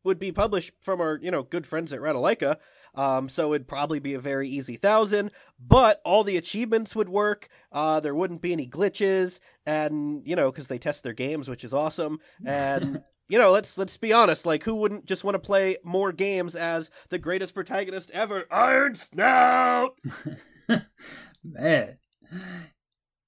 would 0.05 0.19
be 0.19 0.33
published 0.33 0.73
from 0.81 1.01
our 1.01 1.19
you 1.23 1.31
know 1.31 1.43
good 1.43 1.67
friends 1.67 1.93
at 1.93 2.01
Ratalaika. 2.01 2.57
Um, 2.95 3.29
so 3.29 3.55
it'd 3.55 3.69
probably 3.69 4.01
be 4.01 4.15
a 4.15 4.21
very 4.21 4.49
easy 4.49 4.77
thousand, 4.77 5.31
but 5.59 6.01
all 6.05 6.25
the 6.25 6.37
achievements 6.37 6.95
would 6.95 7.09
work. 7.09 7.49
Uh, 7.71 8.01
there 8.01 8.15
wouldn't 8.15 8.43
be 8.43 8.53
any 8.53 8.69
glitches, 8.69 9.41
and 9.65 10.23
you 10.27 10.37
know 10.37 10.51
because 10.51 10.69
they 10.69 10.79
test 10.79 11.03
their 11.03 11.15
games, 11.15 11.49
which 11.49 11.65
is 11.65 11.73
awesome. 11.73 12.19
And 12.45 13.03
you 13.29 13.39
know, 13.39 13.51
let's 13.51 13.79
let's 13.79 13.97
be 13.97 14.13
honest, 14.13 14.45
like 14.45 14.63
who 14.65 14.75
wouldn't 14.75 15.07
just 15.07 15.25
want 15.25 15.35
to 15.37 15.39
play 15.39 15.79
more 15.83 16.13
games 16.13 16.55
as 16.55 16.91
the 17.09 17.19
greatest 17.19 17.55
protagonist 17.55 18.11
ever, 18.11 18.45
Iron 18.51 18.95
Snout? 18.95 19.97
Man, 21.43 21.97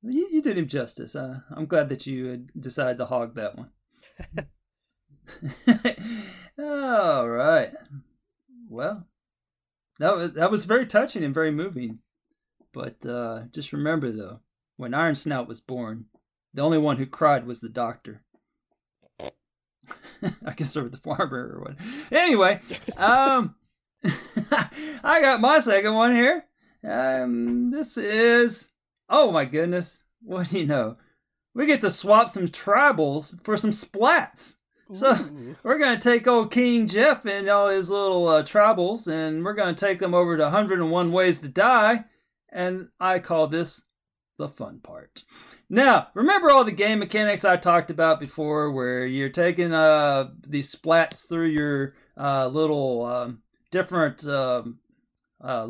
you, 0.02 0.28
you 0.30 0.42
did 0.42 0.58
him 0.58 0.68
justice. 0.68 1.16
Uh, 1.16 1.40
I'm 1.50 1.64
glad 1.64 1.88
that 1.88 2.06
you 2.06 2.30
uh, 2.30 2.60
decided 2.60 2.98
to 2.98 3.06
hog 3.06 3.34
that 3.36 3.56
one. 3.56 3.70
All 6.58 7.28
right. 7.28 7.72
Well, 8.68 9.06
that 9.98 10.16
was, 10.16 10.32
that 10.32 10.50
was 10.50 10.64
very 10.64 10.86
touching 10.86 11.24
and 11.24 11.34
very 11.34 11.50
moving. 11.50 12.00
But 12.72 13.04
uh, 13.06 13.44
just 13.52 13.72
remember, 13.72 14.10
though, 14.10 14.40
when 14.76 14.94
Iron 14.94 15.14
Snout 15.14 15.46
was 15.46 15.60
born, 15.60 16.06
the 16.52 16.62
only 16.62 16.78
one 16.78 16.96
who 16.96 17.06
cried 17.06 17.46
was 17.46 17.60
the 17.60 17.68
doctor. 17.68 18.22
I 19.20 20.52
guess 20.56 20.76
or 20.76 20.88
the 20.88 20.96
farmer 20.96 21.54
or 21.54 21.60
what. 21.60 21.76
Anyway, 22.10 22.60
um, 22.96 23.54
I 24.04 25.20
got 25.20 25.40
my 25.40 25.60
second 25.60 25.94
one 25.94 26.14
here. 26.14 26.44
Um, 26.82 27.70
this 27.70 27.96
is 27.96 28.70
oh 29.08 29.30
my 29.30 29.44
goodness, 29.44 30.02
what 30.22 30.50
do 30.50 30.58
you 30.58 30.66
know? 30.66 30.96
We 31.54 31.66
get 31.66 31.80
to 31.82 31.90
swap 31.90 32.30
some 32.30 32.48
tribals 32.48 33.42
for 33.44 33.56
some 33.56 33.70
splats. 33.70 34.56
So 34.92 35.30
we're 35.62 35.78
gonna 35.78 35.98
take 35.98 36.26
old 36.26 36.52
King 36.52 36.86
Jeff 36.86 37.24
and 37.24 37.48
all 37.48 37.68
his 37.68 37.90
little 37.90 38.28
uh, 38.28 38.42
tribals, 38.42 39.08
and 39.08 39.44
we're 39.44 39.54
gonna 39.54 39.74
take 39.74 39.98
them 39.98 40.14
over 40.14 40.36
to 40.36 40.44
101 40.44 41.12
Ways 41.12 41.40
to 41.40 41.48
Die. 41.48 42.04
And 42.50 42.88
I 43.00 43.18
call 43.18 43.46
this 43.48 43.82
the 44.38 44.48
fun 44.48 44.80
part. 44.80 45.24
Now, 45.70 46.08
remember 46.14 46.50
all 46.50 46.64
the 46.64 46.70
game 46.70 46.98
mechanics 46.98 47.44
I 47.44 47.56
talked 47.56 47.90
about 47.90 48.20
before, 48.20 48.70
where 48.70 49.06
you're 49.06 49.30
taking 49.30 49.72
uh, 49.72 50.30
these 50.46 50.74
splats 50.74 51.28
through 51.28 51.48
your 51.48 51.94
uh, 52.16 52.48
little 52.48 53.04
um, 53.06 53.42
different 53.70 54.24
um, 54.26 54.78
uh, 55.40 55.68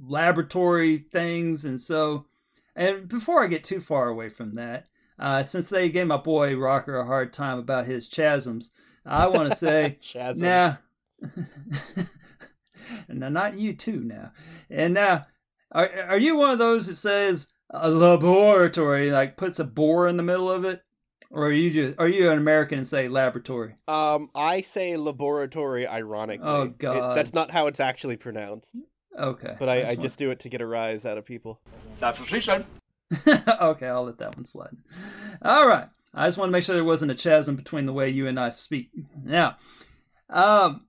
laboratory 0.00 0.98
things, 0.98 1.64
and 1.64 1.80
so. 1.80 2.26
And 2.74 3.06
before 3.06 3.44
I 3.44 3.48
get 3.48 3.64
too 3.64 3.80
far 3.80 4.08
away 4.08 4.30
from 4.30 4.54
that, 4.54 4.86
uh, 5.22 5.42
since 5.42 5.68
they 5.70 5.88
gave 5.88 6.06
my 6.08 6.16
boy 6.18 6.54
Rocker 6.56 6.98
a 6.98 7.06
hard 7.06 7.32
time 7.32 7.58
about 7.58 7.86
his 7.86 8.08
chasms, 8.08 8.72
I 9.06 9.26
want 9.28 9.50
to 9.50 9.56
say 9.56 9.98
Chasm. 10.02 10.42
now, 10.42 10.78
now 13.08 13.28
not 13.28 13.58
you 13.58 13.74
too 13.74 14.00
now, 14.00 14.32
and 14.70 14.94
now 14.94 15.26
are 15.70 15.88
are 16.08 16.18
you 16.18 16.36
one 16.36 16.50
of 16.50 16.58
those 16.58 16.86
that 16.86 16.94
says 16.96 17.48
a 17.70 17.88
laboratory 17.88 19.10
like 19.10 19.36
puts 19.36 19.58
a 19.58 19.64
bore 19.64 20.08
in 20.08 20.16
the 20.16 20.22
middle 20.22 20.50
of 20.50 20.64
it, 20.64 20.82
or 21.30 21.46
are 21.46 21.52
you 21.52 21.70
just 21.70 21.98
are 21.98 22.08
you 22.08 22.30
an 22.30 22.38
American 22.38 22.78
and 22.78 22.86
say 22.86 23.08
laboratory? 23.08 23.76
Um, 23.88 24.30
I 24.34 24.60
say 24.60 24.96
laboratory 24.96 25.86
ironically. 25.86 26.48
Oh, 26.48 26.62
It- 26.62 26.78
God. 26.78 27.16
that's 27.16 27.32
not 27.32 27.50
how 27.50 27.66
it's 27.68 27.80
actually 27.80 28.16
pronounced. 28.16 28.76
Okay, 29.18 29.56
But 29.58 29.68
I, 29.68 29.82
I 29.82 29.84
just 29.94 30.00
just 30.00 30.18
do 30.18 30.30
it 30.30 30.40
to 30.40 30.48
get 30.48 30.62
a 30.62 30.66
rise 30.66 31.04
out 31.04 31.18
of 31.18 31.26
people. 31.26 31.60
That's 32.00 32.18
what 32.18 32.30
she 32.30 32.40
said. 32.40 32.64
okay, 33.26 33.86
I'll 33.86 34.04
let 34.04 34.18
that 34.18 34.36
one 34.36 34.44
slide. 34.44 34.76
All 35.42 35.66
right. 35.66 35.88
I 36.14 36.26
just 36.26 36.36
want 36.36 36.48
to 36.48 36.52
make 36.52 36.64
sure 36.64 36.74
there 36.74 36.84
wasn't 36.84 37.10
a 37.10 37.14
chasm 37.14 37.56
between 37.56 37.86
the 37.86 37.92
way 37.92 38.10
you 38.10 38.26
and 38.26 38.38
I 38.38 38.50
speak. 38.50 38.90
Now, 39.24 39.56
um, 40.28 40.86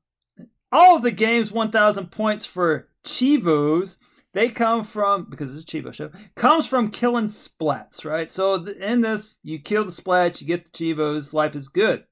all 0.72 0.98
of 0.98 1.02
the 1.02 1.12
game's 1.12 1.52
1,000 1.52 2.12
points 2.12 2.46
for 2.46 2.90
Chivos, 3.06 4.00
they 4.34 4.50
come 4.50 4.84
from, 4.84 5.28
because 5.30 5.56
it's 5.56 5.64
a 5.64 5.78
Chivo 5.78 5.94
show, 5.94 6.10
comes 6.36 6.68
from 6.68 6.92
killing 6.92 7.28
splats, 7.28 8.04
right? 8.04 8.30
So 8.30 8.66
in 8.66 9.02
this, 9.02 9.40
you 9.44 9.60
kill 9.60 9.86
the 9.86 9.92
splats, 9.92 10.42
you 10.42 10.48
get 10.48 10.66
the 10.66 10.72
Chivos, 10.72 11.34
life 11.34 11.56
is 11.56 11.68
good. 11.68 12.06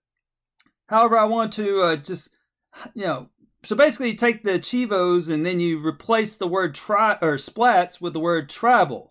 However, 0.87 1.17
I 1.17 1.25
want 1.25 1.51
to 1.53 1.81
uh, 1.81 1.95
just, 1.95 2.29
you 2.93 3.05
know, 3.05 3.29
so 3.63 3.75
basically 3.75 4.11
you 4.11 4.17
take 4.17 4.43
the 4.43 4.59
Chivos 4.59 5.29
and 5.29 5.45
then 5.45 5.59
you 5.59 5.85
replace 5.85 6.37
the 6.37 6.47
word 6.47 6.75
tri 6.75 7.17
or 7.21 7.35
splats 7.35 7.99
with 7.99 8.13
the 8.13 8.19
word 8.19 8.49
tribal. 8.49 9.10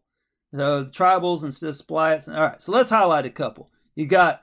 So 0.53 0.85
the 0.85 0.91
tribals 0.91 1.43
and 1.43 1.49
of 1.49 1.77
splats. 1.77 2.33
All 2.33 2.43
right, 2.43 2.63
so 2.63 2.73
let's 2.73 2.91
highlight 2.91 3.27
a 3.27 3.31
couple. 3.31 3.71
You 3.95 4.07
got 4.07 4.43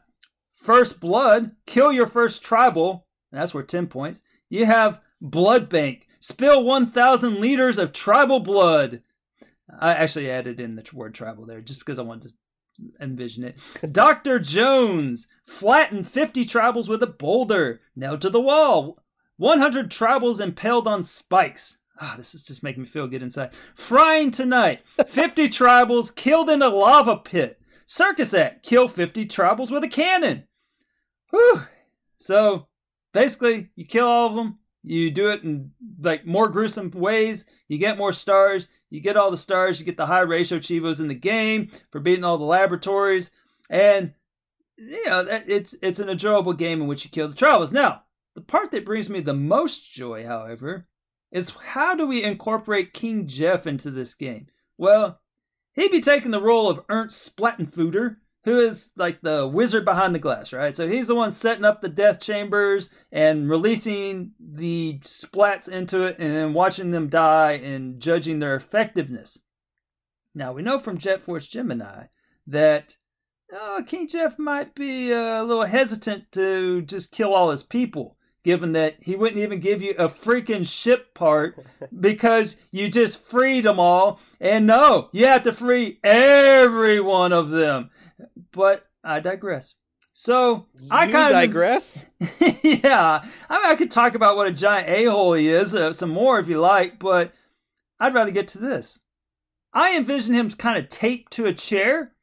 first 0.53 0.99
blood, 0.99 1.51
kill 1.65 1.91
your 1.91 2.07
first 2.07 2.43
tribal. 2.43 3.05
That's 3.31 3.53
worth 3.53 3.67
10 3.67 3.87
points. 3.87 4.23
You 4.49 4.65
have 4.65 5.01
blood 5.19 5.69
bank, 5.69 6.07
spill 6.19 6.63
1,000 6.63 7.39
liters 7.39 7.77
of 7.77 7.91
tribal 7.91 8.39
blood. 8.39 9.01
I 9.79 9.93
actually 9.93 10.31
added 10.31 10.59
in 10.59 10.75
the 10.75 10.89
word 10.93 11.13
tribal 11.13 11.45
there 11.45 11.61
just 11.61 11.79
because 11.79 11.99
I 11.99 12.03
wanted 12.03 12.29
to 12.29 12.35
envision 13.01 13.43
it. 13.43 13.57
Dr. 13.91 14.39
Jones, 14.39 15.27
flatten 15.45 16.03
50 16.03 16.45
tribals 16.45 16.87
with 16.87 17.03
a 17.03 17.07
boulder, 17.07 17.81
nailed 17.95 18.21
to 18.21 18.29
the 18.29 18.39
wall. 18.39 19.03
100 19.37 19.91
tribals 19.91 20.39
impaled 20.39 20.87
on 20.87 21.03
spikes. 21.03 21.77
Ah, 21.99 22.15
this 22.17 22.35
is 22.35 22.43
just 22.43 22.63
making 22.63 22.83
me 22.83 22.89
feel 22.89 23.07
good 23.07 23.23
inside. 23.23 23.51
Frying 23.75 24.31
tonight. 24.31 24.81
50 25.07 25.49
tribals 25.49 26.13
killed 26.13 26.49
in 26.49 26.61
a 26.61 26.69
lava 26.69 27.17
pit. 27.17 27.59
Circus 27.85 28.33
act. 28.33 28.63
Kill 28.63 28.87
50 28.87 29.25
tribals 29.25 29.71
with 29.71 29.83
a 29.83 29.87
cannon. 29.87 30.43
Whew. 31.31 31.63
So 32.19 32.67
basically, 33.13 33.69
you 33.75 33.85
kill 33.85 34.07
all 34.07 34.27
of 34.27 34.35
them. 34.35 34.59
You 34.83 35.11
do 35.11 35.29
it 35.29 35.43
in 35.43 35.71
like 35.99 36.25
more 36.25 36.47
gruesome 36.47 36.91
ways. 36.91 37.45
You 37.67 37.77
get 37.77 37.97
more 37.97 38.13
stars. 38.13 38.67
You 38.89 39.01
get 39.01 39.17
all 39.17 39.31
the 39.31 39.37
stars. 39.37 39.79
You 39.79 39.85
get 39.85 39.97
the 39.97 40.05
high 40.05 40.21
ratio 40.21 40.59
chivos 40.59 40.99
in 40.99 41.07
the 41.07 41.15
game 41.15 41.69
for 41.89 41.99
beating 41.99 42.23
all 42.23 42.37
the 42.37 42.45
laboratories. 42.45 43.31
And 43.69 44.13
you 44.77 45.05
know, 45.05 45.25
it's 45.47 45.75
it's 45.81 45.99
an 45.99 46.09
enjoyable 46.09 46.53
game 46.53 46.81
in 46.81 46.87
which 46.87 47.03
you 47.03 47.11
kill 47.11 47.27
the 47.27 47.35
tribals. 47.35 47.71
Now, 47.71 48.03
the 48.35 48.41
part 48.41 48.71
that 48.71 48.85
brings 48.85 49.09
me 49.09 49.19
the 49.19 49.33
most 49.33 49.91
joy, 49.91 50.25
however, 50.25 50.87
is 51.31 51.51
how 51.67 51.95
do 51.95 52.05
we 52.05 52.23
incorporate 52.23 52.93
King 52.93 53.27
Jeff 53.27 53.67
into 53.67 53.91
this 53.91 54.13
game? 54.13 54.47
Well, 54.77 55.19
he'd 55.73 55.91
be 55.91 56.01
taking 56.01 56.31
the 56.31 56.41
role 56.41 56.69
of 56.69 56.81
Ernst 56.89 57.35
Splattenfuder, 57.35 58.17
who 58.43 58.59
is 58.59 58.91
like 58.95 59.21
the 59.21 59.47
wizard 59.47 59.83
behind 59.83 60.15
the 60.15 60.19
glass, 60.19 60.53
right? 60.53 60.73
So 60.73 60.87
he's 60.87 61.07
the 61.07 61.15
one 61.15 61.31
setting 61.31 61.65
up 61.65 61.81
the 61.81 61.89
death 61.89 62.19
chambers 62.19 62.89
and 63.11 63.49
releasing 63.49 64.31
the 64.39 64.99
splats 65.03 65.67
into 65.67 66.03
it 66.03 66.17
and 66.17 66.35
then 66.35 66.53
watching 66.53 66.91
them 66.91 67.09
die 67.09 67.53
and 67.53 67.99
judging 67.99 68.39
their 68.39 68.55
effectiveness. 68.55 69.39
Now, 70.33 70.53
we 70.53 70.61
know 70.61 70.79
from 70.79 70.97
Jet 70.97 71.19
Force 71.19 71.47
Gemini 71.47 72.05
that 72.45 72.97
uh, 73.53 73.81
King 73.85 74.07
Jeff 74.07 74.37
might 74.37 74.75
be 74.75 75.11
a 75.11 75.43
little 75.43 75.65
hesitant 75.65 76.31
to 76.33 76.81
just 76.83 77.11
kill 77.11 77.33
all 77.33 77.49
his 77.49 77.63
people, 77.63 78.16
given 78.47 78.71
that 78.71 78.95
he 79.01 79.13
wouldn't 79.13 79.41
even 79.41 79.59
give 79.59 79.81
you 79.81 79.91
a 79.97 80.05
freaking 80.05 80.65
ship 80.65 81.13
part 81.13 81.65
because 81.99 82.55
you 82.71 82.87
just 82.87 83.19
freed 83.19 83.65
them 83.65 83.77
all. 83.77 84.21
And 84.39 84.65
no, 84.65 85.09
you 85.11 85.25
have 85.27 85.43
to 85.43 85.51
free 85.51 85.99
every 86.01 87.01
one 87.01 87.33
of 87.33 87.49
them. 87.49 87.89
But 88.53 88.87
I 89.03 89.19
digress. 89.19 89.75
So 90.13 90.67
I 90.89 91.07
you 91.07 91.11
kind 91.11 91.33
digress. 91.33 92.05
yeah. 92.63 93.25
I 93.49 93.57
mean, 93.57 93.65
I 93.65 93.75
could 93.75 93.91
talk 93.91 94.15
about 94.15 94.37
what 94.37 94.47
a 94.47 94.53
giant 94.53 94.87
a 94.87 95.03
hole 95.05 95.33
he 95.33 95.49
is, 95.49 95.75
uh, 95.75 95.91
some 95.91 96.11
more 96.11 96.39
if 96.39 96.47
you 96.47 96.61
like, 96.61 96.99
but 96.99 97.33
I'd 97.99 98.13
rather 98.13 98.31
get 98.31 98.47
to 98.49 98.59
this. 98.59 99.01
I 99.73 99.97
envision 99.97 100.33
him 100.33 100.49
kind 100.51 100.77
of 100.77 100.87
taped 100.87 101.33
to 101.33 101.47
a 101.47 101.53
chair 101.53 102.13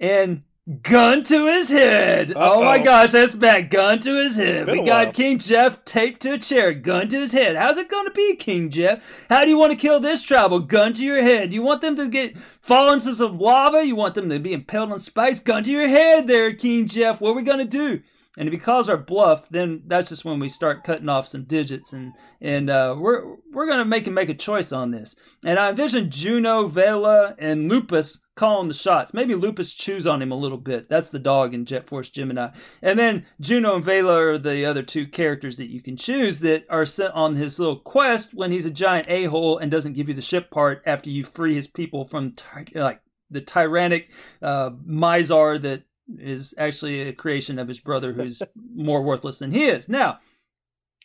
and 0.00 0.44
gun 0.82 1.24
to 1.24 1.46
his 1.46 1.68
head. 1.68 2.32
Oh 2.36 2.62
my 2.62 2.78
gosh, 2.78 3.10
that's 3.10 3.34
bad. 3.34 3.70
Gun 3.70 4.00
to 4.00 4.22
his 4.22 4.36
head. 4.36 4.68
We 4.68 4.84
got 4.84 5.06
while. 5.06 5.12
King 5.12 5.38
Jeff 5.38 5.84
taped 5.84 6.22
to 6.22 6.34
a 6.34 6.38
chair, 6.38 6.72
gun 6.72 7.08
to 7.08 7.20
his 7.20 7.32
head. 7.32 7.56
How's 7.56 7.78
it 7.78 7.90
going 7.90 8.06
to 8.06 8.12
be, 8.12 8.36
King 8.36 8.70
Jeff? 8.70 9.02
How 9.28 9.44
do 9.44 9.50
you 9.50 9.58
want 9.58 9.72
to 9.72 9.76
kill 9.76 9.98
this 9.98 10.22
tribal? 10.22 10.60
Gun 10.60 10.92
to 10.94 11.04
your 11.04 11.22
head. 11.22 11.50
Do 11.50 11.56
you 11.56 11.62
want 11.62 11.80
them 11.80 11.96
to 11.96 12.08
get 12.08 12.36
fall 12.60 12.92
into 12.92 13.14
some 13.14 13.38
lava? 13.38 13.84
You 13.84 13.96
want 13.96 14.14
them 14.14 14.28
to 14.30 14.38
be 14.38 14.52
impaled 14.52 14.92
on 14.92 14.98
spikes? 14.98 15.40
Gun 15.40 15.64
to 15.64 15.70
your 15.70 15.88
head 15.88 16.28
there, 16.28 16.54
King 16.54 16.86
Jeff. 16.86 17.20
What 17.20 17.30
are 17.30 17.34
we 17.34 17.42
going 17.42 17.58
to 17.58 17.64
do? 17.64 18.02
And 18.36 18.48
if 18.48 18.52
he 18.52 18.58
calls 18.58 18.88
our 18.88 18.96
bluff, 18.96 19.48
then 19.50 19.82
that's 19.86 20.08
just 20.08 20.24
when 20.24 20.40
we 20.40 20.48
start 20.48 20.84
cutting 20.84 21.08
off 21.08 21.28
some 21.28 21.44
digits, 21.44 21.92
and 21.92 22.14
and 22.40 22.70
uh, 22.70 22.96
we're 22.98 23.36
we're 23.52 23.68
gonna 23.68 23.84
make 23.84 24.06
him 24.06 24.14
make 24.14 24.30
a 24.30 24.34
choice 24.34 24.72
on 24.72 24.90
this. 24.90 25.14
And 25.44 25.58
I 25.58 25.68
envision 25.68 26.10
Juno, 26.10 26.66
Vela, 26.66 27.34
and 27.38 27.68
Lupus 27.68 28.22
calling 28.34 28.68
the 28.68 28.74
shots. 28.74 29.12
Maybe 29.12 29.34
Lupus 29.34 29.74
chews 29.74 30.06
on 30.06 30.22
him 30.22 30.32
a 30.32 30.36
little 30.36 30.56
bit. 30.56 30.88
That's 30.88 31.10
the 31.10 31.18
dog 31.18 31.52
in 31.52 31.66
Jet 31.66 31.86
Force 31.86 32.08
Gemini. 32.08 32.48
And 32.80 32.98
then 32.98 33.26
Juno 33.40 33.74
and 33.74 33.84
Vela 33.84 34.18
are 34.18 34.38
the 34.38 34.64
other 34.64 34.82
two 34.82 35.06
characters 35.06 35.58
that 35.58 35.70
you 35.70 35.82
can 35.82 35.98
choose 35.98 36.40
that 36.40 36.64
are 36.70 36.86
sent 36.86 37.12
on 37.12 37.36
his 37.36 37.58
little 37.58 37.80
quest 37.80 38.32
when 38.32 38.50
he's 38.50 38.64
a 38.64 38.70
giant 38.70 39.08
a 39.10 39.24
hole 39.24 39.58
and 39.58 39.70
doesn't 39.70 39.92
give 39.92 40.08
you 40.08 40.14
the 40.14 40.22
ship 40.22 40.50
part 40.50 40.82
after 40.86 41.10
you 41.10 41.24
free 41.24 41.54
his 41.54 41.66
people 41.66 42.06
from 42.06 42.32
ty- 42.32 42.64
like 42.74 43.00
the 43.30 43.40
tyrannic 43.40 44.10
uh, 44.40 44.70
Mizar 44.70 45.60
that 45.60 45.82
is 46.18 46.54
actually 46.58 47.00
a 47.00 47.12
creation 47.12 47.58
of 47.58 47.68
his 47.68 47.80
brother 47.80 48.12
who's 48.12 48.42
more 48.74 49.02
worthless 49.02 49.38
than 49.38 49.52
he 49.52 49.64
is. 49.64 49.88
Now, 49.88 50.18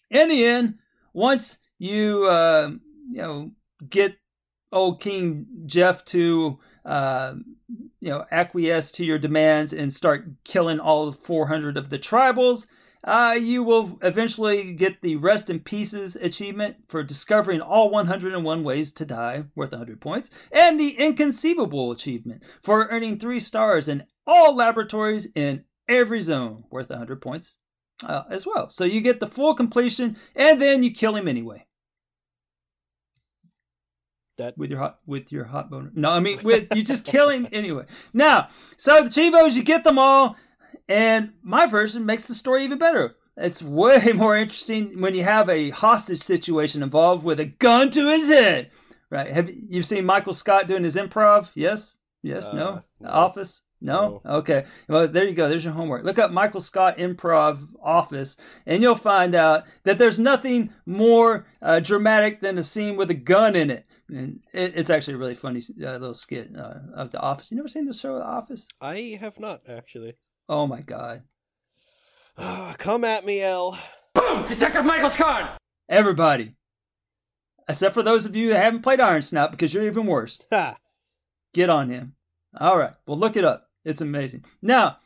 in 0.09 0.29
the 0.29 0.45
end, 0.45 0.75
once 1.13 1.59
you 1.77 2.25
uh, 2.25 2.71
you 3.09 3.21
know 3.21 3.51
get 3.89 4.17
old 4.71 4.99
King 4.99 5.45
Jeff 5.65 6.05
to 6.05 6.59
uh, 6.85 7.35
you 7.99 8.09
know 8.09 8.25
acquiesce 8.31 8.91
to 8.93 9.05
your 9.05 9.19
demands 9.19 9.73
and 9.73 9.93
start 9.93 10.27
killing 10.43 10.79
all 10.79 11.11
400 11.11 11.77
of 11.77 11.89
the 11.89 11.99
tribals, 11.99 12.67
uh, 13.03 13.37
you 13.39 13.63
will 13.63 13.97
eventually 14.01 14.73
get 14.73 15.01
the 15.01 15.15
Rest 15.15 15.49
in 15.49 15.59
Pieces 15.59 16.15
achievement 16.15 16.77
for 16.87 17.03
discovering 17.03 17.61
all 17.61 17.89
101 17.89 18.63
ways 18.63 18.91
to 18.93 19.05
die, 19.05 19.45
worth 19.55 19.71
100 19.71 20.01
points, 20.01 20.29
and 20.51 20.79
the 20.79 20.97
Inconceivable 20.97 21.91
achievement 21.91 22.43
for 22.61 22.87
earning 22.87 23.17
three 23.17 23.39
stars 23.39 23.87
in 23.87 24.03
all 24.27 24.55
laboratories 24.55 25.27
in 25.33 25.63
every 25.87 26.21
zone, 26.21 26.65
worth 26.69 26.89
100 26.89 27.21
points 27.21 27.59
uh, 28.03 28.23
as 28.29 28.45
well. 28.45 28.69
So 28.69 28.83
you 28.83 29.01
get 29.01 29.19
the 29.19 29.27
full 29.27 29.55
completion, 29.55 30.17
and 30.35 30.61
then 30.61 30.83
you 30.83 30.91
kill 30.91 31.15
him 31.15 31.27
anyway. 31.27 31.65
That 34.37 34.55
with 34.55 34.69
your 34.69 34.79
hot 34.79 34.99
with 35.07 35.31
your 35.31 35.45
hot 35.45 35.71
boner. 35.71 35.91
No, 35.95 36.11
I 36.11 36.19
mean 36.19 36.39
with 36.43 36.67
you 36.75 36.83
just 36.83 37.05
kill 37.07 37.29
him 37.29 37.47
anyway. 37.51 37.85
Now, 38.13 38.49
so 38.77 39.03
the 39.03 39.09
Chivos, 39.09 39.55
you 39.55 39.63
get 39.63 39.83
them 39.83 39.97
all, 39.97 40.35
and 40.87 41.31
my 41.41 41.65
version 41.65 42.05
makes 42.05 42.27
the 42.27 42.35
story 42.35 42.63
even 42.63 42.77
better. 42.77 43.15
It's 43.35 43.63
way 43.63 44.11
more 44.15 44.37
interesting 44.37 45.01
when 45.01 45.15
you 45.15 45.23
have 45.23 45.49
a 45.49 45.71
hostage 45.71 46.19
situation 46.19 46.83
involved 46.83 47.23
with 47.23 47.39
a 47.39 47.45
gun 47.45 47.89
to 47.91 48.09
his 48.09 48.27
head. 48.27 48.69
Right? 49.09 49.31
Have 49.31 49.49
you 49.49 49.63
you've 49.69 49.85
seen 49.87 50.05
Michael 50.05 50.33
Scott 50.33 50.67
doing 50.67 50.83
his 50.83 50.95
improv? 50.95 51.49
Yes, 51.55 51.97
yes, 52.21 52.53
no. 52.53 52.67
Uh, 52.67 52.81
no. 52.99 53.09
Office. 53.09 53.63
No? 53.79 54.21
Okay. 54.25 54.65
Well, 54.87 55.07
there 55.07 55.27
you 55.27 55.35
go. 55.35 55.47
There's 55.47 55.63
your 55.63 55.73
homework. 55.73 56.03
Look 56.03 56.17
up 56.17 56.31
Michael 56.31 56.61
Scott 56.61 56.97
Improv 56.97 57.59
Office, 57.81 58.37
and 58.65 58.81
you'll 58.81 58.95
find 58.95 59.35
out 59.35 59.65
that 59.83 59.99
there's 59.99 60.17
nothing 60.17 60.73
more 60.85 61.45
uh, 61.61 61.79
dramatic 61.79 62.41
than 62.41 62.57
a 62.57 62.63
scene 62.63 62.95
with 62.95 63.11
a 63.11 63.15
gun 63.15 63.55
in 63.55 63.69
it. 63.69 63.85
And 64.09 64.39
it, 64.51 64.73
it's 64.75 64.89
actually 64.89 65.13
a 65.13 65.17
really 65.17 65.35
funny 65.35 65.61
uh, 65.83 65.91
little 65.91 66.15
skit 66.15 66.55
uh, 66.57 66.79
of 66.95 67.11
The 67.11 67.19
Office. 67.19 67.51
You 67.51 67.57
never 67.57 67.67
seen 67.67 67.85
the 67.85 67.93
show 67.93 68.17
The 68.17 68.25
Office? 68.25 68.67
I 68.81 69.17
have 69.19 69.39
not 69.39 69.61
actually. 69.69 70.13
Oh 70.49 70.65
my 70.65 70.81
god! 70.81 71.21
Come 72.79 73.03
at 73.03 73.25
me, 73.25 73.41
L. 73.41 73.77
Boom! 74.15 74.45
Detective 74.47 74.85
Michael 74.85 75.09
Scott. 75.09 75.59
Everybody, 75.87 76.55
except 77.69 77.93
for 77.93 78.01
those 78.01 78.25
of 78.25 78.35
you 78.35 78.49
that 78.49 78.63
haven't 78.63 78.81
played 78.81 79.01
Iron 79.01 79.21
Snout, 79.21 79.51
because 79.51 79.73
you're 79.73 79.85
even 79.85 80.07
worse. 80.07 80.41
Ha! 80.51 80.77
Get 81.53 81.69
on 81.69 81.89
him. 81.89 82.13
All 82.59 82.77
right. 82.77 82.93
Well, 83.05 83.17
look 83.17 83.37
it 83.37 83.45
up. 83.45 83.66
It's 83.87 84.01
amazing. 84.01 84.43
Now, 84.61 84.97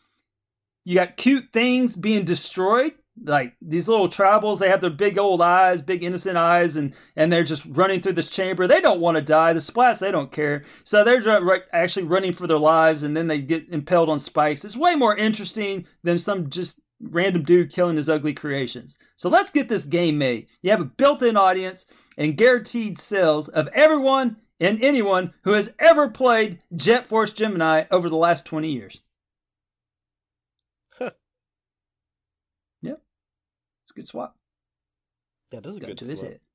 you 0.84 0.96
got 0.96 1.18
cute 1.18 1.54
things 1.54 1.96
being 1.96 2.26
destroyed. 2.26 2.94
Like 3.24 3.54
these 3.62 3.88
little 3.88 4.10
tribals, 4.10 4.60
they 4.60 4.70
have 4.70 4.82
their 4.82 4.90
big 4.90 5.20
old 5.20 5.42
eyes, 5.42 5.82
big 5.82 6.02
innocent 6.04 6.38
eyes, 6.38 6.78
and 6.78 6.94
and 7.16 7.32
they're 7.32 7.44
just 7.44 7.66
running 7.68 8.02
through 8.02 8.14
this 8.14 8.32
chamber. 8.32 8.68
They 8.68 8.82
don't 8.82 9.02
want 9.02 9.16
to 9.16 9.22
die. 9.22 9.54
The 9.54 9.60
splats, 9.60 10.00
they 10.00 10.12
don't 10.12 10.32
care. 10.32 10.64
So 10.84 11.04
they're 11.04 11.22
right- 11.22 11.64
actually 11.74 12.06
running 12.06 12.34
for 12.34 12.48
their 12.48 12.58
lives, 12.58 13.04
and 13.04 13.16
then 13.16 13.28
they 13.28 13.40
get 13.40 13.70
impaled 13.70 14.10
on 14.10 14.18
spikes. 14.18 14.66
It's 14.66 14.78
way 14.78 14.96
more 14.96 15.16
interesting 15.16 15.86
than 16.04 16.18
some 16.18 16.50
just 16.50 16.80
random 17.02 17.44
dude 17.44 17.72
killing 17.72 17.98
his 17.98 18.10
ugly 18.10 18.34
creations. 18.34 18.98
So 19.18 19.30
let's 19.30 19.52
get 19.52 19.70
this 19.70 19.86
game 19.86 20.18
made. 20.18 20.48
You 20.62 20.72
have 20.72 20.82
a 20.82 20.86
built-in 20.86 21.38
audience 21.38 21.86
and 22.18 22.38
guaranteed 22.38 22.98
sales 22.98 23.50
of 23.50 23.68
everyone 23.74 24.38
and 24.62 24.82
anyone 24.82 25.34
who 25.44 25.52
has 25.52 25.74
ever 25.80 26.08
played 26.10 26.60
Jet 26.74 27.06
Force 27.06 27.34
Gemini 27.34 27.84
over 27.92 28.08
the 28.10 28.16
last 28.16 28.46
20 28.46 28.72
years. 28.72 29.02
Huh. 30.98 31.12
Yep. 32.82 33.02
It's 33.84 33.92
a 33.92 33.94
good 33.94 34.08
swap. 34.08 34.38
That 35.52 35.66
is 35.66 35.76
a 35.76 35.80
Gun 35.82 35.90
good 35.90 35.98
to 35.98 36.06
his 36.06 36.20
swap. 36.20 36.32
head. 36.32 36.40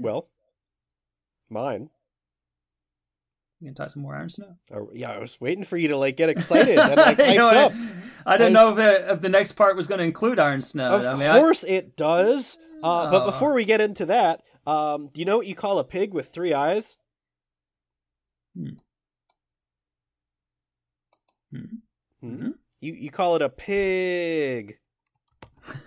Well, 0.00 0.28
mine. 1.48 1.88
You 3.60 3.68
can 3.68 3.74
tie 3.74 3.86
some 3.86 4.02
more 4.02 4.14
Iron 4.14 4.28
Snout. 4.28 4.50
Oh, 4.72 4.90
yeah, 4.92 5.10
I 5.10 5.18
was 5.18 5.40
waiting 5.40 5.64
for 5.64 5.76
you 5.78 5.88
to 5.88 5.96
like 5.96 6.16
get 6.16 6.28
excited 6.28 6.78
and 6.78 6.94
like 6.96 7.16
hyped 7.18 7.36
know, 7.36 7.48
up. 7.48 7.72
I, 8.26 8.34
I 8.34 8.36
didn't 8.36 8.54
I 8.56 8.62
know 8.64 8.72
if, 8.72 8.78
it, 8.78 9.10
if 9.10 9.20
the 9.22 9.28
next 9.30 9.52
part 9.52 9.76
was 9.76 9.86
going 9.88 9.98
to 9.98 10.04
include 10.04 10.38
Iron 10.38 10.60
Snout. 10.60 10.92
Of 10.92 11.06
I 11.06 11.12
mean, 11.14 11.22
I- 11.28 11.38
course 11.38 11.64
it 11.64 11.96
does. 11.96 12.58
Uh, 12.82 13.10
but 13.10 13.22
Oh. 13.22 13.26
before 13.26 13.54
we 13.54 13.64
get 13.64 13.80
into 13.80 14.06
that, 14.06 14.42
um, 14.68 15.08
do 15.08 15.20
you 15.20 15.24
know 15.24 15.38
what 15.38 15.46
you 15.46 15.54
call 15.54 15.78
a 15.78 15.84
pig 15.84 16.12
with 16.12 16.28
three 16.28 16.52
eyes? 16.52 16.98
Hmm. 18.56 18.68
Hmm. 21.50 21.64
Hmm? 22.20 22.50
You 22.80 22.92
you 22.92 23.10
call 23.10 23.36
it 23.36 23.42
a 23.42 23.48
pig. 23.48 24.78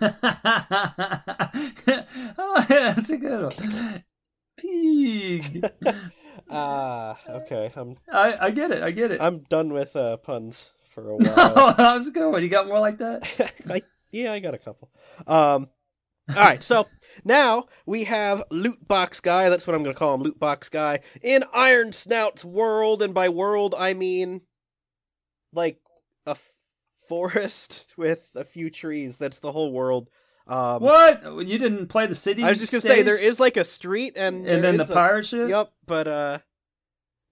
yeah, 2.68 2.94
that's 2.94 3.10
a 3.10 3.16
good 3.16 3.56
one. 3.56 4.04
Pig. 4.56 5.64
Ah, 6.50 7.18
okay. 7.28 7.72
I'm 7.76 7.96
I, 8.12 8.46
I 8.46 8.50
get 8.50 8.72
it. 8.72 8.82
I 8.82 8.90
get 8.90 9.10
it. 9.10 9.20
I'm 9.20 9.40
done 9.48 9.72
with 9.72 9.96
uh, 9.96 10.18
puns 10.18 10.72
for 10.90 11.10
a 11.10 11.16
while. 11.16 11.74
that 11.74 11.94
was 11.94 12.08
a 12.08 12.10
good 12.10 12.30
one. 12.30 12.42
You 12.42 12.48
got 12.48 12.68
more 12.68 12.80
like 12.80 12.98
that? 12.98 13.22
I, 13.70 13.82
yeah, 14.10 14.32
I 14.32 14.40
got 14.40 14.52
a 14.52 14.58
couple. 14.58 14.90
Um, 15.26 15.68
all 16.28 16.34
right, 16.36 16.62
so 16.62 16.86
now 17.24 17.66
we 17.86 18.04
have 18.04 18.42
Loot 18.50 18.86
Box 18.86 19.20
Guy. 19.20 19.48
That's 19.48 19.66
what 19.66 19.74
I'm 19.74 19.82
going 19.82 19.94
to 19.94 19.98
call 19.98 20.14
him, 20.14 20.22
Loot 20.22 20.38
Box 20.38 20.68
Guy, 20.68 21.00
in 21.20 21.44
Iron 21.52 21.92
Snout's 21.92 22.44
world, 22.44 23.02
and 23.02 23.12
by 23.12 23.28
world 23.28 23.74
I 23.76 23.94
mean 23.94 24.40
like 25.52 25.78
a 26.26 26.30
f- 26.30 26.50
forest 27.08 27.86
with 27.96 28.30
a 28.34 28.44
few 28.44 28.70
trees. 28.70 29.16
That's 29.16 29.40
the 29.40 29.52
whole 29.52 29.72
world. 29.72 30.08
Um, 30.46 30.82
what? 30.82 31.22
You 31.46 31.58
didn't 31.58 31.86
play 31.88 32.06
the 32.06 32.14
city? 32.14 32.42
I 32.42 32.48
was 32.50 32.58
just 32.58 32.72
gonna 32.72 32.82
say 32.82 33.02
there 33.02 33.20
is 33.20 33.38
like 33.38 33.56
a 33.56 33.64
street 33.64 34.14
and 34.16 34.46
And 34.46 34.62
then 34.64 34.76
the 34.76 34.84
is 34.84 34.90
a- 34.90 34.94
pirate 34.94 35.26
ship? 35.26 35.48
Yep, 35.48 35.72
but 35.86 36.08
uh, 36.08 36.38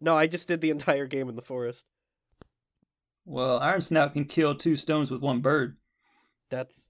no, 0.00 0.16
I 0.16 0.26
just 0.26 0.46
did 0.48 0.60
the 0.60 0.70
entire 0.70 1.06
game 1.06 1.28
in 1.28 1.36
the 1.36 1.42
forest. 1.42 1.84
Well, 3.24 3.58
Iron 3.60 3.80
Snout 3.80 4.12
can 4.12 4.24
kill 4.26 4.54
two 4.54 4.76
stones 4.76 5.10
with 5.10 5.20
one 5.22 5.40
bird. 5.40 5.76
That's 6.50 6.88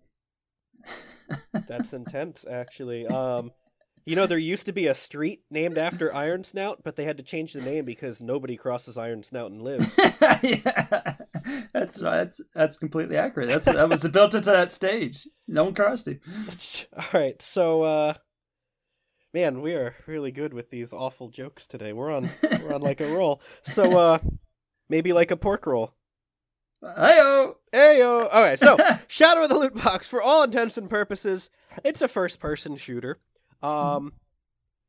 that's 1.69 1.93
intense, 1.93 2.45
actually. 2.49 3.07
Um, 3.07 3.53
you 4.07 4.17
know, 4.17 4.27
there 4.27 4.39
used 4.39 4.67
to 4.67 4.73
be 4.73 4.87
a 4.87 4.95
street 4.95 5.43
named 5.51 5.79
after 5.79 6.15
Iron 6.15 6.43
Snout, 6.43 6.81
but 6.83 6.97
they 6.97 7.05
had 7.05 7.19
to 7.19 7.23
change 7.23 7.53
the 7.53 7.61
name 7.61 7.85
because 7.85 8.21
nobody 8.21 8.57
crosses 8.57 8.97
Iron 8.97 9.23
Snout 9.23 9.51
and 9.51 9.63
lives. 9.63 9.87
yeah, 10.43 11.15
that's 11.73 11.97
that's 12.01 12.41
that's 12.55 12.79
completely 12.79 13.17
accurate. 13.17 13.49
That's 13.49 13.67
that 13.67 13.89
was 13.89 14.07
built 14.09 14.35
into 14.35 14.51
that 14.51 14.73
stage. 14.73 15.29
No 15.47 15.65
one 15.65 15.75
crossed 15.75 16.09
him. 16.09 16.21
All 16.97 17.05
right, 17.13 17.41
so 17.43 17.83
uh, 17.83 18.15
man, 19.35 19.61
we 19.61 19.75
are 19.75 19.95
really 20.07 20.33
good 20.33 20.55
with 20.55 20.71
these 20.71 20.93
awful 20.93 21.29
jokes 21.29 21.67
today. 21.67 21.93
We're 21.93 22.11
on 22.11 22.31
we're 22.63 22.75
on 22.75 22.83
like 22.83 23.01
a 23.01 23.07
roll. 23.07 23.43
So 23.63 23.99
uh, 23.99 24.19
maybe 24.89 25.13
like 25.13 25.31
a 25.31 25.37
pork 25.37 25.67
roll. 25.67 25.95
Heyo. 26.83 27.55
Heyo. 27.73 28.29
All 28.33 28.43
right, 28.43 28.59
so 28.59 28.77
Shadow 29.09 29.43
of 29.43 29.49
the 29.49 29.59
Loot 29.59 29.75
Box, 29.75 30.09
for 30.09 30.23
all 30.23 30.43
intents 30.43 30.77
and 30.79 30.89
purposes, 30.89 31.51
it's 31.85 32.03
a 32.03 32.09
first-person 32.09 32.77
shooter. 32.77 33.19
Um, 33.63 34.13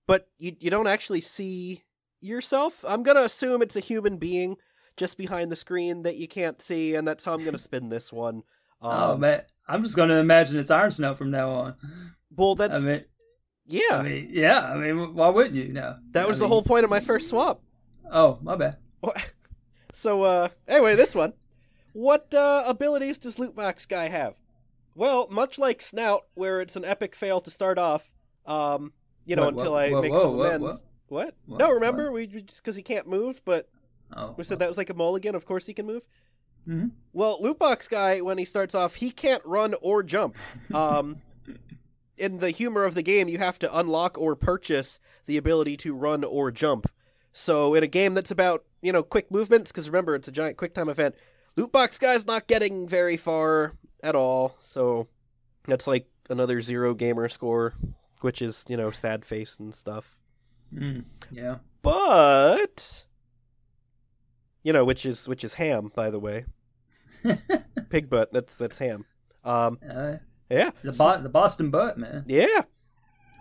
but 0.08 0.28
you 0.38 0.56
you 0.60 0.70
don't 0.70 0.88
actually 0.88 1.22
see 1.22 1.84
yourself. 2.22 2.86
I'm 2.88 3.04
gonna 3.04 3.22
assume 3.22 3.62
it's 3.62 3.76
a 3.76 3.82
human 3.82 4.18
being 4.18 4.56
just 4.98 5.18
behind 5.18 5.52
the 5.52 5.56
screen 5.56 6.04
that 6.04 6.16
you 6.18 6.28
can't 6.28 6.62
see, 6.62 6.96
and 6.96 7.08
that's 7.08 7.24
how 7.26 7.34
I'm 7.34 7.44
gonna 7.44 7.58
spin 7.58 7.90
this 7.90 8.12
one. 8.12 8.44
Um, 8.84 8.92
oh 9.12 9.16
man, 9.18 9.44
I'm 9.68 9.84
just 9.84 9.96
going 9.96 10.10
to 10.10 10.16
imagine 10.16 10.58
it's 10.58 10.72
Iron 10.72 10.90
Snout 10.90 11.16
from 11.16 11.30
now 11.30 11.52
on. 11.52 11.76
Well, 12.36 12.56
that's 12.56 12.78
I 12.78 12.80
mean, 12.80 13.06
yeah. 13.68 13.82
I 13.92 14.02
mean, 14.02 14.30
yeah. 14.32 14.60
I 14.60 14.76
mean, 14.76 15.14
why 15.14 15.30
wouldn't 15.30 15.54
you? 15.54 15.68
No, 15.72 15.98
that 16.14 16.28
was 16.28 16.38
I 16.38 16.40
the 16.40 16.44
mean- 16.46 16.50
whole 16.50 16.64
point 16.64 16.84
of 16.84 16.90
my 16.90 17.00
first 17.00 17.30
swap. 17.30 17.62
Oh, 18.12 18.40
my 18.42 18.56
bad. 18.56 18.78
So 19.94 20.24
uh, 20.24 20.48
anyway, 20.68 20.96
this 20.96 21.14
one. 21.14 21.34
What 21.94 22.34
uh, 22.34 22.64
abilities 22.68 23.18
does 23.18 23.36
Lootbox 23.36 23.88
Guy 23.88 24.08
have? 24.08 24.36
Well, 24.96 25.28
much 25.30 25.58
like 25.58 25.82
Snout, 25.82 26.26
where 26.34 26.62
it's 26.62 26.76
an 26.76 26.86
epic 26.86 27.16
fail 27.16 27.42
to 27.42 27.52
start 27.52 27.78
off, 27.78 28.12
um, 28.46 28.94
you 29.26 29.36
know, 29.36 29.44
Whoa, 29.44 29.50
until 29.50 29.72
whoa, 29.72 29.78
I 29.78 29.90
whoa, 29.92 30.02
make 30.02 30.16
some 30.16 30.40
amends. 30.40 30.84
What? 31.08 31.36
No, 31.48 31.72
remember 31.72 32.12
we 32.12 32.28
just 32.28 32.64
because 32.64 32.76
he 32.76 32.84
can't 32.84 33.08
move, 33.08 33.42
but 33.44 33.68
Oh, 34.16 34.34
we 34.38 34.44
said 34.44 34.60
that 34.60 34.70
was 34.70 34.78
like 34.78 34.90
a 34.90 34.94
mulligan. 34.94 35.36
Of 35.36 35.46
course 35.46 35.66
he 35.66 35.74
can 35.74 35.86
move. 35.86 36.08
Mhm. 36.68 36.92
Well, 37.14 37.40
Lootbox 37.40 37.90
Guy, 37.90 38.22
when 38.22 38.38
he 38.38 38.46
starts 38.46 38.76
off, 38.76 38.96
he 38.96 39.10
can't 39.10 39.44
run 39.46 39.74
or 39.82 40.04
jump. 40.04 40.38
Um, 40.74 41.22
in 42.18 42.38
the 42.38 42.52
humor 42.52 42.84
of 42.84 42.94
the 42.94 43.02
game, 43.02 43.28
you 43.28 43.40
have 43.40 43.58
to 43.60 43.78
unlock 43.78 44.18
or 44.18 44.36
purchase 44.36 45.00
the 45.26 45.38
ability 45.38 45.76
to 45.78 45.96
run 45.96 46.24
or 46.24 46.52
jump. 46.52 46.88
So 47.34 47.74
in 47.74 47.84
a 47.84 47.88
game 47.88 48.14
that's 48.14 48.32
about 48.32 48.64
you 48.82 48.92
know 48.92 49.04
quick 49.04 49.32
movements, 49.32 49.72
because 49.72 49.90
remember 49.90 50.16
it's 50.16 50.28
a 50.28 50.32
giant 50.32 50.58
quick 50.58 50.74
time 50.74 50.90
event, 50.90 51.16
Lootbox 51.58 52.00
Guy's 52.00 52.26
not 52.26 52.48
getting 52.48 52.88
very 52.88 53.18
far 53.18 53.74
at 54.04 54.16
all. 54.16 54.56
So 54.62 55.08
that's 55.68 55.88
like 55.88 56.08
another 56.30 56.62
zero 56.62 56.94
gamer 56.94 57.28
score, 57.30 57.74
which 58.22 58.42
is 58.42 58.64
you 58.68 58.78
know 58.78 58.92
sad 58.92 59.26
face 59.26 59.60
and 59.60 59.74
stuff. 59.74 60.18
Mm, 60.74 61.04
yeah. 61.32 61.58
But 61.82 63.06
you 64.64 64.74
know, 64.74 64.86
which 64.86 65.06
is 65.06 65.28
which 65.28 65.44
is 65.44 65.56
ham, 65.56 65.92
by 65.96 66.10
the 66.10 66.20
way. 66.20 66.46
Pig 67.90 68.10
butt. 68.10 68.32
That's 68.34 68.56
that's 68.56 68.78
ham. 68.78 69.06
Um, 69.44 69.80
Uh, 69.88 70.18
yeah, 70.50 70.72
the 70.84 70.92
Bo- 70.94 71.22
the 71.22 71.30
Boston 71.30 71.70
butt, 71.70 71.98
man. 71.98 72.26
yeah. 72.28 72.64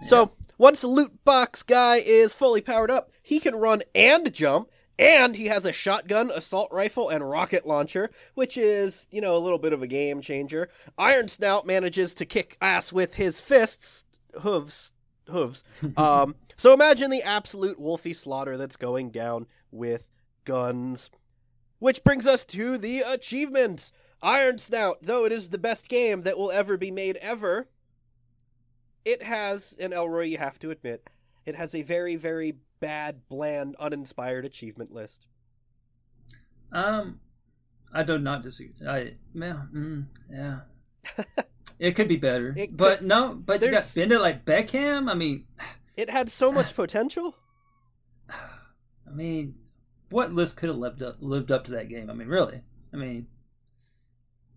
So 0.08 0.32
once 0.56 0.80
the 0.80 0.86
loot 0.86 1.24
box 1.24 1.62
guy 1.62 1.96
is 1.96 2.32
fully 2.32 2.62
powered 2.62 2.90
up, 2.90 3.10
he 3.22 3.38
can 3.38 3.54
run 3.54 3.82
and 3.94 4.32
jump, 4.32 4.70
and 5.00 5.34
he 5.34 5.46
has 5.46 5.64
a 5.64 5.72
shotgun, 5.72 6.30
assault 6.30 6.68
rifle, 6.70 7.08
and 7.08 7.28
rocket 7.28 7.66
launcher, 7.66 8.10
which 8.34 8.58
is 8.58 9.06
you 9.10 9.20
know 9.20 9.34
a 9.34 9.38
little 9.38 9.58
bit 9.58 9.72
of 9.72 9.82
a 9.82 9.86
game 9.86 10.20
changer. 10.20 10.68
Iron 10.98 11.26
Snout 11.26 11.66
manages 11.66 12.12
to 12.14 12.26
kick 12.26 12.58
ass 12.60 12.92
with 12.92 13.14
his 13.14 13.40
fists, 13.40 14.04
hooves, 14.40 14.92
hooves. 15.28 15.64
Um, 15.96 16.34
so 16.56 16.74
imagine 16.74 17.10
the 17.10 17.22
absolute 17.22 17.80
wolfy 17.80 18.14
slaughter 18.14 18.58
that's 18.58 18.76
going 18.76 19.10
down 19.10 19.46
with 19.72 20.04
guns. 20.44 21.10
Which 21.78 22.04
brings 22.04 22.26
us 22.26 22.44
to 22.46 22.76
the 22.76 23.00
achievements. 23.00 23.92
Iron 24.22 24.58
Snout, 24.58 24.98
though 25.00 25.24
it 25.24 25.32
is 25.32 25.48
the 25.48 25.56
best 25.56 25.88
game 25.88 26.20
that 26.22 26.36
will 26.36 26.50
ever 26.50 26.76
be 26.76 26.90
made 26.90 27.16
ever, 27.16 27.68
it 29.06 29.22
has, 29.22 29.74
and 29.80 29.94
Elroy, 29.94 30.24
you 30.24 30.36
have 30.36 30.58
to 30.58 30.70
admit, 30.70 31.08
it 31.46 31.54
has 31.54 31.74
a 31.74 31.80
very, 31.80 32.16
very 32.16 32.56
bad, 32.80 33.20
bland, 33.28 33.76
uninspired 33.78 34.44
achievement 34.44 34.92
list. 34.92 35.26
Um, 36.72 37.20
I 37.92 38.02
do 38.02 38.18
not 38.18 38.42
disagree. 38.42 38.86
I 38.86 39.14
man, 39.34 39.68
mm, 39.74 40.06
yeah. 40.32 41.44
it 41.78 41.92
could 41.92 42.08
be 42.08 42.16
better, 42.16 42.56
but 42.72 43.02
no. 43.02 43.34
But 43.34 43.62
you 43.62 43.70
got 43.70 43.90
bend 43.94 44.12
it 44.12 44.20
like 44.20 44.44
Beckham. 44.44 45.10
I 45.10 45.14
mean, 45.14 45.46
It 45.96 46.10
had 46.10 46.28
so 46.28 46.52
much 46.52 46.74
potential. 46.74 47.36
I 48.30 49.12
mean, 49.12 49.56
what 50.10 50.32
list 50.32 50.56
could 50.56 50.68
have 50.68 50.78
lived 50.78 51.02
up 51.02 51.16
lived 51.20 51.50
up 51.50 51.64
to 51.64 51.72
that 51.72 51.88
game? 51.88 52.10
I 52.10 52.14
mean, 52.14 52.28
really. 52.28 52.62
I 52.92 52.96
mean, 52.96 53.26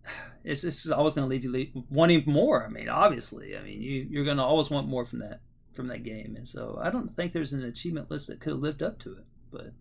it's 0.43 0.63
it's 0.63 0.89
always 0.89 1.15
going 1.15 1.27
to 1.27 1.29
leave 1.29 1.43
you 1.43 1.83
wanting 1.89 2.23
more. 2.27 2.63
I 2.65 2.69
mean, 2.69 2.89
obviously. 2.89 3.57
I 3.57 3.63
mean, 3.63 3.81
you 3.81 4.07
you're 4.09 4.25
going 4.25 4.37
to 4.37 4.43
always 4.43 4.69
want 4.69 4.87
more 4.87 5.05
from 5.05 5.19
that. 5.19 5.41
From 5.73 5.87
that 5.87 6.03
game, 6.03 6.35
and 6.35 6.47
so 6.47 6.79
I 6.81 6.89
don't 6.89 7.15
think 7.15 7.33
there's 7.33 7.53
an 7.53 7.63
achievement 7.63 8.09
list 8.11 8.27
that 8.27 8.39
could 8.39 8.51
have 8.53 8.61
lived 8.61 8.81
up 8.83 8.99
to 8.99 9.13
it. 9.13 9.25
But 9.51 9.73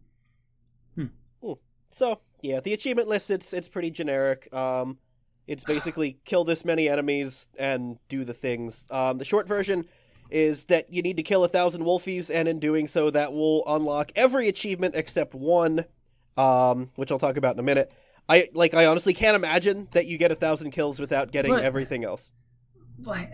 So 1.91 2.21
yeah, 2.41 2.61
the 2.61 2.73
achievement 2.73 3.07
list 3.09 3.31
it's 3.31 3.53
it's 3.53 3.69
pretty 3.69 3.91
generic. 3.91 4.53
Um, 4.55 4.99
it's 5.47 5.65
basically 5.75 6.19
kill 6.25 6.45
this 6.45 6.65
many 6.65 6.89
enemies 6.89 7.49
and 7.59 7.99
do 8.09 8.25
the 8.25 8.35
things. 8.35 8.85
Um, 8.91 9.19
the 9.19 9.25
short 9.25 9.47
version 9.47 9.85
is 10.31 10.65
that 10.67 10.93
you 10.93 11.03
need 11.03 11.19
to 11.19 11.23
kill 11.23 11.45
a 11.45 11.49
thousand 11.49 11.83
wolfies, 11.83 12.35
and 12.35 12.49
in 12.49 12.59
doing 12.59 12.87
so, 12.87 13.11
that 13.11 13.33
will 13.33 13.63
unlock 13.67 14.11
every 14.17 14.49
achievement 14.49 14.95
except 14.97 15.35
one, 15.35 15.85
um, 16.39 16.91
which 16.97 17.13
I'll 17.13 17.19
talk 17.19 17.37
about 17.37 17.55
in 17.57 17.61
a 17.61 17.63
minute. 17.65 17.93
I 18.29 18.49
like. 18.55 18.73
I 18.73 18.87
honestly 18.87 19.13
can't 19.13 19.37
imagine 19.37 19.89
that 19.93 20.07
you 20.07 20.17
get 20.17 20.33
a 20.33 20.37
thousand 20.37 20.71
kills 20.71 20.99
without 20.99 21.31
getting 21.33 21.53
But- 21.53 21.65
everything 21.65 22.05
else. 22.05 22.33
But, 23.03 23.29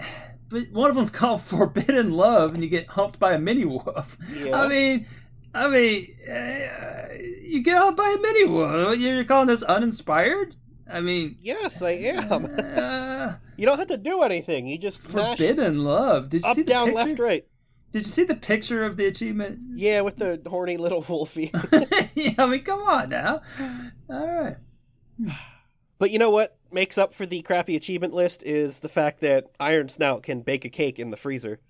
but 0.49 0.71
one 0.73 0.91
of 0.91 0.97
them's 0.97 1.11
called 1.11 1.43
Forbidden 1.43 2.13
Love, 2.13 2.55
and 2.55 2.63
you 2.63 2.69
get 2.69 2.89
humped 2.89 3.19
by 3.19 3.33
a 3.35 3.39
mini 3.39 3.65
wolf. 3.65 4.17
Yeah. 4.35 4.61
I 4.61 4.69
mean, 4.69 5.07
I 5.55 5.69
mean, 5.69 6.17
uh, 6.29 7.09
you 7.43 7.63
get 7.63 7.77
humped 7.79 7.97
by 7.99 8.15
a 8.17 8.21
mini 8.21 8.45
wolf. 8.47 8.99
You're 8.99 9.25
calling 9.25 9.49
this 9.49 9.63
uninspired? 9.63 10.57
I 10.91 11.01
mean, 11.01 11.37
Yes, 11.43 11.83
I 11.83 11.91
am. 11.91 12.45
uh, 12.47 13.35
you 13.57 13.67
don't 13.67 13.79
have 13.79 13.89
to 13.89 13.97
do 13.99 14.23
anything. 14.23 14.67
You 14.67 14.79
just 14.79 14.99
Forbidden 14.99 15.85
Love. 15.85 16.31
Did 16.31 16.43
you 16.43 16.47
see 16.47 16.51
up, 16.51 16.57
the 16.57 16.65
down, 16.65 16.87
picture? 16.89 17.07
left, 17.07 17.19
right. 17.19 17.47
Did 17.93 18.05
you 18.05 18.11
see 18.11 18.25
the 18.25 18.35
picture 18.35 18.85
of 18.85 18.97
the 18.99 19.07
achievement? 19.07 19.61
Yeah, 19.75 20.03
with 20.03 20.17
the 20.17 20.43
horny 20.47 20.77
little 20.77 21.05
wolfie. 21.09 21.51
yeah, 22.15 22.35
I 22.39 22.47
mean, 22.47 22.63
come 22.63 22.81
on 22.83 23.09
now. 23.09 23.41
All 24.11 24.27
right. 24.27 24.57
But 25.99 26.11
you 26.11 26.19
know 26.19 26.31
what 26.31 26.58
makes 26.71 26.99
up 26.99 27.15
for 27.15 27.27
the 27.27 27.43
crappy 27.43 27.77
achievement 27.77 28.15
list 28.15 28.43
is 28.45 28.81
the 28.81 28.89
fact 28.89 29.21
that 29.21 29.47
Iron 29.59 29.89
Snout 29.89 30.23
can 30.23 30.43
bake 30.43 30.65
a 30.65 30.69
cake 30.69 30.99
in 30.99 31.11
the 31.11 31.17
freezer. 31.17 31.61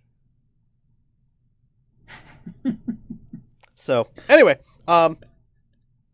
so 3.75 4.09
anyway, 4.29 4.59
um, 4.87 5.19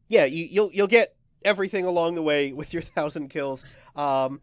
yeah, 0.08 0.24
you, 0.24 0.46
you'll 0.50 0.70
you'll 0.72 0.86
get 0.86 1.14
everything 1.44 1.84
along 1.84 2.14
the 2.14 2.22
way 2.22 2.52
with 2.52 2.72
your 2.72 2.82
thousand 2.96 3.28
kills. 3.28 3.64
Um, 3.96 4.40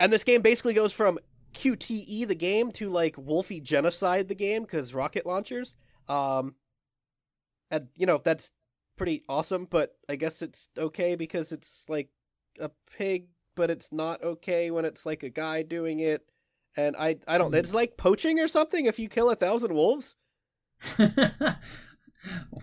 and 0.00 0.12
this 0.12 0.24
game 0.24 0.42
basically 0.42 0.74
goes 0.74 0.92
from 0.92 1.18
QTE 1.54 2.26
the 2.26 2.34
game 2.34 2.70
to 2.72 2.88
like 2.88 3.16
Wolfie 3.16 3.60
Genocide 3.60 4.28
the 4.28 4.34
game 4.34 4.62
because 4.62 4.94
rocket 4.94 5.26
launchers. 5.26 5.76
Um, 6.08 6.54
and 7.70 7.88
you 7.96 8.06
know 8.06 8.20
that's 8.22 8.52
pretty 8.96 9.22
awesome, 9.28 9.66
but 9.70 9.96
I 10.08 10.16
guess 10.16 10.42
it's 10.42 10.68
okay 10.76 11.14
because 11.14 11.52
it's 11.52 11.84
like 11.88 12.08
a 12.60 12.70
pig, 12.96 13.28
but 13.58 13.70
it's 13.70 13.92
not 13.92 14.22
okay 14.22 14.70
when 14.70 14.84
it's 14.86 15.04
like 15.04 15.24
a 15.24 15.28
guy 15.28 15.62
doing 15.62 15.98
it. 15.98 16.22
And 16.76 16.94
I, 16.96 17.16
I 17.26 17.38
don't. 17.38 17.52
It's 17.54 17.74
like 17.74 17.96
poaching 17.96 18.38
or 18.38 18.46
something. 18.46 18.86
If 18.86 18.98
you 19.00 19.08
kill 19.08 19.30
a 19.30 19.34
thousand 19.34 19.74
wolves, 19.74 20.14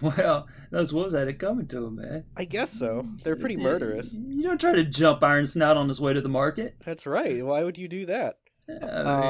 well, 0.01 0.47
those 0.71 0.93
wolves 0.93 1.13
had 1.13 1.27
it 1.27 1.39
coming 1.39 1.67
to 1.67 1.81
them, 1.81 1.95
man. 1.97 2.23
I 2.35 2.45
guess 2.45 2.71
so. 2.71 3.07
They're 3.23 3.35
pretty 3.35 3.57
murderous. 3.57 4.13
You 4.13 4.43
don't 4.43 4.59
try 4.59 4.73
to 4.73 4.83
jump 4.83 5.21
Iron 5.23 5.45
Snout 5.45 5.77
on 5.77 5.87
his 5.87 5.99
way 5.99 6.13
to 6.13 6.21
the 6.21 6.29
market. 6.29 6.75
That's 6.85 7.05
right. 7.05 7.45
Why 7.45 7.63
would 7.63 7.77
you 7.77 7.87
do 7.87 8.05
that? 8.05 8.37
I 8.69 8.85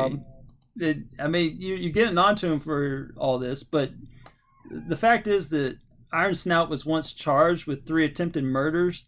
Um, 0.05 0.11
mean, 0.13 0.25
it, 0.77 0.97
I 1.19 1.27
mean 1.27 1.59
you, 1.59 1.75
you're 1.75 1.91
getting 1.91 2.17
onto 2.17 2.51
him 2.51 2.59
for 2.59 3.11
all 3.17 3.39
this, 3.39 3.63
but 3.63 3.91
the 4.69 4.95
fact 4.95 5.27
is 5.27 5.49
that 5.49 5.77
Iron 6.13 6.35
Snout 6.35 6.69
was 6.69 6.85
once 6.85 7.13
charged 7.13 7.65
with 7.65 7.85
three 7.85 8.05
attempted 8.05 8.43
murders, 8.43 9.07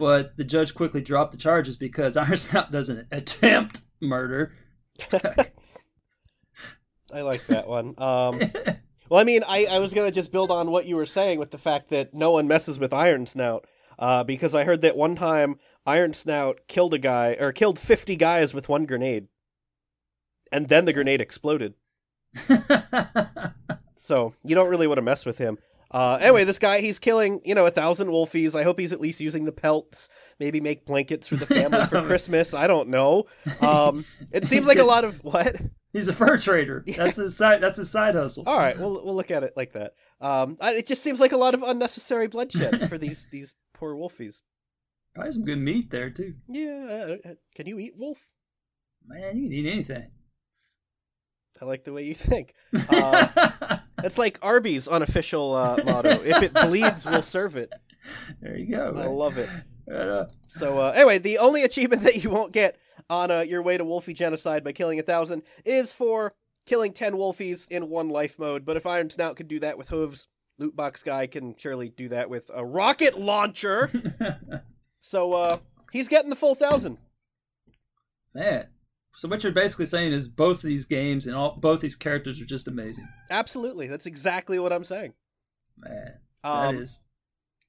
but 0.00 0.36
the 0.36 0.44
judge 0.44 0.74
quickly 0.74 1.02
dropped 1.02 1.30
the 1.30 1.38
charges 1.38 1.76
because 1.76 2.16
Iron 2.16 2.36
Snout 2.36 2.72
doesn't 2.72 3.06
attempt 3.12 3.82
murder. 4.00 4.52
I 7.12 7.20
like 7.22 7.46
that 7.48 7.68
one. 7.68 7.94
Um, 7.98 8.40
well, 9.08 9.20
I 9.20 9.24
mean, 9.24 9.44
I, 9.46 9.66
I 9.66 9.78
was 9.78 9.94
gonna 9.94 10.10
just 10.10 10.32
build 10.32 10.50
on 10.50 10.70
what 10.70 10.86
you 10.86 10.96
were 10.96 11.06
saying 11.06 11.38
with 11.38 11.50
the 11.50 11.58
fact 11.58 11.90
that 11.90 12.14
no 12.14 12.32
one 12.32 12.48
messes 12.48 12.80
with 12.80 12.92
Iron 12.92 13.26
Snout, 13.26 13.66
uh, 13.98 14.24
because 14.24 14.54
I 14.54 14.64
heard 14.64 14.80
that 14.82 14.96
one 14.96 15.14
time 15.14 15.58
Iron 15.86 16.12
Snout 16.12 16.60
killed 16.66 16.94
a 16.94 16.98
guy 16.98 17.36
or 17.38 17.52
killed 17.52 17.78
fifty 17.78 18.16
guys 18.16 18.54
with 18.54 18.68
one 18.68 18.86
grenade, 18.86 19.28
and 20.50 20.68
then 20.68 20.84
the 20.84 20.92
grenade 20.92 21.20
exploded. 21.20 21.74
So 24.10 24.34
you 24.42 24.56
don't 24.56 24.68
really 24.68 24.88
want 24.88 24.98
to 24.98 25.02
mess 25.02 25.24
with 25.24 25.38
him. 25.38 25.56
Uh, 25.90 26.18
anyway, 26.20 26.44
this 26.44 26.58
guy, 26.58 26.80
he's 26.80 26.98
killing, 26.98 27.40
you 27.44 27.54
know, 27.54 27.66
a 27.66 27.70
thousand 27.70 28.08
wolfies. 28.08 28.54
I 28.58 28.62
hope 28.62 28.78
he's 28.78 28.92
at 28.92 29.00
least 29.00 29.20
using 29.20 29.44
the 29.44 29.52
pelts. 29.52 30.08
Maybe 30.38 30.60
make 30.60 30.86
blankets 30.86 31.26
for 31.26 31.36
the 31.36 31.46
family 31.46 31.84
for 31.86 32.02
Christmas. 32.06 32.54
I 32.54 32.66
don't 32.66 32.88
know. 32.88 33.24
Um, 33.60 34.04
it 34.30 34.44
seems 34.44 34.66
like 34.66 34.78
a 34.78 34.84
lot 34.84 35.04
of 35.04 35.22
what? 35.24 35.56
He's 35.92 36.08
a 36.08 36.12
fur 36.12 36.36
trader. 36.38 36.84
That's 36.96 37.16
his 37.16 37.36
side. 37.36 37.60
That's 37.60 37.78
his 37.78 37.90
side 37.90 38.14
hustle. 38.14 38.44
All 38.46 38.56
right, 38.56 38.78
we'll 38.78 39.04
we'll 39.04 39.16
look 39.16 39.30
at 39.32 39.42
it 39.42 39.54
like 39.56 39.72
that. 39.72 39.94
Um, 40.20 40.56
it 40.60 40.86
just 40.86 41.02
seems 41.02 41.18
like 41.18 41.32
a 41.32 41.36
lot 41.36 41.54
of 41.54 41.62
unnecessary 41.62 42.28
bloodshed 42.28 42.88
for 42.88 42.96
these 42.98 43.26
these 43.32 43.54
poor 43.74 43.94
wolfies. 43.96 44.40
Probably 45.14 45.32
some 45.32 45.44
good 45.44 45.58
meat 45.58 45.90
there 45.90 46.10
too. 46.10 46.34
Yeah, 46.48 47.16
uh, 47.24 47.28
uh, 47.30 47.34
can 47.56 47.66
you 47.66 47.80
eat 47.80 47.94
wolf? 47.98 48.24
Man, 49.04 49.36
you 49.36 49.48
can 49.48 49.52
eat 49.52 49.72
anything. 49.72 50.10
I 51.60 51.64
like 51.64 51.84
the 51.84 51.92
way 51.92 52.04
you 52.04 52.14
think. 52.14 52.54
Uh, 52.88 53.78
it's 54.04 54.18
like 54.18 54.38
Arby's 54.42 54.88
unofficial 54.88 55.54
uh, 55.54 55.78
motto: 55.84 56.22
"If 56.22 56.42
it 56.42 56.52
bleeds, 56.54 57.06
we'll 57.06 57.22
serve 57.22 57.56
it." 57.56 57.72
there 58.40 58.56
you 58.56 58.74
go. 58.74 58.94
I 58.96 59.06
love 59.06 59.38
it. 59.38 59.48
Uh, 59.92 60.26
So 60.48 60.78
uh, 60.78 60.92
anyway, 60.94 61.18
the 61.18 61.38
only 61.38 61.64
achievement 61.64 62.02
that 62.04 62.22
you 62.22 62.30
won't 62.30 62.52
get 62.52 62.78
on 63.08 63.30
uh, 63.30 63.40
your 63.40 63.62
way 63.62 63.76
to 63.76 63.84
Wolfie 63.84 64.14
genocide 64.14 64.62
by 64.64 64.72
killing 64.72 64.98
a 64.98 65.02
thousand 65.02 65.42
is 65.64 65.92
for 65.92 66.32
killing 66.66 66.92
ten 66.92 67.14
Wolfies 67.14 67.68
in 67.70 67.88
one 67.88 68.08
life 68.08 68.38
mode. 68.38 68.64
But 68.64 68.76
if 68.76 68.86
Iron 68.86 69.10
Snout 69.10 69.36
could 69.36 69.48
do 69.48 69.60
that 69.60 69.76
with 69.78 69.88
hooves, 69.88 70.28
Loot 70.58 70.76
Box 70.76 71.02
Guy 71.02 71.26
can 71.26 71.54
surely 71.56 71.88
do 71.88 72.08
that 72.10 72.30
with 72.30 72.50
a 72.54 72.64
rocket 72.64 73.18
launcher. 73.18 73.90
so 75.00 75.32
uh, 75.32 75.58
he's 75.90 76.08
getting 76.08 76.30
the 76.30 76.36
full 76.36 76.54
thousand. 76.54 76.98
Man. 78.34 78.66
So 79.16 79.28
what 79.28 79.42
you're 79.42 79.52
basically 79.52 79.86
saying 79.86 80.12
is 80.12 80.28
both 80.28 80.58
of 80.58 80.62
these 80.62 80.86
games 80.86 81.26
and 81.26 81.36
all 81.36 81.58
both 81.60 81.80
these 81.80 81.96
characters 81.96 82.40
are 82.40 82.46
just 82.46 82.68
amazing. 82.68 83.08
Absolutely, 83.30 83.86
that's 83.86 84.06
exactly 84.06 84.58
what 84.58 84.72
I'm 84.72 84.84
saying. 84.84 85.14
Man, 85.78 86.14
Um, 86.44 86.76
that 86.76 86.82
is 86.82 87.00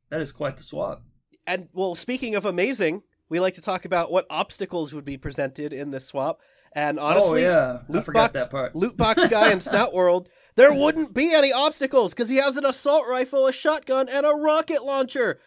that 0.09 0.21
is 0.21 0.31
quite 0.31 0.57
the 0.57 0.63
swap. 0.63 1.03
And 1.47 1.69
well, 1.73 1.95
speaking 1.95 2.35
of 2.35 2.45
amazing, 2.45 3.03
we 3.29 3.39
like 3.39 3.55
to 3.55 3.61
talk 3.61 3.85
about 3.85 4.11
what 4.11 4.27
obstacles 4.29 4.93
would 4.93 5.05
be 5.05 5.17
presented 5.17 5.73
in 5.73 5.91
this 5.91 6.05
swap. 6.07 6.39
And 6.73 6.99
honestly, 6.99 7.45
oh 7.45 7.51
yeah, 7.51 7.79
I 7.87 7.91
loot 7.91 8.05
forgot 8.05 8.33
box, 8.33 8.43
that 8.45 8.51
part. 8.51 8.75
loot 8.75 8.95
box 8.95 9.27
guy 9.29 9.51
in 9.51 9.59
Snout 9.59 9.93
World, 9.93 10.29
there 10.55 10.73
wouldn't 10.73 11.13
be 11.13 11.33
any 11.33 11.51
obstacles 11.51 12.13
because 12.13 12.29
he 12.29 12.37
has 12.37 12.55
an 12.55 12.65
assault 12.65 13.07
rifle, 13.09 13.47
a 13.47 13.51
shotgun, 13.51 14.07
and 14.07 14.25
a 14.25 14.29
rocket 14.29 14.83
launcher. 14.83 15.39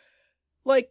Like, 0.67 0.91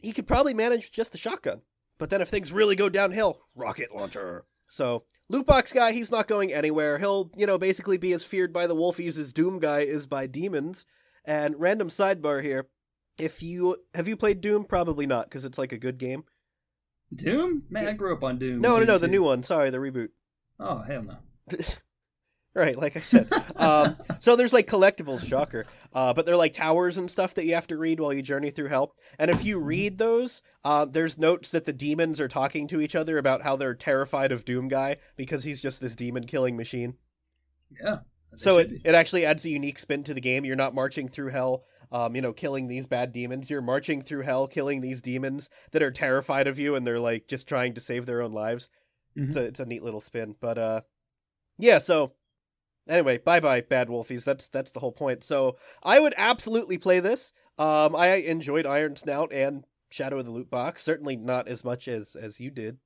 he 0.00 0.12
could 0.12 0.28
probably 0.28 0.54
manage 0.54 0.92
just 0.92 1.10
the 1.12 1.18
shotgun. 1.18 1.62
But 1.98 2.10
then 2.10 2.20
if 2.20 2.28
things 2.28 2.52
really 2.52 2.76
go 2.76 2.88
downhill, 2.88 3.40
rocket 3.54 3.94
launcher. 3.94 4.44
So, 4.68 5.04
loot 5.28 5.46
box 5.46 5.72
guy, 5.72 5.92
he's 5.92 6.10
not 6.10 6.26
going 6.26 6.52
anywhere. 6.52 6.98
He'll, 6.98 7.30
you 7.36 7.46
know, 7.46 7.58
basically 7.58 7.98
be 7.98 8.12
as 8.12 8.24
feared 8.24 8.52
by 8.52 8.66
the 8.66 8.74
wolfies 8.74 9.18
as 9.18 9.32
Doom 9.32 9.58
guy 9.58 9.80
is 9.80 10.06
by 10.06 10.26
demons. 10.26 10.86
And 11.24 11.60
random 11.60 11.88
sidebar 11.88 12.42
here. 12.42 12.68
If 13.18 13.42
you 13.42 13.76
have 13.94 14.08
you 14.08 14.16
played 14.16 14.40
Doom? 14.40 14.64
Probably 14.64 15.06
not, 15.06 15.26
because 15.26 15.44
it's 15.44 15.58
like 15.58 15.72
a 15.72 15.78
good 15.78 15.98
game. 15.98 16.24
Doom? 17.14 17.64
Man, 17.68 17.86
I 17.86 17.92
grew 17.92 18.14
up 18.14 18.24
on 18.24 18.38
Doom. 18.38 18.60
No, 18.60 18.78
no, 18.78 18.84
no, 18.84 18.98
the 18.98 19.06
new 19.08 19.22
one. 19.22 19.42
Sorry, 19.42 19.70
the 19.70 19.78
reboot. 19.78 20.08
Oh 20.58 20.78
hell 20.78 21.02
no. 21.02 21.16
right, 22.54 22.76
like 22.76 22.96
I 22.96 23.00
said. 23.00 23.32
um, 23.56 23.96
so 24.18 24.36
there's 24.36 24.52
like 24.52 24.66
collectibles, 24.66 25.24
shocker. 25.24 25.66
Uh, 25.94 26.12
but 26.12 26.24
they're 26.24 26.36
like 26.36 26.52
towers 26.52 26.96
and 26.96 27.10
stuff 27.10 27.34
that 27.34 27.44
you 27.44 27.54
have 27.54 27.66
to 27.66 27.76
read 27.76 28.00
while 28.00 28.12
you 28.12 28.22
journey 28.22 28.50
through 28.50 28.68
hell. 28.68 28.94
And 29.18 29.30
if 29.30 29.44
you 29.44 29.60
read 29.60 29.98
those, 29.98 30.42
uh, 30.64 30.86
there's 30.86 31.18
notes 31.18 31.50
that 31.50 31.64
the 31.64 31.72
demons 31.72 32.18
are 32.20 32.28
talking 32.28 32.66
to 32.68 32.80
each 32.80 32.94
other 32.94 33.18
about 33.18 33.42
how 33.42 33.56
they're 33.56 33.74
terrified 33.74 34.32
of 34.32 34.44
Doom 34.44 34.68
Guy 34.68 34.96
because 35.16 35.44
he's 35.44 35.60
just 35.60 35.80
this 35.80 35.96
demon 35.96 36.26
killing 36.26 36.56
machine. 36.56 36.94
Yeah. 37.82 37.98
So 38.36 38.58
it, 38.58 38.70
it 38.84 38.94
actually 38.94 39.26
adds 39.26 39.44
a 39.44 39.50
unique 39.50 39.78
spin 39.78 40.04
to 40.04 40.14
the 40.14 40.20
game. 40.20 40.46
You're 40.46 40.56
not 40.56 40.74
marching 40.74 41.08
through 41.08 41.28
hell, 41.28 41.64
um, 41.90 42.16
you 42.16 42.22
know, 42.22 42.32
killing 42.32 42.66
these 42.66 42.86
bad 42.86 43.12
demons. 43.12 43.50
You're 43.50 43.60
marching 43.60 44.00
through 44.00 44.22
hell, 44.22 44.46
killing 44.46 44.80
these 44.80 45.02
demons 45.02 45.50
that 45.72 45.82
are 45.82 45.90
terrified 45.90 46.46
of 46.46 46.58
you 46.58 46.74
and 46.74 46.86
they're 46.86 46.98
like 46.98 47.28
just 47.28 47.46
trying 47.46 47.74
to 47.74 47.80
save 47.80 48.06
their 48.06 48.22
own 48.22 48.32
lives. 48.32 48.70
It's 49.14 49.36
a 49.36 49.42
it's 49.42 49.60
a 49.60 49.66
neat 49.66 49.82
little 49.82 50.00
spin. 50.00 50.34
But 50.40 50.56
uh 50.56 50.80
yeah, 51.58 51.78
so 51.78 52.14
anyway, 52.88 53.18
bye 53.18 53.40
bye, 53.40 53.60
bad 53.60 53.88
wolfies. 53.88 54.24
That's 54.24 54.48
that's 54.48 54.70
the 54.70 54.80
whole 54.80 54.92
point. 54.92 55.24
So 55.24 55.56
I 55.82 56.00
would 56.00 56.14
absolutely 56.16 56.78
play 56.78 57.00
this. 57.00 57.32
Um 57.58 57.94
I 57.96 58.14
enjoyed 58.14 58.66
Iron 58.66 58.96
Snout 58.96 59.32
and 59.32 59.64
Shadow 59.90 60.18
of 60.18 60.24
the 60.24 60.30
Loot 60.30 60.50
Box. 60.50 60.82
Certainly 60.82 61.16
not 61.16 61.48
as 61.48 61.64
much 61.64 61.88
as 61.88 62.16
as 62.16 62.40
you 62.40 62.50
did. 62.50 62.78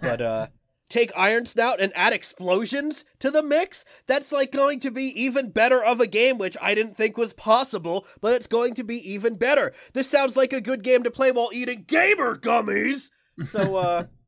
but 0.00 0.20
uh 0.22 0.46
take 0.90 1.10
Iron 1.16 1.46
Snout 1.46 1.80
and 1.80 1.92
add 1.96 2.12
explosions 2.12 3.04
to 3.18 3.30
the 3.30 3.42
mix, 3.42 3.84
that's 4.06 4.32
like 4.32 4.52
going 4.52 4.80
to 4.80 4.90
be 4.90 5.04
even 5.22 5.50
better 5.50 5.82
of 5.82 6.00
a 6.00 6.06
game, 6.06 6.38
which 6.38 6.56
I 6.60 6.74
didn't 6.74 6.96
think 6.96 7.16
was 7.16 7.32
possible, 7.32 8.06
but 8.20 8.34
it's 8.34 8.46
going 8.46 8.74
to 8.74 8.84
be 8.84 8.96
even 9.12 9.36
better. 9.36 9.72
This 9.92 10.08
sounds 10.08 10.36
like 10.36 10.52
a 10.52 10.60
good 10.60 10.84
game 10.84 11.02
to 11.04 11.10
play 11.10 11.32
while 11.32 11.50
eating 11.52 11.84
gamer 11.86 12.36
gummies. 12.36 13.08
So 13.46 13.76
uh 13.76 14.04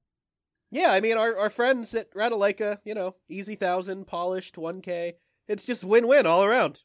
Yeah, 0.70 0.90
I 0.90 1.00
mean, 1.00 1.16
our, 1.16 1.36
our 1.36 1.50
friends 1.50 1.94
at 1.94 2.12
Ratalaika, 2.12 2.78
you 2.84 2.94
know, 2.94 3.14
easy 3.28 3.54
thousand, 3.54 4.06
polished, 4.06 4.56
1K. 4.56 5.12
It's 5.48 5.64
just 5.64 5.84
win 5.84 6.08
win 6.08 6.26
all 6.26 6.42
around. 6.42 6.82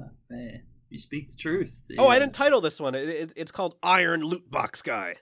Oh, 0.00 0.10
man, 0.30 0.62
you 0.88 0.98
speak 0.98 1.30
the 1.30 1.36
truth. 1.36 1.82
Oh, 1.98 2.08
I 2.08 2.18
didn't 2.18 2.34
title 2.34 2.60
this 2.60 2.80
one. 2.80 2.94
It, 2.94 3.08
it, 3.08 3.32
it's 3.36 3.52
called 3.52 3.76
Iron 3.82 4.22
Loot 4.22 4.50
Box 4.50 4.80
Guy. 4.80 5.16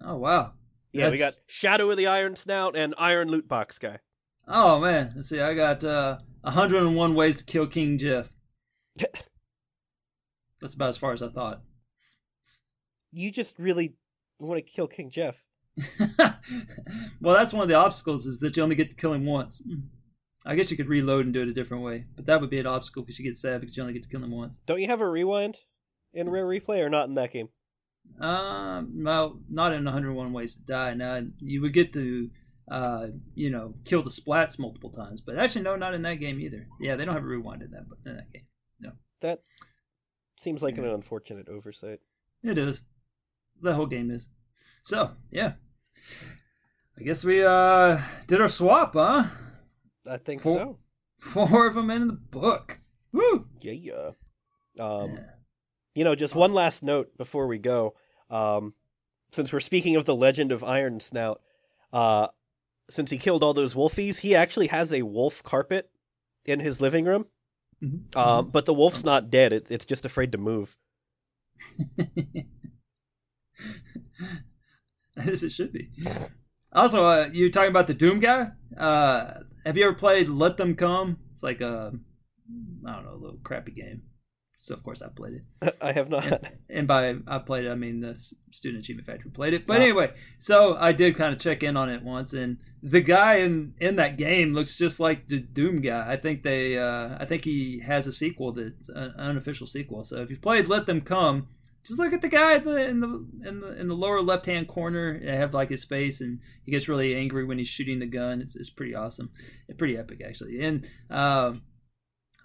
Oh 0.00 0.16
wow. 0.16 0.52
Yeah, 0.92 1.10
we 1.10 1.18
got 1.18 1.34
Shadow 1.46 1.90
of 1.90 1.96
the 1.96 2.06
Iron 2.06 2.36
Snout 2.36 2.76
and 2.76 2.94
Iron 2.98 3.28
Loot 3.28 3.48
Box 3.48 3.78
Guy. 3.78 3.98
Oh 4.46 4.80
man, 4.80 5.12
let's 5.16 5.28
see. 5.28 5.40
I 5.40 5.54
got 5.54 5.82
uh, 5.82 6.18
101 6.42 7.14
ways 7.14 7.38
to 7.38 7.44
kill 7.44 7.66
King 7.66 7.98
Jeff. 7.98 8.30
That's 10.60 10.74
about 10.74 10.90
as 10.90 10.96
far 10.96 11.12
as 11.12 11.22
I 11.22 11.28
thought. 11.28 11.62
You 13.12 13.30
just 13.30 13.58
really 13.58 13.94
want 14.38 14.58
to 14.58 14.62
kill 14.62 14.86
King 14.86 15.10
Jeff. 15.10 15.36
well, 17.20 17.34
that's 17.34 17.52
one 17.52 17.62
of 17.62 17.68
the 17.68 17.74
obstacles 17.74 18.26
is 18.26 18.38
that 18.40 18.56
you 18.56 18.62
only 18.62 18.76
get 18.76 18.90
to 18.90 18.96
kill 18.96 19.12
him 19.12 19.26
once. 19.26 19.62
I 20.46 20.54
guess 20.54 20.70
you 20.70 20.76
could 20.76 20.88
reload 20.88 21.24
and 21.24 21.32
do 21.34 21.42
it 21.42 21.48
a 21.48 21.54
different 21.54 21.82
way, 21.82 22.04
but 22.16 22.26
that 22.26 22.40
would 22.40 22.50
be 22.50 22.58
an 22.58 22.66
obstacle 22.66 23.02
because 23.02 23.18
you 23.18 23.24
get 23.24 23.36
sad 23.36 23.60
because 23.60 23.76
you 23.76 23.82
only 23.82 23.94
get 23.94 24.02
to 24.02 24.08
kill 24.08 24.22
him 24.22 24.30
once. 24.30 24.58
Don't 24.66 24.80
you 24.80 24.88
have 24.88 25.00
a 25.00 25.08
rewind 25.08 25.58
in 26.12 26.28
Rare 26.28 26.46
Replay 26.46 26.80
or 26.80 26.90
not 26.90 27.08
in 27.08 27.14
that 27.14 27.32
game? 27.32 27.48
Um, 28.20 29.02
well, 29.02 29.40
not 29.48 29.72
in 29.72 29.84
101 29.84 30.32
ways 30.32 30.54
to 30.56 30.62
die. 30.62 30.92
Now 30.94 31.22
you 31.38 31.62
would 31.62 31.72
get 31.72 31.92
to, 31.94 32.30
uh, 32.70 33.06
you 33.34 33.48
know, 33.50 33.74
kill 33.84 34.02
the 34.02 34.10
splats 34.10 34.58
multiple 34.58 34.90
times, 34.90 35.22
but 35.22 35.38
actually, 35.38 35.62
no, 35.62 35.76
not 35.76 35.94
in 35.94 36.02
that 36.02 36.20
game 36.20 36.38
either. 36.38 36.68
Yeah, 36.80 36.96
they 36.96 37.06
don't 37.06 37.14
have 37.14 37.24
a 37.24 37.26
rewind 37.26 37.62
in 37.62 37.70
that, 37.70 37.86
in 38.04 38.16
that 38.16 38.30
game. 38.30 38.46
No, 38.80 38.92
That 39.22 39.40
seems 40.38 40.62
like 40.62 40.76
an 40.76 40.84
unfortunate 40.84 41.48
oversight. 41.48 42.00
it 42.42 42.58
is. 42.58 42.82
The 43.62 43.74
whole 43.74 43.86
game 43.86 44.10
is. 44.10 44.28
So 44.82 45.12
yeah, 45.30 45.52
I 46.98 47.02
guess 47.02 47.24
we 47.24 47.42
uh 47.44 48.00
did 48.26 48.40
our 48.40 48.48
swap, 48.48 48.94
huh? 48.94 49.24
I 50.08 50.16
think 50.18 50.42
Four- 50.42 50.58
so. 50.58 50.78
Four 51.18 51.66
of 51.66 51.74
them 51.74 51.90
in 51.90 52.06
the 52.08 52.12
book. 52.12 52.80
Woo! 53.12 53.46
Yeah. 53.60 53.72
yeah. 53.72 54.84
Um, 54.84 55.18
You 55.94 56.04
know, 56.04 56.14
just 56.14 56.34
one 56.34 56.52
last 56.52 56.82
note 56.82 57.16
before 57.16 57.46
we 57.46 57.58
go. 57.58 57.94
Um, 58.28 58.74
since 59.32 59.52
we're 59.52 59.60
speaking 59.60 59.96
of 59.96 60.04
the 60.04 60.14
legend 60.14 60.52
of 60.52 60.62
Iron 60.62 61.00
Snout, 61.00 61.40
uh, 61.92 62.28
since 62.90 63.10
he 63.10 63.16
killed 63.18 63.42
all 63.42 63.54
those 63.54 63.72
wolfies, 63.74 64.18
he 64.20 64.34
actually 64.34 64.66
has 64.66 64.92
a 64.92 65.02
wolf 65.02 65.42
carpet 65.42 65.88
in 66.44 66.60
his 66.60 66.80
living 66.80 67.04
room. 67.06 67.26
Mhm. 67.82 68.14
Um, 68.16 68.50
but 68.50 68.66
the 68.66 68.74
wolf's 68.74 69.02
not 69.04 69.30
dead; 69.30 69.52
it, 69.52 69.66
it's 69.70 69.86
just 69.86 70.04
afraid 70.04 70.32
to 70.32 70.38
move. 70.38 70.76
As 75.16 75.42
it 75.42 75.50
should 75.50 75.72
be. 75.72 75.90
Also, 76.72 77.04
uh, 77.04 77.28
you 77.32 77.50
talking 77.50 77.70
about 77.70 77.86
the 77.86 77.94
Doom 77.94 78.18
guy? 78.18 78.48
Uh, 78.76 79.40
have 79.64 79.76
you 79.76 79.84
ever 79.84 79.94
played 79.94 80.28
Let 80.28 80.56
Them 80.56 80.74
Come? 80.74 81.18
It's 81.32 81.42
like 81.42 81.60
a, 81.60 81.92
I 82.86 82.92
don't 82.92 83.04
know, 83.04 83.14
a 83.14 83.22
little 83.22 83.38
crappy 83.42 83.72
game. 83.72 84.02
So 84.64 84.74
of 84.74 84.82
course 84.82 85.02
I 85.02 85.08
played 85.08 85.34
it. 85.34 85.76
I 85.82 85.92
have 85.92 86.08
not. 86.08 86.24
And, 86.24 86.48
and 86.70 86.88
by 86.88 87.14
I've 87.26 87.44
played 87.44 87.66
it, 87.66 87.70
I 87.70 87.74
mean 87.74 88.00
the 88.00 88.16
Student 88.50 88.82
Achievement 88.82 89.06
Factory 89.06 89.30
played 89.30 89.52
it. 89.52 89.66
But 89.66 89.82
anyway, 89.82 90.14
so 90.38 90.74
I 90.76 90.92
did 90.92 91.16
kind 91.16 91.34
of 91.34 91.38
check 91.38 91.62
in 91.62 91.76
on 91.76 91.90
it 91.90 92.02
once, 92.02 92.32
and 92.32 92.56
the 92.82 93.02
guy 93.02 93.36
in 93.40 93.74
in 93.78 93.96
that 93.96 94.16
game 94.16 94.54
looks 94.54 94.78
just 94.78 94.98
like 94.98 95.28
the 95.28 95.38
Doom 95.38 95.82
guy. 95.82 96.10
I 96.10 96.16
think 96.16 96.44
they, 96.44 96.78
uh, 96.78 97.18
I 97.20 97.26
think 97.26 97.44
he 97.44 97.80
has 97.80 98.06
a 98.06 98.12
sequel 98.12 98.52
that's 98.52 98.88
an 98.88 99.12
unofficial 99.18 99.66
sequel. 99.66 100.02
So 100.02 100.22
if 100.22 100.30
you've 100.30 100.40
played 100.40 100.66
Let 100.66 100.86
Them 100.86 101.02
Come, 101.02 101.48
just 101.84 101.98
look 101.98 102.12
at 102.12 102.22
the 102.22 102.28
guy 102.28 102.56
in 102.56 102.64
the 102.64 102.76
in 102.76 103.00
the 103.00 103.26
in 103.48 103.60
the, 103.60 103.80
in 103.80 103.88
the 103.88 103.94
lower 103.94 104.22
left 104.22 104.46
hand 104.46 104.68
corner. 104.68 105.20
They 105.20 105.36
have 105.36 105.54
like 105.54 105.68
his 105.68 105.84
face, 105.84 106.20
and 106.20 106.40
he 106.64 106.72
gets 106.72 106.88
really 106.88 107.14
angry 107.14 107.44
when 107.44 107.58
he's 107.58 107.68
shooting 107.68 107.98
the 107.98 108.06
gun. 108.06 108.40
It's 108.40 108.56
it's 108.56 108.70
pretty 108.70 108.94
awesome, 108.94 109.30
it's 109.68 109.78
pretty 109.78 109.96
epic 109.96 110.22
actually. 110.26 110.62
And 110.64 110.86
um, 111.10 111.62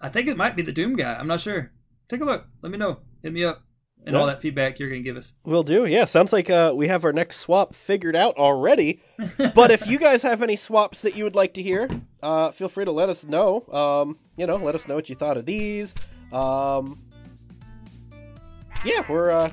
I 0.00 0.10
think 0.10 0.28
it 0.28 0.36
might 0.36 0.56
be 0.56 0.62
the 0.62 0.72
Doom 0.72 0.96
guy. 0.96 1.14
I'm 1.14 1.26
not 1.26 1.40
sure. 1.40 1.72
Take 2.08 2.20
a 2.20 2.24
look. 2.24 2.46
Let 2.62 2.70
me 2.70 2.78
know. 2.78 2.98
Hit 3.22 3.32
me 3.32 3.44
up, 3.44 3.62
and 4.04 4.16
all 4.16 4.26
that 4.26 4.42
feedback 4.42 4.78
you're 4.78 4.90
gonna 4.90 5.00
give 5.00 5.16
us. 5.16 5.32
Will 5.44 5.62
do. 5.62 5.86
Yeah, 5.86 6.04
sounds 6.04 6.32
like 6.32 6.50
uh, 6.50 6.72
we 6.74 6.88
have 6.88 7.04
our 7.04 7.12
next 7.12 7.38
swap 7.38 7.74
figured 7.74 8.16
out 8.16 8.36
already. 8.36 9.00
but 9.54 9.70
if 9.70 9.86
you 9.86 9.98
guys 9.98 10.22
have 10.22 10.42
any 10.42 10.56
swaps 10.56 11.02
that 11.02 11.16
you 11.16 11.24
would 11.24 11.34
like 11.34 11.54
to 11.54 11.62
hear, 11.62 11.88
uh, 12.22 12.50
feel 12.50 12.68
free 12.68 12.84
to 12.84 12.92
let 12.92 13.08
us 13.08 13.24
know. 13.24 13.66
Um, 13.68 14.18
you 14.36 14.46
know, 14.46 14.56
let 14.56 14.74
us 14.74 14.86
know 14.86 14.96
what 14.96 15.08
you 15.08 15.14
thought 15.14 15.38
of 15.38 15.46
these. 15.46 15.94
Um, 16.32 17.02
yeah, 18.84 19.04
we're. 19.08 19.30
Uh, 19.30 19.50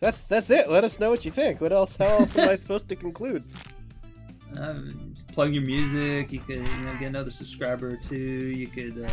that's 0.00 0.26
that's 0.26 0.50
it. 0.50 0.68
Let 0.68 0.84
us 0.84 1.00
know 1.00 1.10
what 1.10 1.24
you 1.24 1.30
think. 1.30 1.60
What 1.60 1.72
else? 1.72 1.96
How 1.96 2.06
else 2.06 2.36
am 2.36 2.48
I 2.48 2.56
supposed 2.56 2.88
to 2.90 2.96
conclude? 2.96 3.42
Um, 4.56 5.14
plug 5.32 5.52
your 5.52 5.64
music. 5.64 6.32
You 6.32 6.40
could 6.40 6.68
you 6.68 6.84
know, 6.84 6.94
get 6.98 7.06
another 7.06 7.30
subscriber 7.30 7.90
or 7.90 7.96
two. 7.96 8.16
You 8.16 8.66
could 8.66 9.04
uh, 9.04 9.08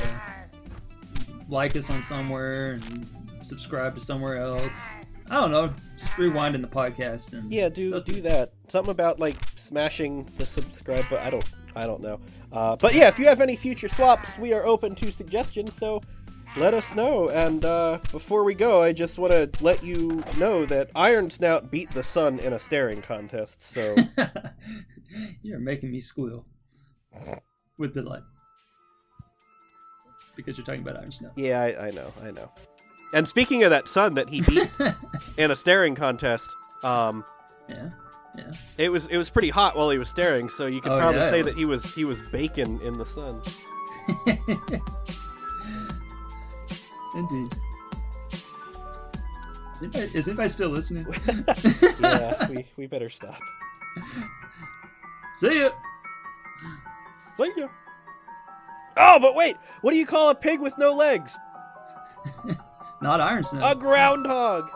like 1.48 1.76
us 1.76 1.90
on 1.90 2.04
somewhere 2.04 2.74
and 2.74 3.08
subscribe 3.42 3.96
to 3.96 4.02
somewhere 4.02 4.38
else. 4.38 4.96
I 5.30 5.36
don't 5.36 5.52
know. 5.52 5.74
Just 5.98 6.12
rewinding 6.14 6.62
the 6.62 6.68
podcast 6.68 7.32
and 7.34 7.52
Yeah, 7.52 7.70
do 7.70 8.00
do 8.02 8.22
that. 8.22 8.52
Something 8.68 8.92
about 8.92 9.20
like 9.20 9.38
smashing 9.56 10.30
the 10.38 10.46
subscribe, 10.46 11.06
but 11.10 11.20
I 11.20 11.30
don't 11.30 11.50
I 11.76 11.86
don't 11.86 12.02
know. 12.02 12.20
Uh, 12.52 12.76
but 12.76 12.94
yeah, 12.94 13.08
if 13.08 13.18
you 13.18 13.26
have 13.28 13.40
any 13.40 13.56
future 13.56 13.88
swaps, 13.88 14.38
we 14.38 14.52
are 14.52 14.66
open 14.66 14.94
to 14.96 15.12
suggestions. 15.12 15.74
So 15.74 16.02
let 16.58 16.74
us 16.74 16.94
know. 16.96 17.30
And 17.30 17.64
uh, 17.66 18.00
before 18.12 18.44
we 18.44 18.54
go, 18.54 18.82
I 18.82 18.94
just 18.94 19.18
want 19.18 19.32
to 19.34 19.50
let 19.64 19.84
you 19.84 20.24
know 20.38 20.66
that 20.66 20.90
Iron 20.96 21.30
Snout 21.30 21.72
beat 21.72 21.92
the 21.92 22.04
sun 22.04 22.40
in 22.40 22.54
a 22.54 22.60
staring 22.60 23.02
contest. 23.02 23.62
So 23.64 23.96
You're 25.44 25.60
making 25.60 25.92
me 25.92 26.00
squeal 26.00 26.46
with 27.78 27.94
delight 27.94 28.24
because 30.36 30.58
you're 30.58 30.66
talking 30.66 30.82
about 30.82 30.98
Iron 30.98 31.12
Snout. 31.12 31.34
yeah, 31.36 31.62
I, 31.62 31.88
I 31.88 31.92
know, 31.92 32.12
I 32.24 32.32
know. 32.32 32.50
And 33.14 33.28
speaking 33.28 33.64
of 33.64 33.70
that 33.72 33.88
sun 33.90 34.14
that 34.16 34.30
he 34.30 34.42
beat 34.42 34.70
in 35.38 35.52
a 35.52 35.56
staring 35.56 35.96
contest, 35.96 36.50
um, 36.84 37.26
Yeah, 37.68 37.90
yeah. 38.38 38.52
it 38.78 38.90
was 38.90 39.08
it 39.08 39.18
was 39.18 39.30
pretty 39.30 39.50
hot 39.50 39.76
while 39.76 39.90
he 39.90 39.98
was 39.98 40.08
staring. 40.10 40.48
So 40.50 40.66
you 40.68 40.80
could 40.80 40.94
Oh, 40.94 41.00
probably 41.00 41.20
yeah, 41.20 41.30
say 41.30 41.44
was. 41.44 41.46
that 41.48 41.56
he 41.58 41.66
was 41.66 41.94
he 41.94 42.06
was 42.06 42.22
bacon 42.32 42.80
in 42.82 42.98
the 42.98 43.06
sun. 43.06 43.42
Indeed. 47.16 47.54
Is 48.32 49.84
anybody, 49.84 50.18
is 50.18 50.28
anybody 50.28 50.50
still 50.50 50.70
listening? 50.70 51.08
yeah, 52.00 52.48
we, 52.50 52.66
we 52.78 52.88
better 52.88 53.10
stop. 53.10 53.40
See 55.36 55.60
ya. 55.60 55.72
See 57.36 57.52
ya. 57.58 57.68
Oh, 58.98 59.20
but 59.20 59.36
wait! 59.36 59.56
What 59.82 59.92
do 59.92 59.98
you 59.98 60.06
call 60.06 60.30
a 60.30 60.36
pig 60.36 60.60
with 60.60 60.78
no 60.78 60.94
legs? 60.94 61.38
Not 63.02 63.20
Iron 63.20 63.44
Snout. 63.44 63.76
A 63.76 63.80
groundhog! 63.80 64.70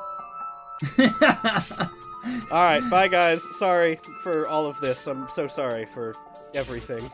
Alright, 2.52 2.90
bye 2.90 3.08
guys. 3.08 3.42
Sorry 3.60 4.00
for 4.24 4.48
all 4.48 4.66
of 4.66 4.80
this. 4.80 5.06
I'm 5.08 5.28
so 5.30 5.48
sorry 5.48 5.86
for 5.86 6.16
everything. 6.56 7.10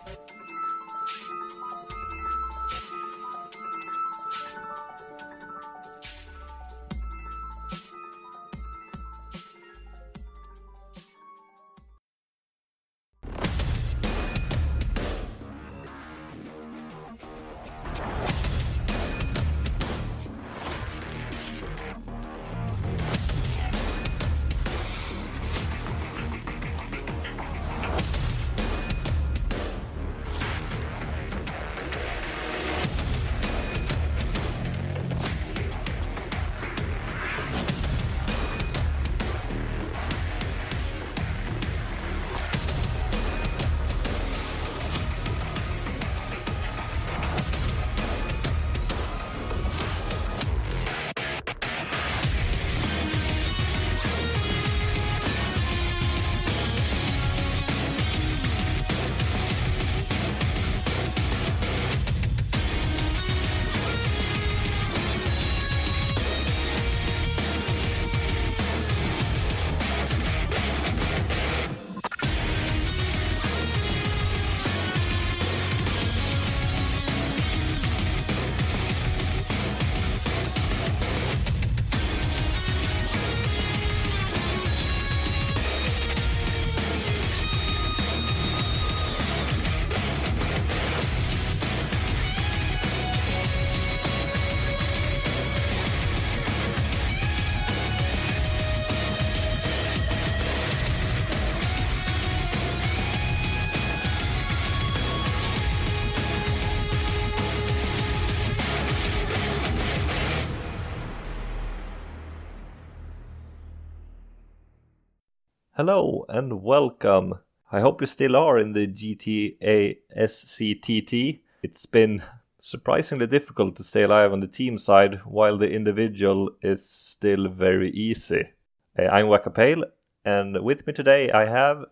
Hello 115.81 116.25
and 116.29 116.61
welcome. 116.61 117.39
I 117.71 117.79
hope 117.79 118.01
you 118.01 118.05
still 118.05 118.35
are 118.35 118.59
in 118.59 118.73
the 118.73 118.85
GTA 118.85 119.97
SCTT. 120.15 121.39
It's 121.63 121.87
been 121.87 122.21
surprisingly 122.61 123.25
difficult 123.25 123.77
to 123.77 123.83
stay 123.83 124.03
alive 124.03 124.31
on 124.31 124.41
the 124.41 124.47
team 124.47 124.77
side 124.77 125.21
while 125.25 125.57
the 125.57 125.71
individual 125.71 126.51
is 126.61 126.87
still 126.87 127.49
very 127.49 127.89
easy. 127.89 128.49
Uh, 128.95 129.07
I'm 129.07 129.25
Wakapale, 129.25 129.85
and 130.23 130.63
with 130.63 130.85
me 130.85 130.93
today 130.93 131.31
I 131.31 131.45
have 131.45 131.85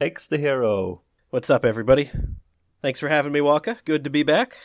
X 0.00 0.28
the 0.28 0.38
Hero. 0.38 1.02
What's 1.30 1.50
up, 1.50 1.64
everybody? 1.64 2.12
Thanks 2.80 3.00
for 3.00 3.08
having 3.08 3.32
me, 3.32 3.40
Waka. 3.40 3.78
Good 3.84 4.04
to 4.04 4.10
be 4.10 4.22
back. 4.22 4.56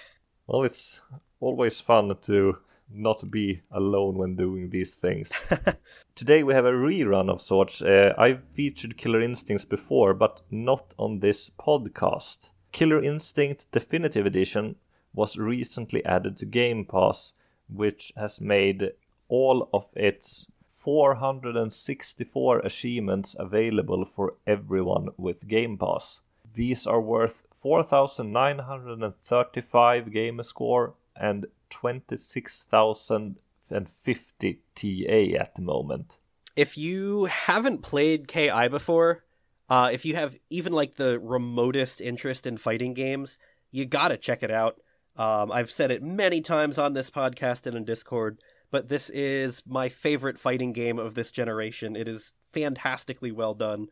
Well, 0.46 0.62
it's 0.62 1.02
always 1.40 1.80
fun 1.80 2.16
to 2.16 2.60
not 2.90 3.30
be 3.30 3.62
alone 3.72 4.18
when 4.18 4.36
doing 4.36 4.70
these 4.70 4.96
things. 4.96 5.32
Today 6.16 6.44
we 6.44 6.54
have 6.54 6.66
a 6.66 6.72
rerun 6.72 7.30
of 7.30 7.42
sorts. 7.42 7.82
Uh, 7.82 8.14
I've 8.18 8.44
featured 8.54 8.98
Killer 8.98 9.22
Instincts 9.22 9.66
before, 9.66 10.14
but 10.14 10.42
not 10.50 10.94
on 10.98 11.20
this 11.20 11.50
podcast. 11.50 12.50
Killer 12.72 13.02
Instinct 13.02 13.70
Definitive 13.72 14.26
Edition 14.26 14.76
was 15.14 15.38
recently 15.38 16.06
added 16.06 16.38
to 16.38 16.46
Game 16.46 16.86
Pass, 16.86 17.34
which 17.68 18.14
has 18.16 18.40
made 18.40 18.92
all 19.28 19.70
of 19.74 19.90
its 19.96 20.48
464 20.70 22.60
achievements 22.60 23.36
available 23.38 24.06
for 24.06 24.36
everyone 24.46 25.10
with 25.18 25.48
Game 25.48 25.78
Pass. 25.78 26.22
These 26.54 26.88
are 26.88 27.02
worth 27.02 27.44
4,935 27.54 30.14
gamer 30.14 30.44
score 30.44 30.94
and 31.16 31.48
26,050 31.70 34.62
TA 34.76 35.40
at 35.40 35.56
the 35.56 35.62
moment. 35.62 36.18
If 36.56 36.78
you 36.78 37.26
haven't 37.26 37.84
played 37.84 38.28
KI 38.28 38.68
before, 38.70 39.24
uh, 39.70 39.90
if 39.92 40.06
you 40.06 40.16
have 40.16 40.38
even 40.50 40.74
like 40.74 40.96
the 40.96 41.20
remotest 41.20 42.02
interest 42.02 42.48
in 42.48 42.58
fighting 42.58 42.94
games, 42.94 43.38
you 43.72 43.86
gotta 43.86 44.18
check 44.18 44.44
it 44.44 44.52
out. 44.52 44.80
Um, 45.18 45.52
I've 45.52 45.72
said 45.72 45.92
it 45.92 46.04
many 46.04 46.42
times 46.42 46.78
on 46.78 46.94
this 46.94 47.10
podcast 47.10 47.68
and 47.68 47.76
in 47.76 47.86
Discord, 47.86 48.40
but 48.72 48.88
this 48.88 49.10
is 49.10 49.64
my 49.66 49.90
favorite 49.90 50.40
fighting 50.40 50.74
game 50.74 51.00
of 51.00 51.16
this 51.16 51.32
generation. 51.32 51.96
It 51.96 52.08
is 52.08 52.32
fantastically 52.44 53.32
well 53.32 53.54
done. 53.54 53.88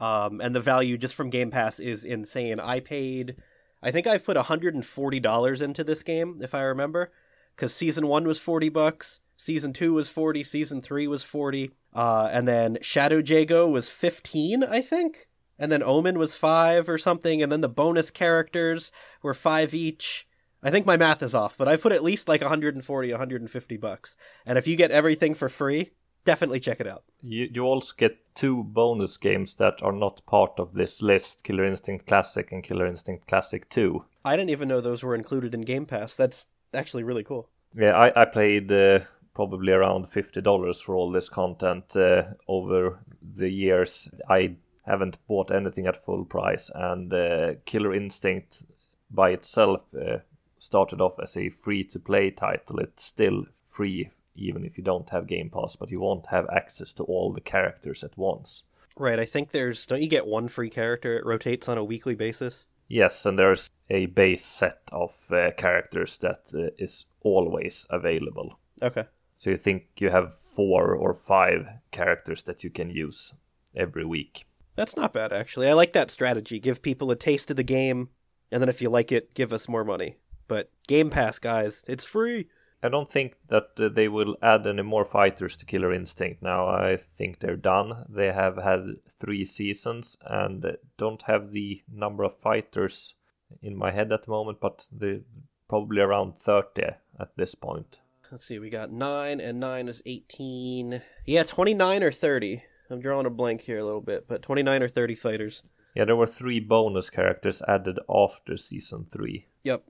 Um, 0.00 0.40
and 0.40 0.56
the 0.56 0.60
value 0.60 0.96
just 0.96 1.14
from 1.14 1.30
Game 1.30 1.50
Pass 1.50 1.78
is 1.78 2.04
insane. 2.04 2.58
I 2.58 2.80
paid, 2.80 3.36
I 3.82 3.90
think 3.90 4.06
I've 4.06 4.24
put 4.24 4.38
$140 4.38 5.62
into 5.62 5.84
this 5.84 6.02
game, 6.02 6.40
if 6.42 6.54
I 6.54 6.62
remember, 6.62 7.12
because 7.60 7.74
season 7.74 8.06
one 8.06 8.26
was 8.26 8.38
40 8.38 8.70
bucks, 8.70 9.20
season 9.36 9.74
two 9.74 9.92
was 9.92 10.08
40, 10.08 10.42
season 10.42 10.80
three 10.80 11.06
was 11.06 11.22
40, 11.22 11.70
uh, 11.92 12.30
and 12.32 12.48
then 12.48 12.78
Shadow 12.80 13.18
Jago 13.18 13.68
was 13.68 13.90
15, 13.90 14.64
I 14.64 14.80
think, 14.80 15.28
and 15.58 15.70
then 15.70 15.82
Omen 15.82 16.18
was 16.18 16.34
five 16.34 16.88
or 16.88 16.96
something, 16.96 17.42
and 17.42 17.52
then 17.52 17.60
the 17.60 17.68
bonus 17.68 18.10
characters 18.10 18.90
were 19.22 19.34
five 19.34 19.74
each. 19.74 20.26
I 20.62 20.70
think 20.70 20.86
my 20.86 20.96
math 20.96 21.22
is 21.22 21.34
off, 21.34 21.58
but 21.58 21.68
I 21.68 21.76
put 21.76 21.92
at 21.92 22.02
least 22.02 22.28
like 22.28 22.40
140, 22.40 23.10
150 23.10 23.76
bucks. 23.76 24.16
And 24.46 24.56
if 24.56 24.66
you 24.66 24.74
get 24.74 24.90
everything 24.90 25.34
for 25.34 25.50
free, 25.50 25.90
definitely 26.24 26.60
check 26.60 26.80
it 26.80 26.86
out. 26.86 27.04
You, 27.20 27.50
you 27.52 27.62
also 27.62 27.92
get 27.94 28.34
two 28.34 28.64
bonus 28.64 29.18
games 29.18 29.56
that 29.56 29.82
are 29.82 29.92
not 29.92 30.24
part 30.24 30.58
of 30.58 30.72
this 30.72 31.02
list 31.02 31.44
Killer 31.44 31.66
Instinct 31.66 32.06
Classic 32.06 32.50
and 32.52 32.62
Killer 32.62 32.86
Instinct 32.86 33.26
Classic 33.26 33.68
2. 33.68 34.02
I 34.24 34.36
didn't 34.36 34.50
even 34.50 34.68
know 34.68 34.80
those 34.80 35.02
were 35.02 35.14
included 35.14 35.54
in 35.54 35.62
Game 35.62 35.84
Pass. 35.84 36.14
That's 36.14 36.46
actually 36.74 37.02
really 37.02 37.24
cool. 37.24 37.48
Yeah, 37.74 37.96
I, 37.96 38.22
I 38.22 38.24
played 38.24 38.70
uh, 38.72 39.00
probably 39.34 39.72
around 39.72 40.06
$50 40.06 40.82
for 40.82 40.94
all 40.94 41.10
this 41.10 41.28
content 41.28 41.94
uh, 41.96 42.22
over 42.48 43.00
the 43.22 43.48
years. 43.48 44.08
I 44.28 44.56
haven't 44.86 45.18
bought 45.28 45.50
anything 45.50 45.86
at 45.86 46.04
full 46.04 46.24
price, 46.24 46.70
and 46.74 47.12
uh, 47.12 47.54
Killer 47.64 47.94
Instinct 47.94 48.62
by 49.10 49.30
itself 49.30 49.82
uh, 49.94 50.18
started 50.58 51.00
off 51.00 51.18
as 51.22 51.36
a 51.36 51.48
free 51.48 51.84
to 51.84 51.98
play 51.98 52.30
title. 52.30 52.78
It's 52.80 53.04
still 53.04 53.44
free 53.66 54.10
even 54.40 54.64
if 54.64 54.78
you 54.78 54.84
don't 54.84 55.10
have 55.10 55.26
Game 55.26 55.50
Pass, 55.50 55.76
but 55.76 55.90
you 55.90 56.00
won't 56.00 56.26
have 56.26 56.48
access 56.50 56.92
to 56.94 57.04
all 57.04 57.32
the 57.32 57.40
characters 57.40 58.02
at 58.02 58.16
once. 58.16 58.64
Right, 58.96 59.18
I 59.18 59.24
think 59.24 59.50
there's. 59.50 59.86
Don't 59.86 60.02
you 60.02 60.08
get 60.08 60.26
one 60.26 60.48
free 60.48 60.70
character? 60.70 61.16
It 61.16 61.26
rotates 61.26 61.68
on 61.68 61.78
a 61.78 61.84
weekly 61.84 62.14
basis. 62.14 62.66
Yes, 62.90 63.24
and 63.24 63.38
there's 63.38 63.70
a 63.88 64.06
base 64.06 64.44
set 64.44 64.80
of 64.90 65.12
uh, 65.30 65.52
characters 65.56 66.18
that 66.18 66.50
uh, 66.52 66.74
is 66.76 67.06
always 67.22 67.86
available. 67.88 68.58
Okay. 68.82 69.04
So 69.36 69.50
you 69.50 69.56
think 69.56 69.86
you 69.98 70.10
have 70.10 70.34
four 70.34 70.94
or 70.96 71.14
five 71.14 71.68
characters 71.92 72.42
that 72.42 72.64
you 72.64 72.68
can 72.68 72.90
use 72.90 73.32
every 73.76 74.04
week. 74.04 74.44
That's 74.74 74.96
not 74.96 75.12
bad, 75.12 75.32
actually. 75.32 75.68
I 75.68 75.74
like 75.74 75.92
that 75.92 76.10
strategy. 76.10 76.58
Give 76.58 76.82
people 76.82 77.12
a 77.12 77.16
taste 77.16 77.48
of 77.50 77.56
the 77.56 77.62
game, 77.62 78.08
and 78.50 78.60
then 78.60 78.68
if 78.68 78.82
you 78.82 78.90
like 78.90 79.12
it, 79.12 79.34
give 79.34 79.52
us 79.52 79.68
more 79.68 79.84
money. 79.84 80.16
But 80.48 80.70
Game 80.88 81.10
Pass, 81.10 81.38
guys, 81.38 81.84
it's 81.86 82.04
free. 82.04 82.48
I 82.82 82.88
don't 82.88 83.10
think 83.10 83.36
that 83.48 83.78
uh, 83.78 83.88
they 83.88 84.08
will 84.08 84.36
add 84.42 84.66
any 84.66 84.82
more 84.82 85.04
fighters 85.04 85.56
to 85.58 85.66
Killer 85.66 85.92
Instinct 85.92 86.42
now. 86.42 86.66
I 86.66 86.96
think 86.96 87.40
they're 87.40 87.56
done. 87.56 88.06
They 88.08 88.32
have 88.32 88.56
had 88.56 88.96
three 89.08 89.44
seasons 89.44 90.16
and 90.24 90.76
don't 90.96 91.22
have 91.22 91.52
the 91.52 91.82
number 91.92 92.24
of 92.24 92.36
fighters 92.36 93.14
in 93.60 93.76
my 93.76 93.90
head 93.90 94.12
at 94.12 94.22
the 94.22 94.30
moment, 94.30 94.60
but 94.60 94.86
they're 94.90 95.20
probably 95.68 96.00
around 96.00 96.38
30 96.38 96.82
at 97.18 97.36
this 97.36 97.54
point. 97.54 98.00
Let's 98.30 98.46
see, 98.46 98.58
we 98.58 98.70
got 98.70 98.92
9, 98.92 99.40
and 99.40 99.60
9 99.60 99.88
is 99.88 100.02
18. 100.06 101.02
Yeah, 101.26 101.42
29 101.42 102.02
or 102.02 102.12
30. 102.12 102.62
I'm 102.88 103.00
drawing 103.00 103.26
a 103.26 103.30
blank 103.30 103.62
here 103.62 103.78
a 103.78 103.84
little 103.84 104.00
bit, 104.00 104.26
but 104.28 104.42
29 104.42 104.82
or 104.84 104.88
30 104.88 105.14
fighters. 105.16 105.62
Yeah, 105.94 106.04
there 106.04 106.16
were 106.16 106.26
three 106.26 106.60
bonus 106.60 107.10
characters 107.10 107.60
added 107.66 107.98
after 108.08 108.56
season 108.56 109.06
3. 109.10 109.46
Yep. 109.64 109.84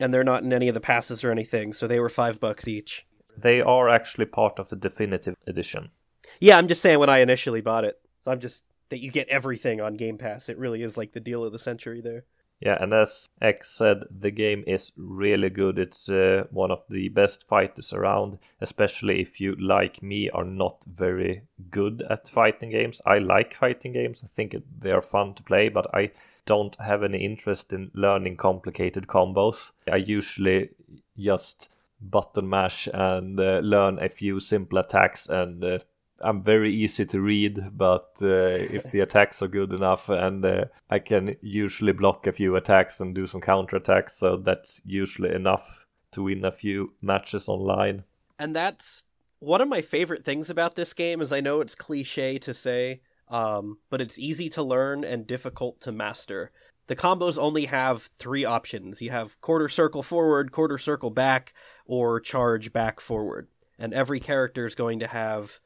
And 0.00 0.12
they're 0.12 0.24
not 0.24 0.42
in 0.42 0.52
any 0.52 0.68
of 0.68 0.74
the 0.74 0.80
passes 0.80 1.22
or 1.22 1.30
anything, 1.30 1.72
so 1.72 1.86
they 1.86 2.00
were 2.00 2.08
5 2.08 2.40
bucks 2.40 2.66
each. 2.66 3.06
They 3.36 3.60
are 3.60 3.88
actually 3.88 4.26
part 4.26 4.58
of 4.58 4.68
the 4.68 4.76
definitive 4.76 5.36
edition. 5.46 5.90
Yeah, 6.40 6.58
I'm 6.58 6.68
just 6.68 6.82
saying 6.82 6.98
when 6.98 7.10
I 7.10 7.18
initially 7.18 7.60
bought 7.60 7.84
it. 7.84 8.00
So 8.22 8.32
I'm 8.32 8.40
just 8.40 8.64
that 8.88 9.00
you 9.00 9.10
get 9.10 9.28
everything 9.28 9.80
on 9.80 9.96
Game 9.96 10.18
Pass. 10.18 10.48
It 10.48 10.58
really 10.58 10.82
is 10.82 10.96
like 10.96 11.12
the 11.12 11.20
deal 11.20 11.44
of 11.44 11.52
the 11.52 11.58
century 11.58 12.00
there. 12.00 12.24
Yeah, 12.64 12.78
and 12.80 12.94
as 12.94 13.28
X 13.42 13.70
said, 13.70 14.04
the 14.10 14.30
game 14.30 14.64
is 14.66 14.90
really 14.96 15.50
good. 15.50 15.78
It's 15.78 16.08
uh, 16.08 16.44
one 16.50 16.70
of 16.70 16.82
the 16.88 17.10
best 17.10 17.46
fighters 17.46 17.92
around, 17.92 18.38
especially 18.62 19.20
if 19.20 19.38
you, 19.38 19.54
like 19.56 20.02
me, 20.02 20.30
are 20.30 20.46
not 20.46 20.82
very 20.86 21.42
good 21.70 22.02
at 22.08 22.26
fighting 22.26 22.70
games. 22.70 23.02
I 23.04 23.18
like 23.18 23.52
fighting 23.52 23.92
games, 23.92 24.22
I 24.24 24.28
think 24.28 24.56
they 24.78 24.92
are 24.92 25.02
fun 25.02 25.34
to 25.34 25.42
play, 25.42 25.68
but 25.68 25.94
I 25.94 26.12
don't 26.46 26.74
have 26.80 27.02
any 27.02 27.18
interest 27.18 27.70
in 27.74 27.90
learning 27.92 28.38
complicated 28.38 29.08
combos. 29.08 29.72
I 29.92 29.96
usually 29.96 30.70
just 31.18 31.68
button 32.00 32.48
mash 32.48 32.88
and 32.94 33.38
uh, 33.38 33.58
learn 33.58 33.98
a 33.98 34.08
few 34.08 34.40
simple 34.40 34.78
attacks 34.78 35.28
and 35.28 35.62
uh, 35.62 35.78
I'm 36.20 36.42
very 36.42 36.72
easy 36.72 37.04
to 37.06 37.20
read, 37.20 37.58
but 37.76 38.10
uh, 38.22 38.26
if 38.76 38.90
the 38.90 39.00
attacks 39.00 39.42
are 39.42 39.48
good 39.48 39.72
enough, 39.72 40.08
and 40.08 40.44
uh, 40.44 40.66
I 40.88 40.98
can 41.00 41.36
usually 41.40 41.92
block 41.92 42.26
a 42.26 42.32
few 42.32 42.56
attacks 42.56 43.00
and 43.00 43.14
do 43.14 43.26
some 43.26 43.40
counter 43.40 43.76
attacks, 43.76 44.16
so 44.16 44.36
that's 44.36 44.80
usually 44.84 45.34
enough 45.34 45.86
to 46.12 46.22
win 46.22 46.44
a 46.44 46.52
few 46.52 46.94
matches 47.02 47.48
online. 47.48 48.04
And 48.38 48.54
that's 48.54 49.04
one 49.40 49.60
of 49.60 49.68
my 49.68 49.82
favorite 49.82 50.24
things 50.24 50.50
about 50.50 50.74
this 50.74 50.92
game 50.94 51.20
is 51.20 51.32
I 51.32 51.40
know 51.40 51.60
it's 51.60 51.74
cliche 51.74 52.38
to 52.38 52.54
say, 52.54 53.00
um, 53.28 53.78
but 53.90 54.00
it's 54.00 54.18
easy 54.18 54.48
to 54.50 54.62
learn 54.62 55.04
and 55.04 55.26
difficult 55.26 55.80
to 55.82 55.92
master. 55.92 56.52
The 56.86 56.96
combos 56.96 57.38
only 57.38 57.66
have 57.66 58.02
three 58.18 58.44
options. 58.44 59.00
You 59.02 59.10
have 59.10 59.40
quarter 59.40 59.68
circle 59.68 60.02
forward, 60.02 60.52
quarter 60.52 60.78
circle 60.78 61.10
back, 61.10 61.54
or 61.86 62.20
charge 62.20 62.72
back 62.72 63.00
forward. 63.00 63.48
And 63.78 63.92
every 63.92 64.20
character 64.20 64.66
is 64.66 64.74
going 64.74 65.00
to 65.00 65.06
have 65.06 65.60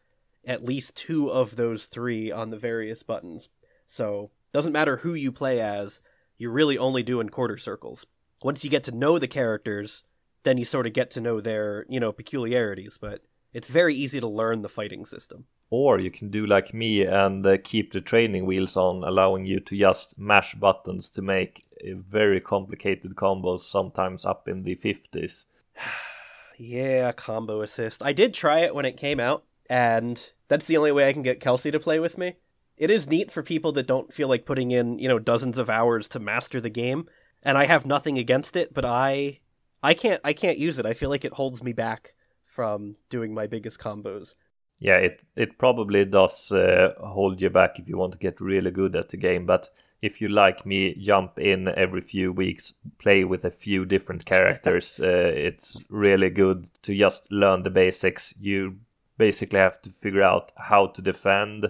at 0.48 0.64
least 0.64 0.96
two 0.96 1.30
of 1.30 1.56
those 1.56 1.86
three 1.86 2.32
on 2.32 2.50
the 2.50 2.56
various 2.56 3.02
buttons. 3.02 3.48
So, 3.86 4.30
doesn't 4.52 4.72
matter 4.72 4.96
who 4.96 5.14
you 5.14 5.30
play 5.30 5.60
as, 5.60 6.00
you're 6.38 6.52
really 6.52 6.78
only 6.78 7.02
doing 7.02 7.28
quarter 7.28 7.58
circles. 7.58 8.06
Once 8.42 8.64
you 8.64 8.70
get 8.70 8.84
to 8.84 8.92
know 8.92 9.18
the 9.18 9.28
characters, 9.28 10.04
then 10.42 10.58
you 10.58 10.64
sort 10.64 10.86
of 10.86 10.92
get 10.92 11.10
to 11.12 11.20
know 11.20 11.40
their, 11.40 11.84
you 11.88 12.00
know, 12.00 12.12
peculiarities, 12.12 12.98
but 13.00 13.22
it's 13.52 13.68
very 13.68 13.94
easy 13.94 14.20
to 14.20 14.26
learn 14.26 14.62
the 14.62 14.68
fighting 14.68 15.04
system. 15.04 15.44
Or 15.70 16.00
you 16.00 16.10
can 16.10 16.30
do 16.30 16.46
like 16.46 16.72
me 16.72 17.04
and 17.04 17.46
uh, 17.46 17.58
keep 17.62 17.92
the 17.92 18.00
training 18.00 18.46
wheels 18.46 18.76
on, 18.76 19.04
allowing 19.04 19.44
you 19.44 19.60
to 19.60 19.78
just 19.78 20.18
mash 20.18 20.54
buttons 20.54 21.10
to 21.10 21.22
make 21.22 21.64
very 21.84 22.40
complicated 22.40 23.14
combos, 23.16 23.60
sometimes 23.60 24.24
up 24.24 24.48
in 24.48 24.62
the 24.62 24.76
50s. 24.76 25.44
yeah, 26.58 27.12
combo 27.12 27.62
assist. 27.62 28.02
I 28.02 28.12
did 28.12 28.34
try 28.34 28.60
it 28.60 28.74
when 28.74 28.84
it 28.84 28.96
came 28.96 29.20
out, 29.20 29.44
and 29.70 30.30
that's 30.48 30.66
the 30.66 30.76
only 30.76 30.92
way 30.92 31.08
I 31.08 31.12
can 31.12 31.22
get 31.22 31.40
Kelsey 31.40 31.70
to 31.70 31.80
play 31.80 32.00
with 32.00 32.18
me. 32.18 32.34
It 32.76 32.90
is 32.90 33.08
neat 33.08 33.30
for 33.30 33.42
people 33.42 33.72
that 33.72 33.86
don't 33.86 34.12
feel 34.12 34.28
like 34.28 34.46
putting 34.46 34.70
in, 34.70 34.98
you 34.98 35.08
know, 35.08 35.18
dozens 35.18 35.58
of 35.58 35.68
hours 35.68 36.08
to 36.10 36.20
master 36.20 36.60
the 36.60 36.70
game, 36.70 37.08
and 37.42 37.58
I 37.58 37.66
have 37.66 37.86
nothing 37.86 38.18
against 38.18 38.56
it, 38.56 38.72
but 38.72 38.84
I 38.84 39.40
I 39.82 39.94
can't 39.94 40.20
I 40.24 40.32
can't 40.32 40.58
use 40.58 40.78
it. 40.78 40.86
I 40.86 40.94
feel 40.94 41.10
like 41.10 41.24
it 41.24 41.32
holds 41.32 41.62
me 41.62 41.72
back 41.72 42.14
from 42.44 42.96
doing 43.10 43.34
my 43.34 43.46
biggest 43.46 43.78
combos. 43.78 44.34
Yeah, 44.80 44.96
it 44.96 45.24
it 45.36 45.58
probably 45.58 46.04
does 46.04 46.52
uh, 46.52 46.94
hold 47.00 47.40
you 47.40 47.50
back 47.50 47.78
if 47.78 47.88
you 47.88 47.96
want 47.96 48.12
to 48.12 48.18
get 48.18 48.40
really 48.40 48.70
good 48.70 48.94
at 48.94 49.08
the 49.08 49.16
game. 49.16 49.44
But 49.44 49.68
if 50.00 50.20
you 50.20 50.28
like 50.28 50.64
me, 50.64 50.94
jump 50.94 51.38
in 51.38 51.68
every 51.68 52.00
few 52.00 52.32
weeks, 52.32 52.74
play 52.98 53.24
with 53.24 53.44
a 53.44 53.50
few 53.50 53.84
different 53.84 54.24
characters. 54.24 55.00
uh, 55.02 55.32
it's 55.34 55.76
really 55.88 56.30
good 56.30 56.68
to 56.82 56.96
just 56.96 57.30
learn 57.32 57.64
the 57.64 57.70
basics. 57.70 58.34
You 58.38 58.76
basically 59.18 59.58
have 59.58 59.82
to 59.82 59.90
figure 59.90 60.22
out 60.22 60.52
how 60.56 60.86
to 60.86 61.02
defend, 61.02 61.66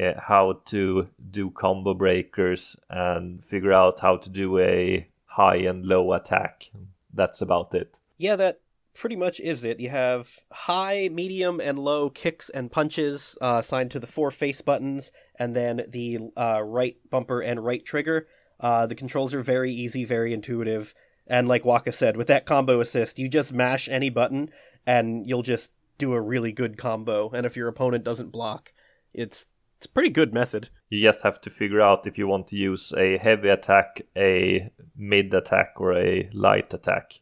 uh, 0.00 0.12
how 0.18 0.60
to 0.66 1.08
do 1.30 1.50
combo 1.50 1.94
breakers, 1.94 2.76
and 2.88 3.44
figure 3.44 3.72
out 3.72 4.00
how 4.00 4.16
to 4.16 4.28
do 4.28 4.58
a 4.58 5.06
high 5.26 5.56
and 5.56 5.86
low 5.86 6.12
attack. 6.12 6.70
That's 7.12 7.40
about 7.40 7.74
it. 7.74 8.00
Yeah, 8.18 8.36
that 8.36 8.60
pretty 8.94 9.16
much 9.16 9.40
is 9.40 9.64
it. 9.64 9.80
You 9.80 9.90
have 9.90 10.40
high, 10.50 11.08
medium, 11.12 11.60
and 11.60 11.78
low 11.78 12.10
kicks 12.10 12.50
and 12.50 12.70
punches 12.70 13.36
uh, 13.40 13.58
assigned 13.60 13.90
to 13.92 14.00
the 14.00 14.06
four 14.06 14.30
face 14.30 14.60
buttons, 14.60 15.12
and 15.38 15.54
then 15.54 15.84
the 15.88 16.18
uh, 16.36 16.62
right 16.64 16.96
bumper 17.10 17.40
and 17.40 17.64
right 17.64 17.84
trigger. 17.84 18.26
Uh, 18.58 18.86
the 18.86 18.94
controls 18.94 19.32
are 19.32 19.42
very 19.42 19.72
easy, 19.72 20.04
very 20.04 20.34
intuitive, 20.34 20.94
and 21.26 21.48
like 21.48 21.64
Waka 21.64 21.92
said, 21.92 22.16
with 22.16 22.26
that 22.26 22.44
combo 22.44 22.80
assist, 22.80 23.18
you 23.18 23.28
just 23.28 23.52
mash 23.52 23.88
any 23.88 24.10
button, 24.10 24.50
and 24.86 25.26
you'll 25.26 25.42
just 25.42 25.72
do 26.00 26.12
a 26.14 26.20
really 26.20 26.52
good 26.52 26.76
combo. 26.76 27.30
And 27.30 27.46
if 27.46 27.56
your 27.56 27.68
opponent 27.68 28.04
doesn't 28.04 28.32
block, 28.32 28.72
it's 29.14 29.46
it's 29.76 29.86
a 29.86 29.90
pretty 29.90 30.10
good 30.10 30.34
method. 30.34 30.68
You 30.90 31.02
just 31.02 31.22
have 31.22 31.40
to 31.42 31.50
figure 31.50 31.80
out 31.80 32.06
if 32.06 32.18
you 32.18 32.26
want 32.26 32.48
to 32.48 32.56
use 32.56 32.92
a 32.96 33.16
heavy 33.16 33.48
attack, 33.48 34.02
a 34.16 34.70
mid 34.94 35.32
attack, 35.32 35.74
or 35.76 35.96
a 35.96 36.28
light 36.34 36.74
attack 36.74 37.14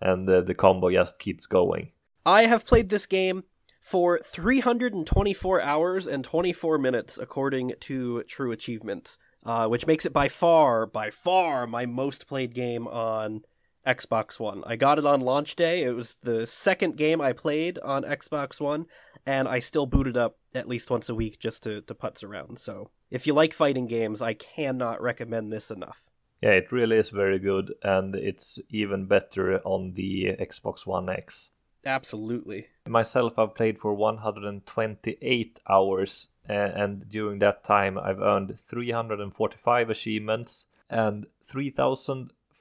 and 0.00 0.28
uh, 0.28 0.40
the 0.40 0.54
combo 0.54 0.90
just 0.90 1.18
keeps 1.18 1.46
going. 1.46 1.92
I 2.24 2.42
have 2.42 2.66
played 2.66 2.88
this 2.88 3.06
game 3.06 3.44
for 3.80 4.18
324 4.18 5.62
hours 5.62 6.06
and 6.06 6.24
24 6.24 6.78
minutes, 6.78 7.18
according 7.18 7.74
to 7.80 8.22
True 8.24 8.52
Achievements, 8.52 9.18
uh, 9.44 9.68
which 9.68 9.86
makes 9.86 10.04
it 10.04 10.12
by 10.12 10.28
far, 10.28 10.86
by 10.86 11.10
far, 11.10 11.66
my 11.66 11.86
most 11.86 12.26
played 12.26 12.54
game 12.54 12.88
on 12.88 13.42
Xbox 13.86 14.40
One. 14.40 14.62
I 14.66 14.76
got 14.76 14.98
it 14.98 15.06
on 15.06 15.20
launch 15.20 15.56
day. 15.56 15.84
It 15.84 15.94
was 15.94 16.16
the 16.22 16.46
second 16.46 16.96
game 16.96 17.20
I 17.20 17.32
played 17.32 17.78
on 17.78 18.02
Xbox 18.02 18.60
One, 18.60 18.86
and 19.24 19.46
I 19.46 19.60
still 19.60 19.86
boot 19.86 20.06
it 20.06 20.16
up 20.16 20.36
at 20.54 20.68
least 20.68 20.90
once 20.90 21.08
a 21.08 21.14
week 21.14 21.38
just 21.38 21.62
to, 21.62 21.82
to 21.82 21.94
putz 21.94 22.24
around. 22.24 22.58
So 22.58 22.90
if 23.10 23.26
you 23.26 23.32
like 23.32 23.52
fighting 23.52 23.86
games, 23.86 24.20
I 24.20 24.34
cannot 24.34 25.00
recommend 25.00 25.52
this 25.52 25.70
enough. 25.70 26.10
Yeah, 26.42 26.50
it 26.50 26.72
really 26.72 26.96
is 26.96 27.10
very 27.10 27.38
good, 27.38 27.74
and 27.82 28.14
it's 28.14 28.58
even 28.68 29.06
better 29.06 29.60
on 29.64 29.94
the 29.94 30.36
Xbox 30.38 30.86
One 30.86 31.08
X. 31.08 31.50
Absolutely. 31.84 32.66
Myself, 32.86 33.38
I've 33.38 33.54
played 33.54 33.78
for 33.78 33.94
128 33.94 35.60
hours, 35.68 36.28
and 36.44 37.08
during 37.08 37.38
that 37.38 37.64
time, 37.64 37.98
I've 37.98 38.20
earned 38.20 38.58
345 38.58 39.90
achievements 39.90 40.66
and 40.90 41.26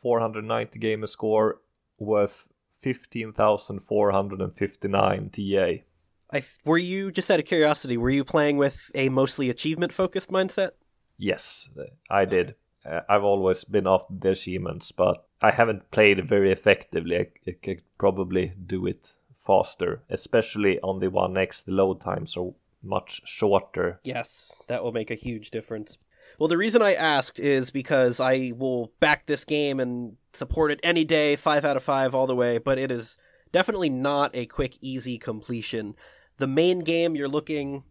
3,490 0.05 0.77
gamer 0.77 1.07
score 1.07 1.61
worth 1.97 2.47
15,459 2.81 5.29
TA. 5.31 5.83
I 6.29 6.31
th- 6.31 6.45
were 6.63 6.77
you 6.77 7.11
just 7.11 7.31
out 7.31 7.39
of 7.39 7.47
curiosity? 7.47 7.97
Were 7.97 8.11
you 8.11 8.23
playing 8.23 8.57
with 8.57 8.91
a 8.93 9.09
mostly 9.09 9.49
achievement 9.49 9.91
focused 9.91 10.29
mindset? 10.29 10.73
Yes, 11.17 11.69
I 12.09 12.25
did. 12.25 12.53
Uh, 12.85 13.01
I've 13.09 13.23
always 13.23 13.63
been 13.63 13.87
off 13.87 14.05
the 14.11 14.29
achievements, 14.29 14.91
but 14.91 15.25
I 15.41 15.49
haven't 15.49 15.89
played 15.89 16.29
very 16.29 16.51
effectively. 16.51 17.17
I, 17.17 17.25
I 17.47 17.53
could 17.53 17.81
probably 17.97 18.53
do 18.63 18.85
it 18.85 19.13
faster, 19.35 20.03
especially 20.07 20.79
on 20.81 20.99
the 20.99 21.09
One 21.09 21.35
X. 21.35 21.63
The 21.63 21.71
load 21.71 22.01
times 22.01 22.37
are 22.37 22.51
much 22.83 23.23
shorter. 23.25 23.99
Yes, 24.03 24.55
that 24.67 24.83
will 24.83 24.91
make 24.91 25.09
a 25.09 25.15
huge 25.15 25.49
difference. 25.49 25.97
Well, 26.37 26.47
the 26.47 26.57
reason 26.57 26.81
I 26.81 26.93
asked 26.93 27.39
is 27.39 27.71
because 27.71 28.19
I 28.19 28.51
will 28.55 28.91
back 28.99 29.25
this 29.25 29.45
game 29.45 29.79
and 29.79 30.17
support 30.33 30.71
it 30.71 30.79
any 30.83 31.03
day, 31.03 31.35
five 31.35 31.63
out 31.65 31.77
of 31.77 31.83
five 31.83 32.13
all 32.13 32.27
the 32.27 32.35
way, 32.35 32.57
but 32.57 32.77
it 32.77 32.91
is 32.91 33.17
definitely 33.51 33.89
not 33.89 34.31
a 34.33 34.45
quick, 34.45 34.77
easy 34.81 35.17
completion. 35.17 35.95
The 36.37 36.47
main 36.47 36.79
game, 36.79 37.15
you're 37.15 37.29
looking 37.29 37.83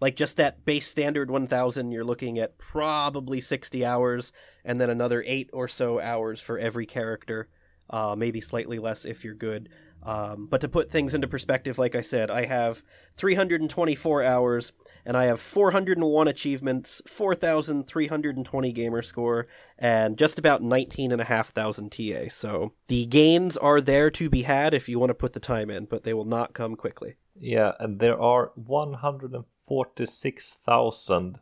like 0.00 0.16
just 0.16 0.36
that 0.36 0.64
base 0.64 0.88
standard 0.88 1.30
1000 1.30 1.90
you're 1.90 2.04
looking 2.04 2.38
at 2.38 2.58
probably 2.58 3.40
60 3.40 3.84
hours 3.84 4.32
and 4.64 4.80
then 4.80 4.90
another 4.90 5.24
8 5.26 5.50
or 5.52 5.68
so 5.68 6.00
hours 6.00 6.40
for 6.40 6.58
every 6.58 6.86
character 6.86 7.48
uh, 7.90 8.14
maybe 8.16 8.40
slightly 8.40 8.78
less 8.78 9.04
if 9.04 9.24
you're 9.24 9.34
good 9.34 9.68
um, 10.06 10.46
but 10.46 10.60
to 10.60 10.68
put 10.68 10.90
things 10.90 11.14
into 11.14 11.26
perspective 11.26 11.78
like 11.78 11.94
i 11.94 12.00
said 12.00 12.30
i 12.30 12.44
have 12.44 12.82
324 13.16 14.22
hours 14.22 14.72
and 15.04 15.16
i 15.16 15.24
have 15.24 15.40
401 15.40 16.28
achievements 16.28 17.02
4320 17.06 18.72
gamer 18.72 19.02
score 19.02 19.48
and 19.78 20.16
just 20.16 20.38
about 20.38 20.62
19,500 20.62 21.90
ta 21.90 22.28
so 22.30 22.72
the 22.88 23.06
gains 23.06 23.56
are 23.56 23.80
there 23.80 24.10
to 24.10 24.30
be 24.30 24.42
had 24.42 24.74
if 24.74 24.88
you 24.88 24.98
want 24.98 25.10
to 25.10 25.14
put 25.14 25.32
the 25.32 25.40
time 25.40 25.70
in 25.70 25.84
but 25.84 26.02
they 26.04 26.14
will 26.14 26.24
not 26.24 26.54
come 26.54 26.76
quickly 26.76 27.16
yeah 27.38 27.72
and 27.78 28.00
there 28.00 28.20
are 28.20 28.52
146,000 28.54 31.40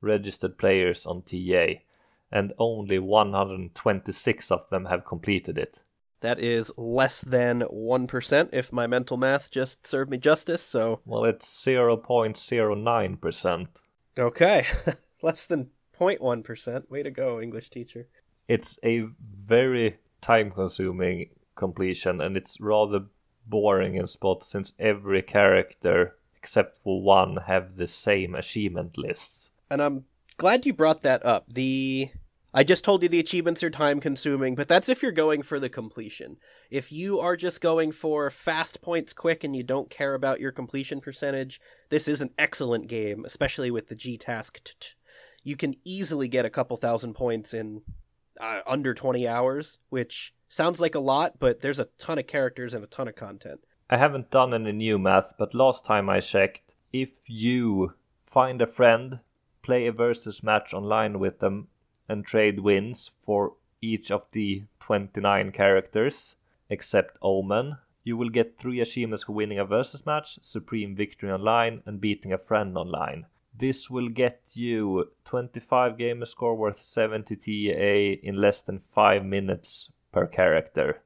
registered 0.00 0.58
players 0.58 1.06
on 1.06 1.22
TA, 1.22 1.80
and 2.30 2.52
only 2.58 2.98
126 2.98 4.50
of 4.50 4.68
them 4.70 4.86
have 4.86 5.04
completed 5.04 5.58
it. 5.58 5.82
That 6.20 6.38
is 6.38 6.70
less 6.76 7.20
than 7.20 7.62
1% 7.62 8.48
if 8.52 8.72
my 8.72 8.86
mental 8.86 9.16
math 9.16 9.50
just 9.50 9.86
served 9.86 10.10
me 10.10 10.18
justice, 10.18 10.62
so. 10.62 11.00
Well, 11.04 11.24
it's 11.24 11.46
0.09%. 11.64 13.66
Okay. 14.18 14.66
less 15.22 15.46
than 15.46 15.70
0.1%. 15.98 16.90
Way 16.90 17.02
to 17.02 17.10
go, 17.10 17.40
English 17.40 17.70
teacher. 17.70 18.08
It's 18.48 18.78
a 18.84 19.04
very 19.20 19.98
time 20.20 20.50
consuming 20.50 21.30
completion, 21.54 22.20
and 22.20 22.36
it's 22.36 22.60
rather 22.60 23.06
boring 23.46 23.94
in 23.94 24.06
spots 24.06 24.48
since 24.48 24.72
every 24.78 25.22
character 25.22 26.16
except 26.46 26.76
for 26.76 27.02
one, 27.02 27.38
have 27.48 27.76
the 27.76 27.88
same 27.88 28.36
achievement 28.36 28.96
lists. 28.96 29.50
And 29.68 29.82
I'm 29.82 30.04
glad 30.36 30.64
you 30.64 30.72
brought 30.72 31.02
that 31.02 31.26
up. 31.26 31.46
The 31.48 32.10
I 32.56 32.64
just 32.64 32.84
told 32.84 33.02
you 33.02 33.10
the 33.10 33.20
achievements 33.20 33.62
are 33.62 33.68
time 33.68 34.00
consuming, 34.00 34.54
but 34.54 34.66
that's 34.66 34.88
if 34.88 35.02
you're 35.02 35.12
going 35.12 35.42
for 35.42 35.60
the 35.60 35.68
completion. 35.68 36.38
If 36.70 36.90
you 36.90 37.20
are 37.20 37.36
just 37.36 37.60
going 37.60 37.92
for 37.92 38.30
fast 38.30 38.80
points 38.80 39.12
quick 39.12 39.44
and 39.44 39.54
you 39.54 39.62
don't 39.62 39.90
care 39.90 40.14
about 40.14 40.40
your 40.40 40.52
completion 40.52 41.02
percentage, 41.02 41.60
this 41.90 42.08
is 42.08 42.22
an 42.22 42.30
excellent 42.38 42.86
game, 42.86 43.26
especially 43.26 43.70
with 43.70 43.88
the 43.88 43.94
G 43.94 44.16
task. 44.16 44.58
You 45.44 45.54
can 45.54 45.74
easily 45.84 46.28
get 46.28 46.46
a 46.46 46.50
couple 46.50 46.78
thousand 46.78 47.12
points 47.12 47.52
in 47.52 47.82
uh, 48.40 48.62
under 48.66 48.94
20 48.94 49.28
hours, 49.28 49.76
which 49.90 50.32
sounds 50.48 50.80
like 50.80 50.94
a 50.94 50.98
lot, 50.98 51.38
but 51.38 51.60
there's 51.60 51.78
a 51.78 51.88
ton 51.98 52.18
of 52.18 52.26
characters 52.26 52.72
and 52.72 52.82
a 52.82 52.86
ton 52.86 53.06
of 53.06 53.16
content. 53.16 53.60
I 53.90 53.98
haven't 53.98 54.30
done 54.30 54.54
any 54.54 54.72
new 54.72 54.98
math, 54.98 55.34
but 55.38 55.52
last 55.52 55.84
time 55.84 56.08
I 56.08 56.20
checked, 56.20 56.72
if 56.90 57.28
you 57.28 57.92
find 58.24 58.62
a 58.62 58.66
friend, 58.66 59.20
play 59.60 59.86
a 59.86 59.92
versus 59.92 60.42
match 60.42 60.72
online 60.72 61.18
with 61.18 61.40
them, 61.40 61.68
and 62.08 62.24
trade 62.24 62.60
wins 62.60 63.10
for 63.22 63.54
each 63.80 64.10
of 64.10 64.26
the 64.32 64.64
29 64.80 65.52
characters, 65.52 66.36
except 66.68 67.18
Omen, 67.22 67.78
you 68.04 68.16
will 68.16 68.28
get 68.28 68.58
3 68.58 68.80
achievements 68.80 69.24
for 69.24 69.32
winning 69.32 69.58
a 69.58 69.64
versus 69.64 70.06
match, 70.06 70.38
Supreme 70.42 70.94
Victory 70.94 71.30
online, 71.30 71.82
and 71.86 72.00
beating 72.00 72.32
a 72.32 72.38
friend 72.38 72.76
online. 72.76 73.26
This 73.58 73.90
will 73.90 74.08
get 74.08 74.42
you 74.54 75.12
25 75.24 75.96
gamer 75.98 76.26
score 76.26 76.54
worth 76.54 76.80
70 76.80 77.36
TA 77.36 78.20
in 78.22 78.36
less 78.36 78.60
than 78.60 78.78
5 78.78 79.24
minutes 79.24 79.90
per 80.12 80.26
character. 80.26 81.02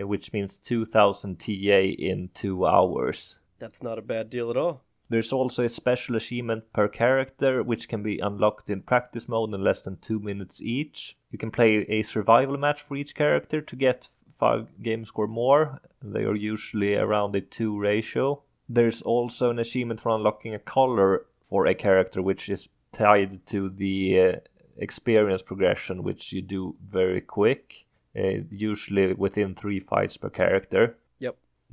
Uh, 0.00 0.06
which 0.06 0.32
means 0.32 0.58
2000 0.58 1.38
TA 1.38 1.52
in 1.98 2.28
two 2.34 2.66
hours. 2.66 3.38
That's 3.58 3.82
not 3.82 3.98
a 3.98 4.02
bad 4.02 4.28
deal 4.28 4.50
at 4.50 4.56
all. 4.56 4.82
There's 5.08 5.32
also 5.32 5.64
a 5.64 5.68
special 5.68 6.16
achievement 6.16 6.72
per 6.72 6.88
character, 6.88 7.62
which 7.62 7.88
can 7.88 8.02
be 8.02 8.18
unlocked 8.18 8.70
in 8.70 8.82
practice 8.82 9.28
mode 9.28 9.52
in 9.54 9.62
less 9.62 9.82
than 9.82 9.98
two 9.98 10.18
minutes 10.18 10.60
each. 10.62 11.16
You 11.30 11.38
can 11.38 11.50
play 11.50 11.86
a 11.88 12.02
survival 12.02 12.56
match 12.56 12.82
for 12.82 12.96
each 12.96 13.14
character 13.14 13.60
to 13.60 13.76
get 13.76 14.08
five 14.38 14.82
game 14.82 15.04
score 15.04 15.28
more. 15.28 15.80
They 16.02 16.24
are 16.24 16.34
usually 16.34 16.96
around 16.96 17.36
a 17.36 17.40
two 17.40 17.78
ratio. 17.78 18.42
There's 18.68 19.02
also 19.02 19.50
an 19.50 19.58
achievement 19.58 20.00
for 20.00 20.14
unlocking 20.14 20.54
a 20.54 20.58
color 20.58 21.26
for 21.42 21.66
a 21.66 21.74
character, 21.74 22.22
which 22.22 22.48
is 22.48 22.68
tied 22.92 23.46
to 23.46 23.68
the 23.68 24.20
uh, 24.20 24.32
experience 24.76 25.42
progression, 25.42 26.02
which 26.02 26.32
you 26.32 26.42
do 26.42 26.76
very 26.88 27.20
quick 27.20 27.86
uh, 28.16 28.44
usually 28.50 29.12
within 29.12 29.54
three 29.54 29.80
fights 29.80 30.16
per 30.16 30.30
character. 30.30 30.96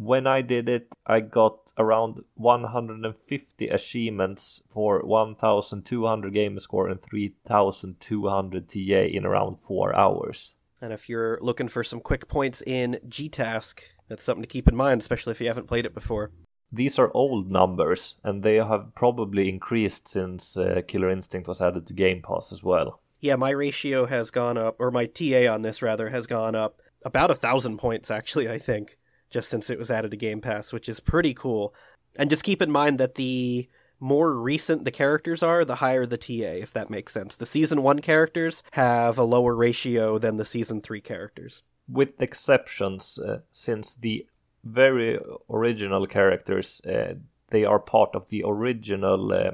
When 0.01 0.25
I 0.25 0.41
did 0.41 0.67
it, 0.67 0.95
I 1.05 1.19
got 1.19 1.73
around 1.77 2.23
150 2.33 3.67
achievements 3.67 4.59
for 4.67 5.05
1,200 5.05 6.33
game 6.33 6.59
score 6.59 6.87
and 6.87 6.99
3,200 6.99 8.67
TA 8.67 8.77
in 8.77 9.27
around 9.27 9.57
four 9.61 9.97
hours. 9.99 10.55
And 10.81 10.91
if 10.91 11.07
you're 11.07 11.37
looking 11.39 11.67
for 11.67 11.83
some 11.83 11.99
quick 11.99 12.27
points 12.27 12.63
in 12.65 12.99
G 13.07 13.29
Task, 13.29 13.83
that's 14.07 14.23
something 14.23 14.41
to 14.41 14.47
keep 14.47 14.67
in 14.67 14.75
mind, 14.75 15.01
especially 15.01 15.31
if 15.31 15.39
you 15.39 15.45
haven't 15.45 15.67
played 15.67 15.85
it 15.85 15.93
before. 15.93 16.31
these 16.71 16.97
are 16.97 17.11
old 17.13 17.51
numbers, 17.51 18.15
and 18.23 18.41
they 18.41 18.55
have 18.55 18.95
probably 18.95 19.49
increased 19.49 20.07
since 20.07 20.57
uh, 20.57 20.81
Killer 20.87 21.11
Instinct 21.11 21.47
was 21.47 21.61
added 21.61 21.85
to 21.85 21.93
Game 21.93 22.23
Pass 22.23 22.51
as 22.51 22.63
well. 22.63 23.01
Yeah, 23.19 23.35
my 23.35 23.51
ratio 23.51 24.07
has 24.07 24.31
gone 24.31 24.57
up, 24.57 24.77
or 24.79 24.89
my 24.89 25.05
TA 25.05 25.45
on 25.53 25.61
this 25.61 25.83
rather 25.83 26.09
has 26.09 26.25
gone 26.25 26.55
up 26.55 26.81
about 27.03 27.29
a 27.29 27.35
thousand 27.35 27.77
points 27.77 28.09
actually. 28.09 28.49
I 28.49 28.57
think 28.57 28.97
just 29.31 29.49
since 29.49 29.69
it 29.69 29.79
was 29.79 29.89
added 29.89 30.11
to 30.11 30.17
Game 30.17 30.41
Pass, 30.41 30.71
which 30.71 30.87
is 30.87 30.99
pretty 30.99 31.33
cool. 31.33 31.73
And 32.17 32.29
just 32.29 32.43
keep 32.43 32.61
in 32.61 32.71
mind 32.71 32.99
that 32.99 33.15
the 33.15 33.67
more 33.99 34.33
recent 34.39 34.83
the 34.85 34.91
characters 34.91 35.41
are, 35.41 35.63
the 35.65 35.75
higher 35.75 36.05
the 36.05 36.17
TA, 36.17 36.59
if 36.61 36.73
that 36.73 36.89
makes 36.89 37.13
sense. 37.13 37.35
The 37.35 37.45
season 37.45 37.81
one 37.81 37.99
characters 37.99 38.63
have 38.71 39.17
a 39.17 39.23
lower 39.23 39.55
ratio 39.55 40.17
than 40.17 40.37
the 40.37 40.45
season 40.45 40.81
three 40.81 41.01
characters. 41.01 41.63
with 41.87 42.21
exceptions, 42.21 43.19
uh, 43.19 43.39
since 43.51 43.95
the 43.95 44.25
very 44.63 45.19
original 45.49 46.05
characters 46.07 46.81
uh, 46.85 47.15
they 47.49 47.65
are 47.65 47.79
part 47.79 48.15
of 48.15 48.29
the 48.29 48.43
original 48.45 49.33
uh, 49.33 49.51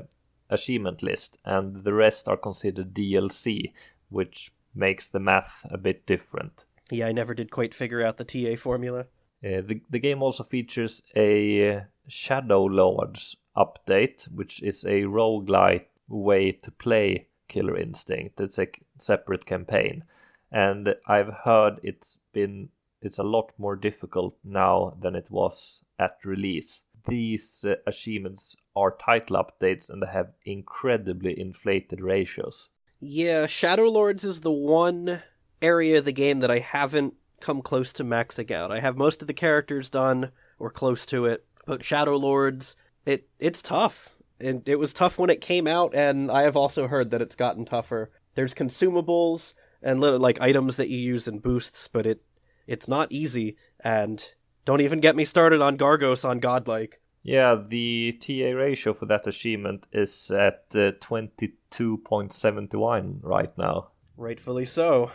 achievement 0.49 1.01
list, 1.03 1.37
and 1.43 1.83
the 1.83 1.93
rest 1.93 2.27
are 2.27 2.37
considered 2.37 2.93
DLC, 2.93 3.67
which 4.09 4.51
makes 4.73 5.07
the 5.07 5.19
math 5.19 5.65
a 5.71 5.77
bit 5.77 6.05
different. 6.05 6.65
Yeah, 6.91 7.07
I 7.07 7.11
never 7.11 7.33
did 7.33 7.51
quite 7.51 7.73
figure 7.73 8.03
out 8.03 8.17
the 8.17 8.23
TA 8.23 8.55
formula. 8.55 9.07
Uh, 9.43 9.61
the 9.61 9.81
the 9.89 9.99
game 9.99 10.23
also 10.23 10.43
features 10.43 11.01
a 11.15 11.75
uh, 11.75 11.81
Shadow 12.07 12.65
Lords 12.65 13.37
update, 13.55 14.31
which 14.31 14.61
is 14.63 14.83
a 14.85 15.03
roguelite 15.03 15.87
way 16.07 16.51
to 16.51 16.71
play 16.71 17.27
Killer 17.47 17.77
Instinct. 17.77 18.39
It's 18.39 18.57
a 18.57 18.67
separate 18.97 19.45
campaign, 19.45 20.03
and 20.51 20.95
I've 21.07 21.33
heard 21.45 21.79
it's 21.83 22.19
been 22.33 22.69
it's 23.01 23.19
a 23.19 23.23
lot 23.23 23.53
more 23.57 23.75
difficult 23.75 24.35
now 24.43 24.97
than 24.99 25.15
it 25.15 25.29
was 25.29 25.83
at 25.99 26.17
release. 26.23 26.81
These 27.07 27.63
uh, 27.63 27.75
achievements 27.85 28.55
are 28.75 28.91
title 28.91 29.37
updates 29.37 29.89
and 29.89 30.01
they 30.01 30.07
have 30.07 30.33
incredibly 30.45 31.39
inflated 31.39 32.01
ratios. 32.01 32.69
Yeah, 32.99 33.45
Shadow 33.45 33.83
Lords 33.83 34.23
is 34.23 34.41
the 34.41 34.51
one 34.51 35.21
area 35.61 35.99
of 35.99 36.05
the 36.05 36.11
game 36.11 36.39
that 36.39 36.51
I 36.51 36.59
haven't 36.59 37.13
come 37.39 37.61
close 37.61 37.93
to 37.93 38.03
maxing 38.03 38.51
out. 38.51 38.71
I 38.71 38.79
have 38.79 38.97
most 38.97 39.21
of 39.21 39.27
the 39.27 39.33
characters 39.33 39.89
done 39.89 40.31
or 40.59 40.69
close 40.69 41.05
to 41.07 41.25
it, 41.25 41.45
but 41.65 41.83
Shadow 41.83 42.15
Lords, 42.15 42.75
it 43.05 43.27
it's 43.39 43.61
tough. 43.61 44.13
And 44.39 44.67
it 44.69 44.77
was 44.77 44.93
tough 44.93 45.17
when 45.17 45.31
it 45.31 45.41
came 45.41 45.65
out, 45.65 45.95
and 45.95 46.29
I 46.29 46.43
have 46.43 46.55
also 46.55 46.87
heard 46.87 47.09
that 47.09 47.23
it's 47.23 47.35
gotten 47.35 47.65
tougher. 47.65 48.11
There's 48.35 48.53
consumables 48.53 49.55
and 49.81 49.99
little 49.99 50.19
like 50.19 50.39
items 50.41 50.77
that 50.77 50.89
you 50.89 50.97
use 50.97 51.27
in 51.27 51.39
boosts, 51.39 51.87
but 51.87 52.05
it 52.05 52.21
it's 52.67 52.87
not 52.87 53.11
easy. 53.11 53.57
And 53.79 54.23
don't 54.65 54.81
even 54.81 54.99
get 54.99 55.15
me 55.15 55.25
started 55.25 55.61
on 55.61 55.77
Gargos 55.77 56.27
on 56.27 56.39
Godlike. 56.39 56.99
Yeah, 57.23 57.55
the 57.55 58.17
TA 58.21 58.55
ratio 58.55 58.93
for 58.93 59.05
that 59.07 59.27
achievement 59.27 59.87
is 59.91 60.31
at 60.31 60.65
uh, 60.73 60.93
22.71 61.01 63.19
right 63.21 63.57
now. 63.57 63.89
Rightfully 64.15 64.65
so. 64.65 65.11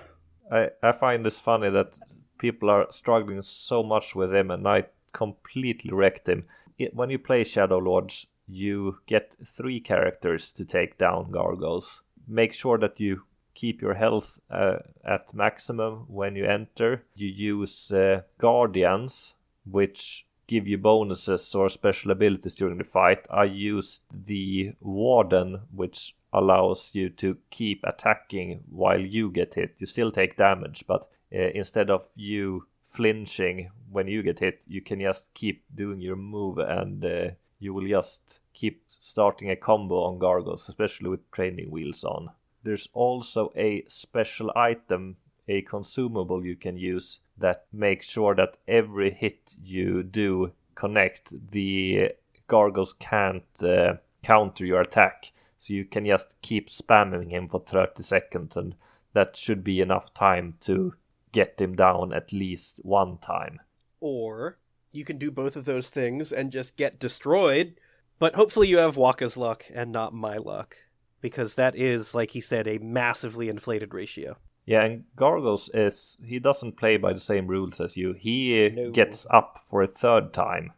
I, 0.51 0.70
I 0.82 0.93
find 0.93 1.24
this 1.24 1.39
funny 1.39 1.70
that 1.70 1.98
people 2.39 2.70
are 2.70 2.86
struggling 2.90 3.43
so 3.43 3.82
much 3.82 4.14
with 4.14 4.35
him, 4.35 4.51
and 4.51 4.66
I 4.66 4.86
completely 5.12 5.93
wrecked 5.93 6.28
him. 6.28 6.44
It, 6.78 6.94
when 6.94 7.10
you 7.10 7.19
play 7.19 7.44
Shadow 7.44 7.78
Lords, 7.78 8.27
you 8.48 8.98
get 9.06 9.36
three 9.44 9.81
characters 9.81 10.52
to 10.52 10.64
take 10.64 10.98
down 10.98 11.31
Gargos. 11.31 12.01
Make 12.27 12.52
sure 12.52 12.78
that 12.78 13.01
you 13.01 13.23
keep 13.55 13.82
your 13.82 13.94
health 13.94 14.40
uh, 14.51 14.78
at 15.05 15.35
maximum 15.35 16.05
when 16.09 16.36
you 16.36 16.44
enter. 16.44 17.05
You 17.14 17.28
use 17.28 17.93
uh, 17.93 18.22
Guardians, 18.38 19.35
which 19.64 20.27
give 20.46 20.66
you 20.66 20.79
bonuses 20.79 21.54
or 21.54 21.69
special 21.69 22.11
abilities 22.11 22.54
during 22.54 22.79
the 22.79 22.85
fight. 22.85 23.27
I 23.30 23.45
used 23.45 24.03
the 24.12 24.72
Warden, 24.80 25.62
which 25.71 26.14
allows 26.32 26.90
you 26.94 27.11
to 27.11 27.36
keep 27.51 27.85
attacking 27.85 28.64
while 28.70 29.01
you 29.01 29.30
get 29.30 29.54
hit. 29.54 29.74
You 29.78 29.86
still 29.86 30.11
take 30.11 30.36
damage, 30.36 30.85
but 30.86 31.09
uh, 31.35 31.51
instead 31.54 31.90
of 31.90 32.09
you 32.14 32.66
flinching 32.86 33.70
when 33.90 34.06
you 34.06 34.22
get 34.22 34.38
hit, 34.38 34.61
you 34.66 34.80
can 34.80 35.01
just 35.01 35.32
keep 35.35 35.64
doing 35.74 36.01
your 36.01 36.16
move 36.16 36.59
and 36.59 37.04
uh, 37.04 37.30
you 37.59 37.72
will 37.74 37.86
just 37.86 38.40
keep 38.54 38.82
starting 38.86 39.51
a 39.51 39.56
combo 39.56 40.02
on 40.02 40.19
Gargos, 40.19 40.69
especially 40.69 41.09
with 41.09 41.30
training 41.30 41.70
wheels 41.70 42.04
on. 42.04 42.30
There's 42.62 42.88
also 42.93 43.52
a 43.56 43.85
special 43.88 44.52
item, 44.54 45.16
a 45.48 45.62
consumable 45.62 46.44
you 46.44 46.56
can 46.56 46.77
use 46.77 47.20
that 47.38 47.66
makes 47.72 48.09
sure 48.09 48.35
that 48.35 48.56
every 48.69 49.11
hit 49.11 49.56
you 49.62 50.02
do 50.02 50.52
connect, 50.74 51.51
the 51.51 52.12
Gargos 52.48 52.98
can't 52.98 53.62
uh, 53.62 53.94
counter 54.22 54.64
your 54.64 54.80
attack. 54.80 55.32
So 55.62 55.74
you 55.74 55.84
can 55.84 56.04
just 56.04 56.42
keep 56.42 56.68
spamming 56.68 57.30
him 57.30 57.46
for 57.46 57.60
30 57.60 58.02
seconds, 58.02 58.56
and 58.56 58.74
that 59.12 59.36
should 59.36 59.62
be 59.62 59.80
enough 59.80 60.12
time 60.12 60.56
to 60.62 60.94
get 61.30 61.60
him 61.60 61.76
down 61.76 62.12
at 62.12 62.32
least 62.32 62.80
one 62.82 63.18
time. 63.18 63.60
Or 64.00 64.58
you 64.90 65.04
can 65.04 65.18
do 65.18 65.30
both 65.30 65.54
of 65.54 65.64
those 65.64 65.88
things 65.88 66.32
and 66.32 66.50
just 66.50 66.76
get 66.76 66.98
destroyed, 66.98 67.76
but 68.18 68.34
hopefully 68.34 68.66
you 68.66 68.78
have 68.78 68.96
Waka's 68.96 69.36
luck 69.36 69.64
and 69.72 69.92
not 69.92 70.12
my 70.12 70.36
luck. 70.36 70.78
Because 71.20 71.54
that 71.54 71.76
is, 71.76 72.12
like 72.12 72.32
he 72.32 72.40
said, 72.40 72.66
a 72.66 72.78
massively 72.78 73.48
inflated 73.48 73.94
ratio. 73.94 74.38
Yeah, 74.66 74.82
and 74.82 75.04
Gargos 75.16 75.70
is 75.72 76.18
he 76.24 76.40
doesn't 76.40 76.76
play 76.76 76.96
by 76.96 77.12
the 77.12 77.20
same 77.20 77.46
rules 77.46 77.80
as 77.80 77.96
you. 77.96 78.14
He 78.14 78.68
No. 78.68 78.90
gets 78.90 79.28
up 79.30 79.60
for 79.70 79.80
a 79.80 79.86
third 79.86 80.32
time, 80.32 80.72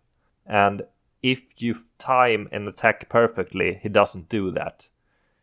and 0.45 0.83
if 1.25 1.63
you 1.63 1.75
time 1.97 2.51
an 2.53 2.69
attack 2.69 3.09
perfectly, 3.09 3.81
he 3.83 3.89
doesn't 3.89 4.29
do 4.29 4.51
that. 4.51 4.91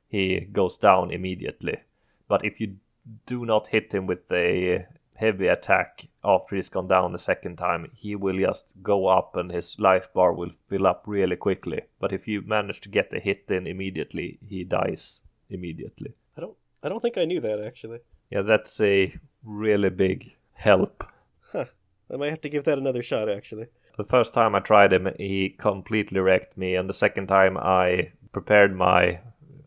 He 0.08 0.42
goes 0.42 0.77
down 0.77 1.10
immediately. 1.10 1.77
But 2.27 2.45
if 2.45 2.61
you 2.61 2.76
do 3.26 3.48
not 3.48 3.68
hit 3.68 3.92
him 3.92 4.06
with 4.06 4.32
a 4.32 4.85
heavy 5.16 5.48
attack 5.48 6.08
after 6.24 6.56
he's 6.56 6.69
gone 6.69 6.88
down 6.88 7.14
the 7.14 7.18
second 7.18 7.56
time, 7.56 7.88
he 7.95 8.16
will 8.16 8.38
just 8.38 8.66
go 8.84 9.08
up 9.08 9.35
and 9.35 9.51
his 9.51 9.80
life 9.80 10.14
bar 10.14 10.34
will 10.34 10.51
fill 10.68 10.85
up 10.85 11.06
really 11.08 11.35
quickly. 11.35 11.82
But 12.00 12.14
if 12.14 12.27
you 12.27 12.43
manage 12.43 12.82
to 12.82 12.90
get 12.90 13.11
a 13.11 13.19
hit 13.19 13.45
in 13.50 13.66
immediately, 13.66 14.38
he 14.48 14.64
dies 14.64 15.22
immediately. 15.50 16.14
I 16.38 16.42
don't 16.42 16.58
I 16.84 16.90
don't 16.90 17.01
think 17.01 17.18
I 17.18 17.26
knew 17.26 17.42
that 17.42 17.60
actually. 17.60 18.01
Yeah, 18.30 18.43
that's 18.43 18.80
a 18.82 19.16
really 19.43 19.90
big 19.90 20.35
help. 20.53 21.03
Huh. 21.51 21.66
I 22.14 22.18
might 22.18 22.30
have 22.30 22.42
to 22.42 22.50
give 22.50 22.66
that 22.66 22.77
another 22.77 23.01
shot 23.01 23.30
actually. 23.30 23.66
The 23.97 24.05
first 24.05 24.33
time 24.33 24.55
I 24.55 24.59
tried 24.59 24.93
him, 24.93 25.09
he 25.17 25.49
completely 25.49 26.19
wrecked 26.19 26.57
me, 26.57 26.75
and 26.75 26.89
the 26.89 26.93
second 26.93 27.27
time 27.27 27.57
I 27.57 28.13
prepared 28.31 28.75
my. 28.75 29.19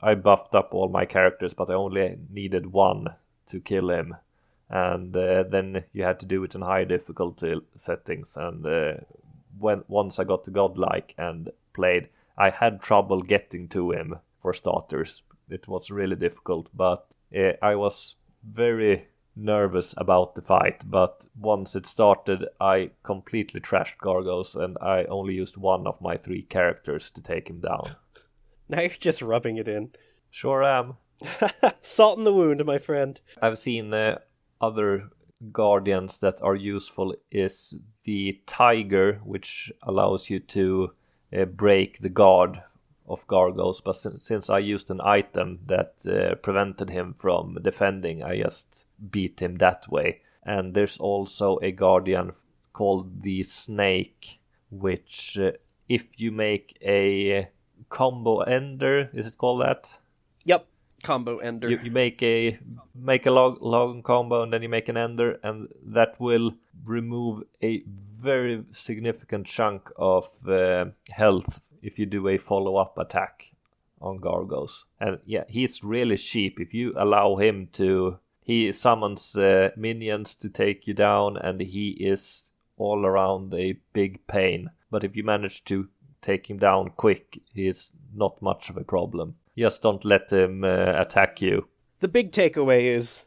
I 0.03 0.15
buffed 0.15 0.55
up 0.55 0.75
all 0.75 0.89
my 0.89 1.07
characters, 1.07 1.55
but 1.55 1.71
I 1.71 1.75
only 1.75 2.19
needed 2.31 2.73
one 2.73 3.15
to 3.47 3.61
kill 3.61 3.91
him. 3.91 4.17
And 4.69 5.17
uh, 5.17 5.45
then 5.45 5.85
you 5.93 6.05
had 6.05 6.21
to 6.21 6.27
do 6.27 6.43
it 6.45 6.55
in 6.55 6.63
high 6.63 6.85
difficulty 6.85 7.61
settings. 7.77 8.37
And 8.37 8.67
uh, 8.67 8.95
when 9.59 9.85
once 9.89 10.19
I 10.19 10.25
got 10.25 10.45
to 10.45 10.51
Godlike 10.51 11.15
and 11.17 11.51
played, 11.73 12.09
I 12.37 12.51
had 12.51 12.83
trouble 12.83 13.21
getting 13.21 13.69
to 13.69 13.93
him 13.93 14.17
for 14.41 14.53
starters. 14.53 15.23
It 15.49 15.69
was 15.69 15.91
really 15.91 16.17
difficult, 16.17 16.69
but 16.75 17.07
uh, 17.37 17.53
I 17.63 17.77
was 17.77 18.17
very 18.43 19.09
nervous 19.37 19.95
about 19.97 20.35
the 20.35 20.43
fight, 20.43 20.85
but 20.87 21.27
once 21.39 21.75
it 21.75 21.87
started, 21.87 22.47
I 22.61 22.91
completely 23.03 23.61
trashed 23.61 23.99
Gargos 23.99 24.55
and 24.55 24.77
I 24.81 25.05
only 25.05 25.35
used 25.35 25.57
one 25.57 25.87
of 25.87 26.01
my 26.01 26.17
three 26.17 26.43
characters 26.43 27.11
to 27.13 27.23
take 27.23 27.49
him 27.49 27.57
down. 27.57 27.97
Now 28.67 28.81
you're 28.81 28.89
just 28.89 29.21
rubbing 29.21 29.59
it 29.59 29.69
in. 29.69 29.91
Sure 30.31 30.65
am. 30.65 30.97
Salt 31.83 32.17
in 32.17 32.25
the 32.25 32.33
wound, 32.33 32.65
my 32.65 32.79
friend. 32.79 33.21
I've 33.43 33.59
seen 33.59 33.93
uh, 33.93 34.21
other 34.59 35.11
guardians 35.53 36.19
that 36.21 36.41
are 36.43 36.55
useful 36.55 37.15
is 37.31 37.75
the 38.05 38.41
tiger, 38.47 39.21
which 39.23 39.71
allows 39.83 40.31
you 40.31 40.41
to 40.41 40.95
uh, 41.37 41.45
break 41.45 41.99
the 41.99 42.09
guard 42.09 42.63
of 43.07 43.27
Gargos. 43.27 43.83
But 43.85 43.97
sin- 43.97 44.21
since 44.21 44.51
I 44.51 44.59
used 44.59 44.91
an 44.91 45.01
item 45.03 45.61
that 45.67 45.95
uh, 46.07 46.37
prevented 46.37 46.91
him 46.91 47.15
from 47.15 47.59
defending, 47.63 48.23
I 48.23 48.43
just 48.43 48.87
beat 49.11 49.41
him 49.41 49.57
that 49.57 49.91
way. 49.91 50.21
And 50.43 50.75
there's 50.75 50.99
also 50.99 51.59
a 51.63 51.73
guardian 51.73 52.33
called 52.73 53.23
the 53.23 53.43
snake, 53.43 54.41
which 54.71 55.39
uh, 55.39 55.53
if 55.89 56.21
you 56.21 56.33
make 56.33 56.77
a 56.83 57.49
combo 57.89 58.41
ender, 58.41 59.11
is 59.13 59.27
it 59.27 59.39
called 59.39 59.63
that? 59.63 59.99
Yep. 60.45 60.67
Combo 61.03 61.39
ender. 61.39 61.69
You, 61.69 61.79
you 61.83 61.91
make 61.91 62.23
a 62.23 62.59
make 62.95 63.27
a 63.27 63.31
long, 63.31 63.59
long 63.61 64.03
combo 64.03 64.43
and 64.43 64.53
then 64.53 64.63
you 64.63 64.71
make 64.71 64.89
an 64.89 64.97
ender 64.97 65.39
and 65.43 65.69
that 65.85 66.19
will 66.19 66.55
remove 66.85 67.43
a 67.63 67.85
very 67.87 68.65
significant 68.73 69.47
chunk 69.47 69.91
of 69.99 70.27
uh, 70.49 70.87
health 71.11 71.61
if 71.85 71.99
you 71.99 72.07
do 72.07 72.27
a 72.29 72.39
follow 72.39 72.77
up 72.77 72.99
attack 72.99 73.53
on 74.01 74.19
Gargos. 74.19 74.85
And 74.99 75.19
yeah, 75.25 75.45
he's 75.49 75.85
really 75.85 76.17
cheap. 76.17 76.59
If 76.59 76.75
you 76.75 76.95
allow 76.97 77.37
him 77.37 77.69
to, 77.73 78.19
he 78.41 78.73
summons 78.73 79.37
uh, 79.37 79.71
minions 79.77 80.35
to 80.37 80.49
take 80.49 80.87
you 80.87 80.95
down 80.95 81.37
and 81.37 81.61
he 81.61 81.91
is 81.91 82.51
all 82.77 83.07
around 83.07 83.55
a 83.55 83.79
big 83.93 84.27
pain. 84.27 84.71
But 84.91 85.05
if 85.05 85.15
you 85.17 85.25
manage 85.25 85.65
to 85.65 85.89
take 86.21 86.49
him 86.49 86.59
down 86.59 86.93
quick, 86.97 87.41
he's 87.53 87.93
not 88.15 88.41
much 88.43 88.71
of 88.71 88.77
a 88.77 88.85
problem. 88.85 89.37
Just 89.57 89.83
don't 89.83 90.05
let 90.05 90.31
him 90.31 90.65
uh, 90.65 90.95
attack 90.97 91.41
you. 91.41 91.69
The 92.01 92.09
big 92.09 92.33
takeaway 92.33 92.85
is 92.85 93.27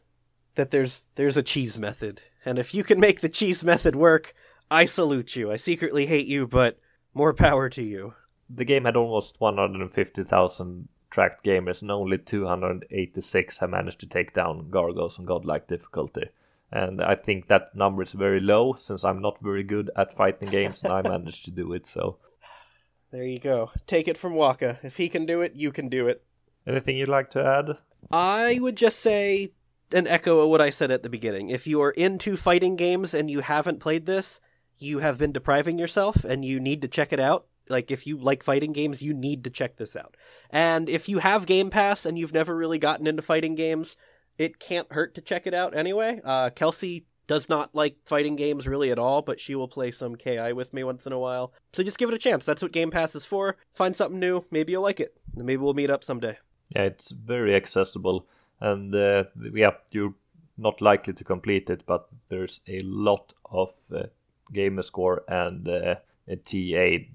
that 0.55 0.71
there's 0.71 1.05
there's 1.15 1.37
a 1.37 1.43
cheese 1.43 1.79
method, 1.79 2.21
and 2.43 2.59
if 2.59 2.73
you 2.73 2.83
can 2.83 2.99
make 2.99 3.21
the 3.21 3.29
cheese 3.29 3.63
method 3.63 3.95
work, 3.95 4.33
I 4.69 4.85
salute 4.85 5.35
you. 5.35 5.51
I 5.51 5.55
secretly 5.55 6.05
hate 6.05 6.27
you, 6.27 6.47
but 6.47 6.79
more 7.13 7.33
power 7.33 7.69
to 7.69 7.81
you. 7.81 8.13
The 8.49 8.65
game 8.65 8.85
had 8.85 8.95
almost 8.95 9.41
150,000 9.41 10.87
tracked 11.09 11.43
gamers, 11.43 11.81
and 11.81 11.91
only 11.91 12.17
286 12.17 13.57
have 13.59 13.69
managed 13.69 13.99
to 13.99 14.07
take 14.07 14.33
down 14.33 14.69
Gargos 14.69 15.19
on 15.19 15.25
godlike 15.25 15.67
difficulty. 15.67 16.29
And 16.71 17.01
I 17.01 17.15
think 17.15 17.47
that 17.47 17.75
number 17.75 18.03
is 18.03 18.11
very 18.11 18.39
low 18.41 18.73
since 18.73 19.03
I'm 19.05 19.21
not 19.21 19.39
very 19.39 19.63
good 19.63 19.89
at 19.95 20.13
fighting 20.13 20.49
games 20.49 20.83
and 20.83 20.91
I 20.91 21.01
managed 21.09 21.45
to 21.45 21.51
do 21.51 21.71
it. 21.73 21.85
So, 21.85 22.17
There 23.11 23.23
you 23.23 23.39
go. 23.39 23.71
Take 23.85 24.07
it 24.09 24.17
from 24.17 24.33
Waka. 24.35 24.79
If 24.83 24.97
he 24.97 25.07
can 25.07 25.25
do 25.25 25.41
it, 25.41 25.53
you 25.55 25.71
can 25.71 25.87
do 25.87 26.07
it. 26.07 26.23
anything 26.65 26.97
you'd 26.97 27.07
like 27.07 27.29
to 27.31 27.45
add? 27.45 27.77
I 28.11 28.59
would 28.61 28.75
just 28.75 28.99
say 28.99 29.53
an 29.93 30.07
echo 30.07 30.39
of 30.39 30.49
what 30.49 30.59
I 30.61 30.69
said 30.69 30.91
at 30.91 31.03
the 31.03 31.09
beginning. 31.09 31.49
If 31.49 31.67
you 31.67 31.81
are 31.81 31.91
into 31.91 32.35
fighting 32.35 32.75
games 32.75 33.13
and 33.13 33.31
you 33.31 33.39
haven't 33.39 33.79
played 33.79 34.05
this, 34.05 34.41
you 34.77 34.99
have 34.99 35.17
been 35.17 35.31
depriving 35.31 35.79
yourself 35.79 36.25
and 36.25 36.43
you 36.43 36.59
need 36.59 36.81
to 36.81 36.89
check 36.89 37.13
it 37.13 37.19
out. 37.19 37.47
Like 37.69 37.91
if 37.91 38.07
you 38.07 38.17
like 38.17 38.43
fighting 38.43 38.73
games, 38.73 39.01
you 39.01 39.13
need 39.13 39.43
to 39.43 39.49
check 39.49 39.77
this 39.77 39.95
out. 39.95 40.15
And 40.49 40.89
if 40.89 41.09
you 41.09 41.19
have 41.19 41.45
Game 41.45 41.69
Pass 41.69 42.05
and 42.05 42.17
you've 42.17 42.33
never 42.33 42.55
really 42.55 42.79
gotten 42.79 43.07
into 43.07 43.21
fighting 43.21 43.55
games, 43.55 43.97
it 44.37 44.59
can't 44.59 44.91
hurt 44.91 45.15
to 45.15 45.21
check 45.21 45.47
it 45.47 45.53
out 45.53 45.75
anyway. 45.75 46.21
Uh, 46.23 46.49
Kelsey 46.49 47.05
does 47.27 47.49
not 47.49 47.75
like 47.75 47.97
fighting 48.05 48.35
games 48.35 48.67
really 48.67 48.89
at 48.91 48.99
all, 48.99 49.21
but 49.21 49.39
she 49.39 49.53
will 49.55 49.67
play 49.67 49.91
some 49.91 50.15
KI 50.15 50.53
with 50.53 50.73
me 50.73 50.83
once 50.83 51.05
in 51.05 51.11
a 51.11 51.19
while. 51.19 51.53
So 51.73 51.83
just 51.83 51.97
give 51.97 52.09
it 52.09 52.15
a 52.15 52.19
chance. 52.19 52.45
That's 52.45 52.61
what 52.61 52.71
Game 52.71 52.89
Pass 52.89 53.15
is 53.15 53.25
for. 53.25 53.57
Find 53.73 53.95
something 53.95 54.19
new. 54.19 54.45
Maybe 54.49 54.71
you'll 54.71 54.83
like 54.83 54.99
it. 54.99 55.15
Maybe 55.35 55.57
we'll 55.57 55.73
meet 55.73 55.89
up 55.89 56.03
someday. 56.03 56.37
Yeah, 56.69 56.83
it's 56.83 57.11
very 57.11 57.55
accessible, 57.55 58.27
and 58.59 58.93
uh, 58.93 59.25
yeah, 59.53 59.71
you're 59.91 60.15
not 60.57 60.81
likely 60.81 61.13
to 61.13 61.23
complete 61.23 61.69
it, 61.69 61.83
but 61.85 62.09
there's 62.29 62.61
a 62.67 62.79
lot 62.79 63.33
of 63.49 63.73
uh, 63.93 64.03
gamer 64.53 64.81
score 64.81 65.23
and 65.27 65.67
uh, 65.67 65.95
TA 66.27 67.05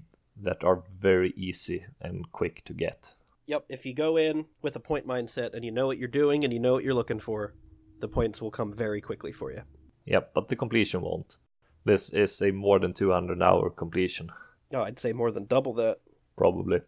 that 0.43 0.63
are 0.63 0.83
very 0.99 1.33
easy 1.35 1.85
and 2.01 2.31
quick 2.31 2.63
to 2.65 2.73
get. 2.73 3.15
Yep, 3.47 3.65
if 3.69 3.85
you 3.85 3.93
go 3.93 4.17
in 4.17 4.45
with 4.61 4.75
a 4.75 4.79
point 4.79 5.05
mindset 5.07 5.53
and 5.53 5.65
you 5.65 5.71
know 5.71 5.87
what 5.87 5.97
you're 5.97 6.07
doing 6.07 6.43
and 6.43 6.53
you 6.53 6.59
know 6.59 6.73
what 6.73 6.83
you're 6.83 6.93
looking 6.93 7.19
for, 7.19 7.53
the 7.99 8.07
points 8.07 8.41
will 8.41 8.51
come 8.51 8.73
very 8.73 9.01
quickly 9.01 9.31
for 9.31 9.51
you. 9.51 9.61
Yep, 10.05 10.31
but 10.33 10.47
the 10.47 10.55
completion 10.55 11.01
won't. 11.01 11.37
This 11.85 12.09
is 12.09 12.41
a 12.41 12.51
more 12.51 12.79
than 12.79 12.93
200 12.93 13.41
hour 13.41 13.69
completion, 13.69 14.31
Oh, 14.73 14.81
I'd 14.83 14.99
say 14.99 15.13
more 15.13 15.29
than 15.31 15.45
double 15.45 15.73
that. 15.75 15.99
probably. 16.35 16.81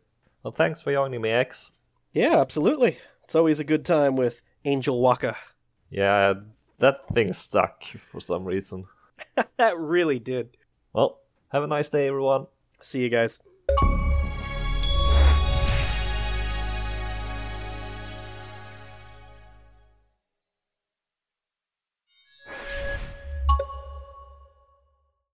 Well, 0.43 0.51
thanks 0.53 0.81
for 0.81 0.91
joining 0.91 1.21
me, 1.21 1.29
X. 1.29 1.71
Yeah, 2.13 2.39
absolutely. 2.39 2.97
It's 3.23 3.35
always 3.35 3.59
a 3.59 3.63
good 3.63 3.85
time 3.85 4.15
with 4.15 4.41
Angel 4.63 4.99
Waka. 5.01 5.35
Yeah, 5.89 6.33
that 6.79 7.07
thing 7.09 7.33
stuck 7.33 7.83
for 7.83 8.19
some 8.19 8.43
reason. 8.45 8.85
that 9.57 9.77
really 9.77 10.19
did. 10.19 10.57
Well, 10.93 11.19
have 11.49 11.63
a 11.63 11.67
nice 11.67 11.89
day, 11.89 12.07
everyone. 12.07 12.47
See 12.81 13.01
you 13.01 13.09
guys 13.09 13.39
you 13.67 13.94